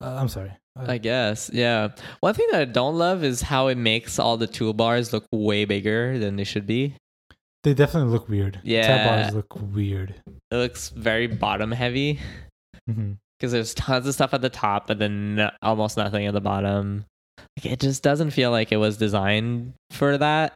Uh, 0.00 0.16
I'm 0.20 0.28
sorry. 0.28 0.52
Uh, 0.78 0.84
I 0.88 0.98
guess. 0.98 1.50
Yeah. 1.52 1.88
One 2.20 2.34
thing 2.34 2.46
that 2.52 2.60
I 2.60 2.64
don't 2.64 2.96
love 2.96 3.24
is 3.24 3.42
how 3.42 3.66
it 3.66 3.76
makes 3.76 4.18
all 4.20 4.36
the 4.36 4.46
toolbars 4.46 5.12
look 5.12 5.26
way 5.32 5.64
bigger 5.64 6.18
than 6.18 6.36
they 6.36 6.44
should 6.44 6.66
be. 6.66 6.94
they 7.64 7.74
definitely 7.74 8.10
look 8.12 8.28
weird. 8.28 8.54
Tab 8.54 8.62
Yeah. 8.64 9.22
bars 9.24 9.34
look 9.34 9.60
weird. 9.60 10.14
It 10.50 10.56
looks 10.56 10.90
very 10.90 11.26
bottom 11.26 11.72
heavy 11.72 12.20
hmm 12.88 13.12
because 13.40 13.52
there's 13.52 13.72
tons 13.74 14.06
of 14.06 14.12
stuff 14.12 14.34
at 14.34 14.42
the 14.42 14.50
top, 14.50 14.86
but 14.86 14.98
then 14.98 15.50
almost 15.62 15.96
nothing 15.96 16.26
at 16.26 16.34
the 16.34 16.40
bottom. 16.42 17.06
Like, 17.56 17.72
it 17.72 17.80
just 17.80 18.02
doesn't 18.02 18.32
feel 18.32 18.50
like 18.50 18.70
it 18.70 18.76
was 18.76 18.98
designed 18.98 19.72
for 19.92 20.18
that. 20.18 20.52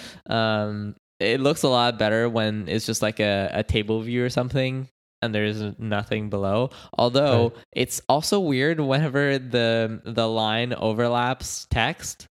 um, 0.30 0.94
it 1.18 1.40
looks 1.40 1.62
a 1.64 1.68
lot 1.68 1.98
better 1.98 2.28
when 2.28 2.68
it's 2.68 2.86
just 2.86 3.02
like 3.02 3.20
a, 3.20 3.50
a 3.52 3.62
table 3.64 4.00
view 4.00 4.24
or 4.24 4.30
something 4.30 4.88
and 5.20 5.32
there's 5.34 5.62
nothing 5.78 6.30
below. 6.30 6.70
Although 6.98 7.48
Right. 7.54 7.64
it's 7.72 8.00
also 8.08 8.40
weird 8.40 8.80
whenever 8.80 9.38
the 9.38 10.00
the 10.04 10.28
line 10.28 10.74
overlaps 10.74 11.66
text. 11.70 12.26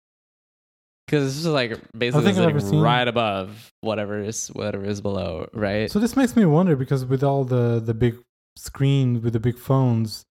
Because 1.07 1.27
it's 1.27 1.37
just 1.37 1.47
like 1.49 1.71
basically 1.97 2.25
think 2.27 2.39
I've 2.39 2.45
sitting 2.45 2.51
ever 2.51 2.61
seen- 2.61 2.81
right 2.81 3.07
above 3.09 3.71
whatever 3.83 4.21
is 4.23 4.49
whatever 4.49 4.85
is 4.85 5.01
below, 5.01 5.49
right? 5.55 5.91
So 5.91 5.99
this 5.99 6.17
makes 6.17 6.35
me 6.37 6.45
wonder 6.45 6.77
because 6.77 7.05
with 7.07 7.23
all 7.23 7.45
the 7.45 7.81
the 7.85 7.95
big 7.95 8.17
screen 8.59 9.23
with 9.23 9.33
the 9.33 9.41
big 9.41 9.59
phones, 9.59 10.25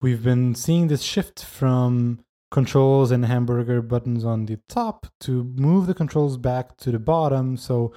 we've 0.00 0.22
been 0.22 0.54
seeing 0.54 0.88
this 0.88 1.02
shift 1.02 1.44
from 1.44 2.20
controls 2.50 3.10
and 3.10 3.24
hamburger 3.24 3.80
buttons 3.80 4.24
on 4.24 4.46
the 4.46 4.58
top 4.68 5.06
to 5.20 5.44
move 5.44 5.86
the 5.86 5.94
controls 5.94 6.36
back 6.36 6.76
to 6.78 6.90
the 6.90 6.98
bottom. 6.98 7.56
So 7.56 7.92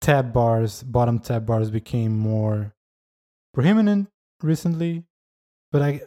tab 0.00 0.32
bars, 0.32 0.82
bottom 0.82 1.18
tab 1.18 1.46
bars 1.46 1.70
became 1.70 2.18
more 2.18 2.74
prominent 3.54 4.08
recently. 4.42 5.04
But 5.72 5.82
I 5.82 6.00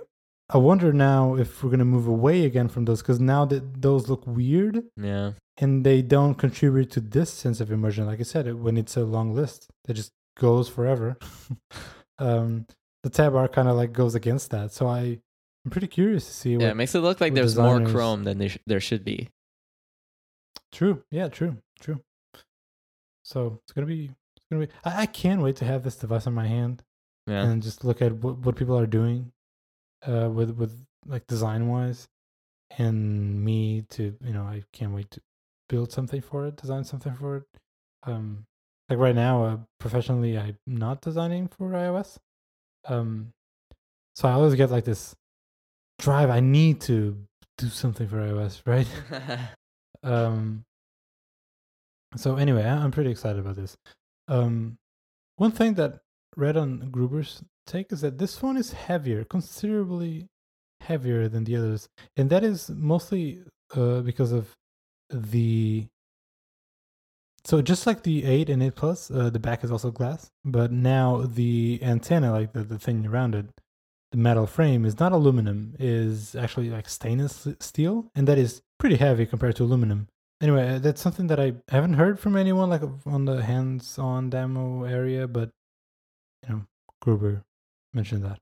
I 0.51 0.57
wonder 0.57 0.91
now 0.91 1.35
if 1.35 1.63
we're 1.63 1.69
gonna 1.69 1.85
move 1.85 2.07
away 2.07 2.45
again 2.45 2.69
from 2.69 2.85
those 2.85 3.01
because 3.01 3.19
now 3.19 3.45
that 3.45 3.81
those 3.81 4.09
look 4.09 4.25
weird 4.25 4.83
yeah. 4.97 5.33
and 5.57 5.85
they 5.85 6.01
don't 6.01 6.35
contribute 6.35 6.89
to 6.91 6.99
this 6.99 7.31
sense 7.31 7.61
of 7.61 7.71
immersion. 7.71 8.07
Like 8.07 8.19
I 8.19 8.23
said, 8.23 8.51
when 8.55 8.77
it's 8.77 8.97
a 8.97 9.03
long 9.03 9.33
list 9.33 9.67
that 9.85 9.93
just 9.93 10.11
goes 10.37 10.67
forever, 10.67 11.17
um, 12.19 12.65
the 13.03 13.09
tab 13.09 13.33
bar 13.33 13.47
kind 13.47 13.67
of 13.67 13.75
like 13.75 13.93
goes 13.93 14.15
against 14.15 14.51
that. 14.51 14.71
So 14.71 14.87
I, 14.87 15.19
I'm 15.65 15.71
pretty 15.71 15.87
curious 15.87 16.25
to 16.27 16.33
see 16.33 16.55
what. 16.57 16.63
Yeah, 16.63 16.71
it 16.71 16.75
makes 16.75 16.95
it 16.95 16.99
look 16.99 17.21
like 17.21 17.33
there's 17.33 17.57
more 17.57 17.85
Chrome 17.85 18.23
than 18.23 18.37
there, 18.37 18.49
sh- 18.49 18.57
there 18.67 18.79
should 18.79 19.03
be. 19.05 19.29
True. 20.71 21.03
Yeah. 21.11 21.29
True. 21.29 21.57
True. 21.81 22.01
So 23.23 23.59
it's 23.63 23.73
gonna 23.73 23.87
be. 23.87 24.05
It's 24.05 24.45
gonna 24.51 24.65
be. 24.65 24.71
I, 24.83 25.01
I 25.01 25.05
can't 25.05 25.41
wait 25.41 25.55
to 25.57 25.65
have 25.65 25.83
this 25.83 25.95
device 25.95 26.25
in 26.27 26.33
my 26.33 26.47
hand 26.47 26.83
Yeah. 27.27 27.43
and 27.43 27.61
just 27.61 27.83
look 27.83 28.01
at 28.01 28.13
what, 28.13 28.39
what 28.39 28.55
people 28.55 28.77
are 28.77 28.87
doing, 28.87 29.31
uh, 30.07 30.29
with 30.31 30.51
with 30.51 30.85
like 31.05 31.27
design 31.27 31.67
wise, 31.67 32.07
and 32.77 33.43
me 33.43 33.83
to 33.91 34.15
you 34.23 34.33
know 34.33 34.43
I 34.43 34.63
can't 34.73 34.93
wait 34.93 35.11
to 35.11 35.21
build 35.69 35.91
something 35.91 36.21
for 36.21 36.47
it, 36.47 36.55
design 36.57 36.83
something 36.83 37.13
for 37.13 37.37
it. 37.37 37.43
Um, 38.03 38.45
like 38.89 38.97
right 38.99 39.15
now, 39.15 39.43
uh, 39.43 39.57
professionally, 39.79 40.37
I'm 40.37 40.57
not 40.65 41.01
designing 41.01 41.47
for 41.47 41.69
iOS. 41.69 42.17
Um, 42.85 43.33
so 44.15 44.27
I 44.27 44.33
always 44.33 44.55
get 44.55 44.71
like 44.71 44.85
this 44.85 45.15
drive. 45.99 46.29
I 46.29 46.39
need 46.39 46.81
to 46.81 47.17
do 47.57 47.67
something 47.67 48.07
for 48.07 48.17
iOS, 48.17 48.61
right? 48.65 48.87
Um, 50.01 50.63
so 52.15 52.35
anyway, 52.37 52.63
I'm 52.63 52.91
pretty 52.91 53.11
excited 53.11 53.39
about 53.39 53.55
this. 53.55 53.77
Um, 54.27 54.77
one 55.35 55.51
thing 55.51 55.73
that 55.75 55.99
read 56.35 56.57
on 56.57 56.89
Gruber's 56.91 57.41
take 57.67 57.91
is 57.91 58.01
that 58.01 58.17
this 58.17 58.37
phone 58.37 58.57
is 58.57 58.71
heavier, 58.73 59.23
considerably 59.23 60.27
heavier 60.81 61.27
than 61.27 61.43
the 61.43 61.55
others, 61.55 61.89
and 62.17 62.29
that 62.29 62.43
is 62.43 62.69
mostly 62.69 63.41
uh, 63.75 64.01
because 64.01 64.31
of 64.31 64.55
the. 65.09 65.87
So 67.45 67.61
just 67.61 67.87
like 67.87 68.03
the 68.03 68.25
eight 68.25 68.49
and 68.49 68.61
eight 68.61 68.75
plus, 68.75 69.09
uh, 69.09 69.29
the 69.29 69.39
back 69.39 69.63
is 69.63 69.71
also 69.71 69.91
glass, 69.91 70.29
but 70.43 70.71
now 70.71 71.23
the 71.25 71.79
antenna, 71.81 72.31
like 72.31 72.53
the, 72.53 72.63
the 72.63 72.77
thing 72.79 73.05
around 73.05 73.33
it, 73.35 73.45
the 74.11 74.17
metal 74.17 74.45
frame 74.47 74.85
is 74.85 74.99
not 74.99 75.11
aluminum, 75.11 75.75
is 75.79 76.35
actually 76.35 76.69
like 76.69 76.89
stainless 76.89 77.47
steel, 77.59 78.11
and 78.15 78.27
that 78.27 78.37
is 78.37 78.61
pretty 78.77 78.95
heavy 78.97 79.25
compared 79.25 79.55
to 79.57 79.63
aluminum. 79.63 80.07
Anyway, 80.41 80.75
uh, 80.75 80.79
that's 80.79 81.01
something 81.01 81.27
that 81.27 81.39
I 81.39 81.53
haven't 81.69 81.93
heard 81.95 82.19
from 82.19 82.35
anyone 82.35 82.69
like 82.69 82.81
on 83.05 83.25
the 83.25 83.43
hands-on 83.43 84.29
demo 84.29 84.83
area, 84.83 85.27
but 85.27 85.51
you 86.43 86.55
know, 86.55 86.61
Gruber 87.01 87.43
mentioned 87.93 88.23
that. 88.23 88.39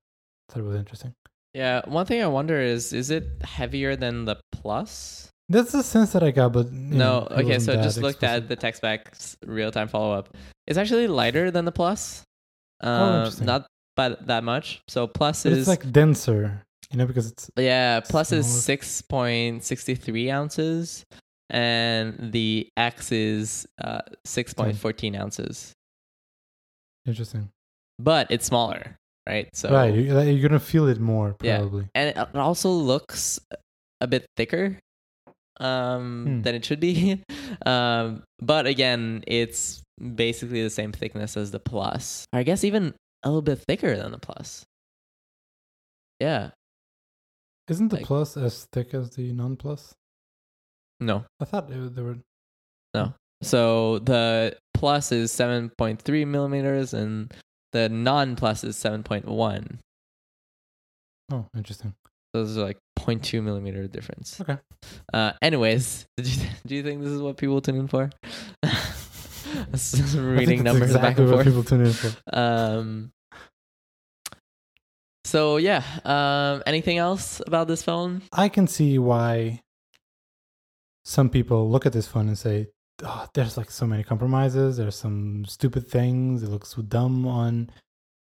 Thought 0.49 0.59
it 0.59 0.63
was 0.63 0.75
interesting. 0.77 1.13
yeah. 1.53 1.81
One 1.85 2.05
thing 2.05 2.21
I 2.23 2.27
wonder 2.27 2.59
is 2.59 2.93
is 2.93 3.09
it 3.09 3.43
heavier 3.43 3.95
than 3.95 4.25
the 4.25 4.37
Plus? 4.51 5.31
That's 5.49 5.71
the 5.71 5.81
sense 5.83 6.11
that 6.11 6.23
I 6.23 6.31
got, 6.31 6.51
but 6.51 6.71
No. 6.71 7.21
know, 7.21 7.27
okay, 7.31 7.59
so 7.59 7.75
just 7.81 7.99
looked 8.01 8.23
at 8.23 8.49
the 8.49 8.55
tech 8.55 8.75
specs 8.75 9.37
real 9.45 9.71
time 9.71 9.87
follow 9.87 10.11
up. 10.13 10.35
It's 10.67 10.77
actually 10.77 11.07
lighter 11.07 11.51
than 11.51 11.63
the 11.65 11.71
Plus. 11.71 12.23
Oh, 12.81 12.87
Uh, 12.87 13.31
not 13.41 13.65
by 13.95 14.09
that 14.09 14.43
much. 14.43 14.81
So 14.89 15.07
Plus 15.07 15.43
But 15.43 15.53
is 15.53 15.59
it's 15.59 15.67
like 15.67 15.91
denser, 15.91 16.63
you 16.91 16.97
know, 16.97 17.05
because 17.07 17.31
it's 17.31 17.49
Yeah, 17.57 18.01
plus 18.01 18.31
is 18.31 18.45
six 18.45 19.01
point 19.01 19.63
sixty 19.63 19.95
three 19.95 20.29
ounces, 20.29 21.05
and 21.49 22.31
the 22.33 22.67
X 22.75 23.11
is 23.13 23.65
uh 23.81 24.01
six 24.25 24.53
point 24.53 24.75
fourteen 24.77 25.15
ounces. 25.15 25.73
interesting. 27.05 27.49
But 27.99 28.27
it's 28.29 28.45
smaller, 28.45 28.97
right? 29.27 29.47
So 29.53 29.71
right, 29.73 29.93
you're 29.95 30.47
gonna 30.47 30.59
feel 30.59 30.87
it 30.87 30.99
more 30.99 31.35
Yeah. 31.41 31.57
probably. 31.59 31.87
and 31.95 32.09
it 32.09 32.35
also 32.35 32.69
looks 32.69 33.39
a 34.01 34.07
bit 34.07 34.25
thicker 34.35 34.77
um 35.59 36.25
Hmm. 36.25 36.41
than 36.41 36.55
it 36.55 36.65
should 36.65 36.79
be. 36.79 37.23
um 37.65 38.23
but 38.39 38.65
again, 38.67 39.23
it's 39.27 39.81
basically 40.15 40.61
the 40.63 40.69
same 40.69 40.91
thickness 40.91 41.35
as 41.37 41.51
the 41.51 41.59
plus. 41.59 42.25
I 42.33 42.43
guess 42.43 42.63
even 42.63 42.93
a 43.23 43.29
little 43.29 43.41
bit 43.41 43.59
thicker 43.67 43.95
than 43.97 44.11
the 44.11 44.19
plus. 44.19 44.63
Yeah. 46.19 46.51
Isn't 47.67 47.89
the 47.89 47.97
Like- 47.97 48.05
plus 48.05 48.37
as 48.37 48.65
thick 48.71 48.93
as 48.93 49.11
the 49.11 49.33
non-plus? 49.33 49.93
No. 50.99 51.25
I 51.39 51.45
thought 51.45 51.69
it, 51.71 51.95
they 51.95 52.01
were. 52.01 52.17
No. 52.93 53.13
So 53.43 53.99
the 53.99 54.57
plus 54.73 55.11
is 55.11 55.31
7.3 55.31 56.25
millimeters 56.25 56.93
and 56.93 57.33
the 57.73 57.89
non 57.89 58.35
plus 58.35 58.63
is 58.63 58.75
7.1. 58.77 59.79
Oh, 61.31 61.45
interesting. 61.55 61.93
Those 62.33 62.57
are 62.57 62.63
like 62.63 62.77
0.2 62.99 63.43
millimeter 63.43 63.87
difference. 63.87 64.39
Okay. 64.41 64.57
Uh, 65.13 65.31
anyways, 65.41 66.05
did 66.17 66.27
you, 66.27 66.47
do 66.65 66.75
you 66.75 66.83
think 66.83 67.01
this 67.01 67.11
is 67.11 67.21
what 67.21 67.37
people 67.37 67.61
tune 67.61 67.77
in 67.77 67.87
for? 67.87 68.09
This 69.71 69.93
is 69.93 70.13
I 70.13 70.19
think 70.19 70.39
Reading 70.39 70.63
numbers 70.63 70.93
back 70.93 71.17
exactly 71.17 71.23
and 71.23 71.31
what 71.33 71.35
forth. 71.37 71.47
people 71.47 71.63
tune 71.63 71.85
in 71.85 71.93
for. 71.93 72.37
Um. 72.37 73.11
So 75.23 75.55
yeah. 75.55 75.83
Um. 76.03 76.63
Anything 76.65 76.97
else 76.97 77.41
about 77.47 77.67
this 77.69 77.81
phone? 77.81 78.23
I 78.33 78.49
can 78.49 78.67
see 78.67 78.99
why 78.99 79.61
some 81.05 81.29
people 81.29 81.69
look 81.69 81.85
at 81.85 81.93
this 81.93 82.07
phone 82.07 82.27
and 82.27 82.37
say, 82.37 82.67
oh, 83.03 83.25
"There's 83.33 83.55
like 83.55 83.71
so 83.71 83.87
many 83.87 84.03
compromises. 84.03 84.75
There's 84.77 84.97
some 84.97 85.45
stupid 85.45 85.87
things. 85.87 86.43
It 86.43 86.49
looks 86.49 86.75
so 86.75 86.81
dumb 86.81 87.25
on 87.25 87.69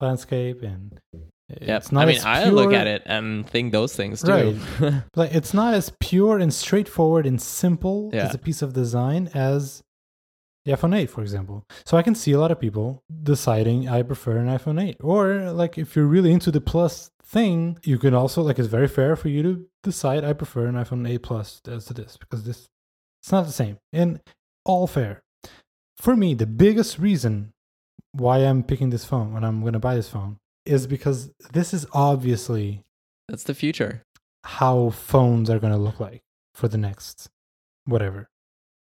landscape, 0.01 0.63
and 0.63 1.01
Yep. 1.49 1.81
it's 1.83 1.93
not." 1.93 2.03
I 2.03 2.07
mean, 2.07 2.17
as 2.19 2.25
I 2.25 2.45
look 2.51 2.73
at 2.73 2.87
it 2.87 3.03
and 3.07 3.49
think 3.49 3.73
those 3.73 3.95
things 3.97 4.23
too. 4.23 4.59
Right. 4.81 5.03
like 5.17 5.35
it's 5.35 5.55
not 5.55 5.75
as 5.75 5.93
pure 6.01 6.39
and 6.39 6.53
straightforward 6.53 7.27
and 7.27 7.41
simple 7.41 8.11
Yeah. 8.13 8.27
as 8.27 8.35
a 8.35 8.39
piece 8.39 8.63
of 8.63 8.73
design 8.73 9.31
as 9.35 9.83
the 10.65 10.73
iPhone 10.73 10.95
8, 10.95 11.09
for 11.09 11.23
example. 11.23 11.65
So 11.87 11.97
I 11.97 12.03
can 12.03 12.15
see 12.15 12.33
a 12.33 12.39
lot 12.41 12.51
of 12.51 12.61
people 12.61 13.03
deciding 13.23 13.89
I 13.89 14.03
prefer 14.03 14.37
an 14.37 14.49
iPhone 14.49 14.83
8. 14.83 14.99
Or 15.01 15.51
like 15.53 15.79
if 15.79 15.97
you're 15.97 16.05
really 16.07 16.33
into 16.33 16.51
the 16.51 16.61
plus 16.61 17.11
thing, 17.25 17.79
you 17.85 17.99
can 17.99 18.13
also 18.13 18.43
like 18.43 18.59
it's 18.59 18.69
very 18.69 18.89
fair 18.89 19.17
for 19.17 19.29
you 19.29 19.43
to 19.43 19.67
decide 19.83 20.25
I 20.25 20.35
prefer 20.35 20.67
an 20.67 20.75
iPhone 20.75 21.09
8 21.09 21.23
Plus 21.23 21.61
as 21.69 21.87
to 21.87 21.95
this 21.95 22.17
because 22.19 22.45
this 22.45 22.67
it's 23.23 23.33
not 23.33 23.47
the 23.47 23.53
same. 23.53 23.79
And 23.93 24.21
all 24.65 24.87
fair. 24.87 25.23
For 25.97 26.15
me, 26.15 26.35
the 26.35 26.47
biggest 26.47 26.99
reason 26.99 27.53
why 28.13 28.39
I'm 28.39 28.63
picking 28.63 28.91
this 28.91 29.05
phone 29.05 29.33
when 29.33 29.45
I'm 29.45 29.61
going 29.63 29.73
to 29.73 29.79
buy 29.79 29.95
this 29.95 30.09
phone 30.11 30.37
is 30.69 30.87
because 30.87 31.31
this 31.53 31.73
is 31.75 31.87
obviously 31.93 32.83
That's 33.29 33.45
the 33.45 33.55
future. 33.55 34.03
how 34.45 34.91
phones 34.91 35.51
are 35.51 35.59
going 35.59 35.73
to 35.73 35.79
look 35.79 35.99
like 36.01 36.23
for 36.55 36.69
the 36.69 36.79
next 36.79 37.29
whatever 37.87 38.29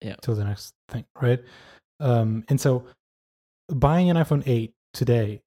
Yeah. 0.01 0.15
till 0.21 0.35
the 0.35 0.43
next 0.45 0.73
thing 0.89 1.05
right 1.21 1.39
um 1.99 2.43
and 2.49 2.59
so 2.59 2.85
buying 3.69 4.09
an 4.09 4.17
iphone 4.17 4.43
8 4.45 4.73
today 4.93 5.41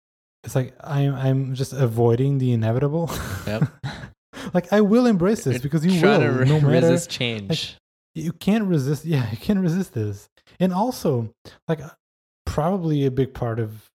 it's 0.45 0.55
like 0.55 0.75
i'm 0.83 1.15
i'm 1.15 1.55
just 1.55 1.73
avoiding 1.73 2.39
the 2.39 2.53
inevitable 2.53 3.11
Yep. 3.47 3.63
like 4.55 4.73
i 4.73 4.81
will 4.81 5.07
embrace 5.07 5.45
this 5.45 5.55
You're 5.55 5.63
because 5.63 5.85
you 5.87 6.01
will 6.01 6.21
re- 6.21 6.45
no 6.49 6.61
matter 6.61 6.89
resist 6.91 7.11
change. 7.11 7.77
you 8.15 8.33
can't 8.33 8.65
resist 8.65 9.05
yeah 9.05 9.31
you 9.31 9.37
can't 9.37 9.61
resist 9.61 9.93
this 9.95 10.29
and 10.61 10.73
also 10.73 11.31
like 11.69 11.81
probably 12.47 13.05
a 13.07 13.11
big 13.11 13.35
part 13.35 13.59
of 13.59 13.91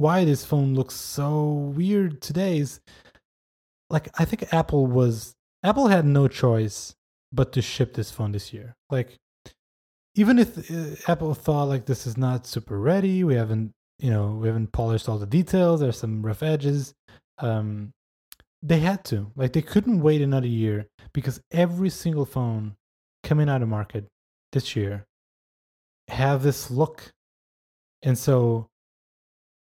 why 0.00 0.24
this 0.24 0.44
phone 0.44 0.74
looks 0.74 0.94
so 0.94 1.52
weird 1.76 2.20
today 2.20 2.58
is 2.58 2.80
like 3.88 4.08
i 4.18 4.24
think 4.24 4.52
apple 4.52 4.86
was 4.86 5.34
apple 5.62 5.88
had 5.88 6.04
no 6.04 6.28
choice 6.28 6.94
but 7.32 7.52
to 7.52 7.62
ship 7.62 7.94
this 7.94 8.10
phone 8.10 8.32
this 8.32 8.52
year 8.52 8.74
like 8.90 9.16
even 10.14 10.38
if 10.38 10.70
uh, 10.70 11.12
apple 11.12 11.34
thought 11.34 11.64
like 11.64 11.86
this 11.86 12.06
is 12.06 12.16
not 12.16 12.46
super 12.46 12.78
ready 12.78 13.24
we 13.24 13.34
haven't 13.34 13.72
you 13.98 14.10
know 14.10 14.38
we 14.40 14.48
haven't 14.48 14.72
polished 14.72 15.08
all 15.08 15.18
the 15.18 15.26
details 15.26 15.80
there's 15.80 15.98
some 15.98 16.22
rough 16.22 16.42
edges 16.42 16.94
um 17.38 17.92
they 18.62 18.78
had 18.78 19.04
to 19.04 19.30
like 19.36 19.52
they 19.52 19.62
couldn't 19.62 20.00
wait 20.00 20.20
another 20.20 20.46
year 20.46 20.86
because 21.12 21.40
every 21.50 21.90
single 21.90 22.26
phone 22.26 22.76
coming 23.22 23.48
out 23.48 23.62
of 23.62 23.68
market 23.68 24.06
this 24.52 24.76
year 24.76 25.06
have 26.08 26.42
this 26.42 26.70
look. 26.70 27.12
And 28.02 28.18
so 28.18 28.68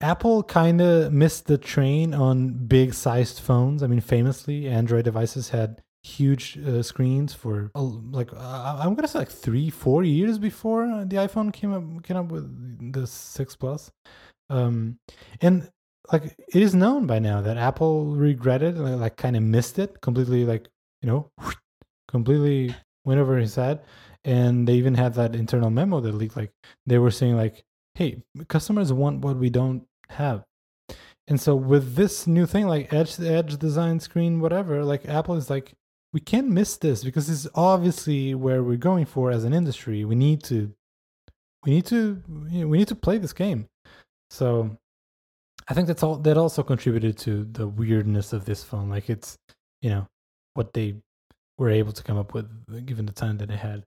Apple 0.00 0.42
kind 0.42 0.80
of 0.80 1.12
missed 1.12 1.46
the 1.46 1.58
train 1.58 2.14
on 2.14 2.52
big 2.66 2.94
sized 2.94 3.40
phones. 3.40 3.82
I 3.82 3.86
mean, 3.86 4.00
famously, 4.00 4.66
Android 4.66 5.04
devices 5.04 5.50
had 5.50 5.82
huge 6.02 6.58
uh, 6.58 6.82
screens 6.82 7.34
for 7.34 7.70
uh, 7.74 7.82
like 7.82 8.32
uh, 8.32 8.78
I'm 8.80 8.94
gonna 8.94 9.08
say 9.08 9.18
like 9.18 9.30
three, 9.30 9.68
four 9.68 10.02
years 10.02 10.38
before 10.38 10.86
the 11.04 11.16
iPhone 11.16 11.52
came 11.52 11.72
up 11.72 12.02
came 12.02 12.16
up 12.16 12.32
with 12.32 12.92
the 12.92 13.06
six 13.06 13.54
plus, 13.54 13.90
um, 14.48 14.98
and 15.42 15.68
like 16.10 16.24
it 16.24 16.62
is 16.62 16.74
known 16.74 17.06
by 17.06 17.18
now 17.18 17.42
that 17.42 17.58
Apple 17.58 18.16
regretted 18.16 18.78
like, 18.78 18.98
like 18.98 19.16
kind 19.16 19.36
of 19.36 19.42
missed 19.42 19.78
it 19.78 20.00
completely, 20.00 20.44
like 20.46 20.66
you 21.02 21.08
know, 21.08 21.30
completely 22.08 22.74
went 23.04 23.20
over 23.20 23.36
his 23.36 23.54
head 23.54 23.80
and 24.24 24.68
they 24.68 24.74
even 24.74 24.94
had 24.94 25.14
that 25.14 25.34
internal 25.34 25.70
memo 25.70 26.00
that 26.00 26.12
leaked 26.14 26.36
like 26.36 26.52
they 26.86 26.98
were 26.98 27.10
saying 27.10 27.36
like 27.36 27.64
hey 27.94 28.22
customers 28.48 28.92
want 28.92 29.20
what 29.24 29.36
we 29.36 29.48
don't 29.48 29.84
have. 30.10 30.44
And 31.28 31.40
so 31.40 31.54
with 31.54 31.94
this 31.94 32.26
new 32.26 32.44
thing 32.44 32.66
like 32.66 32.92
edge 32.92 33.18
edge 33.20 33.56
design 33.56 34.00
screen 34.00 34.40
whatever 34.40 34.84
like 34.84 35.08
apple 35.08 35.36
is 35.36 35.48
like 35.48 35.74
we 36.12 36.20
can't 36.20 36.48
miss 36.48 36.76
this 36.76 37.04
because 37.04 37.28
is 37.28 37.48
obviously 37.54 38.34
where 38.34 38.62
we're 38.64 38.76
going 38.76 39.06
for 39.06 39.30
as 39.30 39.44
an 39.44 39.52
industry. 39.52 40.04
We 40.04 40.16
need 40.16 40.42
to 40.44 40.72
we 41.64 41.72
need 41.72 41.86
to 41.86 42.20
you 42.48 42.62
know, 42.62 42.66
we 42.68 42.78
need 42.78 42.88
to 42.88 42.96
play 42.96 43.18
this 43.18 43.32
game. 43.32 43.68
So 44.30 44.76
i 45.68 45.74
think 45.74 45.86
that's 45.86 46.02
all 46.02 46.16
that 46.16 46.36
also 46.36 46.64
contributed 46.64 47.16
to 47.18 47.44
the 47.44 47.68
weirdness 47.68 48.32
of 48.32 48.44
this 48.44 48.64
phone. 48.64 48.88
Like 48.88 49.08
it's 49.08 49.38
you 49.82 49.90
know 49.90 50.06
what 50.54 50.72
they 50.72 50.96
were 51.58 51.70
able 51.70 51.92
to 51.92 52.02
come 52.02 52.18
up 52.18 52.34
with 52.34 52.48
given 52.86 53.06
the 53.06 53.12
time 53.12 53.38
that 53.38 53.48
they 53.48 53.56
had. 53.56 53.84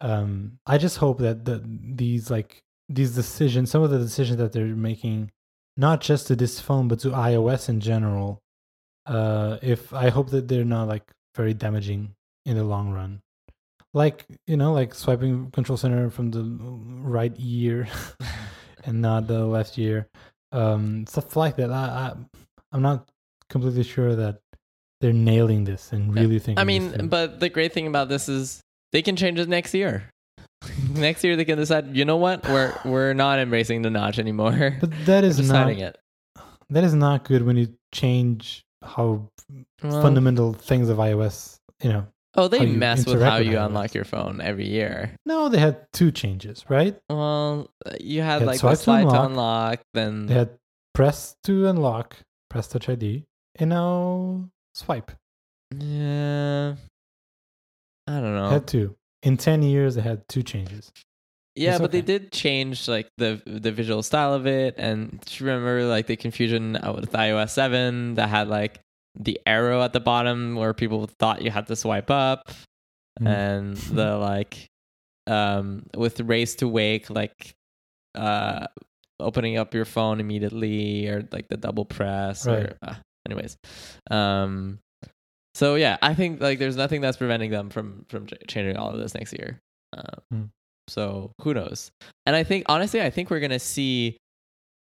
Um 0.00 0.58
i 0.66 0.78
just 0.78 0.96
hope 0.96 1.18
that 1.18 1.44
the 1.44 1.62
these 2.02 2.30
like 2.30 2.62
these 2.88 3.14
decisions 3.14 3.70
some 3.70 3.82
of 3.82 3.90
the 3.90 3.98
decisions 3.98 4.38
that 4.38 4.52
they're 4.52 4.76
making 4.76 5.30
not 5.76 6.00
just 6.00 6.26
to 6.26 6.36
this 6.36 6.60
phone 6.60 6.88
but 6.88 6.98
to 6.98 7.08
ios 7.10 7.68
in 7.68 7.80
general 7.80 8.40
uh 9.06 9.58
if 9.62 9.92
i 9.92 10.08
hope 10.08 10.30
that 10.30 10.48
they're 10.48 10.64
not 10.64 10.88
like 10.88 11.10
very 11.36 11.54
damaging 11.54 12.14
in 12.46 12.56
the 12.56 12.64
long 12.64 12.90
run. 12.92 13.20
Like 13.92 14.24
you 14.46 14.56
know 14.56 14.72
like 14.72 14.94
swiping 14.94 15.50
control 15.50 15.76
center 15.76 16.10
from 16.10 16.30
the 16.30 16.42
right 17.02 17.32
ear 17.38 17.86
and 18.84 19.00
not 19.00 19.26
the 19.26 19.44
left 19.44 19.78
ear 19.78 20.08
um 20.52 21.06
stuff 21.06 21.36
like 21.36 21.56
that. 21.56 21.70
I, 21.70 21.84
I 21.84 22.14
i'm 22.72 22.82
not 22.82 23.08
completely 23.48 23.84
sure 23.84 24.16
that 24.16 24.40
they're 25.00 25.12
nailing 25.12 25.64
this 25.64 25.92
and 25.92 26.14
really 26.14 26.38
thinking 26.38 26.58
I 26.58 26.64
mean, 26.64 27.08
but 27.08 27.40
the 27.40 27.48
great 27.48 27.72
thing 27.72 27.86
about 27.86 28.08
this 28.08 28.28
is 28.28 28.60
they 28.92 29.02
can 29.02 29.16
change 29.16 29.38
it 29.38 29.48
next 29.48 29.72
year. 29.74 30.10
Next 30.98 31.22
year 31.24 31.36
they 31.36 31.44
can 31.44 31.58
decide, 31.58 31.96
you 31.96 32.04
know 32.04 32.16
what, 32.16 32.46
we're 32.48 32.72
we're 32.84 33.12
not 33.14 33.38
embracing 33.38 33.82
the 33.82 33.90
notch 33.90 34.18
anymore. 34.18 34.76
But 34.80 34.90
that 35.06 35.24
not 35.48 35.70
it. 35.70 35.96
that 36.70 36.84
is 36.84 36.94
not 36.94 37.24
good 37.24 37.42
when 37.44 37.56
you 37.56 37.68
change 37.92 38.64
how 38.82 39.28
Well, 39.82 40.02
fundamental 40.02 40.52
things 40.52 40.88
of 40.88 40.98
iOS. 40.98 41.58
You 41.82 41.90
know, 41.92 42.06
oh, 42.36 42.48
they 42.48 42.64
mess 42.66 43.06
with 43.06 43.20
how 43.22 43.38
with 43.38 43.46
you 43.48 43.54
iOS. 43.54 43.66
unlock 43.66 43.94
your 43.94 44.04
phone 44.04 44.40
every 44.40 44.66
year. 44.68 45.16
no, 45.26 45.48
they 45.48 45.58
had 45.58 45.86
two 45.92 46.10
changes, 46.10 46.64
right? 46.68 46.96
Well, 47.10 47.70
uh, 47.84 47.92
you 48.00 48.22
had 48.22 48.40
Had 48.40 48.46
like 48.46 48.54
the 48.56 48.58
swipe 48.60 48.78
to 48.78 48.82
slide 48.84 49.00
to 49.02 49.06
unlock. 49.08 49.26
unlock, 49.30 49.80
then 49.94 50.26
They 50.26 50.34
had 50.34 50.50
press 50.94 51.36
to 51.44 51.66
unlock, 51.66 52.16
press 52.48 52.68
touch 52.68 52.88
ID, 52.88 53.24
and 53.56 53.70
now 53.70 54.48
swipe. 54.74 55.10
yeah, 55.74 56.74
I 58.06 58.20
don't 58.20 58.34
know. 58.34 58.48
Had 58.50 58.66
two. 58.66 58.96
In 59.26 59.36
ten 59.36 59.62
years, 59.62 59.96
they 59.96 60.02
had 60.02 60.22
two 60.28 60.42
changes. 60.42 60.92
Yeah, 61.56 61.70
It's 61.72 61.80
but 61.80 61.90
they 61.90 62.02
did 62.02 62.32
change 62.32 62.86
like 62.86 63.08
the 63.18 63.42
the 63.46 63.72
visual 63.72 64.02
style 64.02 64.34
of 64.34 64.46
it, 64.46 64.74
and 64.78 65.20
do 65.24 65.34
you 65.44 65.46
remember 65.50 65.84
like 65.84 66.06
the 66.06 66.16
confusion 66.16 66.78
with 66.94 67.10
iOS 67.12 67.50
seven 67.50 68.14
that 68.14 68.28
had 68.28 68.46
like 68.48 68.80
the 69.18 69.40
arrow 69.46 69.82
at 69.82 69.92
the 69.92 70.00
bottom 70.00 70.54
where 70.54 70.74
people 70.74 71.08
thought 71.18 71.42
you 71.42 71.50
had 71.50 71.66
to 71.66 71.76
swipe 71.76 72.10
up, 72.10 72.42
Mm. 73.20 73.26
and 73.26 73.76
the 73.98 74.16
like 74.32 74.68
um 75.26 75.86
with 75.96 76.20
raise 76.20 76.54
to 76.56 76.68
wake 76.68 77.08
like 77.08 77.54
uh 78.14 78.66
opening 79.18 79.56
up 79.56 79.72
your 79.74 79.86
phone 79.86 80.20
immediately 80.20 81.08
or 81.08 81.26
like 81.32 81.48
the 81.48 81.56
double 81.56 81.86
press 81.86 82.46
Right. 82.46 82.66
or 82.66 82.76
uh, 82.82 82.94
anyways 83.26 83.56
um 84.10 84.78
so 85.56 85.74
yeah 85.74 85.96
i 86.02 86.12
think 86.14 86.40
like 86.40 86.58
there's 86.58 86.76
nothing 86.76 87.00
that's 87.00 87.16
preventing 87.16 87.50
them 87.50 87.70
from 87.70 88.04
from 88.08 88.26
changing 88.46 88.76
all 88.76 88.90
of 88.90 88.98
this 88.98 89.14
next 89.14 89.32
year 89.32 89.58
um, 89.96 90.04
Hmm. 90.30 90.44
so 90.88 91.32
who 91.40 91.54
knows 91.54 91.90
and 92.26 92.36
i 92.36 92.44
think 92.44 92.64
honestly 92.68 93.00
i 93.00 93.08
think 93.10 93.30
we're 93.30 93.40
gonna 93.40 93.58
see 93.58 94.18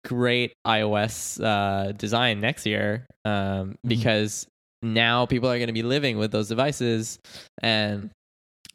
great 0.05 0.53
ios 0.67 1.41
uh 1.43 1.91
design 1.93 2.41
next 2.41 2.65
year 2.65 3.07
um 3.23 3.75
because 3.83 4.45
now 4.83 5.25
people 5.25 5.49
are 5.49 5.57
gonna 5.57 5.73
be 5.73 5.81
living 5.83 6.17
with 6.17 6.31
those 6.31 6.47
devices 6.49 7.17
and 7.63 8.11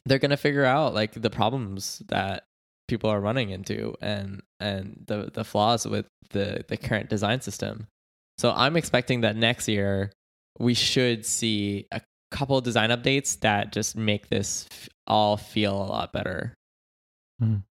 they're 0.06 0.18
gonna 0.18 0.36
figure 0.36 0.64
out 0.64 0.94
like 0.94 1.12
the 1.12 1.30
problems 1.30 2.02
that 2.08 2.44
people 2.88 3.08
are 3.10 3.20
running 3.20 3.50
into 3.50 3.94
and 4.00 4.42
and 4.58 5.04
the 5.06 5.30
the 5.32 5.44
flaws 5.44 5.86
with 5.86 6.06
the 6.30 6.64
the 6.68 6.76
current 6.76 7.08
design 7.08 7.40
system. 7.40 7.86
So 8.38 8.50
I'm 8.50 8.76
expecting 8.76 9.20
that 9.20 9.36
next 9.36 9.68
year 9.68 10.10
we 10.60 10.74
should 10.74 11.24
see 11.26 11.86
a 11.90 12.00
couple 12.30 12.60
design 12.60 12.90
updates 12.90 13.40
that 13.40 13.72
just 13.72 13.96
make 13.96 14.28
this 14.28 14.68
f- 14.70 14.88
all 15.06 15.36
feel 15.36 15.74
a 15.74 15.84
lot 15.86 16.12
better. 16.12 16.54
Mhm. 17.42 17.62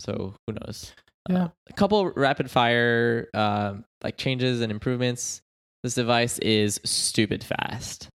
So 0.00 0.34
who 0.46 0.54
knows? 0.54 0.92
Yeah. 1.28 1.48
a 1.68 1.72
couple 1.72 2.10
rapid 2.12 2.48
fire 2.50 3.28
um, 3.34 3.84
like 4.04 4.16
changes 4.16 4.60
and 4.60 4.70
improvements. 4.70 5.40
This 5.82 5.94
device 5.96 6.38
is 6.38 6.80
stupid 6.84 7.42
fast. 7.42 8.08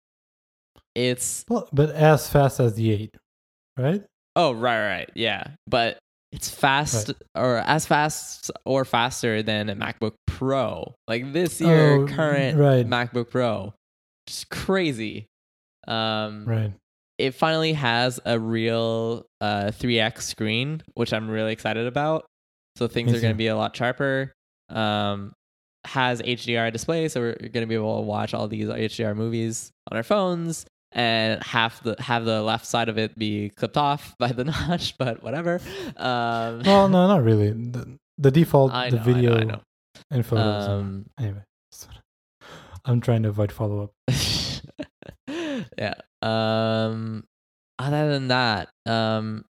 It's 0.95 1.45
Well, 1.49 1.69
but 1.73 1.91
as 1.91 2.29
fast 2.29 2.61
as 2.61 2.75
the 2.75 2.91
eight, 2.93 3.15
right? 3.77 4.05
oh 4.37 4.53
right 4.53 4.87
right 4.87 5.11
yeah, 5.15 5.43
but 5.67 5.99
it's 6.33 6.51
fast 6.51 7.13
or 7.35 7.59
as 7.59 7.87
fast 7.87 8.51
or 8.67 8.85
faster 8.85 9.43
than 9.43 9.71
a 9.71 9.75
MacBook 9.77 10.13
Pro. 10.27 10.95
Like 11.07 11.33
this 11.33 11.61
year 11.61 12.03
Oh, 12.03 12.07
current 12.07 12.59
right. 12.59 12.87
MacBook 12.87 13.31
Pro, 13.31 13.73
just 14.29 14.49
crazy. 14.51 15.27
Um, 15.87 16.45
Right. 16.47 16.73
it 17.19 17.33
finally 17.35 17.73
has 17.73 18.21
a 18.25 18.39
real 18.39 19.27
uh 19.41 19.71
3x 19.73 20.23
screen, 20.23 20.83
which 20.95 21.13
I'm 21.13 21.29
really 21.29 21.53
excited 21.53 21.87
about. 21.87 22.27
So 22.77 22.87
things 22.87 23.11
Me 23.13 23.19
are 23.19 23.21
going 23.21 23.33
to 23.35 23.39
be 23.39 23.49
a 23.49 23.57
lot 23.57 23.75
sharper. 23.77 24.33
Um, 24.69 25.33
has 25.87 26.21
HDR 26.21 26.71
display, 26.73 27.09
so 27.09 27.21
we're 27.21 27.33
going 27.35 27.63
to 27.63 27.67
be 27.67 27.75
able 27.75 27.97
to 27.97 28.03
watch 28.07 28.35
all 28.35 28.47
these 28.49 28.69
HDR 28.69 29.17
movies 29.17 29.71
on 29.91 29.97
our 29.97 30.03
phones, 30.03 30.67
and 30.93 31.43
half 31.43 31.83
the 31.83 31.97
have 32.01 32.25
the 32.27 32.43
left 32.43 32.67
side 32.67 32.89
of 32.91 32.99
it 32.99 33.19
be 33.19 33.49
clipped 33.51 33.77
off 33.79 34.15
by 34.19 34.29
the 34.33 34.45
notch, 34.45 34.97
but 34.99 35.23
whatever. 35.23 35.61
Um, 35.97 36.61
Well, 36.65 36.89
no, 36.89 37.09
not 37.09 37.23
really. 37.25 37.51
The, 37.73 37.97
the 38.19 38.31
default, 38.31 38.73
the 38.73 38.77
know, 38.79 38.85
I 38.85 38.91
know, 38.91 39.03
video 39.05 39.37
I 39.39 39.45
know. 39.45 39.61
and 40.11 40.27
photos. 40.27 40.69
Um, 40.69 41.07
anyway, 41.19 41.43
I'm 42.89 43.01
trying 43.03 43.23
to 43.25 43.29
avoid 43.29 43.53
follow 43.53 43.85
up. 43.85 43.93
yeah. 45.79 45.95
Um 46.23 47.25
other 47.79 48.11
than 48.11 48.29
that, 48.29 48.71
um 48.87 49.45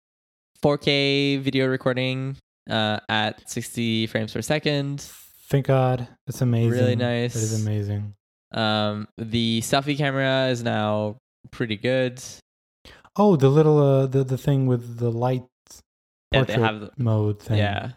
4K 0.65 1.41
video 1.41 1.67
recording 1.67 2.37
uh 2.69 2.99
at 3.09 3.49
60 3.49 4.07
frames 4.09 4.33
per 4.33 4.43
second. 4.43 5.01
Thank 5.49 5.67
God, 5.67 6.09
it's 6.27 6.41
amazing. 6.41 6.71
Really 6.73 6.97
nice. 6.97 7.37
It 7.37 7.43
is 7.43 7.63
amazing. 7.67 8.15
Um 8.53 9.07
the 9.19 9.61
selfie 9.61 9.97
camera 9.99 10.49
is 10.49 10.63
now 10.63 11.19
pretty 11.51 11.77
good. 11.77 12.23
Oh, 13.17 13.37
the 13.37 13.49
little 13.49 13.79
uh, 13.79 14.07
the 14.07 14.25
the 14.25 14.39
thing 14.39 14.67
with 14.67 14.99
the 14.99 15.11
light 15.11 15.45
Yeah, 16.33 16.45
they 16.45 16.55
have 16.55 16.81
the- 16.81 16.91
mode 16.97 17.41
thing. 17.43 17.59
Yeah, 17.59 17.93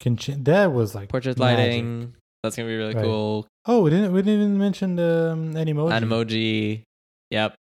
can 0.00 0.16
ch- 0.16 0.38
that 0.44 0.72
was 0.72 0.94
like 0.94 1.08
portrait 1.08 1.38
magic. 1.38 1.58
lighting. 1.58 2.14
That's 2.46 2.56
going 2.56 2.68
to 2.68 2.72
be 2.72 2.76
really 2.78 2.94
Right. 2.94 3.02
cool. 3.04 3.46
Oh, 3.66 3.82
we 3.82 3.90
didn't 3.90 4.12
we 4.12 4.22
didn't 4.22 4.40
even 4.40 4.58
mention 4.58 4.94
the 4.96 5.30
um, 5.32 5.54
Animoji. 5.54 5.90
Animoji. 5.92 6.82
Yep. 7.30 7.54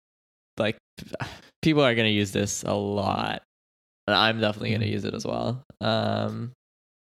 Like 0.58 0.76
people 1.62 1.82
are 1.84 1.94
going 1.94 2.08
to 2.10 2.12
use 2.14 2.32
this 2.32 2.62
a 2.64 2.74
lot. 2.74 3.42
And 4.08 4.16
I'm 4.16 4.40
definitely 4.40 4.70
going 4.70 4.80
to 4.82 4.88
Mhm. 4.88 4.92
use 4.98 5.04
it 5.04 5.14
as 5.14 5.24
well. 5.24 5.62
Um 5.80 6.52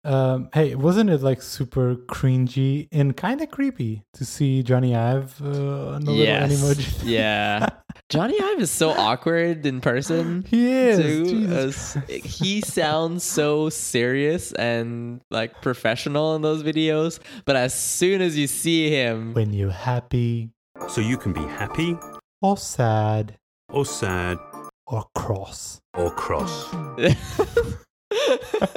Um, 0.06 0.50
hey, 0.54 0.76
wasn't 0.76 1.10
it 1.10 1.22
like 1.24 1.42
super 1.42 1.96
cringy 1.96 2.88
and 2.92 3.18
kind 3.18 3.42
of 3.42 3.50
creepy 3.50 4.04
to 4.14 4.24
see 4.24 4.62
Jony 4.64 4.96
Ive 4.96 5.42
uh, 5.42 5.96
on 5.96 6.06
the 6.06 6.14
Yes. 6.14 6.52
little 6.62 6.76
Animoji? 6.76 7.04
Yeah. 7.10 7.70
Jony 8.12 8.40
Ive 8.40 8.60
is 8.62 8.70
so 8.72 8.92
awkward 8.92 9.66
in 9.66 9.82
person. 9.82 10.46
he 10.48 10.72
is. 10.72 11.00
too. 11.00 11.26
Jesus 11.26 11.96
As- 11.98 12.04
he 12.24 12.62
sounds 12.62 13.24
so 13.24 13.70
serious 13.70 14.52
and 14.54 15.22
like 15.32 15.60
professional 15.62 16.36
in 16.36 16.44
those 16.44 16.62
videos, 16.62 17.20
but 17.46 17.56
as 17.56 17.74
soon 17.74 18.22
as 18.22 18.38
you 18.38 18.46
see 18.48 18.90
him, 18.92 19.34
when 19.34 19.54
you're 19.54 19.72
happy 19.72 20.52
So 20.88 21.02
you 21.02 21.18
can 21.18 21.34
be 21.34 21.42
happy 21.42 21.98
or 22.44 22.58
sad 22.58 23.38
or 23.70 23.86
sad 23.86 24.38
or 24.86 25.06
cross. 25.16 25.80
or 25.98 26.12
cross. 26.12 26.72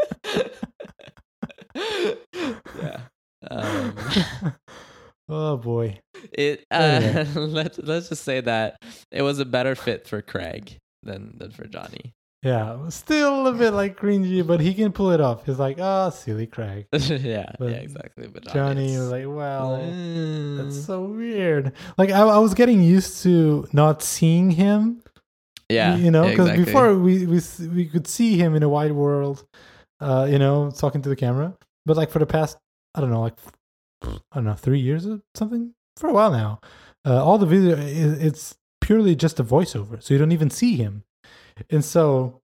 yeah. 2.83 3.01
Um, 3.51 3.95
oh 5.29 5.57
boy. 5.59 6.01
it 6.33 6.65
uh, 6.73 6.75
Anyway. 6.75 7.25
let's 7.37 7.79
let's 7.79 8.09
just 8.09 8.25
say 8.25 8.41
that 8.41 8.77
it 9.13 9.23
was 9.23 9.39
a 9.39 9.45
better 9.45 9.77
fit 9.77 10.09
for 10.09 10.21
Craig 10.23 10.77
than 11.05 11.37
than 11.39 11.53
for 11.53 11.65
Jony. 11.69 12.13
Yeah, 12.43 12.89
still 12.89 13.47
a 13.47 13.53
bit 13.53 13.73
like 13.73 13.97
cringy, 13.97 14.45
but 14.47 14.61
he 14.61 14.75
can 14.75 14.91
pull 14.93 15.13
it 15.13 15.21
off. 15.21 15.47
He's 15.47 15.59
like, 15.59 15.77
oh, 15.81 16.11
silly 16.11 16.47
Craig. 16.49 16.87
yeah, 16.93 17.51
But 17.59 17.71
yeah, 17.71 17.77
exactly. 17.77 18.27
But 18.27 18.45
Jony 18.45 18.99
was 18.99 19.11
like, 19.11 19.27
well, 19.27 19.79
Mm. 19.89 20.57
that's 20.57 20.85
so 20.85 21.03
weird. 21.03 21.73
Like 21.97 22.11
I, 22.11 22.21
I 22.23 22.39
was 22.39 22.55
getting 22.55 22.83
used 22.83 23.23
to 23.23 23.69
not 23.73 24.03
seeing 24.03 24.51
him. 24.51 25.01
yeah, 25.69 25.95
you 25.97 26.11
know, 26.11 26.25
yeah, 26.25 26.31
because 26.31 26.49
exactly. 26.49 26.65
before 26.65 26.95
we, 26.99 27.27
we 27.27 27.41
we 27.73 27.87
could 27.87 28.09
see 28.09 28.37
him 28.37 28.57
in 28.57 28.65
a 28.65 28.69
wide 28.69 28.93
world, 28.93 29.45
uh, 30.01 30.27
you 30.29 30.39
know, 30.41 30.71
talking 30.73 31.03
to 31.03 31.09
the 31.09 31.17
camera. 31.17 31.55
But 31.89 31.97
like 31.97 32.11
for 32.11 32.19
the 32.19 32.27
past, 32.27 32.59
I 32.95 33.01
don't 33.01 33.11
know, 33.11 33.23
like 33.23 33.39
I 34.05 34.19
don't 34.35 34.45
know, 34.45 34.55
three 34.55 34.79
years 34.79 35.07
or 35.07 35.23
something 35.35 35.73
for 35.97 36.11
a 36.11 36.13
while 36.13 36.31
now, 36.31 36.61
uh, 37.07 37.25
all 37.25 37.39
the 37.39 37.47
video 37.47 37.77
i 37.77 37.81
it's 37.81 38.57
purely 38.83 39.17
just 39.17 39.41
a 39.41 39.45
voiceover, 39.45 40.01
so 40.03 40.13
you 40.13 40.19
don't 40.19 40.33
even 40.33 40.51
see 40.51 40.77
him. 40.77 41.05
And 41.71 41.83
so 41.83 42.43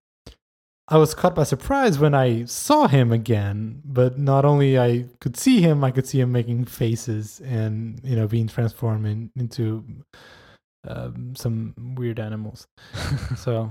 I 0.89 0.97
was 0.97 1.15
caught 1.15 1.35
by 1.35 1.45
surprise 1.45 1.99
when 1.99 2.15
I 2.15 2.47
saw 2.47 2.89
him 2.89 3.13
again. 3.13 3.83
But 3.85 4.19
not 4.19 4.47
only 4.47 4.79
I 4.79 5.05
could 5.21 5.37
see 5.37 5.61
him, 5.61 5.85
I 5.85 5.91
could 5.91 6.07
see 6.07 6.21
him 6.21 6.33
making 6.33 6.65
faces 6.65 7.43
and 7.45 8.01
you 8.03 8.17
know 8.17 8.27
being 8.27 8.49
transformed 8.49 9.07
in, 9.07 9.31
into 9.37 9.85
um, 10.89 11.37
some 11.37 11.75
weird 11.99 12.19
animals. 12.19 12.67
So, 13.37 13.71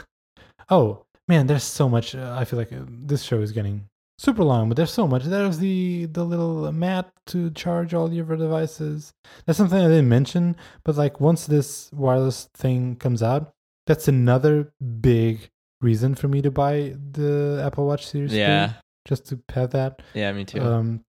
oh 0.70 1.04
man, 1.28 1.46
there's 1.46 1.62
so 1.62 1.90
much. 1.90 2.14
Uh, 2.14 2.34
I 2.38 2.46
feel 2.46 2.58
like 2.58 2.72
uh, 2.72 2.86
this 2.88 3.22
show 3.22 3.42
is 3.42 3.52
getting 3.52 3.86
super 4.18 4.44
long, 4.44 4.68
but 4.68 4.76
there's 4.76 4.92
so 4.92 5.06
much. 5.06 5.24
There's 5.24 5.58
the 5.58 6.06
the 6.06 6.24
little 6.24 6.70
mat 6.72 7.10
to 7.26 7.50
charge 7.50 7.94
all 7.94 8.12
your 8.12 8.24
devices. 8.36 9.12
That's 9.46 9.58
something 9.58 9.78
I 9.78 9.88
didn't 9.88 10.08
mention, 10.08 10.56
but 10.84 10.96
like 10.96 11.20
once 11.20 11.46
this 11.46 11.90
wireless 11.92 12.48
thing 12.54 12.96
comes 12.96 13.22
out, 13.22 13.52
that's 13.86 14.08
another 14.08 14.72
big 15.00 15.50
reason 15.80 16.14
for 16.14 16.28
me 16.28 16.40
to 16.42 16.50
buy 16.50 16.94
the 17.12 17.62
Apple 17.64 17.86
Watch 17.86 18.06
Series. 18.06 18.30
3, 18.30 18.38
yeah, 18.38 18.72
just 19.06 19.26
to 19.26 19.40
have 19.54 19.70
that. 19.70 20.00
yeah, 20.14 20.32
me 20.32 20.44
too. 20.44 20.60
Um, 20.60 21.04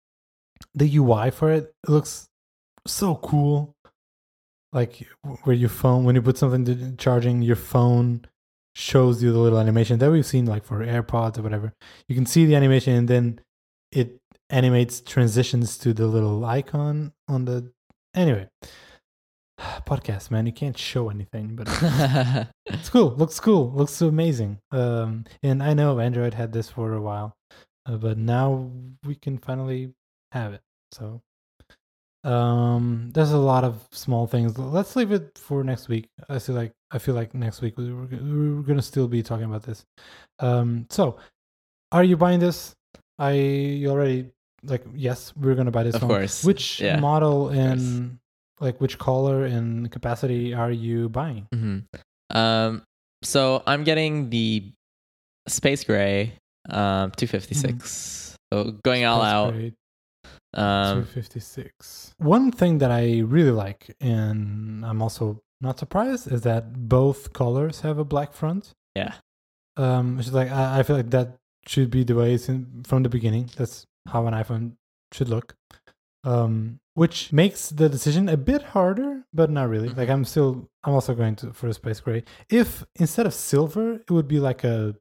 the 0.73 0.97
UI 0.97 1.29
for 1.31 1.51
it 1.51 1.73
looks 1.87 2.29
so 2.87 3.15
cool. 3.15 3.75
Like 4.71 5.07
where 5.43 5.55
your 5.55 5.69
phone, 5.69 6.03
when 6.03 6.15
you 6.15 6.21
put 6.23 6.37
something 6.37 6.65
to 6.65 6.95
charging, 6.95 7.43
your 7.43 7.55
phone 7.55 8.25
shows 8.75 9.21
you 9.21 9.31
the 9.31 9.39
little 9.39 9.59
animation 9.59 9.99
that 9.99 10.11
we've 10.11 10.25
seen, 10.25 10.45
like 10.45 10.63
for 10.63 10.79
AirPods 10.79 11.37
or 11.37 11.41
whatever. 11.41 11.73
You 12.07 12.15
can 12.15 12.25
see 12.25 12.45
the 12.45 12.55
animation, 12.55 12.93
and 12.93 13.07
then 13.07 13.41
it 13.91 14.19
animates 14.49 15.01
transitions 15.01 15.77
to 15.79 15.93
the 15.93 16.07
little 16.07 16.43
icon 16.45 17.13
on 17.27 17.45
the. 17.45 17.71
Anyway, 18.15 18.47
podcast 19.59 20.31
man, 20.31 20.45
you 20.45 20.51
can't 20.51 20.77
show 20.77 21.09
anything, 21.09 21.55
but 21.55 21.67
it's 22.65 22.89
cool. 22.89 23.15
Looks 23.15 23.39
cool. 23.39 23.71
Looks 23.71 24.01
amazing. 24.01 24.59
Um, 24.71 25.25
and 25.41 25.61
I 25.61 25.73
know 25.73 25.99
Android 25.99 26.33
had 26.33 26.53
this 26.53 26.69
for 26.69 26.93
a 26.93 27.01
while, 27.01 27.35
uh, 27.85 27.97
but 27.97 28.17
now 28.17 28.71
we 29.05 29.15
can 29.15 29.37
finally 29.37 29.93
have 30.31 30.53
it. 30.53 30.61
So, 30.91 31.21
um, 32.23 33.09
there's 33.13 33.31
a 33.31 33.37
lot 33.37 33.63
of 33.63 33.85
small 33.91 34.27
things. 34.27 34.57
Let's 34.57 34.95
leave 34.95 35.11
it 35.11 35.37
for 35.37 35.63
next 35.63 35.87
week. 35.89 36.07
I 36.29 36.39
feel 36.39 36.55
like 36.55 36.71
I 36.91 36.97
feel 36.99 37.15
like 37.15 37.33
next 37.33 37.61
week 37.61 37.77
we- 37.77 37.91
we're, 37.93 38.05
we're 38.55 38.61
gonna 38.63 38.81
still 38.81 39.07
be 39.07 39.21
talking 39.23 39.45
about 39.45 39.63
this. 39.63 39.83
Um, 40.39 40.85
so 40.89 41.17
are 41.91 42.03
you 42.03 42.17
buying 42.17 42.39
this? 42.39 42.75
I 43.19 43.31
you 43.33 43.89
already 43.89 44.31
like 44.63 44.83
yes, 44.95 45.33
we're 45.35 45.55
gonna 45.55 45.71
buy 45.71 45.83
this 45.83 45.95
Of 45.95 46.03
one. 46.03 46.09
course. 46.09 46.43
Which 46.43 46.79
Yeah, 46.79 46.99
model 46.99 47.49
and 47.49 48.17
like 48.59 48.79
which 48.79 48.97
color 48.97 49.45
and 49.45 49.91
capacity 49.91 50.53
are 50.53 50.71
you 50.71 51.09
buying? 51.09 51.47
hmm 51.53 51.79
Um, 52.29 52.83
so 53.23 53.61
I'm 53.67 53.83
getting 53.83 54.29
the 54.29 54.71
space 55.47 55.83
gray, 55.83 56.33
um, 56.69 57.11
256. 57.11 58.35
So 58.53 58.71
going 58.83 59.03
all 59.05 59.19
That's 59.21 59.33
out. 59.33 59.53
great. 59.53 59.73
Um, 60.53 61.03
256. 61.03 62.13
One 62.17 62.51
thing 62.51 62.77
that 62.77 62.91
I 62.91 63.19
really 63.21 63.51
like, 63.51 63.95
and 63.99 64.85
I'm 64.85 65.01
also 65.01 65.41
not 65.61 65.79
surprised, 65.79 66.31
is 66.31 66.41
that 66.41 66.73
both 66.89 67.33
colors 67.33 67.81
have 67.81 67.97
a 67.97 68.05
black 68.05 68.33
front. 68.33 68.73
yeah, 68.95 69.15
Um, 69.77 70.19
it's 70.19 70.31
like 70.31 70.51
I, 70.51 70.79
I 70.79 70.83
feel 70.83 70.95
like 70.95 71.09
that 71.11 71.37
should 71.65 71.89
be 71.89 72.03
the 72.03 72.15
way 72.15 72.33
it's 72.33 72.49
in, 72.49 72.83
from 72.85 73.03
the 73.03 73.09
beginning. 73.09 73.49
That's 73.57 73.85
how 74.09 74.27
an 74.27 74.33
iPhone 74.33 74.73
should 75.11 75.29
look. 75.29 75.55
Um, 76.25 76.79
which 76.93 77.33
makes 77.33 77.69
the 77.69 77.89
decision 77.89 78.29
a 78.29 78.37
bit 78.37 78.61
harder, 78.61 79.23
but 79.33 79.49
not 79.49 79.67
really. 79.69 79.89
Like 79.89 80.09
I'm 80.09 80.23
still, 80.25 80.69
I'm 80.83 80.93
also 80.93 81.15
going 81.15 81.35
to 81.37 81.51
for 81.53 81.67
a 81.67 81.73
space 81.73 81.99
gray. 81.99 82.23
If 82.49 82.85
instead 82.95 83.25
of 83.25 83.33
silver, 83.33 83.93
it 83.95 84.11
would 84.11 84.27
be 84.27 84.39
like 84.39 84.63
a, 84.63 84.95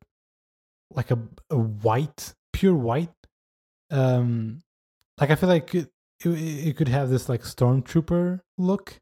like 0.90 1.10
a, 1.10 1.18
a 1.50 1.58
white, 1.58 2.34
pure 2.52 2.74
white. 2.74 3.10
Um, 3.90 4.62
like 5.20 5.30
I 5.30 5.34
feel 5.34 5.48
like 5.48 5.74
it, 5.74 5.88
it, 6.24 6.28
it 6.68 6.76
could 6.76 6.88
have 6.88 7.08
this 7.10 7.28
like 7.28 7.42
stormtrooper 7.42 8.40
look. 8.58 8.94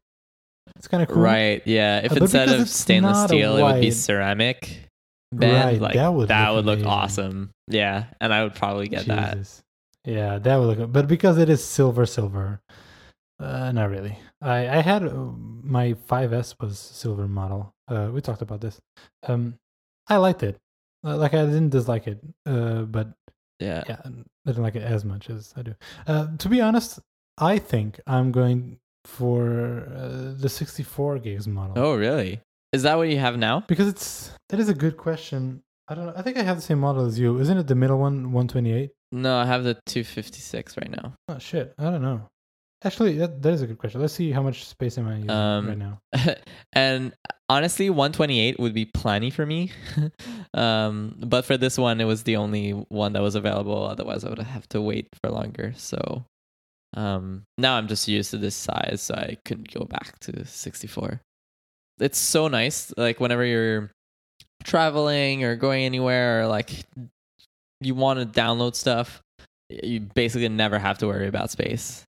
It's 0.75 0.87
kind 0.87 1.03
of 1.03 1.09
cool. 1.09 1.21
Right. 1.21 1.61
Yeah. 1.65 1.99
If 1.99 2.11
Uh, 2.11 2.15
but 2.15 2.21
instead 2.23 2.49
of 2.49 2.69
stainless 2.69 3.23
steel, 3.25 3.57
it 3.57 3.63
would 3.63 3.81
be 3.81 3.91
ceramic 3.91 4.89
Right, 5.33 5.79
like 5.79 5.93
that 5.93 6.13
would 6.13 6.27
that 6.27 6.49
look 6.49 6.55
would 6.57 6.65
look 6.65 6.75
amazing. 6.79 6.91
awesome. 6.91 7.51
Yeah, 7.67 8.05
and 8.19 8.33
I 8.33 8.43
would 8.43 8.53
probably 8.53 8.87
get 8.89 9.05
that. 9.05 9.37
Yeah, 10.03 10.39
that 10.39 10.57
would 10.57 10.77
look. 10.77 10.91
But 10.91 11.07
because 11.07 11.37
it 11.37 11.47
is 11.47 11.63
silver, 11.63 12.05
silver, 12.05 12.59
uh, 13.39 13.71
not 13.71 13.89
really. 13.89 14.17
I 14.41 14.67
I 14.67 14.81
had 14.81 15.03
uh, 15.05 15.13
my 15.63 15.93
5S 15.93 16.55
was 16.59 16.77
silver 16.79 17.27
model. 17.29 17.73
Uh, 17.87 18.09
we 18.11 18.19
talked 18.19 18.41
about 18.41 18.59
this. 18.59 18.79
Um, 19.23 19.55
I 20.07 20.17
liked 20.17 20.43
it. 20.43 20.57
Uh, 21.05 21.15
like 21.15 21.33
I 21.33 21.45
didn't 21.45 21.69
dislike 21.69 22.07
it. 22.07 22.19
Uh, 22.45 22.81
but 22.81 23.13
Yeah. 23.61 23.83
yeah, 23.87 23.97
I 24.05 24.09
didn't 24.45 24.63
like 24.63 24.75
it 24.75 24.83
as 24.83 25.05
much 25.05 25.29
as 25.29 25.53
I 25.55 25.61
do. 25.61 25.75
Uh, 26.07 26.35
to 26.37 26.49
be 26.49 26.59
honest, 26.61 26.99
I 27.37 27.59
think 27.59 27.99
I'm 28.07 28.31
going 28.31 28.77
for 29.05 29.87
uh, 29.95 30.33
the 30.39 30.49
64 30.49 31.19
gigs 31.19 31.47
model. 31.47 31.73
Oh, 31.77 31.95
really? 31.95 32.41
Is 32.73 32.83
that 32.83 32.97
what 32.97 33.09
you 33.09 33.19
have 33.19 33.37
now? 33.37 33.63
Because 33.67 33.87
it's 33.87 34.31
that 34.49 34.59
is 34.59 34.69
a 34.69 34.73
good 34.73 34.97
question. 34.97 35.61
I 35.87 35.95
don't 35.95 36.05
know. 36.05 36.13
I 36.15 36.21
think 36.21 36.37
I 36.37 36.43
have 36.43 36.55
the 36.57 36.61
same 36.61 36.79
model 36.79 37.05
as 37.05 37.19
you. 37.19 37.37
Isn't 37.39 37.57
it 37.57 37.67
the 37.67 37.75
middle 37.75 37.99
one, 37.99 38.31
128? 38.31 38.91
No, 39.11 39.37
I 39.37 39.45
have 39.45 39.63
the 39.63 39.73
256 39.87 40.77
right 40.77 40.89
now. 40.89 41.13
Oh 41.27 41.37
shit, 41.37 41.73
I 41.77 41.83
don't 41.83 42.01
know. 42.01 42.27
Actually, 42.83 43.17
that, 43.17 43.41
that 43.43 43.53
is 43.53 43.61
a 43.61 43.67
good 43.67 43.77
question. 43.77 44.01
Let's 44.01 44.13
see 44.13 44.31
how 44.31 44.41
much 44.41 44.65
space 44.65 44.97
am 44.97 45.07
I 45.07 45.15
using 45.15 45.29
Um, 45.29 45.67
right 45.67 45.77
now. 45.77 45.99
and 46.73 47.13
honestly, 47.51 47.89
128 47.89 48.59
would 48.59 48.73
be 48.73 48.85
plenty 48.85 49.29
for 49.29 49.45
me. 49.45 49.71
um, 50.53 51.15
but 51.19 51.43
for 51.43 51.57
this 51.57 51.77
one, 51.77 51.99
it 51.99 52.05
was 52.05 52.23
the 52.23 52.37
only 52.37 52.71
one 52.71 53.11
that 53.13 53.21
was 53.21 53.35
available. 53.35 53.85
Otherwise, 53.85 54.23
I 54.23 54.29
would 54.29 54.39
have 54.39 54.67
to 54.69 54.81
wait 54.81 55.09
for 55.21 55.29
longer. 55.29 55.73
So 55.75 56.23
um, 56.95 57.43
now 57.57 57.75
I'm 57.75 57.89
just 57.89 58.07
used 58.07 58.31
to 58.31 58.37
this 58.37 58.55
size, 58.55 59.01
so 59.01 59.15
I 59.15 59.37
couldn't 59.43 59.73
go 59.73 59.83
back 59.83 60.17
to 60.19 60.45
64. 60.45 61.19
It's 61.99 62.17
so 62.17 62.47
nice. 62.47 62.93
Like 62.95 63.19
whenever 63.19 63.43
you're 63.43 63.91
traveling 64.63 65.43
or 65.43 65.57
going 65.57 65.83
anywhere, 65.83 66.43
or 66.43 66.47
like 66.47 66.85
you 67.81 67.95
want 67.95 68.19
to 68.19 68.39
download 68.39 68.75
stuff, 68.75 69.21
you 69.69 69.99
basically 69.99 70.47
never 70.47 70.79
have 70.79 70.99
to 70.99 71.07
worry 71.07 71.27
about 71.27 71.51
space. 71.51 72.05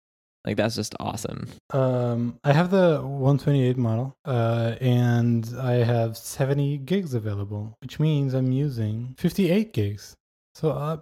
Like 0.48 0.56
that's 0.56 0.76
just 0.76 0.94
awesome. 0.98 1.46
Um, 1.74 2.38
I 2.42 2.54
have 2.54 2.70
the 2.70 3.02
128 3.02 3.76
model, 3.76 4.16
uh, 4.24 4.76
and 4.80 5.46
I 5.60 5.72
have 5.84 6.16
70 6.16 6.78
gigs 6.78 7.12
available, 7.12 7.76
which 7.82 8.00
means 8.00 8.32
I'm 8.32 8.50
using 8.50 9.14
58 9.18 9.74
gigs. 9.74 10.14
So 10.54 10.70
uh, 10.70 10.96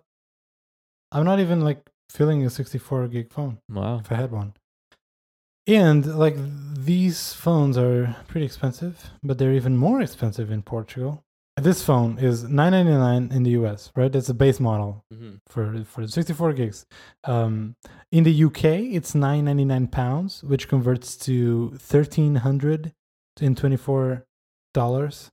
I'm 1.12 1.24
not 1.24 1.38
even 1.38 1.60
like 1.60 1.78
filling 2.10 2.44
a 2.44 2.50
64 2.50 3.06
gig 3.06 3.32
phone 3.32 3.58
Wow. 3.70 4.00
if 4.00 4.10
I 4.10 4.16
had 4.16 4.32
one. 4.32 4.54
And 5.68 6.04
like 6.18 6.34
these 6.74 7.32
phones 7.32 7.78
are 7.78 8.16
pretty 8.26 8.46
expensive, 8.46 9.10
but 9.22 9.38
they're 9.38 9.52
even 9.52 9.76
more 9.76 10.00
expensive 10.00 10.50
in 10.50 10.62
Portugal. 10.62 11.22
This 11.56 11.82
phone 11.82 12.18
is 12.18 12.44
9.99 12.44 13.32
in 13.34 13.42
the 13.42 13.50
US, 13.52 13.90
right? 13.96 14.12
That's 14.12 14.26
the 14.26 14.34
base 14.34 14.60
model 14.60 15.04
Mm-hmm. 15.12 15.36
for 15.48 15.84
for 15.84 16.06
64 16.06 16.52
gigs. 16.52 16.84
Um, 17.24 17.76
in 18.12 18.24
the 18.24 18.44
UK, 18.44 18.64
it's 18.96 19.14
999 19.14 19.86
pounds, 19.88 20.42
which 20.44 20.68
converts 20.68 21.16
to 21.18 21.68
1300 21.78 22.92
in 23.40 23.54
24 23.54 24.24
dollars. 24.74 25.30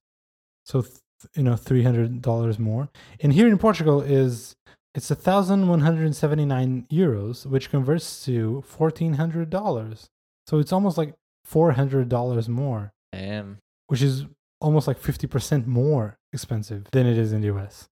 So 0.65 0.81
th- 0.83 0.97
you 1.35 1.43
know, 1.43 1.55
300 1.57 2.21
dollars 2.21 2.57
more. 2.57 2.89
And 3.19 3.33
here 3.33 3.47
in 3.49 3.57
Portugal 3.57 4.01
is 4.01 4.55
it's 4.95 5.09
1,179 5.09 6.85
euros, 6.91 7.45
which 7.45 7.69
converts 7.69 8.23
to 8.25 8.63
1,400 8.77 9.49
dollars. 9.49 10.07
So 10.47 10.59
it's 10.59 10.71
almost 10.71 10.97
like 10.97 11.15
400 11.45 12.07
dollars 12.07 12.47
more 12.47 12.93
Damn. 13.11 13.57
which 13.87 14.01
is 14.01 14.25
almost 14.63 14.87
like 14.87 14.99
50% 14.99 15.67
more 15.67 16.17
expensive 16.31 16.87
than 16.91 17.05
it 17.05 17.17
is 17.17 17.33
in 17.33 17.41
the 17.41 17.53
US. 17.55 17.89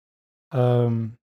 Um, 0.51 1.17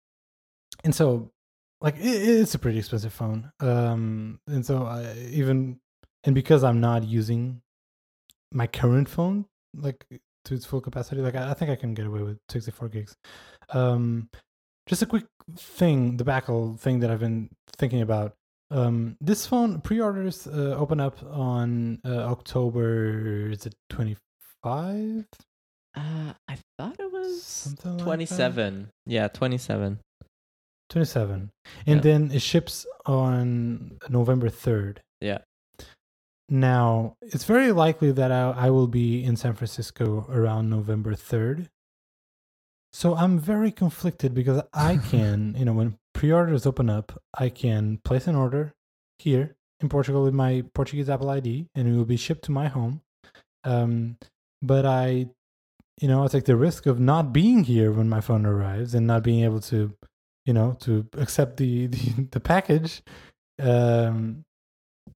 and 0.84 0.94
so, 0.94 1.32
like, 1.80 1.96
it, 1.96 2.06
it's 2.06 2.54
a 2.54 2.58
pretty 2.58 2.78
expensive 2.78 3.12
phone. 3.12 3.52
Um, 3.60 4.40
and 4.46 4.64
so, 4.64 4.84
I, 4.84 5.14
even, 5.30 5.80
and 6.24 6.34
because 6.34 6.62
I'm 6.62 6.80
not 6.80 7.02
using 7.02 7.60
my 8.52 8.68
current 8.68 9.08
phone, 9.08 9.46
like, 9.74 10.06
to 10.44 10.54
its 10.54 10.64
full 10.64 10.80
capacity, 10.80 11.20
like, 11.20 11.34
I, 11.34 11.50
I 11.50 11.54
think 11.54 11.70
I 11.70 11.76
can 11.76 11.92
get 11.92 12.06
away 12.06 12.22
with 12.22 12.38
64 12.48 12.88
gigs. 12.88 13.16
Um, 13.70 14.28
just 14.86 15.02
a 15.02 15.06
quick 15.06 15.24
thing, 15.56 16.16
the 16.16 16.24
backle 16.24 16.76
thing 16.76 17.00
that 17.00 17.10
I've 17.10 17.20
been 17.20 17.50
thinking 17.76 18.00
about. 18.00 18.34
Um, 18.70 19.16
this 19.20 19.44
phone 19.44 19.80
pre-orders 19.80 20.46
uh, 20.46 20.76
open 20.78 20.98
up 20.98 21.22
on 21.30 22.00
uh, 22.06 22.24
October 22.24 23.50
is 23.50 23.66
it 23.66 23.74
25 24.62 25.26
Uh, 25.94 26.32
I 26.48 26.58
thought 26.78 26.96
it 26.98 27.12
was 27.12 27.42
Something 27.42 27.90
like 27.92 27.98
that? 27.98 28.04
27. 28.04 28.88
Yeah, 29.06 29.28
27. 29.28 29.98
27 30.90 31.50
and 31.86 31.96
Yeah. 31.96 32.00
then 32.02 32.30
it 32.32 32.42
ships 32.42 32.86
on 33.06 33.98
November 34.10 34.48
3rd 34.50 34.98
Yeah. 35.22 35.38
now 36.50 37.16
it's 37.22 37.44
very 37.44 37.72
likely 37.72 38.12
that 38.12 38.30
I, 38.30 38.50
I 38.66 38.70
will 38.70 38.88
be 38.88 39.24
in 39.24 39.36
San 39.36 39.54
Francisco 39.54 40.26
around 40.28 40.68
November 40.68 41.14
3rd 41.14 41.68
so 42.92 43.14
I'm 43.16 43.38
very 43.38 43.70
conflicted 43.72 44.34
because 44.34 44.62
I 44.74 44.96
can 45.10 45.54
you 45.58 45.64
know 45.64 45.72
when 45.72 45.96
pre-orders 46.12 46.66
open 46.66 46.90
up 46.90 47.18
I 47.38 47.48
can 47.48 47.98
place 48.04 48.26
an 48.26 48.34
order 48.36 48.74
here 49.18 49.54
in 49.80 49.88
Portugal 49.88 50.22
with 50.24 50.34
my 50.34 50.62
Portuguese 50.74 51.08
Apple 51.08 51.30
ID 51.30 51.68
and 51.74 51.88
it 51.88 51.92
will 51.96 52.04
be 52.04 52.18
shipped 52.18 52.44
to 52.44 52.52
my 52.52 52.68
home 52.68 53.00
um, 53.64 54.18
but 54.62 54.86
I 54.86 55.26
you 56.00 56.08
know 56.08 56.24
I 56.24 56.28
take 56.28 56.44
the 56.44 56.56
risk 56.56 56.86
of 56.86 56.98
not 56.98 57.32
being 57.32 57.64
here 57.64 57.92
when 57.92 58.08
my 58.08 58.20
phone 58.20 58.46
arrives 58.46 58.94
and 58.94 59.06
not 59.06 59.22
being 59.22 59.44
able 59.44 59.60
to 59.62 59.94
you 60.46 60.52
know 60.52 60.76
to 60.80 61.06
accept 61.18 61.56
the 61.56 61.86
the, 61.94 62.28
the 62.32 62.40
package 62.40 63.02
um 63.60 64.44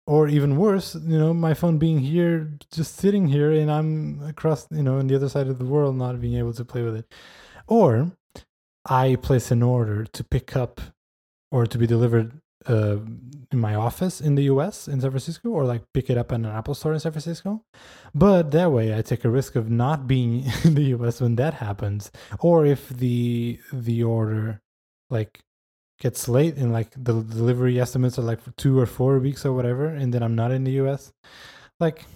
or 0.06 0.28
even 0.28 0.56
worse 0.56 0.94
you 0.94 1.18
know 1.18 1.32
my 1.34 1.54
phone 1.54 1.78
being 1.78 1.98
here 1.98 2.50
just 2.72 2.96
sitting 2.96 3.28
here 3.28 3.52
and 3.52 3.70
i'm 3.70 4.20
across 4.26 4.66
you 4.70 4.82
know 4.82 4.98
on 4.98 5.06
the 5.06 5.14
other 5.14 5.28
side 5.28 5.48
of 5.48 5.58
the 5.58 5.64
world 5.64 5.96
not 5.96 6.20
being 6.20 6.36
able 6.36 6.52
to 6.52 6.64
play 6.64 6.82
with 6.82 6.96
it. 6.96 7.06
Or 7.68 8.12
i 8.86 9.16
place 9.16 9.50
an 9.50 9.62
order 9.62 10.04
to 10.04 10.24
pick 10.24 10.56
up 10.56 10.80
or 11.52 11.66
to 11.66 11.78
be 11.78 11.86
delivered 11.86 12.40
uh, 12.66 12.96
in 13.50 13.58
my 13.58 13.74
office 13.74 14.20
in 14.20 14.34
the 14.34 14.44
us 14.44 14.88
in 14.88 15.00
san 15.00 15.10
francisco 15.10 15.50
or 15.50 15.64
like 15.64 15.82
pick 15.92 16.08
it 16.08 16.16
up 16.16 16.32
at 16.32 16.36
an 16.36 16.46
apple 16.46 16.74
store 16.74 16.92
in 16.92 17.00
san 17.00 17.12
francisco. 17.12 17.62
But 18.14 18.50
that 18.52 18.70
way 18.72 18.96
i 18.96 19.02
take 19.02 19.24
a 19.24 19.30
risk 19.30 19.56
of 19.56 19.70
not 19.70 20.06
being 20.06 20.44
in 20.64 20.74
the 20.74 20.94
us 20.94 21.20
when 21.20 21.36
that 21.36 21.54
happens. 21.54 22.10
Or 22.40 22.64
if 22.66 22.88
the 22.88 23.58
the 23.72 24.02
order 24.02 24.60
like 25.10 25.40
gets 26.02 26.28
late 26.28 26.56
and 26.56 26.72
like 26.72 26.90
the 26.96 27.22
delivery 27.22 27.80
estimates 27.80 28.18
are 28.18 28.22
like 28.22 28.40
for 28.40 28.50
two 28.52 28.76
or 28.78 28.86
four 28.86 29.20
weeks 29.20 29.46
or 29.46 29.52
whatever 29.52 29.86
and 29.86 30.12
then 30.12 30.20
i'm 30.20 30.34
not 30.34 30.50
in 30.50 30.64
the 30.64 30.72
us 30.72 31.12
like 31.78 32.06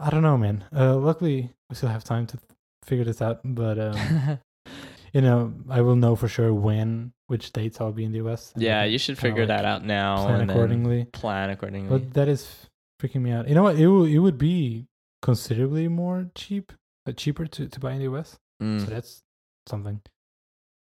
i 0.00 0.10
don't 0.10 0.22
know 0.22 0.36
man. 0.36 0.64
Uh 0.74 0.96
luckily 0.96 1.54
we 1.70 1.76
still 1.76 1.90
have 1.90 2.02
time 2.02 2.26
to 2.26 2.38
figure 2.84 3.04
this 3.04 3.22
out 3.22 3.38
but 3.44 3.78
um 3.78 4.40
you 5.12 5.20
know 5.20 5.54
i 5.70 5.80
will 5.80 5.94
know 5.94 6.16
for 6.16 6.26
sure 6.26 6.52
when 6.52 7.12
which 7.28 7.52
dates 7.52 7.80
i'll 7.80 7.92
be 7.92 8.04
in 8.04 8.12
the 8.12 8.18
us 8.20 8.52
yeah, 8.56 8.84
you 8.84 8.98
should 8.98 9.16
figure 9.16 9.46
like, 9.46 9.48
that 9.48 9.64
out 9.64 9.84
now 9.84 10.26
plan 10.26 10.40
and 10.42 10.50
accordingly 10.50 11.04
plan 11.12 11.50
accordingly. 11.50 11.88
but 11.98 12.12
that 12.14 12.28
is 12.28 12.66
freaking 13.00 13.22
me 13.22 13.30
out 13.30 13.48
you 13.48 13.54
know 13.54 13.62
what 13.62 13.76
it, 13.76 13.86
will, 13.86 14.04
it 14.04 14.18
would 14.18 14.36
be 14.38 14.86
considerably 15.22 15.88
more 15.88 16.30
cheap 16.34 16.72
uh, 17.06 17.12
cheaper 17.12 17.46
to, 17.46 17.68
to 17.68 17.78
buy 17.80 17.92
in 17.92 18.00
the 18.00 18.10
us 18.10 18.36
Mm. 18.60 18.80
so 18.80 18.86
that's 18.86 19.22
something 19.68 20.00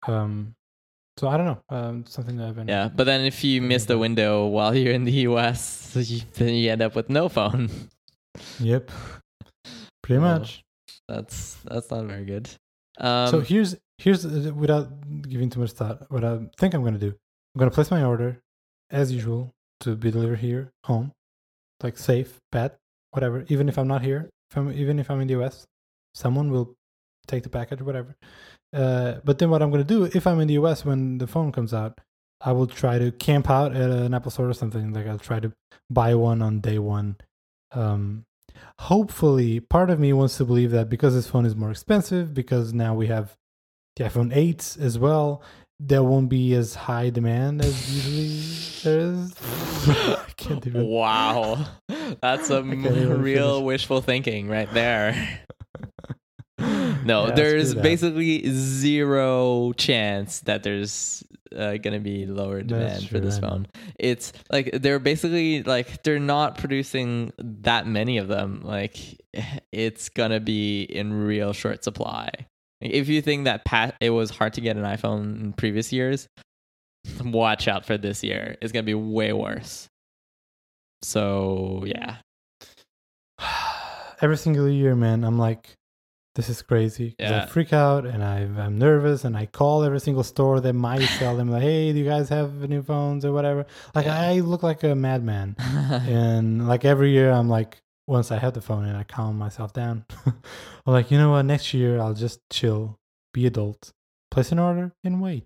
um 0.08 0.56
so 1.18 1.28
i 1.28 1.36
don't 1.36 1.46
know 1.46 1.62
um 1.70 2.06
something 2.08 2.38
that 2.38 2.48
i've 2.48 2.56
been 2.56 2.70
Yeah, 2.70 2.88
but 2.88 3.04
then 3.04 3.26
if 3.26 3.44
you 3.44 3.62
miss 3.62 3.84
the 3.86 3.98
window 3.98 4.46
while 4.48 4.74
you're 4.74 4.94
in 4.94 5.04
the 5.04 5.28
US, 5.28 5.92
you, 6.00 6.22
then 6.36 6.54
you 6.54 6.72
end 6.72 6.82
up 6.82 6.96
with 6.96 7.10
no 7.10 7.28
phone. 7.28 7.70
yep 8.60 8.92
pretty 10.04 10.22
much 10.22 10.64
That's 11.10 11.58
that's 11.66 11.90
not 11.92 12.06
very 12.06 12.24
good. 12.26 12.50
Um, 12.98 13.28
so 13.30 13.40
here's 13.42 13.76
here's 13.98 14.26
uh, 14.26 14.52
without 14.56 14.88
giving 15.24 15.50
too 15.50 15.60
much 15.60 15.72
thought 15.72 16.10
what 16.10 16.24
i 16.24 16.40
think 16.58 16.74
i'm 16.74 16.82
going 16.82 16.94
to 16.94 17.00
do. 17.00 17.16
I'm 17.54 17.60
going 17.60 17.70
to 17.70 17.76
place 17.76 17.92
my 17.92 18.04
order 18.04 18.42
as 18.92 19.12
usual 19.12 19.54
to 19.82 19.96
be 19.96 20.12
delivered 20.12 20.40
here 20.40 20.72
home 20.84 21.12
like 21.82 21.98
safe 21.98 22.40
pet 22.52 22.78
whatever. 23.12 23.46
Even 23.48 23.70
if 23.70 23.78
i'm 23.78 23.88
not 23.88 24.02
here 24.02 24.30
if 24.52 24.58
I'm, 24.58 24.72
even 24.72 25.00
if 25.00 25.10
i'm 25.10 25.22
in 25.22 25.28
the 25.28 25.42
us 25.42 25.66
someone 26.14 26.52
will 26.52 26.76
take 27.28 27.44
the 27.44 27.50
package 27.50 27.82
whatever. 27.82 28.16
Uh, 28.74 29.16
but 29.24 29.40
then 29.40 29.50
what 29.50 29.62
i'm 29.62 29.72
going 29.72 29.86
to 29.86 29.88
do 29.88 30.04
if 30.04 30.28
i'm 30.28 30.40
in 30.40 30.48
the 30.48 30.58
us 30.58 30.86
when 30.86 31.18
the 31.18 31.28
phone 31.28 31.52
comes 31.52 31.74
out 31.74 32.00
i 32.42 32.52
will 32.52 32.68
try 32.68 33.00
to 33.00 33.12
camp 33.12 33.50
out 33.50 33.76
at 33.76 33.90
an 33.90 34.14
apple 34.14 34.32
store 34.32 34.50
or 34.50 34.54
something. 34.54 34.94
Like 34.94 35.08
i'll 35.08 35.20
try 35.20 35.40
to 35.40 35.52
buy 35.90 36.16
one 36.16 36.42
on 36.42 36.60
day 36.60 36.80
one. 36.80 37.18
Um, 37.72 38.26
hopefully 38.80 39.60
part 39.60 39.90
of 39.90 40.00
me 40.00 40.14
wants 40.14 40.38
to 40.38 40.46
believe 40.46 40.72
that 40.72 40.90
because 40.90 41.14
this 41.14 41.28
phone 41.28 41.46
is 41.46 41.56
more 41.56 41.72
expensive 41.72 42.34
because 42.34 42.74
now 42.74 42.94
we 42.94 43.08
have 43.08 43.36
the 43.96 44.04
iphone 44.04 44.36
8 44.36 44.78
as 44.80 44.98
well 45.00 45.42
there 45.80 46.04
won't 46.04 46.30
be 46.30 46.54
as 46.54 46.76
high 46.76 47.10
demand 47.10 47.62
as 47.62 47.94
usually 47.94 48.40
there 48.84 49.00
is 49.00 49.34
can't 50.38 50.66
even. 50.68 50.88
Wow, 50.88 51.66
that's 52.22 52.48
some 52.48 52.84
real 53.22 53.56
finish. 53.56 53.66
wishful 53.66 54.02
thinking 54.02 54.48
right 54.48 54.72
there. 54.74 55.40
No, 57.04 57.28
Yeah, 57.28 57.36
there's 57.36 57.76
basically 57.76 58.42
zero 58.50 59.74
chance 59.74 60.40
that 60.42 60.64
there's 60.64 61.24
uh, 61.56 61.78
gonna 61.78 62.00
be 62.00 62.26
lower 62.26 62.64
demand 62.64 63.10
for 63.10 63.20
this 63.20 63.38
phone. 63.38 63.68
It's 64.00 64.34
like 64.50 64.72
they're 64.74 64.98
basically 64.98 65.62
like 65.62 66.02
they're 66.02 66.18
not 66.18 66.58
producing 66.58 67.32
that 67.38 67.86
many 67.86 68.18
of 68.18 68.28
them. 68.28 68.62
Like 68.64 68.98
it's 69.72 70.10
gonna 70.10 70.40
be 70.40 70.84
in 70.84 71.14
real 71.14 71.54
short 71.54 71.84
supply. 71.84 72.32
If 72.82 73.08
you 73.10 73.22
think 73.22 73.46
that 73.46 73.66
pat 73.66 73.96
it 74.02 74.10
was 74.12 74.30
hard 74.30 74.54
to 74.54 74.62
get 74.62 74.76
an 74.78 74.84
iPhone 74.84 75.42
in 75.42 75.54
previous 75.54 75.92
years, 75.94 76.28
watch 77.24 77.68
out 77.68 77.86
for 77.86 77.98
this 77.98 78.24
year. 78.24 78.56
It's 78.62 78.72
gonna 78.72 78.84
be 78.84 78.94
way 78.94 79.34
worse. 79.34 79.88
So 81.02 81.84
yeah, 81.86 82.18
Every 84.22 84.38
single 84.38 84.70
year, 84.70 84.96
man, 84.96 85.24
I'm 85.24 85.38
like, 85.38 85.76
this 86.36 86.50
is 86.50 86.62
crazy. 86.62 87.16
Yeah. 87.20 87.44
I 87.44 87.46
freak 87.46 87.74
out 87.74 88.06
and 88.06 88.24
I, 88.24 88.40
I'm 88.40 88.78
nervous 88.78 89.24
and 89.24 89.38
I 89.38 89.46
call 89.46 89.84
every 89.84 90.00
single 90.00 90.24
store 90.24 90.60
that 90.62 90.74
might 90.74 91.06
sell 91.06 91.36
them, 91.38 91.50
like, 91.50 91.62
hey, 91.62 91.94
do 91.94 92.00
you 92.00 92.06
guys 92.06 92.30
have 92.30 92.54
new 92.70 92.82
phones 92.82 93.24
or 93.26 93.32
whatever? 93.32 93.66
Like, 93.94 94.06
Yeah. 94.06 94.20
I 94.20 94.40
look 94.40 94.64
like 94.64 94.84
a 94.84 94.96
madman. 94.96 95.56
and 95.60 96.68
like 96.68 96.86
every 96.86 97.12
year, 97.12 97.32
I'm 97.32 97.50
like, 97.50 97.78
once 98.08 98.32
I 98.32 98.38
have 98.38 98.54
the 98.54 98.62
phone 98.62 98.86
and 98.86 98.96
I 98.98 99.04
calm 99.04 99.38
myself 99.38 99.74
down, 99.74 100.06
I'm 100.26 100.34
like, 100.94 101.10
you 101.12 101.18
know 101.18 101.32
what? 101.32 101.44
Next 101.44 101.74
year, 101.74 102.00
I'll 102.00 102.14
just 102.14 102.40
chill, 102.52 102.98
be 103.34 103.46
adult, 103.46 103.92
place 104.32 104.52
an 104.52 104.60
order, 104.60 104.92
and 105.04 105.22
wait. 105.22 105.44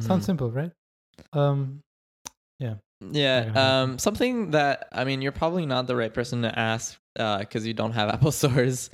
Sounds 0.00 0.22
Mhm. 0.24 0.26
simple, 0.26 0.50
right? 0.50 0.72
Um, 1.32 1.80
Yeah. 2.60 2.74
Not. 3.00 3.56
Um, 3.56 3.98
something 3.98 4.50
that 4.50 4.88
I 4.90 5.04
mean, 5.04 5.22
you're 5.22 5.30
probably 5.32 5.64
not 5.66 5.86
the 5.86 5.94
right 5.94 6.12
person 6.12 6.42
to 6.42 6.58
ask 6.58 6.98
because 7.14 7.64
you 7.64 7.72
don't 7.72 7.92
have 7.92 8.08
Apple 8.14 8.32
stores. 8.32 8.90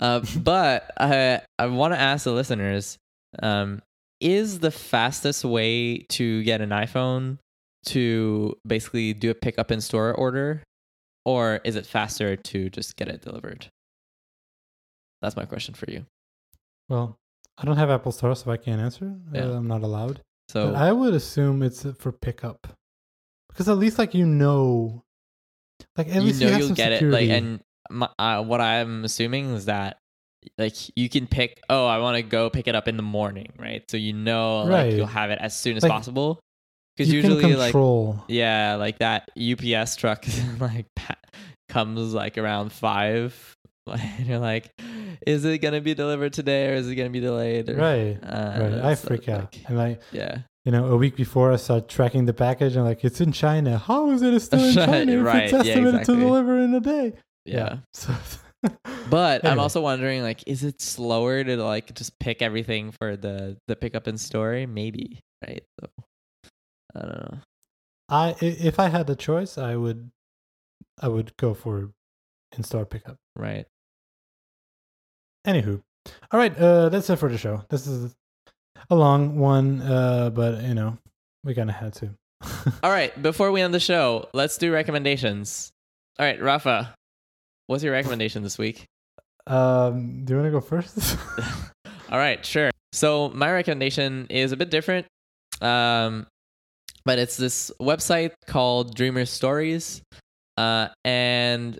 Uh, 0.00 0.20
but 0.38 0.92
I 0.96 1.40
I 1.58 1.66
want 1.66 1.92
to 1.92 1.98
ask 1.98 2.22
the 2.24 2.32
listeners: 2.32 2.98
um, 3.42 3.82
Is 4.20 4.60
the 4.60 4.70
fastest 4.70 5.44
way 5.44 5.98
to 6.10 6.42
get 6.44 6.60
an 6.60 6.70
iPhone 6.70 7.38
to 7.86 8.56
basically 8.66 9.12
do 9.12 9.30
a 9.30 9.34
pickup 9.34 9.72
in 9.72 9.80
store 9.80 10.14
order, 10.14 10.62
or 11.28 11.60
is 11.64 11.76
it 11.76 11.84
faster 11.86 12.36
to 12.36 12.70
just 12.70 12.96
get 12.96 13.08
it 13.08 13.20
delivered? 13.22 13.68
That's 15.20 15.36
my 15.36 15.44
question 15.44 15.74
for 15.74 15.90
you. 15.90 16.06
well, 16.88 17.16
I 17.60 17.64
don't 17.64 17.76
have 17.76 17.90
Apple 17.90 18.12
Store, 18.12 18.34
so 18.36 18.50
I 18.52 18.56
can't 18.56 18.80
answer. 18.80 19.14
Yeah. 19.32 19.46
Uh, 19.46 19.56
I'm 19.58 19.66
not 19.66 19.82
allowed. 19.82 20.20
So 20.48 20.68
But 20.72 20.76
I 20.76 20.92
would 20.92 21.12
assume 21.12 21.62
it's 21.62 21.84
for 21.98 22.12
pickup, 22.12 22.68
because 23.48 23.68
at 23.68 23.76
least 23.78 23.98
like 23.98 24.14
you 24.14 24.24
know, 24.26 25.02
like 25.96 26.08
at 26.08 26.14
you 26.14 26.20
least 26.22 26.40
know 26.40 26.46
you 26.46 26.52
have 26.52 26.60
you'll 26.60 26.68
some 26.68 26.74
get 26.76 26.92
security. 26.92 27.26
it 27.26 27.28
like 27.30 27.36
and 27.42 27.60
my, 27.90 28.08
uh, 28.18 28.42
what 28.42 28.60
i'm 28.60 29.04
assuming 29.04 29.54
is 29.54 29.64
that 29.66 29.98
like 30.58 30.74
you 30.96 31.08
can 31.08 31.26
pick 31.26 31.60
oh 31.70 31.86
i 31.86 31.98
want 31.98 32.16
to 32.16 32.22
go 32.22 32.48
pick 32.50 32.66
it 32.68 32.74
up 32.74 32.86
in 32.88 32.96
the 32.96 33.02
morning 33.02 33.50
right 33.58 33.90
so 33.90 33.96
you 33.96 34.12
know 34.12 34.58
like 34.62 34.70
Right. 34.70 34.92
you'll 34.94 35.06
have 35.06 35.30
it 35.30 35.38
as 35.40 35.56
soon 35.56 35.76
as 35.76 35.82
Like, 35.82 35.90
possible 35.92 36.38
because 36.98 37.12
usually 37.12 37.54
like 37.54 37.74
yeah 38.28 38.74
like 38.74 38.98
that 38.98 39.30
ups 39.38 39.96
truck 39.96 40.26
like 40.60 40.86
comes 41.68 42.12
like 42.12 42.36
around 42.36 42.72
five 42.72 43.54
and 43.86 44.26
you're 44.26 44.38
like 44.38 44.70
is 45.26 45.44
it 45.44 45.58
gonna 45.58 45.80
be 45.80 45.94
delivered 45.94 46.32
today 46.32 46.68
or 46.68 46.74
is 46.74 46.88
it 46.88 46.96
gonna 46.96 47.08
be 47.08 47.20
delayed 47.20 47.70
or, 47.70 47.76
right, 47.76 48.18
uh, 48.22 48.58
right. 48.60 48.84
I 48.84 48.94
freak 48.94 49.28
out, 49.28 49.56
and 49.66 49.78
like 49.78 50.00
yeah 50.12 50.40
you 50.64 50.72
know, 50.72 50.84
a 50.88 50.98
week 50.98 51.16
before 51.16 51.50
I 51.50 51.56
start 51.56 51.88
tracking 51.88 52.26
the 52.26 52.34
package, 52.34 52.76
and 52.76 52.84
like 52.84 53.02
it's 53.02 53.22
in 53.22 53.32
China. 53.32 53.78
How 53.78 54.10
is 54.10 54.20
it 54.20 54.38
still 54.40 54.62
in 54.62 54.74
China 54.86 55.12
if 55.12 55.24
right, 55.24 55.44
it's 55.44 55.52
yeah, 55.52 55.58
estimated 55.60 55.94
exactly. 55.94 56.14
to 56.16 56.20
deliver 56.20 56.58
in 56.58 56.74
a 56.74 56.80
day? 56.80 57.14
yeah. 57.46 57.78
So, 57.94 58.12
But 59.08 59.46
I'm 59.46 59.58
also 59.58 59.80
wondering, 59.80 60.22
like, 60.22 60.44
is 60.46 60.64
it 60.64 60.82
slower 60.82 61.42
to 61.42 61.56
like 61.56 61.94
just 61.94 62.18
pick 62.18 62.42
everything 62.42 62.90
for 62.90 63.16
the 63.16 63.56
the 63.66 63.76
pickup 63.76 64.08
in 64.08 64.18
store? 64.18 64.66
Maybe, 64.66 65.20
right? 65.46 65.62
So 65.80 65.88
I 66.94 67.00
don't 67.00 67.32
know. 67.32 67.38
I 68.08 68.34
if 68.40 68.78
I 68.78 68.88
had 68.88 69.06
the 69.06 69.16
choice, 69.16 69.58
I 69.58 69.76
would, 69.76 70.10
I 71.00 71.08
would 71.08 71.36
go 71.36 71.54
for 71.54 71.90
in-store 72.56 72.86
pickup. 72.86 73.16
Right? 73.36 73.66
Anywho, 75.46 75.80
all 76.30 76.40
right, 76.40 76.56
uh, 76.58 76.88
that's 76.88 77.08
it 77.10 77.16
for 77.16 77.28
the 77.28 77.38
show. 77.38 77.64
This 77.70 77.86
is 77.86 78.14
a 78.90 78.94
long 78.94 79.38
one, 79.38 79.82
uh, 79.82 80.30
but 80.30 80.62
you 80.62 80.74
know, 80.74 80.98
we 81.44 81.54
kind 81.54 81.70
of 81.70 81.76
had 81.76 81.94
to. 81.94 82.10
All 82.82 82.90
right. 82.90 83.20
Before 83.20 83.50
we 83.50 83.60
end 83.60 83.74
the 83.74 83.80
show, 83.80 84.28
let's 84.32 84.58
do 84.58 84.72
recommendations. 84.72 85.70
All 86.18 86.26
right, 86.26 86.40
Rafa, 86.40 86.94
what's 87.66 87.82
your 87.82 87.92
recommendation 87.92 88.42
this 88.42 88.58
week? 88.58 88.86
um, 89.48 90.24
do 90.24 90.34
you 90.34 90.40
want 90.40 90.46
to 90.46 90.50
go 90.50 90.60
first? 90.60 91.16
All 92.10 92.18
right, 92.18 92.44
sure. 92.44 92.70
So 92.92 93.30
my 93.30 93.52
recommendation 93.52 94.26
is 94.30 94.52
a 94.52 94.56
bit 94.56 94.70
different, 94.70 95.06
um, 95.60 96.26
but 97.04 97.18
it's 97.18 97.36
this 97.36 97.70
website 97.80 98.32
called 98.46 98.94
Dreamer 98.94 99.24
Stories, 99.24 100.02
uh, 100.56 100.88
and 101.04 101.78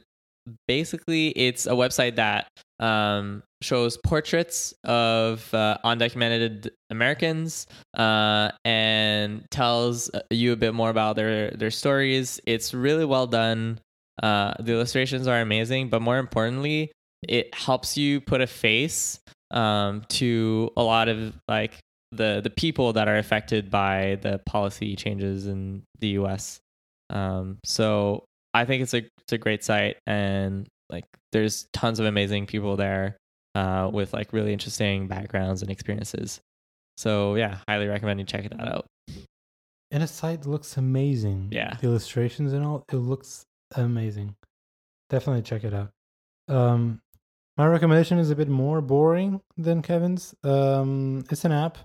basically 0.67 1.29
it's 1.29 1.67
a 1.67 1.73
website 1.73 2.17
that 2.17 2.49
um, 2.81 3.43
shows 3.63 3.99
portraits 4.05 4.73
of 4.85 5.53
uh, 5.53 5.79
undocumented 5.85 6.71
Americans 6.91 7.67
uh, 7.97 8.51
and 8.65 9.45
tells 9.51 10.11
uh, 10.11 10.21
you 10.31 10.53
a 10.53 10.57
bit 10.57 10.75
more 10.75 10.91
about 10.91 11.17
their 11.17 11.51
their 11.51 11.71
stories. 11.71 12.41
It's 12.47 12.73
really 12.73 13.05
well 13.05 13.27
done. 13.27 13.81
Uh, 14.23 14.55
the 14.61 14.73
illustrations 14.73 15.27
are 15.27 15.41
amazing, 15.41 15.89
but 15.89 16.03
more 16.03 16.19
importantly, 16.19 16.91
it 17.23 17.53
helps 17.55 17.97
you 17.97 18.21
put 18.21 18.41
a 18.41 18.47
face 18.47 19.21
um, 19.51 20.05
to 20.09 20.71
a 20.77 20.83
lot 20.83 21.09
of 21.09 21.35
like 21.49 21.79
the 22.13 22.41
the 22.43 22.51
people 22.51 22.93
that 22.95 23.09
are 23.09 23.19
affected 23.19 23.71
by 23.71 24.19
the 24.23 24.41
policy 24.47 24.97
changes 24.97 25.47
in 25.47 25.83
the 26.01 26.09
U.S. 26.09 26.59
Um, 27.11 27.59
so 27.65 28.25
I 28.55 28.65
think 28.65 28.83
it's 28.83 28.95
a 28.95 28.99
it's 28.99 29.33
a 29.33 29.39
great 29.39 29.65
site, 29.65 29.97
and 30.07 30.67
like 30.91 31.05
there's 31.33 31.67
tons 31.73 32.01
of 32.01 32.07
amazing 32.07 32.47
people 32.47 32.77
there 32.77 33.17
uh, 33.55 33.91
with 33.93 34.13
like 34.13 34.33
really 34.33 34.53
interesting 34.53 35.09
backgrounds 35.09 35.63
and 35.63 35.71
experiences. 35.71 36.41
So 36.97 37.35
yeah, 37.37 37.59
highly 37.69 37.87
recommend 37.87 38.21
you 38.21 38.27
check 38.27 38.49
that 38.49 38.69
out. 38.69 38.87
and 39.91 40.03
the 40.03 40.07
site 40.07 40.47
looks 40.47 40.77
amazing. 40.77 41.49
Yeah. 41.53 41.77
the 41.81 41.87
illustrations 41.87 42.53
and 42.53 42.65
all, 42.65 42.85
it 42.91 42.97
looks 42.97 43.45
amazing. 43.77 44.35
Definitely 45.11 45.43
check 45.43 45.65
it 45.65 45.75
out. 45.75 45.91
Um, 46.49 47.01
my 47.57 47.67
recommendation 47.67 48.19
is 48.19 48.31
a 48.31 48.37
bit 48.37 48.49
more 48.49 48.81
boring 48.81 49.41
than 49.57 49.83
Kevin's. 49.83 50.35
Um, 50.45 51.25
it's 51.31 51.45
an 51.45 51.53
app. 51.53 51.79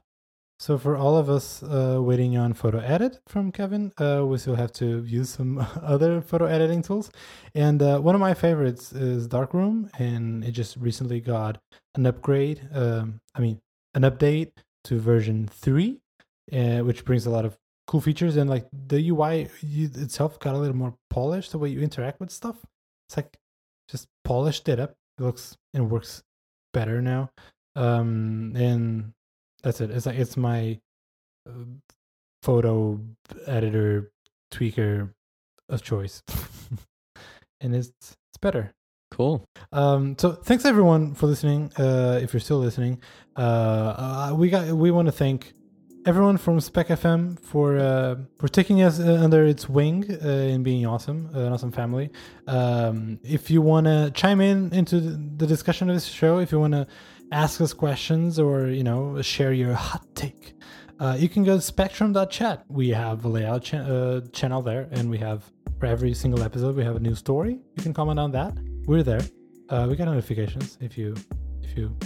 So 0.64 0.77
for 0.77 0.95
all 0.95 1.18
of 1.18 1.30
us 1.30 1.61
uh, 1.61 1.98
waiting 1.99 2.38
on 2.38 2.53
photo 2.53 2.80
edit 2.80 3.19
from 3.27 3.52
Kevin, 3.52 3.91
uh, 3.98 4.23
we 4.26 4.38
still 4.38 4.56
have 4.56 4.72
to 4.73 5.03
use 5.03 5.30
some 5.30 5.57
other 5.81 6.22
photo 6.22 6.45
editing 6.45 6.81
tools. 6.81 7.11
And 7.53 7.81
uh, 7.81 7.99
one 7.99 8.15
of 8.15 8.22
my 8.22 8.34
favorites 8.34 8.94
is 8.94 9.27
Darkroom, 9.27 9.90
and 9.99 10.41
it 10.41 10.52
just 10.52 10.77
recently 10.77 11.19
got 11.19 11.57
an 11.95 12.06
upgrade. 12.06 12.61
Um, 12.73 13.19
I 13.35 13.41
mean, 13.41 13.60
an 13.94 14.03
update 14.03 14.53
to 14.85 15.02
version 15.02 15.49
three, 15.52 15.99
uh, 16.53 16.80
which 16.80 17.03
brings 17.03 17.26
a 17.26 17.30
lot 17.30 17.44
of 17.44 17.57
cool 17.85 17.99
features. 17.99 18.38
And 18.38 18.49
like 18.49 18.65
the 18.72 19.10
UI 19.10 19.49
itself 19.61 20.40
got 20.40 20.56
a 20.56 20.60
little 20.60 20.77
more 20.77 20.95
polished. 21.10 21.52
The 21.52 21.60
way 21.60 21.72
you 21.72 21.81
interact 21.81 22.22
with 22.22 22.31
stuff, 22.31 22.56
it's 23.10 23.18
like 23.18 23.35
just 23.90 24.07
polished 24.23 24.69
it 24.69 24.80
up. 24.80 24.95
It 25.19 25.23
looks 25.23 25.57
and 25.73 25.91
works 25.91 26.23
better 26.72 27.02
now. 27.02 27.31
Um, 27.76 28.53
and 28.56 29.14
that's 29.64 29.81
it. 29.81 29.91
It's 29.91 30.06
like 30.06 30.18
it's 30.18 30.38
my 30.38 30.80
uh, 31.48 31.65
photo 32.41 32.99
editor 33.48 34.11
tweaker 34.53 35.10
of 35.69 35.81
choice, 35.81 36.22
and 37.61 37.76
it's 37.76 37.91
it's 37.99 38.38
better. 38.41 38.73
Cool. 39.11 39.45
Um, 39.72 40.18
so 40.18 40.31
thanks 40.31 40.65
everyone 40.65 41.14
for 41.14 41.27
listening. 41.27 41.72
Uh, 41.77 42.19
if 42.22 42.34
you're 42.34 42.40
still 42.40 42.57
listening, 42.57 43.02
uh, 43.38 43.40
uh, 43.40 44.35
we 44.35 44.49
got 44.49 44.68
we 44.69 44.91
want 44.91 45.06
to 45.06 45.11
thank 45.11 45.53
everyone 46.06 46.38
from 46.38 46.60
Spec 46.60 46.88
FM 46.88 47.40
for 47.40 47.77
uh, 47.77 48.15
for 48.40 48.48
taking 48.48 48.81
us 48.81 48.99
uh, 48.99 49.19
under 49.22 49.45
its 49.45 49.69
wing 49.69 50.06
uh, 50.10 50.27
and 50.27 50.64
being 50.64 50.85
awesome, 50.85 51.30
uh, 51.34 51.40
an 51.40 51.53
awesome 51.53 51.72
family. 51.72 52.10
Um, 52.48 53.19
if 53.23 53.49
you 53.49 53.61
want 53.61 53.85
to 53.85 54.11
chime 54.14 54.41
in 54.41 54.73
into 54.73 54.99
the 54.99 55.48
discussion 55.48 55.90
of 55.90 55.95
this 55.95 56.06
show, 56.06 56.40
if 56.40 56.52
you 56.52 56.60
want 56.60 56.73
to 56.73 56.88
ask 57.34 57.60
us 57.60 57.74
questions 57.74 58.40
or 58.40 58.68
you 58.68 58.84
know 58.84 59.22
share 59.22 59.52
your 59.52 59.74
hot 59.74 60.06
take, 60.16 60.54
uh, 61.00 61.16
you 61.20 61.28
can 61.28 61.44
go 61.44 61.56
to 61.56 61.62
spectrum.chat. 61.62 62.66
We 62.70 62.90
have 62.90 63.26
a 63.26 63.28
layout 63.28 63.64
cha- 63.64 63.78
uh, 63.78 64.22
channel 64.32 64.62
there, 64.62 64.88
and 64.92 65.10
we 65.10 65.18
have 65.18 65.52
for 65.80 65.88
every 65.88 66.14
single 66.14 66.44
episode 66.44 66.76
we 66.76 66.84
have 66.84 66.96
a 66.96 67.00
new 67.00 67.16
story. 67.16 67.60
You 67.76 67.84
can 67.84 67.94
comment 67.94 68.20
on 68.20 68.32
that. 68.32 68.54
We're 68.86 69.04
there. 69.04 69.22
Uh, 69.70 69.88
we 69.90 69.96
got 69.96 70.06
notifications 70.06 70.78
if 70.80 70.98
you 70.98 71.16
if 71.62 71.76
you 71.76 71.98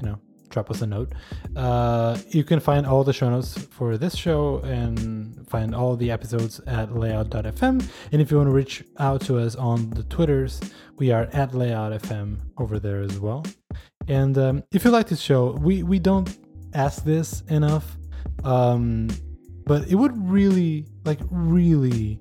you 0.00 0.08
know 0.08 0.18
drop 0.48 0.70
us 0.70 0.82
a 0.82 0.86
note. 0.86 1.12
Uh, 1.56 2.16
you 2.28 2.44
can 2.44 2.60
find 2.60 2.86
all 2.86 3.02
the 3.04 3.12
show 3.12 3.28
notes 3.28 3.58
for 3.70 3.98
this 3.98 4.14
show 4.14 4.58
and 4.60 5.46
find 5.48 5.74
all 5.74 5.96
the 5.96 6.10
episodes 6.10 6.60
at 6.66 6.94
layout.fm. 6.94 7.86
And 8.12 8.22
if 8.22 8.30
you 8.30 8.36
want 8.36 8.48
to 8.48 8.54
reach 8.54 8.84
out 8.98 9.20
to 9.22 9.38
us 9.38 9.56
on 9.56 9.90
the 9.90 10.04
Twitters, 10.04 10.60
we 10.96 11.10
are 11.10 11.28
at 11.32 11.50
layoutfm 11.50 12.38
over 12.56 12.78
there 12.78 13.02
as 13.02 13.18
well. 13.18 13.44
And 14.08 14.36
um, 14.38 14.62
if 14.72 14.84
you 14.84 14.90
like 14.90 15.08
this 15.08 15.20
show, 15.20 15.52
we, 15.52 15.82
we 15.82 15.98
don't 15.98 16.36
ask 16.74 17.04
this 17.04 17.42
enough, 17.48 17.96
um, 18.44 19.08
but 19.66 19.88
it 19.88 19.94
would 19.94 20.12
really, 20.30 20.86
like, 21.04 21.20
really 21.30 22.20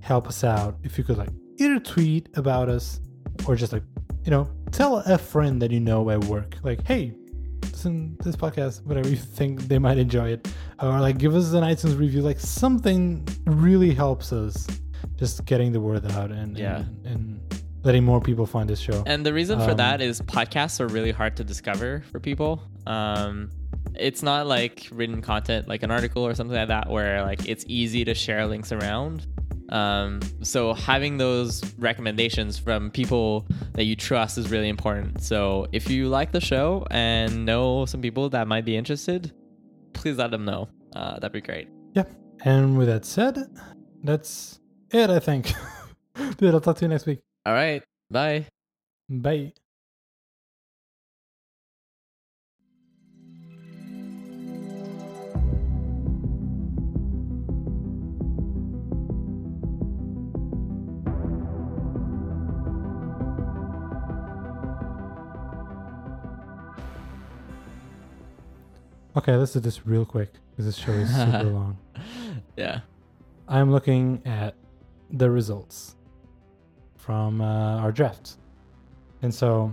help 0.00 0.26
us 0.26 0.42
out 0.44 0.76
if 0.82 0.96
you 0.96 1.04
could, 1.04 1.18
like, 1.18 1.30
either 1.58 1.78
tweet 1.80 2.28
about 2.36 2.68
us 2.68 3.00
or 3.46 3.56
just, 3.56 3.72
like, 3.72 3.82
you 4.24 4.30
know, 4.30 4.48
tell 4.70 4.98
a 4.98 5.18
friend 5.18 5.60
that 5.62 5.70
you 5.70 5.80
know 5.80 6.08
at 6.10 6.22
work, 6.24 6.56
like, 6.62 6.86
hey, 6.86 7.14
listen 7.62 8.16
to 8.18 8.24
this 8.24 8.36
podcast, 8.36 8.84
whatever 8.84 9.08
you 9.08 9.16
think 9.16 9.62
they 9.62 9.78
might 9.78 9.98
enjoy 9.98 10.30
it, 10.30 10.48
or 10.80 11.00
like 11.00 11.18
give 11.18 11.34
us 11.34 11.52
an 11.52 11.62
iTunes 11.62 11.98
review, 11.98 12.22
like 12.22 12.38
something 12.40 13.26
really 13.46 13.94
helps 13.94 14.32
us 14.32 14.66
just 15.16 15.44
getting 15.44 15.72
the 15.72 15.80
word 15.80 16.04
out 16.12 16.30
and 16.30 16.56
Yeah. 16.58 16.78
and, 17.04 17.06
and 17.06 17.57
letting 17.84 18.04
more 18.04 18.20
people 18.20 18.46
find 18.46 18.68
this 18.68 18.80
show. 18.80 19.02
And 19.06 19.24
the 19.24 19.32
reason 19.32 19.58
for 19.60 19.70
Um, 19.70 19.76
that 19.76 20.00
is 20.00 20.20
podcasts 20.22 20.80
are 20.80 20.88
really 20.88 21.12
hard 21.12 21.36
to 21.36 21.44
discover 21.44 22.02
for 22.10 22.20
people. 22.20 22.62
Um, 22.86 23.50
it's 23.94 24.22
not 24.22 24.46
like 24.46 24.86
written 24.92 25.20
content, 25.22 25.68
like 25.68 25.82
an 25.82 25.90
article 25.90 26.26
or 26.26 26.34
something 26.34 26.56
like 26.56 26.68
that, 26.68 26.88
where 26.90 27.22
like 27.22 27.48
it's 27.48 27.64
easy 27.68 28.04
to 28.04 28.14
share 28.14 28.46
links 28.46 28.72
around. 28.72 29.26
Um, 29.70 30.20
so 30.42 30.72
having 30.72 31.18
those 31.18 31.62
recommendations 31.76 32.58
from 32.58 32.90
people 32.90 33.46
that 33.74 33.84
you 33.84 33.96
trust 33.96 34.38
is 34.38 34.50
really 34.50 34.68
important. 34.68 35.22
So 35.22 35.66
if 35.72 35.90
you 35.90 36.08
like 36.08 36.32
the 36.32 36.40
show 36.40 36.86
and 36.90 37.44
know 37.44 37.84
some 37.84 38.00
people 38.00 38.30
that 38.30 38.48
might 38.48 38.64
be 38.64 38.76
interested, 38.76 39.32
please 39.92 40.16
let 40.16 40.30
them 40.30 40.44
know. 40.46 40.68
Uh, 40.96 41.14
that'd 41.14 41.32
be 41.32 41.40
great. 41.42 41.68
yeah. 41.94 42.04
And 42.44 42.78
with 42.78 42.86
that 42.88 43.04
said, 43.04 43.36
that's 44.04 44.58
it. 44.90 45.10
I 45.10 45.18
think. 45.18 45.52
Dude, 46.38 46.54
I'll 46.54 46.60
talk 46.60 46.76
to 46.76 46.84
you 46.84 46.88
next 46.88 47.04
week. 47.04 47.20
All 47.48 47.54
right. 47.54 47.82
Bye. 48.10 48.44
Bye. 49.08 49.54
Okay, 69.16 69.34
let's 69.36 69.54
do 69.54 69.60
this 69.60 69.86
real 69.86 70.04
quick 70.04 70.34
because 70.50 70.66
this 70.66 70.76
show 70.76 70.92
is 70.92 71.08
super 71.08 71.44
long. 71.44 71.78
yeah. 72.58 72.80
I'm 73.48 73.72
looking 73.72 74.20
at 74.26 74.54
the 75.10 75.30
results 75.30 75.96
from 77.08 77.40
uh, 77.40 77.80
our 77.80 77.90
draft. 77.90 78.36
And 79.22 79.34
so 79.34 79.72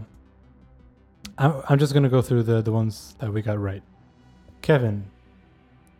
I'm, 1.37 1.61
I'm 1.67 1.77
just 1.77 1.91
going 1.91 2.03
to 2.03 2.09
go 2.09 2.21
through 2.21 2.43
the, 2.43 2.61
the 2.61 2.71
ones 2.71 3.13
that 3.19 3.33
we 3.33 3.41
got 3.41 3.59
right. 3.59 3.83
Kevin, 4.61 5.03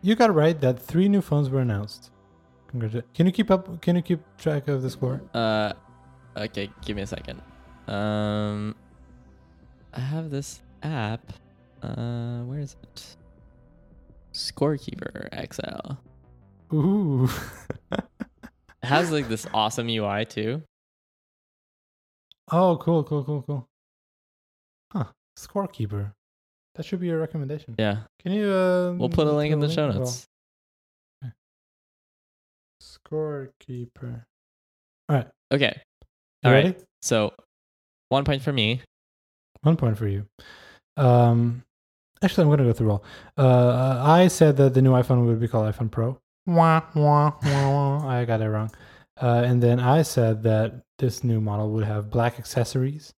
you 0.00 0.14
got 0.14 0.34
right 0.34 0.58
that 0.62 0.78
three 0.80 1.10
new 1.10 1.20
phones 1.20 1.50
were 1.50 1.60
announced. 1.60 2.10
Congratulations. 2.68 3.10
Can 3.12 3.26
you 3.26 3.32
keep 3.32 3.50
up? 3.50 3.82
Can 3.82 3.96
you 3.96 4.00
keep 4.00 4.20
track 4.38 4.66
of 4.68 4.80
the 4.80 4.88
score? 4.88 5.20
Uh, 5.34 5.74
okay, 6.38 6.70
give 6.86 6.96
me 6.96 7.02
a 7.02 7.06
second. 7.06 7.42
Um, 7.86 8.74
I 9.92 10.00
have 10.00 10.30
this 10.30 10.62
app. 10.82 11.34
Uh, 11.82 12.44
where 12.44 12.60
is 12.60 12.76
it? 12.82 13.16
Scorekeeper 14.32 15.28
XL. 15.52 15.96
Ooh. 16.74 17.28
It 18.82 18.90
has 18.90 19.10
like 19.10 19.28
this 19.28 19.48
awesome 19.52 19.88
UI 19.88 20.24
too. 20.26 20.62
Oh, 22.52 22.76
cool, 22.78 23.04
cool, 23.04 23.24
cool, 23.24 23.42
cool. 23.42 23.68
Huh. 24.92 25.04
Scorekeeper. 25.38 26.12
That 26.74 26.84
should 26.84 27.00
be 27.00 27.06
your 27.06 27.18
recommendation. 27.18 27.74
Yeah, 27.78 27.98
Can 28.22 28.32
you? 28.32 28.50
Uh, 28.50 28.92
we'll 28.92 29.08
put 29.08 29.26
a 29.26 29.32
link 29.32 29.52
in 29.52 29.60
the 29.60 29.68
show 29.70 29.90
notes. 29.90 30.26
Scorekeeper. 32.82 34.24
All 35.08 35.16
right. 35.16 35.26
Okay, 35.52 35.80
You 36.42 36.48
All 36.48 36.52
right. 36.52 36.64
ready? 36.66 36.74
so 37.02 37.32
one 38.08 38.24
point 38.24 38.42
for 38.42 38.52
me. 38.52 38.82
One 39.62 39.76
point 39.76 39.96
for 39.96 40.06
you. 40.06 40.26
Um, 40.96 41.62
actually, 42.22 42.42
I'm 42.42 42.48
going 42.48 42.58
to 42.58 42.64
go 42.64 42.72
through 42.72 42.90
all. 42.90 43.04
Uh, 43.36 44.00
I 44.04 44.28
said 44.28 44.56
that 44.58 44.74
the 44.74 44.82
new 44.82 44.92
iPhone 44.92 45.26
would 45.26 45.40
be 45.40 45.48
called 45.48 45.72
iPhone 45.72 45.90
Pro. 45.90 46.18
Wah, 46.46 46.82
wah, 46.94 47.32
wah, 47.42 47.70
wah. 48.02 48.08
I 48.08 48.24
got 48.24 48.40
it 48.40 48.48
wrong. 48.48 48.70
Uh, 49.20 49.42
and 49.44 49.62
then 49.62 49.80
I 49.80 50.02
said 50.02 50.42
that 50.42 50.82
this 50.98 51.24
new 51.24 51.40
model 51.40 51.70
would 51.70 51.84
have 51.84 52.10
black 52.10 52.38
accessories. 52.38 53.12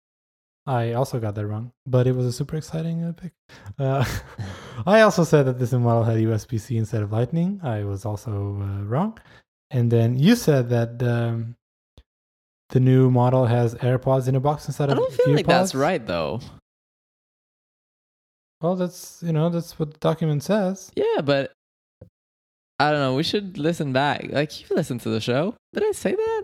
I 0.66 0.92
also 0.92 1.20
got 1.20 1.36
that 1.36 1.46
wrong, 1.46 1.72
but 1.86 2.06
it 2.06 2.12
was 2.16 2.26
a 2.26 2.32
super 2.32 2.56
exciting 2.56 3.04
uh, 3.04 3.12
pick. 3.12 3.32
Uh, 3.78 4.04
I 4.86 5.02
also 5.02 5.22
said 5.22 5.44
that 5.46 5.58
this 5.58 5.72
new 5.72 5.78
model 5.78 6.02
had 6.02 6.16
USB 6.16 6.60
C 6.60 6.76
instead 6.76 7.02
of 7.02 7.12
Lightning. 7.12 7.60
I 7.62 7.84
was 7.84 8.04
also 8.04 8.60
uh, 8.60 8.82
wrong. 8.82 9.18
And 9.70 9.90
then 9.90 10.18
you 10.18 10.34
said 10.34 10.68
that 10.70 11.02
um, 11.02 11.56
the 12.70 12.80
new 12.80 13.10
model 13.10 13.46
has 13.46 13.74
AirPods 13.76 14.26
in 14.26 14.34
a 14.34 14.40
box 14.40 14.66
instead 14.66 14.90
of. 14.90 14.98
I 14.98 15.00
don't 15.00 15.12
feel 15.12 15.34
like 15.34 15.46
that's 15.46 15.74
right 15.74 16.04
though. 16.04 16.40
Well, 18.60 18.74
that's 18.74 19.22
you 19.24 19.32
know 19.32 19.50
that's 19.50 19.78
what 19.78 19.92
the 19.92 19.98
document 19.98 20.42
says. 20.42 20.90
Yeah, 20.96 21.20
but 21.22 21.52
I 22.78 22.90
don't 22.90 23.00
know. 23.00 23.14
We 23.14 23.22
should 23.22 23.58
listen 23.58 23.92
back. 23.92 24.26
Like 24.30 24.60
you've 24.60 24.70
listened 24.70 25.00
to 25.02 25.08
the 25.08 25.20
show. 25.20 25.54
Did 25.72 25.84
I 25.84 25.92
say 25.92 26.14
that? 26.14 26.42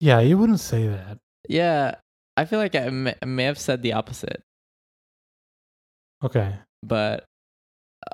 Yeah, 0.00 0.20
you 0.20 0.38
wouldn't 0.38 0.60
say 0.60 0.86
that. 0.88 1.18
Yeah, 1.48 1.96
I 2.36 2.44
feel 2.46 2.58
like 2.58 2.74
I 2.74 2.88
may, 2.88 3.14
may 3.24 3.44
have 3.44 3.58
said 3.58 3.82
the 3.82 3.92
opposite. 3.92 4.42
Okay, 6.22 6.54
but 6.82 7.24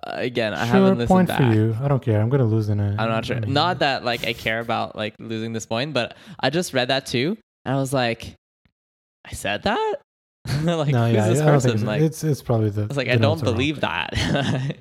uh, 0.05 0.13
again, 0.15 0.53
I 0.53 0.65
sure. 0.65 0.75
haven't 0.75 0.99
listened 0.99 1.09
Point 1.09 1.29
back. 1.29 1.39
for 1.39 1.55
you. 1.55 1.77
I 1.81 1.87
don't 1.89 2.03
care. 2.03 2.21
I'm 2.21 2.29
gonna 2.29 2.45
lose 2.45 2.69
in 2.69 2.81
it. 2.81 2.99
I'm 2.99 3.09
not 3.09 3.25
sure. 3.25 3.37
in 3.37 3.45
a- 3.45 3.47
Not 3.47 3.79
that 3.81 4.05
like 4.05 4.27
I 4.27 4.33
care 4.33 4.59
about 4.61 4.97
like 4.97 5.15
losing 5.21 5.53
this 5.53 5.67
point, 5.67 5.93
but 5.95 6.17
I 6.41 6.51
just 6.51 6.75
read 6.75 6.89
that 6.89 7.07
too, 7.07 7.37
and 7.65 7.75
I 7.75 7.79
was 7.79 7.93
like, 7.93 8.35
I 9.25 9.33
said 9.33 9.63
that. 9.63 9.97
like 10.65 10.89
no, 10.89 11.07
who's 11.07 11.15
yeah, 11.15 11.29
this 11.29 11.41
I 11.41 11.45
person? 11.45 11.71
think. 11.73 11.87
Like 11.87 12.03
it's 12.03 12.25
it's 12.25 12.43
probably 12.43 12.71
the. 12.71 12.83
I 12.83 12.87
was 12.87 12.97
like, 12.97 13.09
I 13.09 13.17
don't 13.17 13.37
wrong. 13.41 13.45
believe 13.45 13.81
that. 13.81 14.15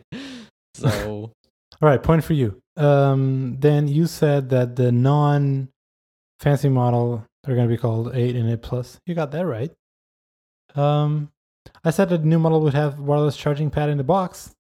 so 0.74 1.32
All 1.82 1.88
right, 1.88 2.02
point 2.02 2.24
for 2.24 2.34
you. 2.34 2.60
Um, 2.80 3.58
then 3.60 3.88
you 3.88 4.08
said 4.08 4.50
that 4.50 4.76
the 4.76 4.92
non 4.92 5.70
fancy 6.40 6.70
model 6.70 7.26
are 7.48 7.56
going 7.56 7.68
to 7.68 7.74
be 7.74 7.80
called 7.80 8.16
8 8.16 8.36
and 8.36 8.50
8 8.50 8.62
Plus. 8.62 9.00
You 9.06 9.16
got 9.16 9.32
that 9.32 9.46
right. 9.46 9.72
Um, 10.76 11.32
I 11.84 11.92
said 11.92 12.10
that 12.10 12.22
the 12.22 12.28
new 12.28 12.40
model 12.40 12.62
would 12.62 12.74
have 12.74 13.00
wireless 13.00 13.36
charging 13.36 13.70
pad 13.70 13.90
in 13.90 13.98
the 13.98 14.04
box. 14.04 14.54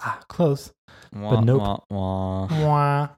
Ah, 0.00 0.20
close. 0.28 0.72
wah, 1.12 1.40
nope. 1.40 1.60
wah, 1.60 1.78
wah. 1.90 2.48
Wah. 2.50 3.08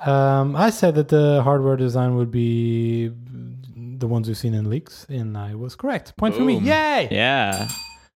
Um, 0.00 0.56
I 0.56 0.70
said 0.70 0.96
that 0.96 1.08
the 1.08 1.42
hardware 1.42 1.76
design 1.76 2.16
would 2.16 2.30
be 2.30 3.08
the 3.08 4.08
ones 4.08 4.26
we've 4.26 4.36
seen 4.36 4.54
in 4.54 4.68
leaks, 4.68 5.06
and 5.08 5.38
I 5.38 5.54
was 5.54 5.76
correct. 5.76 6.16
Point 6.16 6.34
for 6.34 6.42
me. 6.42 6.58
Yay! 6.58 7.08
Yeah, 7.10 7.68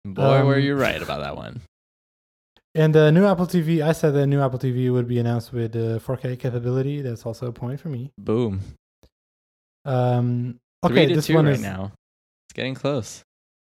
boy, 0.06 0.46
were 0.46 0.56
Um, 0.56 0.62
you 0.62 0.76
right 0.76 1.02
about 1.02 1.20
that 1.22 1.36
one. 1.36 1.62
And 2.76 2.94
the 2.94 3.12
new 3.12 3.26
Apple 3.26 3.46
TV, 3.46 3.84
I 3.84 3.92
said 3.92 4.14
the 4.14 4.26
new 4.26 4.42
Apple 4.42 4.58
TV 4.58 4.92
would 4.92 5.08
be 5.08 5.20
announced 5.20 5.54
with 5.54 5.76
uh, 5.76 6.00
4K 6.00 6.40
capability. 6.40 7.02
That's 7.02 7.26
also 7.26 7.48
a 7.48 7.52
point 7.52 7.80
for 7.80 7.90
me. 7.90 8.12
Boom. 8.18 8.62
Um, 9.86 10.60
okay, 10.84 11.14
this 11.14 11.30
one 11.30 11.46
right 11.46 11.56
is 11.56 11.62
now. 11.62 11.92
It's 12.48 12.54
getting 12.54 12.74
close. 12.74 13.24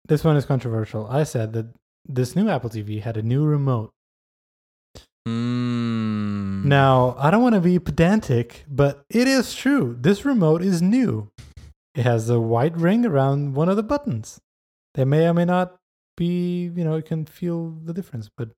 this 0.09 0.25
one 0.25 0.37
is 0.37 0.47
controversial. 0.47 1.07
I 1.09 1.25
said 1.25 1.53
that 1.53 1.67
this 2.09 2.35
new 2.35 2.49
Apple 2.49 2.71
TV 2.71 3.03
had 3.03 3.17
a 3.17 3.23
new 3.23 3.45
remote. 3.45 3.93
Mm. 5.29 6.65
Now, 6.65 7.17
I 7.19 7.31
don't 7.31 7.43
want 7.43 7.57
to 7.57 7.61
be 7.61 7.79
pedantic, 7.79 8.65
but 8.69 9.05
it 9.11 9.29
is 9.29 9.55
true. 9.55 9.97
This 10.01 10.25
remote 10.25 10.63
is 10.63 10.81
new. 10.81 11.31
It 11.95 12.05
has 12.05 12.31
a 12.31 12.41
white 12.41 12.77
ring 12.77 13.05
around 13.05 13.55
one 13.55 13.69
of 13.69 13.77
the 13.77 13.83
buttons. 13.83 14.41
They 14.95 15.05
may 15.05 15.27
or 15.27 15.35
may 15.35 15.45
not 15.45 15.77
be, 16.17 16.71
you 16.75 16.85
know, 16.85 16.97
you 16.97 17.03
can 17.03 17.27
feel 17.27 17.71
the 17.85 17.93
difference, 17.93 18.31
but 18.35 18.51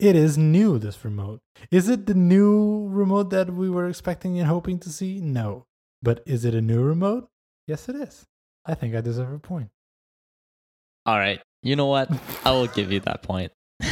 it 0.00 0.16
is 0.16 0.38
new, 0.38 0.78
this 0.78 1.04
remote. 1.04 1.40
Is 1.70 1.88
it 1.88 2.06
the 2.06 2.14
new 2.14 2.88
remote 2.88 3.30
that 3.30 3.52
we 3.52 3.68
were 3.68 3.88
expecting 3.88 4.38
and 4.38 4.48
hoping 4.48 4.78
to 4.80 4.90
see? 4.90 5.20
No. 5.20 5.66
But 6.02 6.22
is 6.26 6.44
it 6.44 6.54
a 6.54 6.60
new 6.60 6.82
remote? 6.82 7.28
Yes, 7.66 7.88
it 7.88 7.96
is. 7.96 8.26
I 8.64 8.74
think 8.74 8.94
I 8.94 9.00
deserve 9.00 9.32
a 9.32 9.38
point. 9.38 9.68
All 11.06 11.18
right. 11.18 11.40
You 11.62 11.76
know 11.76 11.86
what? 11.86 12.10
I 12.44 12.52
will 12.52 12.66
give 12.66 12.90
you 12.90 13.00
that 13.00 13.22
point. 13.22 13.52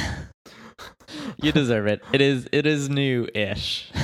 you 1.42 1.52
deserve 1.52 1.86
it. 1.86 2.02
It 2.12 2.20
is 2.20 2.48
it 2.52 2.66
is 2.66 2.88
new-ish. 2.88 3.90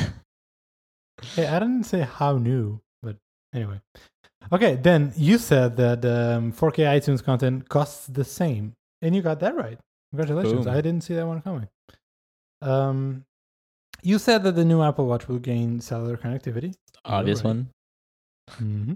Hey, 1.35 1.47
I 1.47 1.59
didn't 1.59 1.85
say 1.85 2.03
how 2.03 2.37
new, 2.37 2.81
but 3.03 3.17
anyway. 3.55 3.81
Okay, 4.53 4.75
then 4.77 5.13
you 5.17 5.39
said 5.39 5.77
that 5.79 6.05
um, 6.05 6.53
4K 6.53 6.85
iTunes 6.85 7.25
content 7.25 7.69
costs 7.69 8.07
the 8.07 8.25
same, 8.25 8.75
and 9.01 9.17
you 9.17 9.23
got 9.23 9.41
that 9.41 9.57
right. 9.57 9.79
Congratulations! 10.15 10.67
Boom. 10.67 10.75
I 10.75 10.81
didn't 10.81 11.03
see 11.03 11.15
that 11.15 11.27
one 11.27 11.43
coming. 11.43 11.69
Um, 12.63 13.25
you 14.03 14.19
said 14.19 14.45
that 14.45 14.53
the 14.53 14.65
new 14.65 14.81
Apple 14.81 15.07
Watch 15.07 15.27
will 15.27 15.41
gain 15.41 15.81
cellular 15.81 16.17
connectivity. 16.17 16.75
Obvious 17.05 17.41
right. 17.41 17.47
one. 17.47 17.71
hmm 18.51 18.93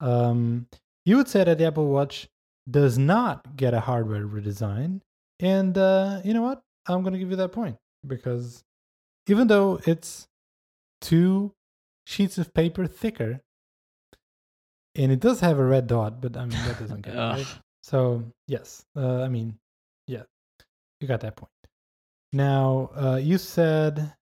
Um, 0.00 0.66
you 1.06 1.16
would 1.16 1.28
say 1.28 1.42
that 1.42 1.56
the 1.56 1.66
Apple 1.66 1.88
Watch 1.88 2.28
does 2.70 2.98
not 2.98 3.56
get 3.56 3.72
a 3.72 3.80
hardware 3.80 4.26
redesign, 4.26 5.00
and 5.40 5.78
uh, 5.78 6.20
you 6.22 6.34
know 6.34 6.42
what? 6.42 6.60
I'm 6.86 7.00
going 7.02 7.14
to 7.14 7.18
give 7.18 7.30
you 7.30 7.36
that 7.36 7.52
point 7.52 7.76
because 8.06 8.62
even 9.28 9.46
though 9.46 9.80
it's 9.86 10.28
two 11.00 11.54
sheets 12.04 12.36
of 12.36 12.52
paper 12.52 12.86
thicker, 12.86 13.40
and 14.94 15.10
it 15.10 15.20
does 15.20 15.40
have 15.40 15.58
a 15.58 15.64
red 15.64 15.86
dot, 15.86 16.20
but 16.20 16.36
I 16.36 16.42
mean 16.42 16.58
that 16.66 16.78
doesn't 16.78 17.02
count. 17.04 17.38
Right? 17.38 17.58
So 17.82 18.24
yes, 18.46 18.84
uh, 18.94 19.22
I 19.22 19.28
mean, 19.28 19.58
yeah, 20.06 20.22
you 21.00 21.08
got 21.08 21.20
that 21.20 21.36
point. 21.36 21.50
Now 22.32 22.90
uh, 22.94 23.16
you 23.16 23.38
said 23.38 24.12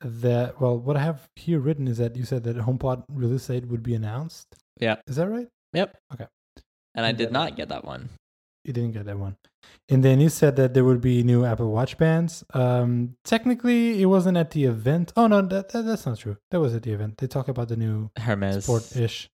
that. 0.00 0.60
Well, 0.60 0.78
what 0.78 0.96
I 0.96 1.00
have 1.00 1.28
here 1.36 1.58
written 1.60 1.88
is 1.88 1.98
that 1.98 2.16
you 2.16 2.24
said 2.24 2.44
that 2.44 2.56
HomePod 2.56 3.04
release 3.08 3.46
date 3.46 3.66
would 3.66 3.82
be 3.82 3.94
announced. 3.94 4.56
Yeah. 4.80 4.96
Is 5.06 5.16
that 5.16 5.28
right? 5.28 5.48
Yep. 5.72 5.96
Okay. 6.12 6.26
And 6.94 7.04
I 7.04 7.12
did 7.12 7.32
not 7.32 7.56
get 7.56 7.68
that 7.68 7.84
one. 7.84 8.08
You 8.64 8.72
didn't 8.72 8.92
get 8.92 9.04
that 9.06 9.18
one. 9.18 9.36
And 9.88 10.02
then 10.02 10.20
you 10.20 10.28
said 10.28 10.56
that 10.56 10.72
there 10.72 10.84
would 10.84 11.00
be 11.00 11.22
new 11.22 11.44
Apple 11.44 11.70
Watch 11.70 11.98
bands. 11.98 12.44
Um, 12.54 13.16
technically, 13.24 14.00
it 14.00 14.06
wasn't 14.06 14.36
at 14.36 14.50
the 14.52 14.64
event. 14.64 15.12
Oh 15.16 15.26
no, 15.26 15.42
that, 15.42 15.70
that 15.70 15.82
that's 15.82 16.06
not 16.06 16.18
true. 16.18 16.38
That 16.50 16.60
was 16.60 16.74
at 16.74 16.82
the 16.82 16.92
event. 16.92 17.18
They 17.18 17.26
talk 17.26 17.48
about 17.48 17.68
the 17.68 17.76
new 17.76 18.10
Hermes. 18.16 18.64
sport-ish. 18.64 19.28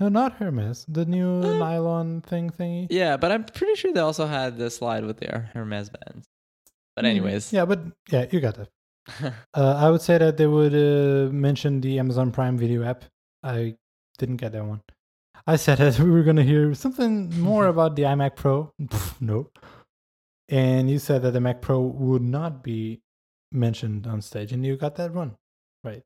No, 0.00 0.08
not 0.08 0.34
Hermes. 0.34 0.84
The 0.88 1.04
new 1.04 1.40
Uh, 1.42 1.58
nylon 1.58 2.20
thing 2.22 2.50
thingy. 2.50 2.86
Yeah, 2.90 3.16
but 3.16 3.30
I'm 3.30 3.44
pretty 3.44 3.74
sure 3.76 3.92
they 3.92 4.00
also 4.00 4.26
had 4.26 4.58
the 4.58 4.70
slide 4.70 5.04
with 5.04 5.18
their 5.18 5.50
Hermes 5.54 5.88
bands. 5.90 6.26
But 6.96 7.04
Mm, 7.04 7.08
anyways. 7.08 7.52
Yeah, 7.52 7.64
but 7.64 7.80
yeah, 8.10 8.26
you 8.30 8.40
got 8.40 8.56
that. 8.56 8.68
Uh, 9.54 9.74
I 9.76 9.90
would 9.90 10.00
say 10.00 10.18
that 10.18 10.36
they 10.36 10.46
would 10.46 10.74
uh, 10.74 11.30
mention 11.32 11.80
the 11.80 11.98
Amazon 11.98 12.32
Prime 12.32 12.56
Video 12.58 12.82
app. 12.82 13.04
I 13.42 13.76
didn't 14.18 14.36
get 14.38 14.52
that 14.52 14.64
one. 14.64 14.80
I 15.46 15.56
said 15.56 15.78
that 15.78 15.98
we 16.04 16.10
were 16.10 16.22
going 16.22 16.36
to 16.36 16.42
hear 16.42 16.74
something 16.74 17.38
more 17.38 17.66
about 17.66 17.96
the 17.96 18.02
iMac 18.02 18.34
Pro. 18.34 18.72
Pff, 18.80 19.14
no. 19.20 19.50
And 20.48 20.90
you 20.90 20.98
said 20.98 21.22
that 21.22 21.32
the 21.32 21.40
Mac 21.40 21.60
Pro 21.62 21.80
would 21.80 22.22
not 22.22 22.62
be 22.64 23.00
mentioned 23.52 24.06
on 24.06 24.20
stage, 24.22 24.52
and 24.52 24.64
you 24.64 24.76
got 24.76 24.96
that 24.96 25.12
one 25.12 25.36
right. 25.84 26.02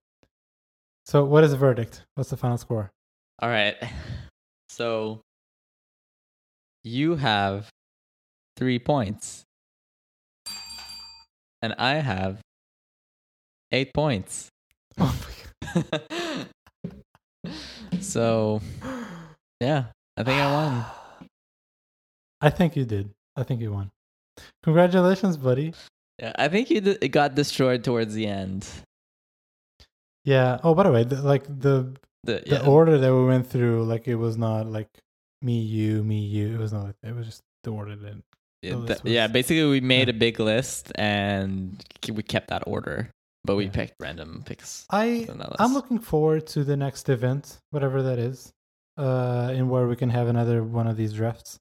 So, 1.06 1.24
what 1.24 1.42
is 1.44 1.50
the 1.52 1.56
verdict? 1.56 2.04
What's 2.14 2.30
the 2.30 2.36
final 2.36 2.58
score? 2.58 2.92
All 3.40 3.48
right. 3.48 3.76
So 4.68 5.20
you 6.84 7.16
have 7.16 7.68
three 8.56 8.78
points. 8.78 9.44
And 11.62 11.74
I 11.78 11.94
have 11.94 12.40
eight 13.72 13.92
points. 13.92 14.48
Oh 14.98 15.14
my 15.74 15.82
god. 15.82 16.48
so 18.00 18.60
yeah, 19.60 19.84
I 20.16 20.22
think 20.22 20.40
I 20.40 20.52
won. 20.52 20.84
I 22.40 22.50
think 22.50 22.76
you 22.76 22.84
did. 22.84 23.10
I 23.36 23.42
think 23.42 23.60
you 23.60 23.72
won. 23.72 23.90
Congratulations, 24.62 25.36
buddy. 25.36 25.74
Yeah, 26.20 26.32
I 26.36 26.48
think 26.48 26.70
you 26.70 26.80
d- 26.80 27.08
got 27.08 27.34
destroyed 27.34 27.84
towards 27.84 28.14
the 28.14 28.26
end. 28.26 28.66
Yeah. 30.24 30.58
Oh, 30.62 30.74
by 30.74 30.84
the 30.84 30.92
way, 30.92 31.04
the, 31.04 31.22
like 31.22 31.44
the 31.46 31.94
The, 32.24 32.42
the 32.46 32.56
yeah, 32.56 32.66
order 32.66 32.98
that 32.98 33.14
we 33.14 33.24
went 33.24 33.46
through, 33.46 33.84
like 33.84 34.08
it 34.08 34.16
was 34.16 34.36
not 34.36 34.66
like 34.66 34.88
me, 35.42 35.60
you, 35.60 36.02
me, 36.02 36.18
you. 36.20 36.54
It 36.54 36.58
was 36.58 36.72
not 36.72 36.84
like. 36.84 36.96
It 37.02 37.14
was 37.14 37.26
just 37.26 37.42
the 37.64 37.70
order 37.70 37.96
that. 37.96 38.16
yeah, 38.62 38.74
the 38.74 38.86
th- 38.86 39.00
yeah, 39.04 39.26
basically 39.28 39.68
we 39.68 39.80
made 39.80 40.08
yeah. 40.08 40.14
a 40.14 40.18
big 40.18 40.40
list 40.40 40.92
and 40.96 41.82
we 42.12 42.22
kept 42.22 42.48
that 42.48 42.64
order, 42.66 43.10
but 43.44 43.56
we 43.56 43.64
Yeah. 43.66 43.70
picked 43.70 43.94
random 44.00 44.42
picks. 44.44 44.84
I 44.90 45.28
I'm 45.58 45.74
looking 45.74 46.00
forward 46.00 46.46
to 46.48 46.64
the 46.64 46.76
next 46.76 47.08
event, 47.08 47.58
whatever 47.70 48.02
that 48.02 48.18
is, 48.18 48.52
uh, 48.96 49.52
in 49.54 49.68
where 49.68 49.86
we 49.86 49.94
can 49.96 50.10
have 50.10 50.26
another 50.28 50.62
one 50.64 50.86
of 50.88 50.96
these 50.96 51.12
drafts. 51.12 51.58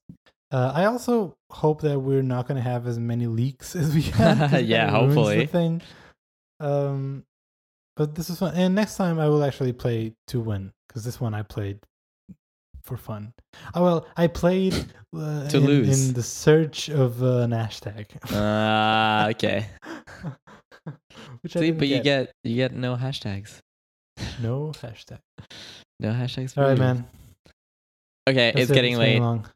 Uh, 0.50 0.72
I 0.74 0.86
also 0.86 1.36
hope 1.50 1.82
that 1.82 2.00
we're 2.00 2.22
not 2.22 2.48
going 2.48 2.56
to 2.56 2.62
have 2.68 2.86
as 2.86 2.98
many 2.98 3.26
leaks 3.26 3.76
as 3.82 3.94
we 3.94 4.02
had. 4.02 4.50
Yeah, 4.66 4.86
kinda 4.86 4.92
the 4.92 5.06
hopefully. 5.06 5.46
Thing. 5.46 5.82
Um, 6.60 7.24
but 7.98 8.14
this 8.14 8.30
is 8.30 8.38
fun, 8.38 8.54
and 8.54 8.74
next 8.74 8.96
time 8.96 9.18
I 9.18 9.28
will 9.28 9.42
actually 9.44 9.72
play 9.74 10.14
to 10.28 10.40
win 10.40 10.72
because 10.88 11.04
this 11.04 11.20
one 11.20 11.34
I 11.34 11.42
played 11.42 11.80
for 12.84 12.96
fun. 12.96 13.32
Oh 13.74 13.82
well, 13.82 14.06
I 14.16 14.28
played 14.28 14.72
uh, 15.14 15.48
To 15.48 15.56
in, 15.58 15.64
lose. 15.66 16.08
in 16.08 16.14
the 16.14 16.22
search 16.22 16.88
of 16.88 17.22
uh, 17.22 17.38
an 17.44 17.50
hashtag. 17.50 18.06
Ah, 18.32 19.28
okay. 19.34 19.66
Which 21.42 21.56
I 21.56 21.60
See, 21.60 21.70
but 21.72 21.88
you 21.88 22.00
get 22.00 22.32
you 22.44 22.54
get 22.56 22.72
no 22.72 22.96
hashtags. 22.96 23.58
no 24.40 24.72
hashtag. 24.82 25.18
No 26.00 26.10
hashtags 26.12 26.54
for 26.54 26.62
All 26.62 26.68
right, 26.68 26.76
you. 26.78 26.82
man. 26.82 27.04
Okay, 28.28 28.52
That's 28.52 28.62
it's 28.62 28.70
it. 28.70 28.74
getting 28.74 28.96
late. 28.96 29.18
long. 29.20 29.46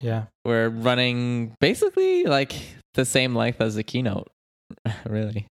Yeah. 0.00 0.24
We're 0.44 0.68
running 0.68 1.56
basically 1.60 2.24
like 2.24 2.52
the 2.94 3.04
same 3.06 3.34
length 3.34 3.60
as 3.60 3.74
the 3.76 3.82
keynote, 3.82 4.28
really. 5.06 5.46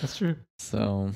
That's 0.00 0.16
true. 0.16 0.36
So 0.60 1.10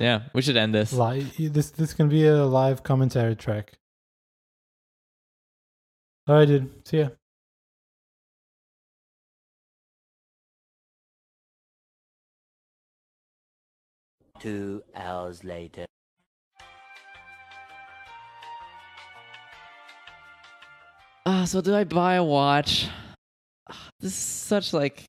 yeah, 0.00 0.22
we 0.34 0.42
should 0.42 0.56
end 0.56 0.74
this. 0.74 0.92
Live, 0.92 1.36
this 1.36 1.70
this 1.70 1.94
can 1.94 2.08
be 2.08 2.26
a 2.26 2.44
live 2.44 2.82
commentary 2.82 3.36
track. 3.36 3.74
All 6.26 6.34
right, 6.36 6.48
dude. 6.48 6.70
See 6.88 6.98
ya. 6.98 7.08
Two 14.40 14.82
hours 14.94 15.44
later. 15.44 15.86
Ah, 21.24 21.44
so 21.44 21.60
do 21.60 21.74
I 21.74 21.84
buy 21.84 22.14
a 22.14 22.24
watch? 22.24 22.88
Ah, 23.68 23.88
This 24.00 24.12
is 24.12 24.18
such 24.18 24.72
like 24.72 25.04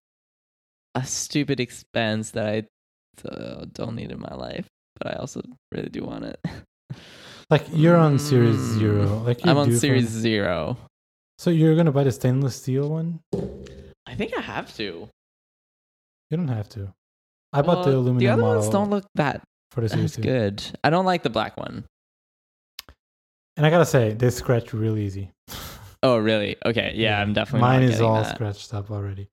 a 0.98 1.06
stupid 1.06 1.60
expense 1.60 2.32
that 2.32 2.48
I 2.48 3.28
uh, 3.28 3.66
don't 3.72 3.96
need 3.96 4.12
in 4.12 4.20
my 4.20 4.34
life, 4.36 4.66
but 4.98 5.14
I 5.14 5.20
also 5.20 5.42
really 5.72 5.90
do 5.90 6.04
want 6.04 6.26
it. 6.26 6.40
Like 7.50 7.64
you're 7.72 7.96
on 7.96 8.20
Series 8.20 8.58
Mm. 8.58 8.78
Zero. 8.80 9.06
Like 9.20 9.40
I'm 9.48 9.58
on 9.58 9.72
Series 9.72 10.10
Zero. 10.10 10.76
So 11.38 11.50
you're 11.50 11.78
gonna 11.78 11.94
buy 11.94 12.04
the 12.04 12.12
stainless 12.12 12.58
steel 12.58 12.90
one? 12.90 13.22
I 14.06 14.16
think 14.16 14.38
I 14.38 14.42
have 14.42 14.76
to. 14.76 15.08
You 16.30 16.36
don't 16.38 16.50
have 16.50 16.68
to. 16.76 16.92
I 17.54 17.62
bought 17.62 17.86
the 17.86 17.92
aluminum 17.92 18.18
The 18.18 18.28
other 18.28 18.44
ones 18.44 18.68
don't 18.68 18.90
look 18.90 19.06
that 19.16 19.44
for 19.72 19.80
the 19.80 19.88
Series 19.88 20.18
good. 20.18 20.62
I 20.84 20.90
don't 20.90 21.06
like 21.06 21.24
the 21.24 21.30
black 21.30 21.56
one. 21.56 21.86
And 23.56 23.66
I 23.66 23.70
gotta 23.70 23.86
say, 23.86 24.12
they 24.14 24.30
scratch 24.30 24.74
real 24.74 24.98
easy. 24.98 25.32
Oh, 26.04 26.18
really? 26.20 26.56
Okay. 26.64 26.94
Yeah, 26.96 27.20
I'm 27.20 27.34
definitely. 27.34 27.62
Mine 27.62 27.82
is 27.82 28.00
all 28.00 28.22
that. 28.22 28.36
scratched 28.36 28.72
up 28.72 28.92
already. 28.92 29.30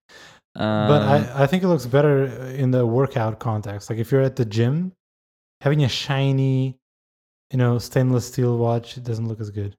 Um, 0.57 0.89
but 0.89 1.03
I, 1.03 1.43
I 1.43 1.47
think 1.47 1.63
it 1.63 1.69
looks 1.69 1.87
better 1.87 2.25
in 2.55 2.71
the 2.71 2.87
workout 2.87 3.41
context. 3.41 3.91
Like 3.91 3.99
if 3.99 4.13
you're 4.13 4.21
at 4.23 4.37
the 4.37 4.45
gym, 4.45 4.93
having 5.61 5.83
a 5.83 5.89
shiny, 5.89 6.77
you 7.51 7.59
know, 7.59 7.79
stainless 7.79 8.27
steel 8.29 8.57
watch 8.59 8.97
it 8.97 9.05
doesn't 9.05 9.27
look 9.27 9.41
as 9.41 9.51
good. 9.51 9.75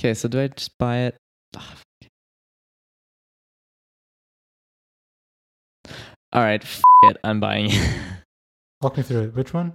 Okay, 0.00 0.14
so 0.14 0.28
do 0.28 0.40
I 0.40 0.48
just 0.48 0.76
buy 0.78 0.98
it? 1.00 1.16
Fuck. 1.52 1.76
All 6.32 6.42
right, 6.42 6.62
f- 6.62 6.82
it. 7.02 7.16
I'm 7.24 7.40
buying 7.40 7.66
it. 7.70 7.98
Walk 8.82 8.96
me 8.96 9.02
through 9.02 9.24
it. 9.24 9.34
Which 9.34 9.52
one? 9.52 9.74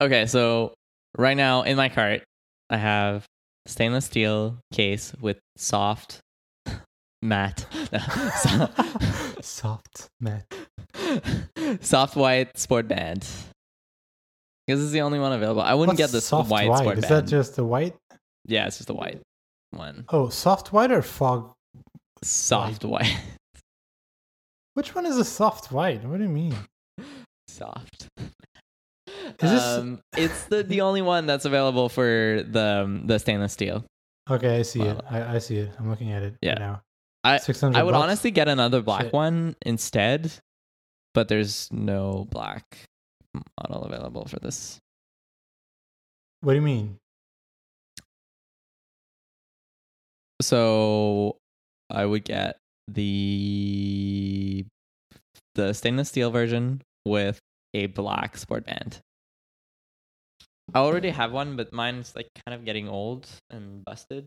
okay, 0.00 0.26
so 0.26 0.72
right 1.16 1.36
now 1.36 1.62
in 1.62 1.76
my 1.76 1.88
cart, 1.90 2.22
I 2.70 2.76
have 2.78 3.26
stainless 3.66 4.06
steel 4.06 4.58
case 4.72 5.12
with 5.20 5.38
soft 5.56 6.20
matte, 7.22 7.66
Soft 9.42 10.08
matte. 10.20 10.52
soft 11.80 12.16
white 12.16 12.56
sport 12.58 12.88
band. 12.88 13.26
Because 14.66 14.80
this 14.80 14.86
is 14.86 14.92
the 14.92 15.00
only 15.00 15.18
one 15.18 15.32
available. 15.32 15.62
I 15.62 15.74
wouldn't 15.74 15.98
What's 15.98 16.10
get 16.10 16.16
this 16.16 16.26
soft 16.26 16.50
white, 16.50 16.74
sport 16.76 16.98
Is 16.98 17.04
band. 17.06 17.26
that 17.26 17.30
just 17.30 17.56
the 17.56 17.64
white? 17.64 17.96
yeah, 18.46 18.66
it's 18.66 18.76
just 18.78 18.86
the 18.88 18.94
white 18.94 19.20
one. 19.70 20.04
Oh, 20.10 20.28
soft 20.28 20.72
white 20.72 20.90
or 20.92 21.02
fog? 21.02 21.52
Soft 22.22 22.84
white. 22.84 23.16
Which 24.74 24.94
one 24.94 25.04
is 25.06 25.16
a 25.16 25.24
soft 25.24 25.72
white? 25.72 26.04
What 26.04 26.18
do 26.18 26.24
you 26.24 26.28
mean? 26.30 26.54
soft. 27.48 28.08
Is 28.18 29.50
this- 29.50 29.62
um, 29.62 30.00
it's 30.16 30.44
the, 30.44 30.62
the 30.62 30.82
only 30.82 31.02
one 31.02 31.26
that's 31.26 31.44
available 31.44 31.88
for 31.88 32.44
the 32.48 32.82
um, 32.84 33.06
the 33.06 33.18
stainless 33.18 33.52
steel. 33.52 33.84
Okay, 34.30 34.58
I 34.60 34.62
see 34.62 34.82
it. 34.82 35.00
I, 35.10 35.34
I 35.36 35.38
see 35.38 35.56
it. 35.56 35.70
I'm 35.78 35.88
looking 35.90 36.12
at 36.12 36.22
it 36.22 36.34
Yeah. 36.40 36.50
right 36.50 36.58
now. 36.60 36.80
I- 37.22 37.38
I 37.74 37.82
would 37.82 37.94
honestly 37.94 38.30
get 38.30 38.48
another 38.48 38.80
black 38.82 39.02
Shit. 39.02 39.12
one 39.12 39.56
instead, 39.66 40.32
but 41.12 41.28
there's 41.28 41.70
no 41.70 42.26
black 42.30 42.64
model 43.58 43.84
available 43.84 44.24
for 44.26 44.38
this. 44.38 44.78
What 46.40 46.52
do 46.52 46.56
you 46.56 46.62
mean? 46.62 46.98
So 50.40 51.36
I 51.90 52.04
would 52.06 52.24
get 52.24 52.56
the 52.88 54.64
the 55.54 55.72
stainless 55.74 56.08
steel 56.08 56.30
version 56.30 56.82
with 57.04 57.38
a 57.74 57.86
black 57.86 58.36
sport 58.38 58.64
band. 58.64 59.00
I 60.74 60.78
already 60.78 61.10
have 61.10 61.32
one, 61.32 61.56
but 61.56 61.72
mine's 61.72 62.14
like 62.14 62.28
kind 62.46 62.54
of 62.54 62.64
getting 62.64 62.88
old 62.88 63.28
and 63.50 63.84
busted. 63.84 64.26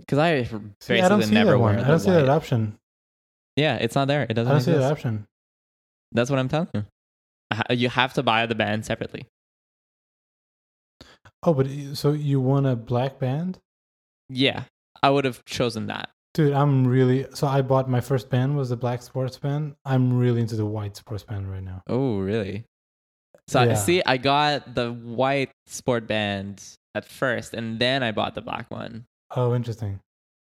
Because 0.00 0.18
I 0.18 0.42
See, 0.80 1.00
I 1.00 1.08
don't 1.08 1.18
basically 1.18 1.22
see 1.24 1.34
never 1.34 1.52
that 1.52 1.58
one. 1.58 1.78
I 1.78 1.88
don't 1.88 2.00
see 2.00 2.10
that 2.10 2.28
option. 2.28 2.76
Yeah, 3.56 3.76
it's 3.76 3.94
not 3.94 4.08
there. 4.08 4.26
It 4.28 4.34
doesn't 4.34 4.50
I 4.50 4.54
don't 4.54 4.60
see 4.62 4.70
exist. 4.70 4.88
that 4.88 4.92
option. 4.92 5.26
That's 6.12 6.30
what 6.30 6.38
I'm 6.38 6.48
telling 6.48 6.68
you. 6.74 6.84
You 7.70 7.88
have 7.88 8.12
to 8.14 8.22
buy 8.22 8.46
the 8.46 8.54
band 8.54 8.84
separately. 8.86 9.26
Oh, 11.42 11.54
but 11.54 11.66
so 11.94 12.12
you 12.12 12.40
want 12.40 12.66
a 12.66 12.76
black 12.76 13.18
band? 13.18 13.58
Yeah, 14.28 14.64
I 15.02 15.10
would 15.10 15.24
have 15.24 15.44
chosen 15.44 15.86
that. 15.86 16.10
Dude, 16.34 16.52
I'm 16.52 16.86
really 16.86 17.26
so 17.34 17.48
I 17.48 17.62
bought 17.62 17.90
my 17.90 18.00
first 18.00 18.30
band 18.30 18.56
was 18.56 18.68
the 18.68 18.76
black 18.76 19.02
sports 19.02 19.36
band. 19.36 19.74
I'm 19.84 20.16
really 20.16 20.40
into 20.40 20.54
the 20.54 20.66
white 20.66 20.96
sports 20.96 21.24
band 21.24 21.50
right 21.50 21.62
now. 21.62 21.82
Oh, 21.88 22.18
really? 22.18 22.64
So 23.48 23.58
I 23.58 23.74
see, 23.74 24.00
I 24.06 24.16
got 24.16 24.76
the 24.76 24.92
white 24.92 25.50
sport 25.66 26.06
band 26.06 26.62
at 26.94 27.04
first, 27.04 27.52
and 27.52 27.80
then 27.80 28.04
I 28.04 28.12
bought 28.12 28.36
the 28.36 28.42
black 28.42 28.70
one. 28.70 29.06
Oh, 29.36 29.54
interesting. 29.54 30.00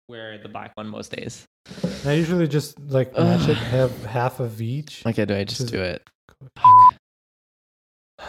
Wear 0.10 0.38
the 0.38 0.49
black 0.49 0.72
one 0.76 0.88
most 0.88 1.15
days. 1.15 1.45
And 1.84 2.10
I 2.10 2.14
usually 2.14 2.47
just 2.47 2.77
like 2.80 3.14
match 3.18 3.47
it, 3.47 3.55
have 3.57 4.05
half 4.05 4.39
of 4.39 4.61
each. 4.61 5.05
Okay, 5.05 5.26
do 5.26 5.35
I 5.35 5.43
Just- 5.45 5.61
just 5.61 5.73
do 5.73 5.81
it? 5.81 6.07
Yeah. 6.57 6.97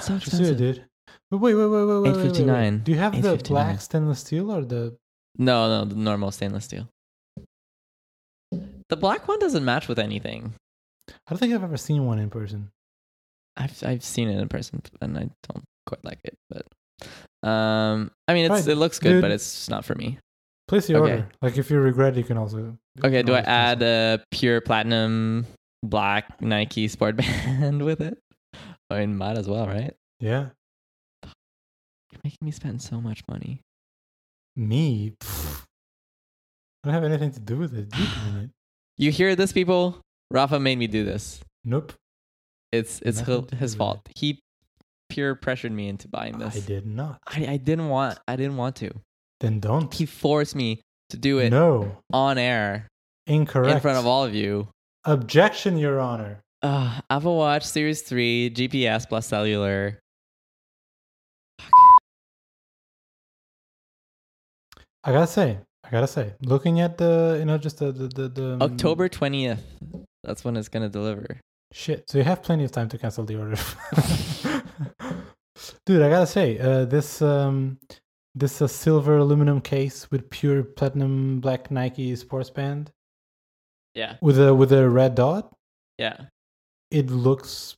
So 0.01 0.19
Just 0.19 0.39
do 0.39 0.45
it, 0.45 0.57
dude. 0.57 0.85
But 1.31 1.39
wait, 1.39 1.55
wait, 1.55 1.67
wait, 1.67 1.85
wait, 1.85 1.85
wait, 1.85 2.13
wait, 2.13 2.17
wait, 2.17 2.33
wait. 2.33 2.47
$8.59. 2.47 2.85
Do 2.85 2.93
you 2.93 2.99
have 2.99 3.21
the 3.21 3.37
black 3.49 3.81
stainless 3.81 4.21
steel 4.21 4.53
or 4.53 4.65
the? 4.65 4.97
No, 5.39 5.69
no, 5.69 5.85
the 5.85 5.97
normal 5.97 6.31
stainless 6.31 6.65
steel. 6.65 6.89
The 8.89 8.97
black 8.97 9.27
one 9.27 9.39
doesn't 9.41 9.65
match 9.65 9.89
with 9.89 9.99
anything. 9.99 10.55
I 11.09 11.13
don't 11.31 11.39
think 11.39 11.55
I've 11.55 11.65
ever 11.65 11.77
seen 11.77 12.07
one 12.07 12.19
in 12.19 12.31
person. 12.31 12.71
I've 13.57 13.83
I've 13.85 14.05
seen 14.05 14.29
it 14.29 14.39
in 14.41 14.49
person, 14.49 14.83
and 15.01 15.17
I 15.17 15.29
don't 15.49 15.65
quite 15.87 16.05
like 16.05 16.21
it. 16.25 16.35
But 16.51 16.67
um, 17.49 18.11
I 18.29 18.35
mean, 18.35 18.51
it's 18.51 18.67
it 18.67 18.77
looks 18.77 18.99
good, 18.99 19.21
but 19.21 19.31
it's 19.31 19.45
just 19.55 19.71
not 19.71 19.85
for 19.85 19.95
me. 19.95 20.19
Place 20.69 20.87
the 20.87 20.97
Okay. 20.97 21.11
order. 21.13 21.29
Like 21.43 21.59
if 21.59 21.71
you 21.71 21.79
regret, 21.81 22.17
you 22.17 22.25
can 22.25 22.37
also. 22.39 22.59
you 22.59 22.79
Okay, 23.05 23.19
can 23.19 23.27
do 23.27 23.35
I 23.35 23.41
add 23.41 23.83
a 23.83 24.25
pure 24.31 24.61
platinum 24.61 25.47
black 25.83 26.41
Nike 26.41 26.89
sport 26.89 27.17
band 27.19 27.83
with 27.85 28.01
it? 28.01 28.19
I 28.91 29.01
mean, 29.01 29.17
might 29.17 29.37
as 29.37 29.49
well, 29.49 29.67
right? 29.67 29.95
Yeah, 30.21 30.49
You're 32.13 32.21
making 32.23 32.39
me 32.43 32.51
spend 32.51 32.81
so 32.81 33.01
much 33.01 33.21
money. 33.29 33.61
me. 34.57 35.13
pff. 35.21 35.65
I 36.85 36.89
don't 36.89 36.95
have 36.95 37.05
anything 37.05 37.33
to 37.33 37.41
do 37.41 37.57
with 37.59 37.75
it. 37.77 37.89
You 37.97 38.07
it? 38.43 38.51
You 38.97 39.11
hear 39.11 39.35
this, 39.35 39.53
people? 39.53 40.01
Rafa 40.31 40.61
made 40.61 40.79
me 40.79 40.87
do 40.87 41.05
this. 41.05 41.41
Nope. 41.65 41.93
It's 42.71 43.01
it's 43.03 43.19
Nothing 43.19 43.49
his, 43.51 43.59
his 43.59 43.75
fault. 43.75 44.09
He 44.17 44.41
pure 45.09 45.35
pressured 45.35 45.73
me 45.73 45.89
into 45.89 46.07
buying 46.09 46.39
this. 46.39 46.57
I 46.57 46.61
did 46.61 46.87
not. 46.87 47.19
I, 47.27 47.47
I 47.47 47.57
didn't 47.57 47.89
want 47.89 48.19
I 48.29 48.37
didn't 48.37 48.57
want 48.57 48.77
to. 48.77 48.91
Then 49.45 49.61
don't. 49.61 49.93
He 49.93 50.07
forced 50.07 50.57
me 50.57 50.81
to 51.11 51.19
do 51.19 51.39
it 51.39 51.51
No, 51.51 51.99
on 52.11 52.39
air 52.39 52.89
incorrect. 53.27 53.75
in 53.75 53.81
front 53.81 53.99
of 53.99 54.07
all 54.07 54.25
of 54.25 54.35
you. 54.35 54.69
Objection, 55.05 55.77
Your 55.77 56.01
Honor. 56.01 56.41
Uh, 56.63 56.99
Apple 57.11 57.37
Watch 57.37 57.65
Series 57.65 58.01
3, 58.01 58.49
GPS 58.55 59.07
plus 59.07 59.27
cellular. 59.27 60.01
I 65.05 65.13
gotta 65.13 65.27
say, 65.27 65.59
I 65.85 65.91
gotta 65.91 66.07
say, 66.07 66.33
looking 66.41 66.81
at 66.81 66.97
the, 66.97 67.37
you 67.39 67.45
know, 67.45 67.59
just 67.59 67.81
the 67.81 67.93
the 67.93 68.09
the, 68.09 68.29
the 68.31 68.53
um, 68.55 68.63
October 68.63 69.11
20th. 69.11 69.59
That's 70.23 70.43
when 70.43 70.57
it's 70.57 70.71
to 70.71 70.89
deliver. 70.89 71.39
Shit. 71.75 72.09
So 72.09 72.17
you 72.17 72.25
have 72.25 72.43
plenty 72.43 72.65
of 72.65 72.73
time 72.73 72.89
to 72.89 72.97
cancel 72.97 73.25
the 73.27 73.39
order. 73.39 73.57
Dude, 75.85 76.01
I 76.01 76.09
gotta 76.09 76.27
say, 76.27 76.59
uh, 76.59 76.87
this 76.87 77.21
um, 77.21 77.79
this 78.35 78.57
is 78.57 78.61
a 78.63 78.69
silver 78.69 79.19
aluminum 79.19 79.61
case 79.61 80.11
with 80.11 80.29
pure 80.31 80.63
platinum 80.65 81.41
black 81.41 81.71
Nike 81.71 82.15
sports 82.17 82.51
band 82.51 82.91
Yeah. 83.95 84.17
with 84.21 84.39
a 84.41 84.55
with 84.55 84.73
a 84.73 84.89
red 84.89 85.15
dot, 85.15 85.53
Yeah. 85.99 86.27
it 86.91 87.11
looks 87.11 87.77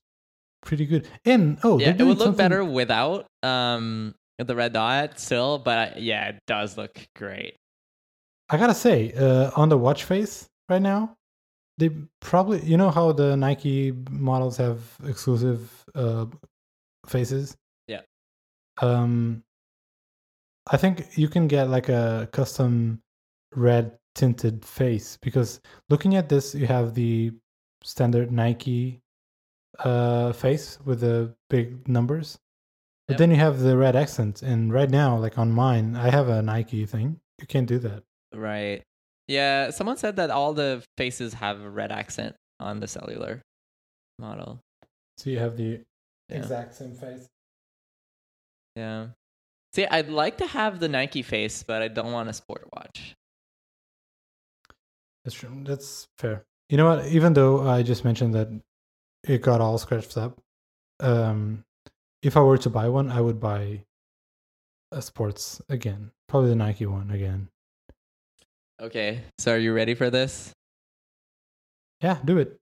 pretty 0.63 0.87
good. 0.87 1.07
And 1.25 1.59
oh, 1.63 1.79
yeah, 1.79 1.91
it 1.91 1.99
would 1.99 2.19
look 2.19 2.27
something- 2.29 2.37
better 2.37 2.65
without 2.65 3.27
um 3.43 4.15
the 4.39 4.55
red 4.57 4.73
dot 4.73 5.19
still, 5.19 5.59
but 5.59 5.79
I, 5.79 5.99
yeah, 5.99 6.29
it 6.29 6.39
does 6.47 6.77
look 6.77 7.07
great. 7.15 7.57
I 8.49 8.57
gotta 8.59 8.75
say, 8.75 9.13
uh, 9.13 9.51
on 9.57 9.69
the 9.71 9.79
watch 9.79 10.05
face 10.05 10.47
right 10.69 10.81
now, 10.83 11.15
they 11.79 11.91
probably 12.21 12.63
you 12.65 12.77
know 12.77 12.91
how 12.91 13.13
the 13.13 13.37
Nike 13.37 13.93
models 14.11 14.57
have 14.57 14.81
exclusive 15.05 15.85
uh, 15.95 16.27
faces. 17.07 17.57
Yeah. 17.89 18.03
Um, 18.81 19.43
I 20.69 20.77
think 20.77 21.17
you 21.17 21.29
can 21.29 21.47
get 21.47 21.69
like 21.71 21.89
a 21.89 22.29
custom 22.33 23.01
red 23.55 23.99
tinted 24.15 24.65
face 24.65 25.17
because 25.23 25.61
looking 25.91 26.17
at 26.17 26.29
this, 26.29 26.55
you 26.55 26.67
have 26.67 26.95
the 26.95 27.33
standard 27.83 28.33
Nike 28.33 29.01
uh, 29.79 30.33
face 30.33 30.79
with 30.85 31.01
the 31.01 31.35
big 31.51 31.87
numbers. 31.89 32.39
But 33.07 33.13
Yep. 33.15 33.19
then 33.19 33.31
you 33.31 33.37
have 33.37 33.61
the 33.61 33.77
red 33.77 33.95
accent, 33.95 34.43
and 34.43 34.73
right 34.73 34.91
now, 34.91 35.17
like 35.17 35.39
on 35.39 35.53
mine, 35.53 35.95
I 35.95 36.11
have 36.11 36.29
a 36.29 36.43
Nike 36.43 36.85
thing. 36.87 37.21
You 37.41 37.47
can't 37.47 37.69
do 37.69 37.79
that. 37.79 38.03
Right. 38.35 38.83
Yeah, 39.29 39.71
someone 39.71 39.97
said 39.97 40.17
that 40.17 40.31
all 40.31 40.55
the 40.55 40.83
faces 40.97 41.35
have 41.35 41.61
a 41.61 41.71
red 41.71 41.93
accent 41.93 42.35
on 42.59 42.81
the 42.81 42.89
cellular 42.89 43.43
model. 44.19 44.59
So 45.19 45.31
you 45.31 45.39
have 45.39 45.57
the 45.57 45.85
Yeah. 46.29 46.37
exact 46.39 46.75
same 46.75 46.95
face. 46.97 47.29
Yeah. 48.75 49.09
See, 49.77 49.85
I'd 49.85 50.09
like 50.09 50.39
to 50.39 50.47
have 50.47 50.81
the 50.81 50.89
Nike 50.89 51.21
face, 51.21 51.63
but 51.63 51.83
I 51.83 51.89
don't 51.89 52.11
want 52.11 52.31
a 52.31 52.33
sport 52.33 52.67
watch. 52.75 53.15
That's 55.23 55.37
true. 55.37 55.51
That's 55.65 56.09
fair. 56.17 56.47
You 56.71 56.79
know 56.79 56.87
what? 56.87 57.05
Even 57.09 57.35
though 57.35 57.69
I 57.69 57.83
just 57.83 58.03
mentioned 58.03 58.35
that 58.37 58.49
it 59.29 59.43
got 59.43 59.61
all 59.61 59.77
scratched 59.77 60.17
up, 60.17 60.41
um, 61.01 61.63
if 62.23 62.39
I 62.39 62.41
were 62.41 62.57
to 62.57 62.71
buy 62.71 62.89
one, 62.89 63.11
I 63.11 63.21
would 63.21 63.39
buy 63.39 63.83
a 64.93 65.03
sports 65.03 65.61
again. 65.69 66.11
Probably 66.27 66.49
the 66.49 66.57
Nike 66.57 66.87
one 66.87 67.11
again. 67.11 67.51
Okay, 68.81 69.21
so 69.37 69.53
are 69.53 69.59
you 69.59 69.75
ready 69.75 69.95
for 69.95 70.09
this? 70.09 70.55
Yeah, 72.01 72.17
do 72.25 72.39
it. 72.39 72.59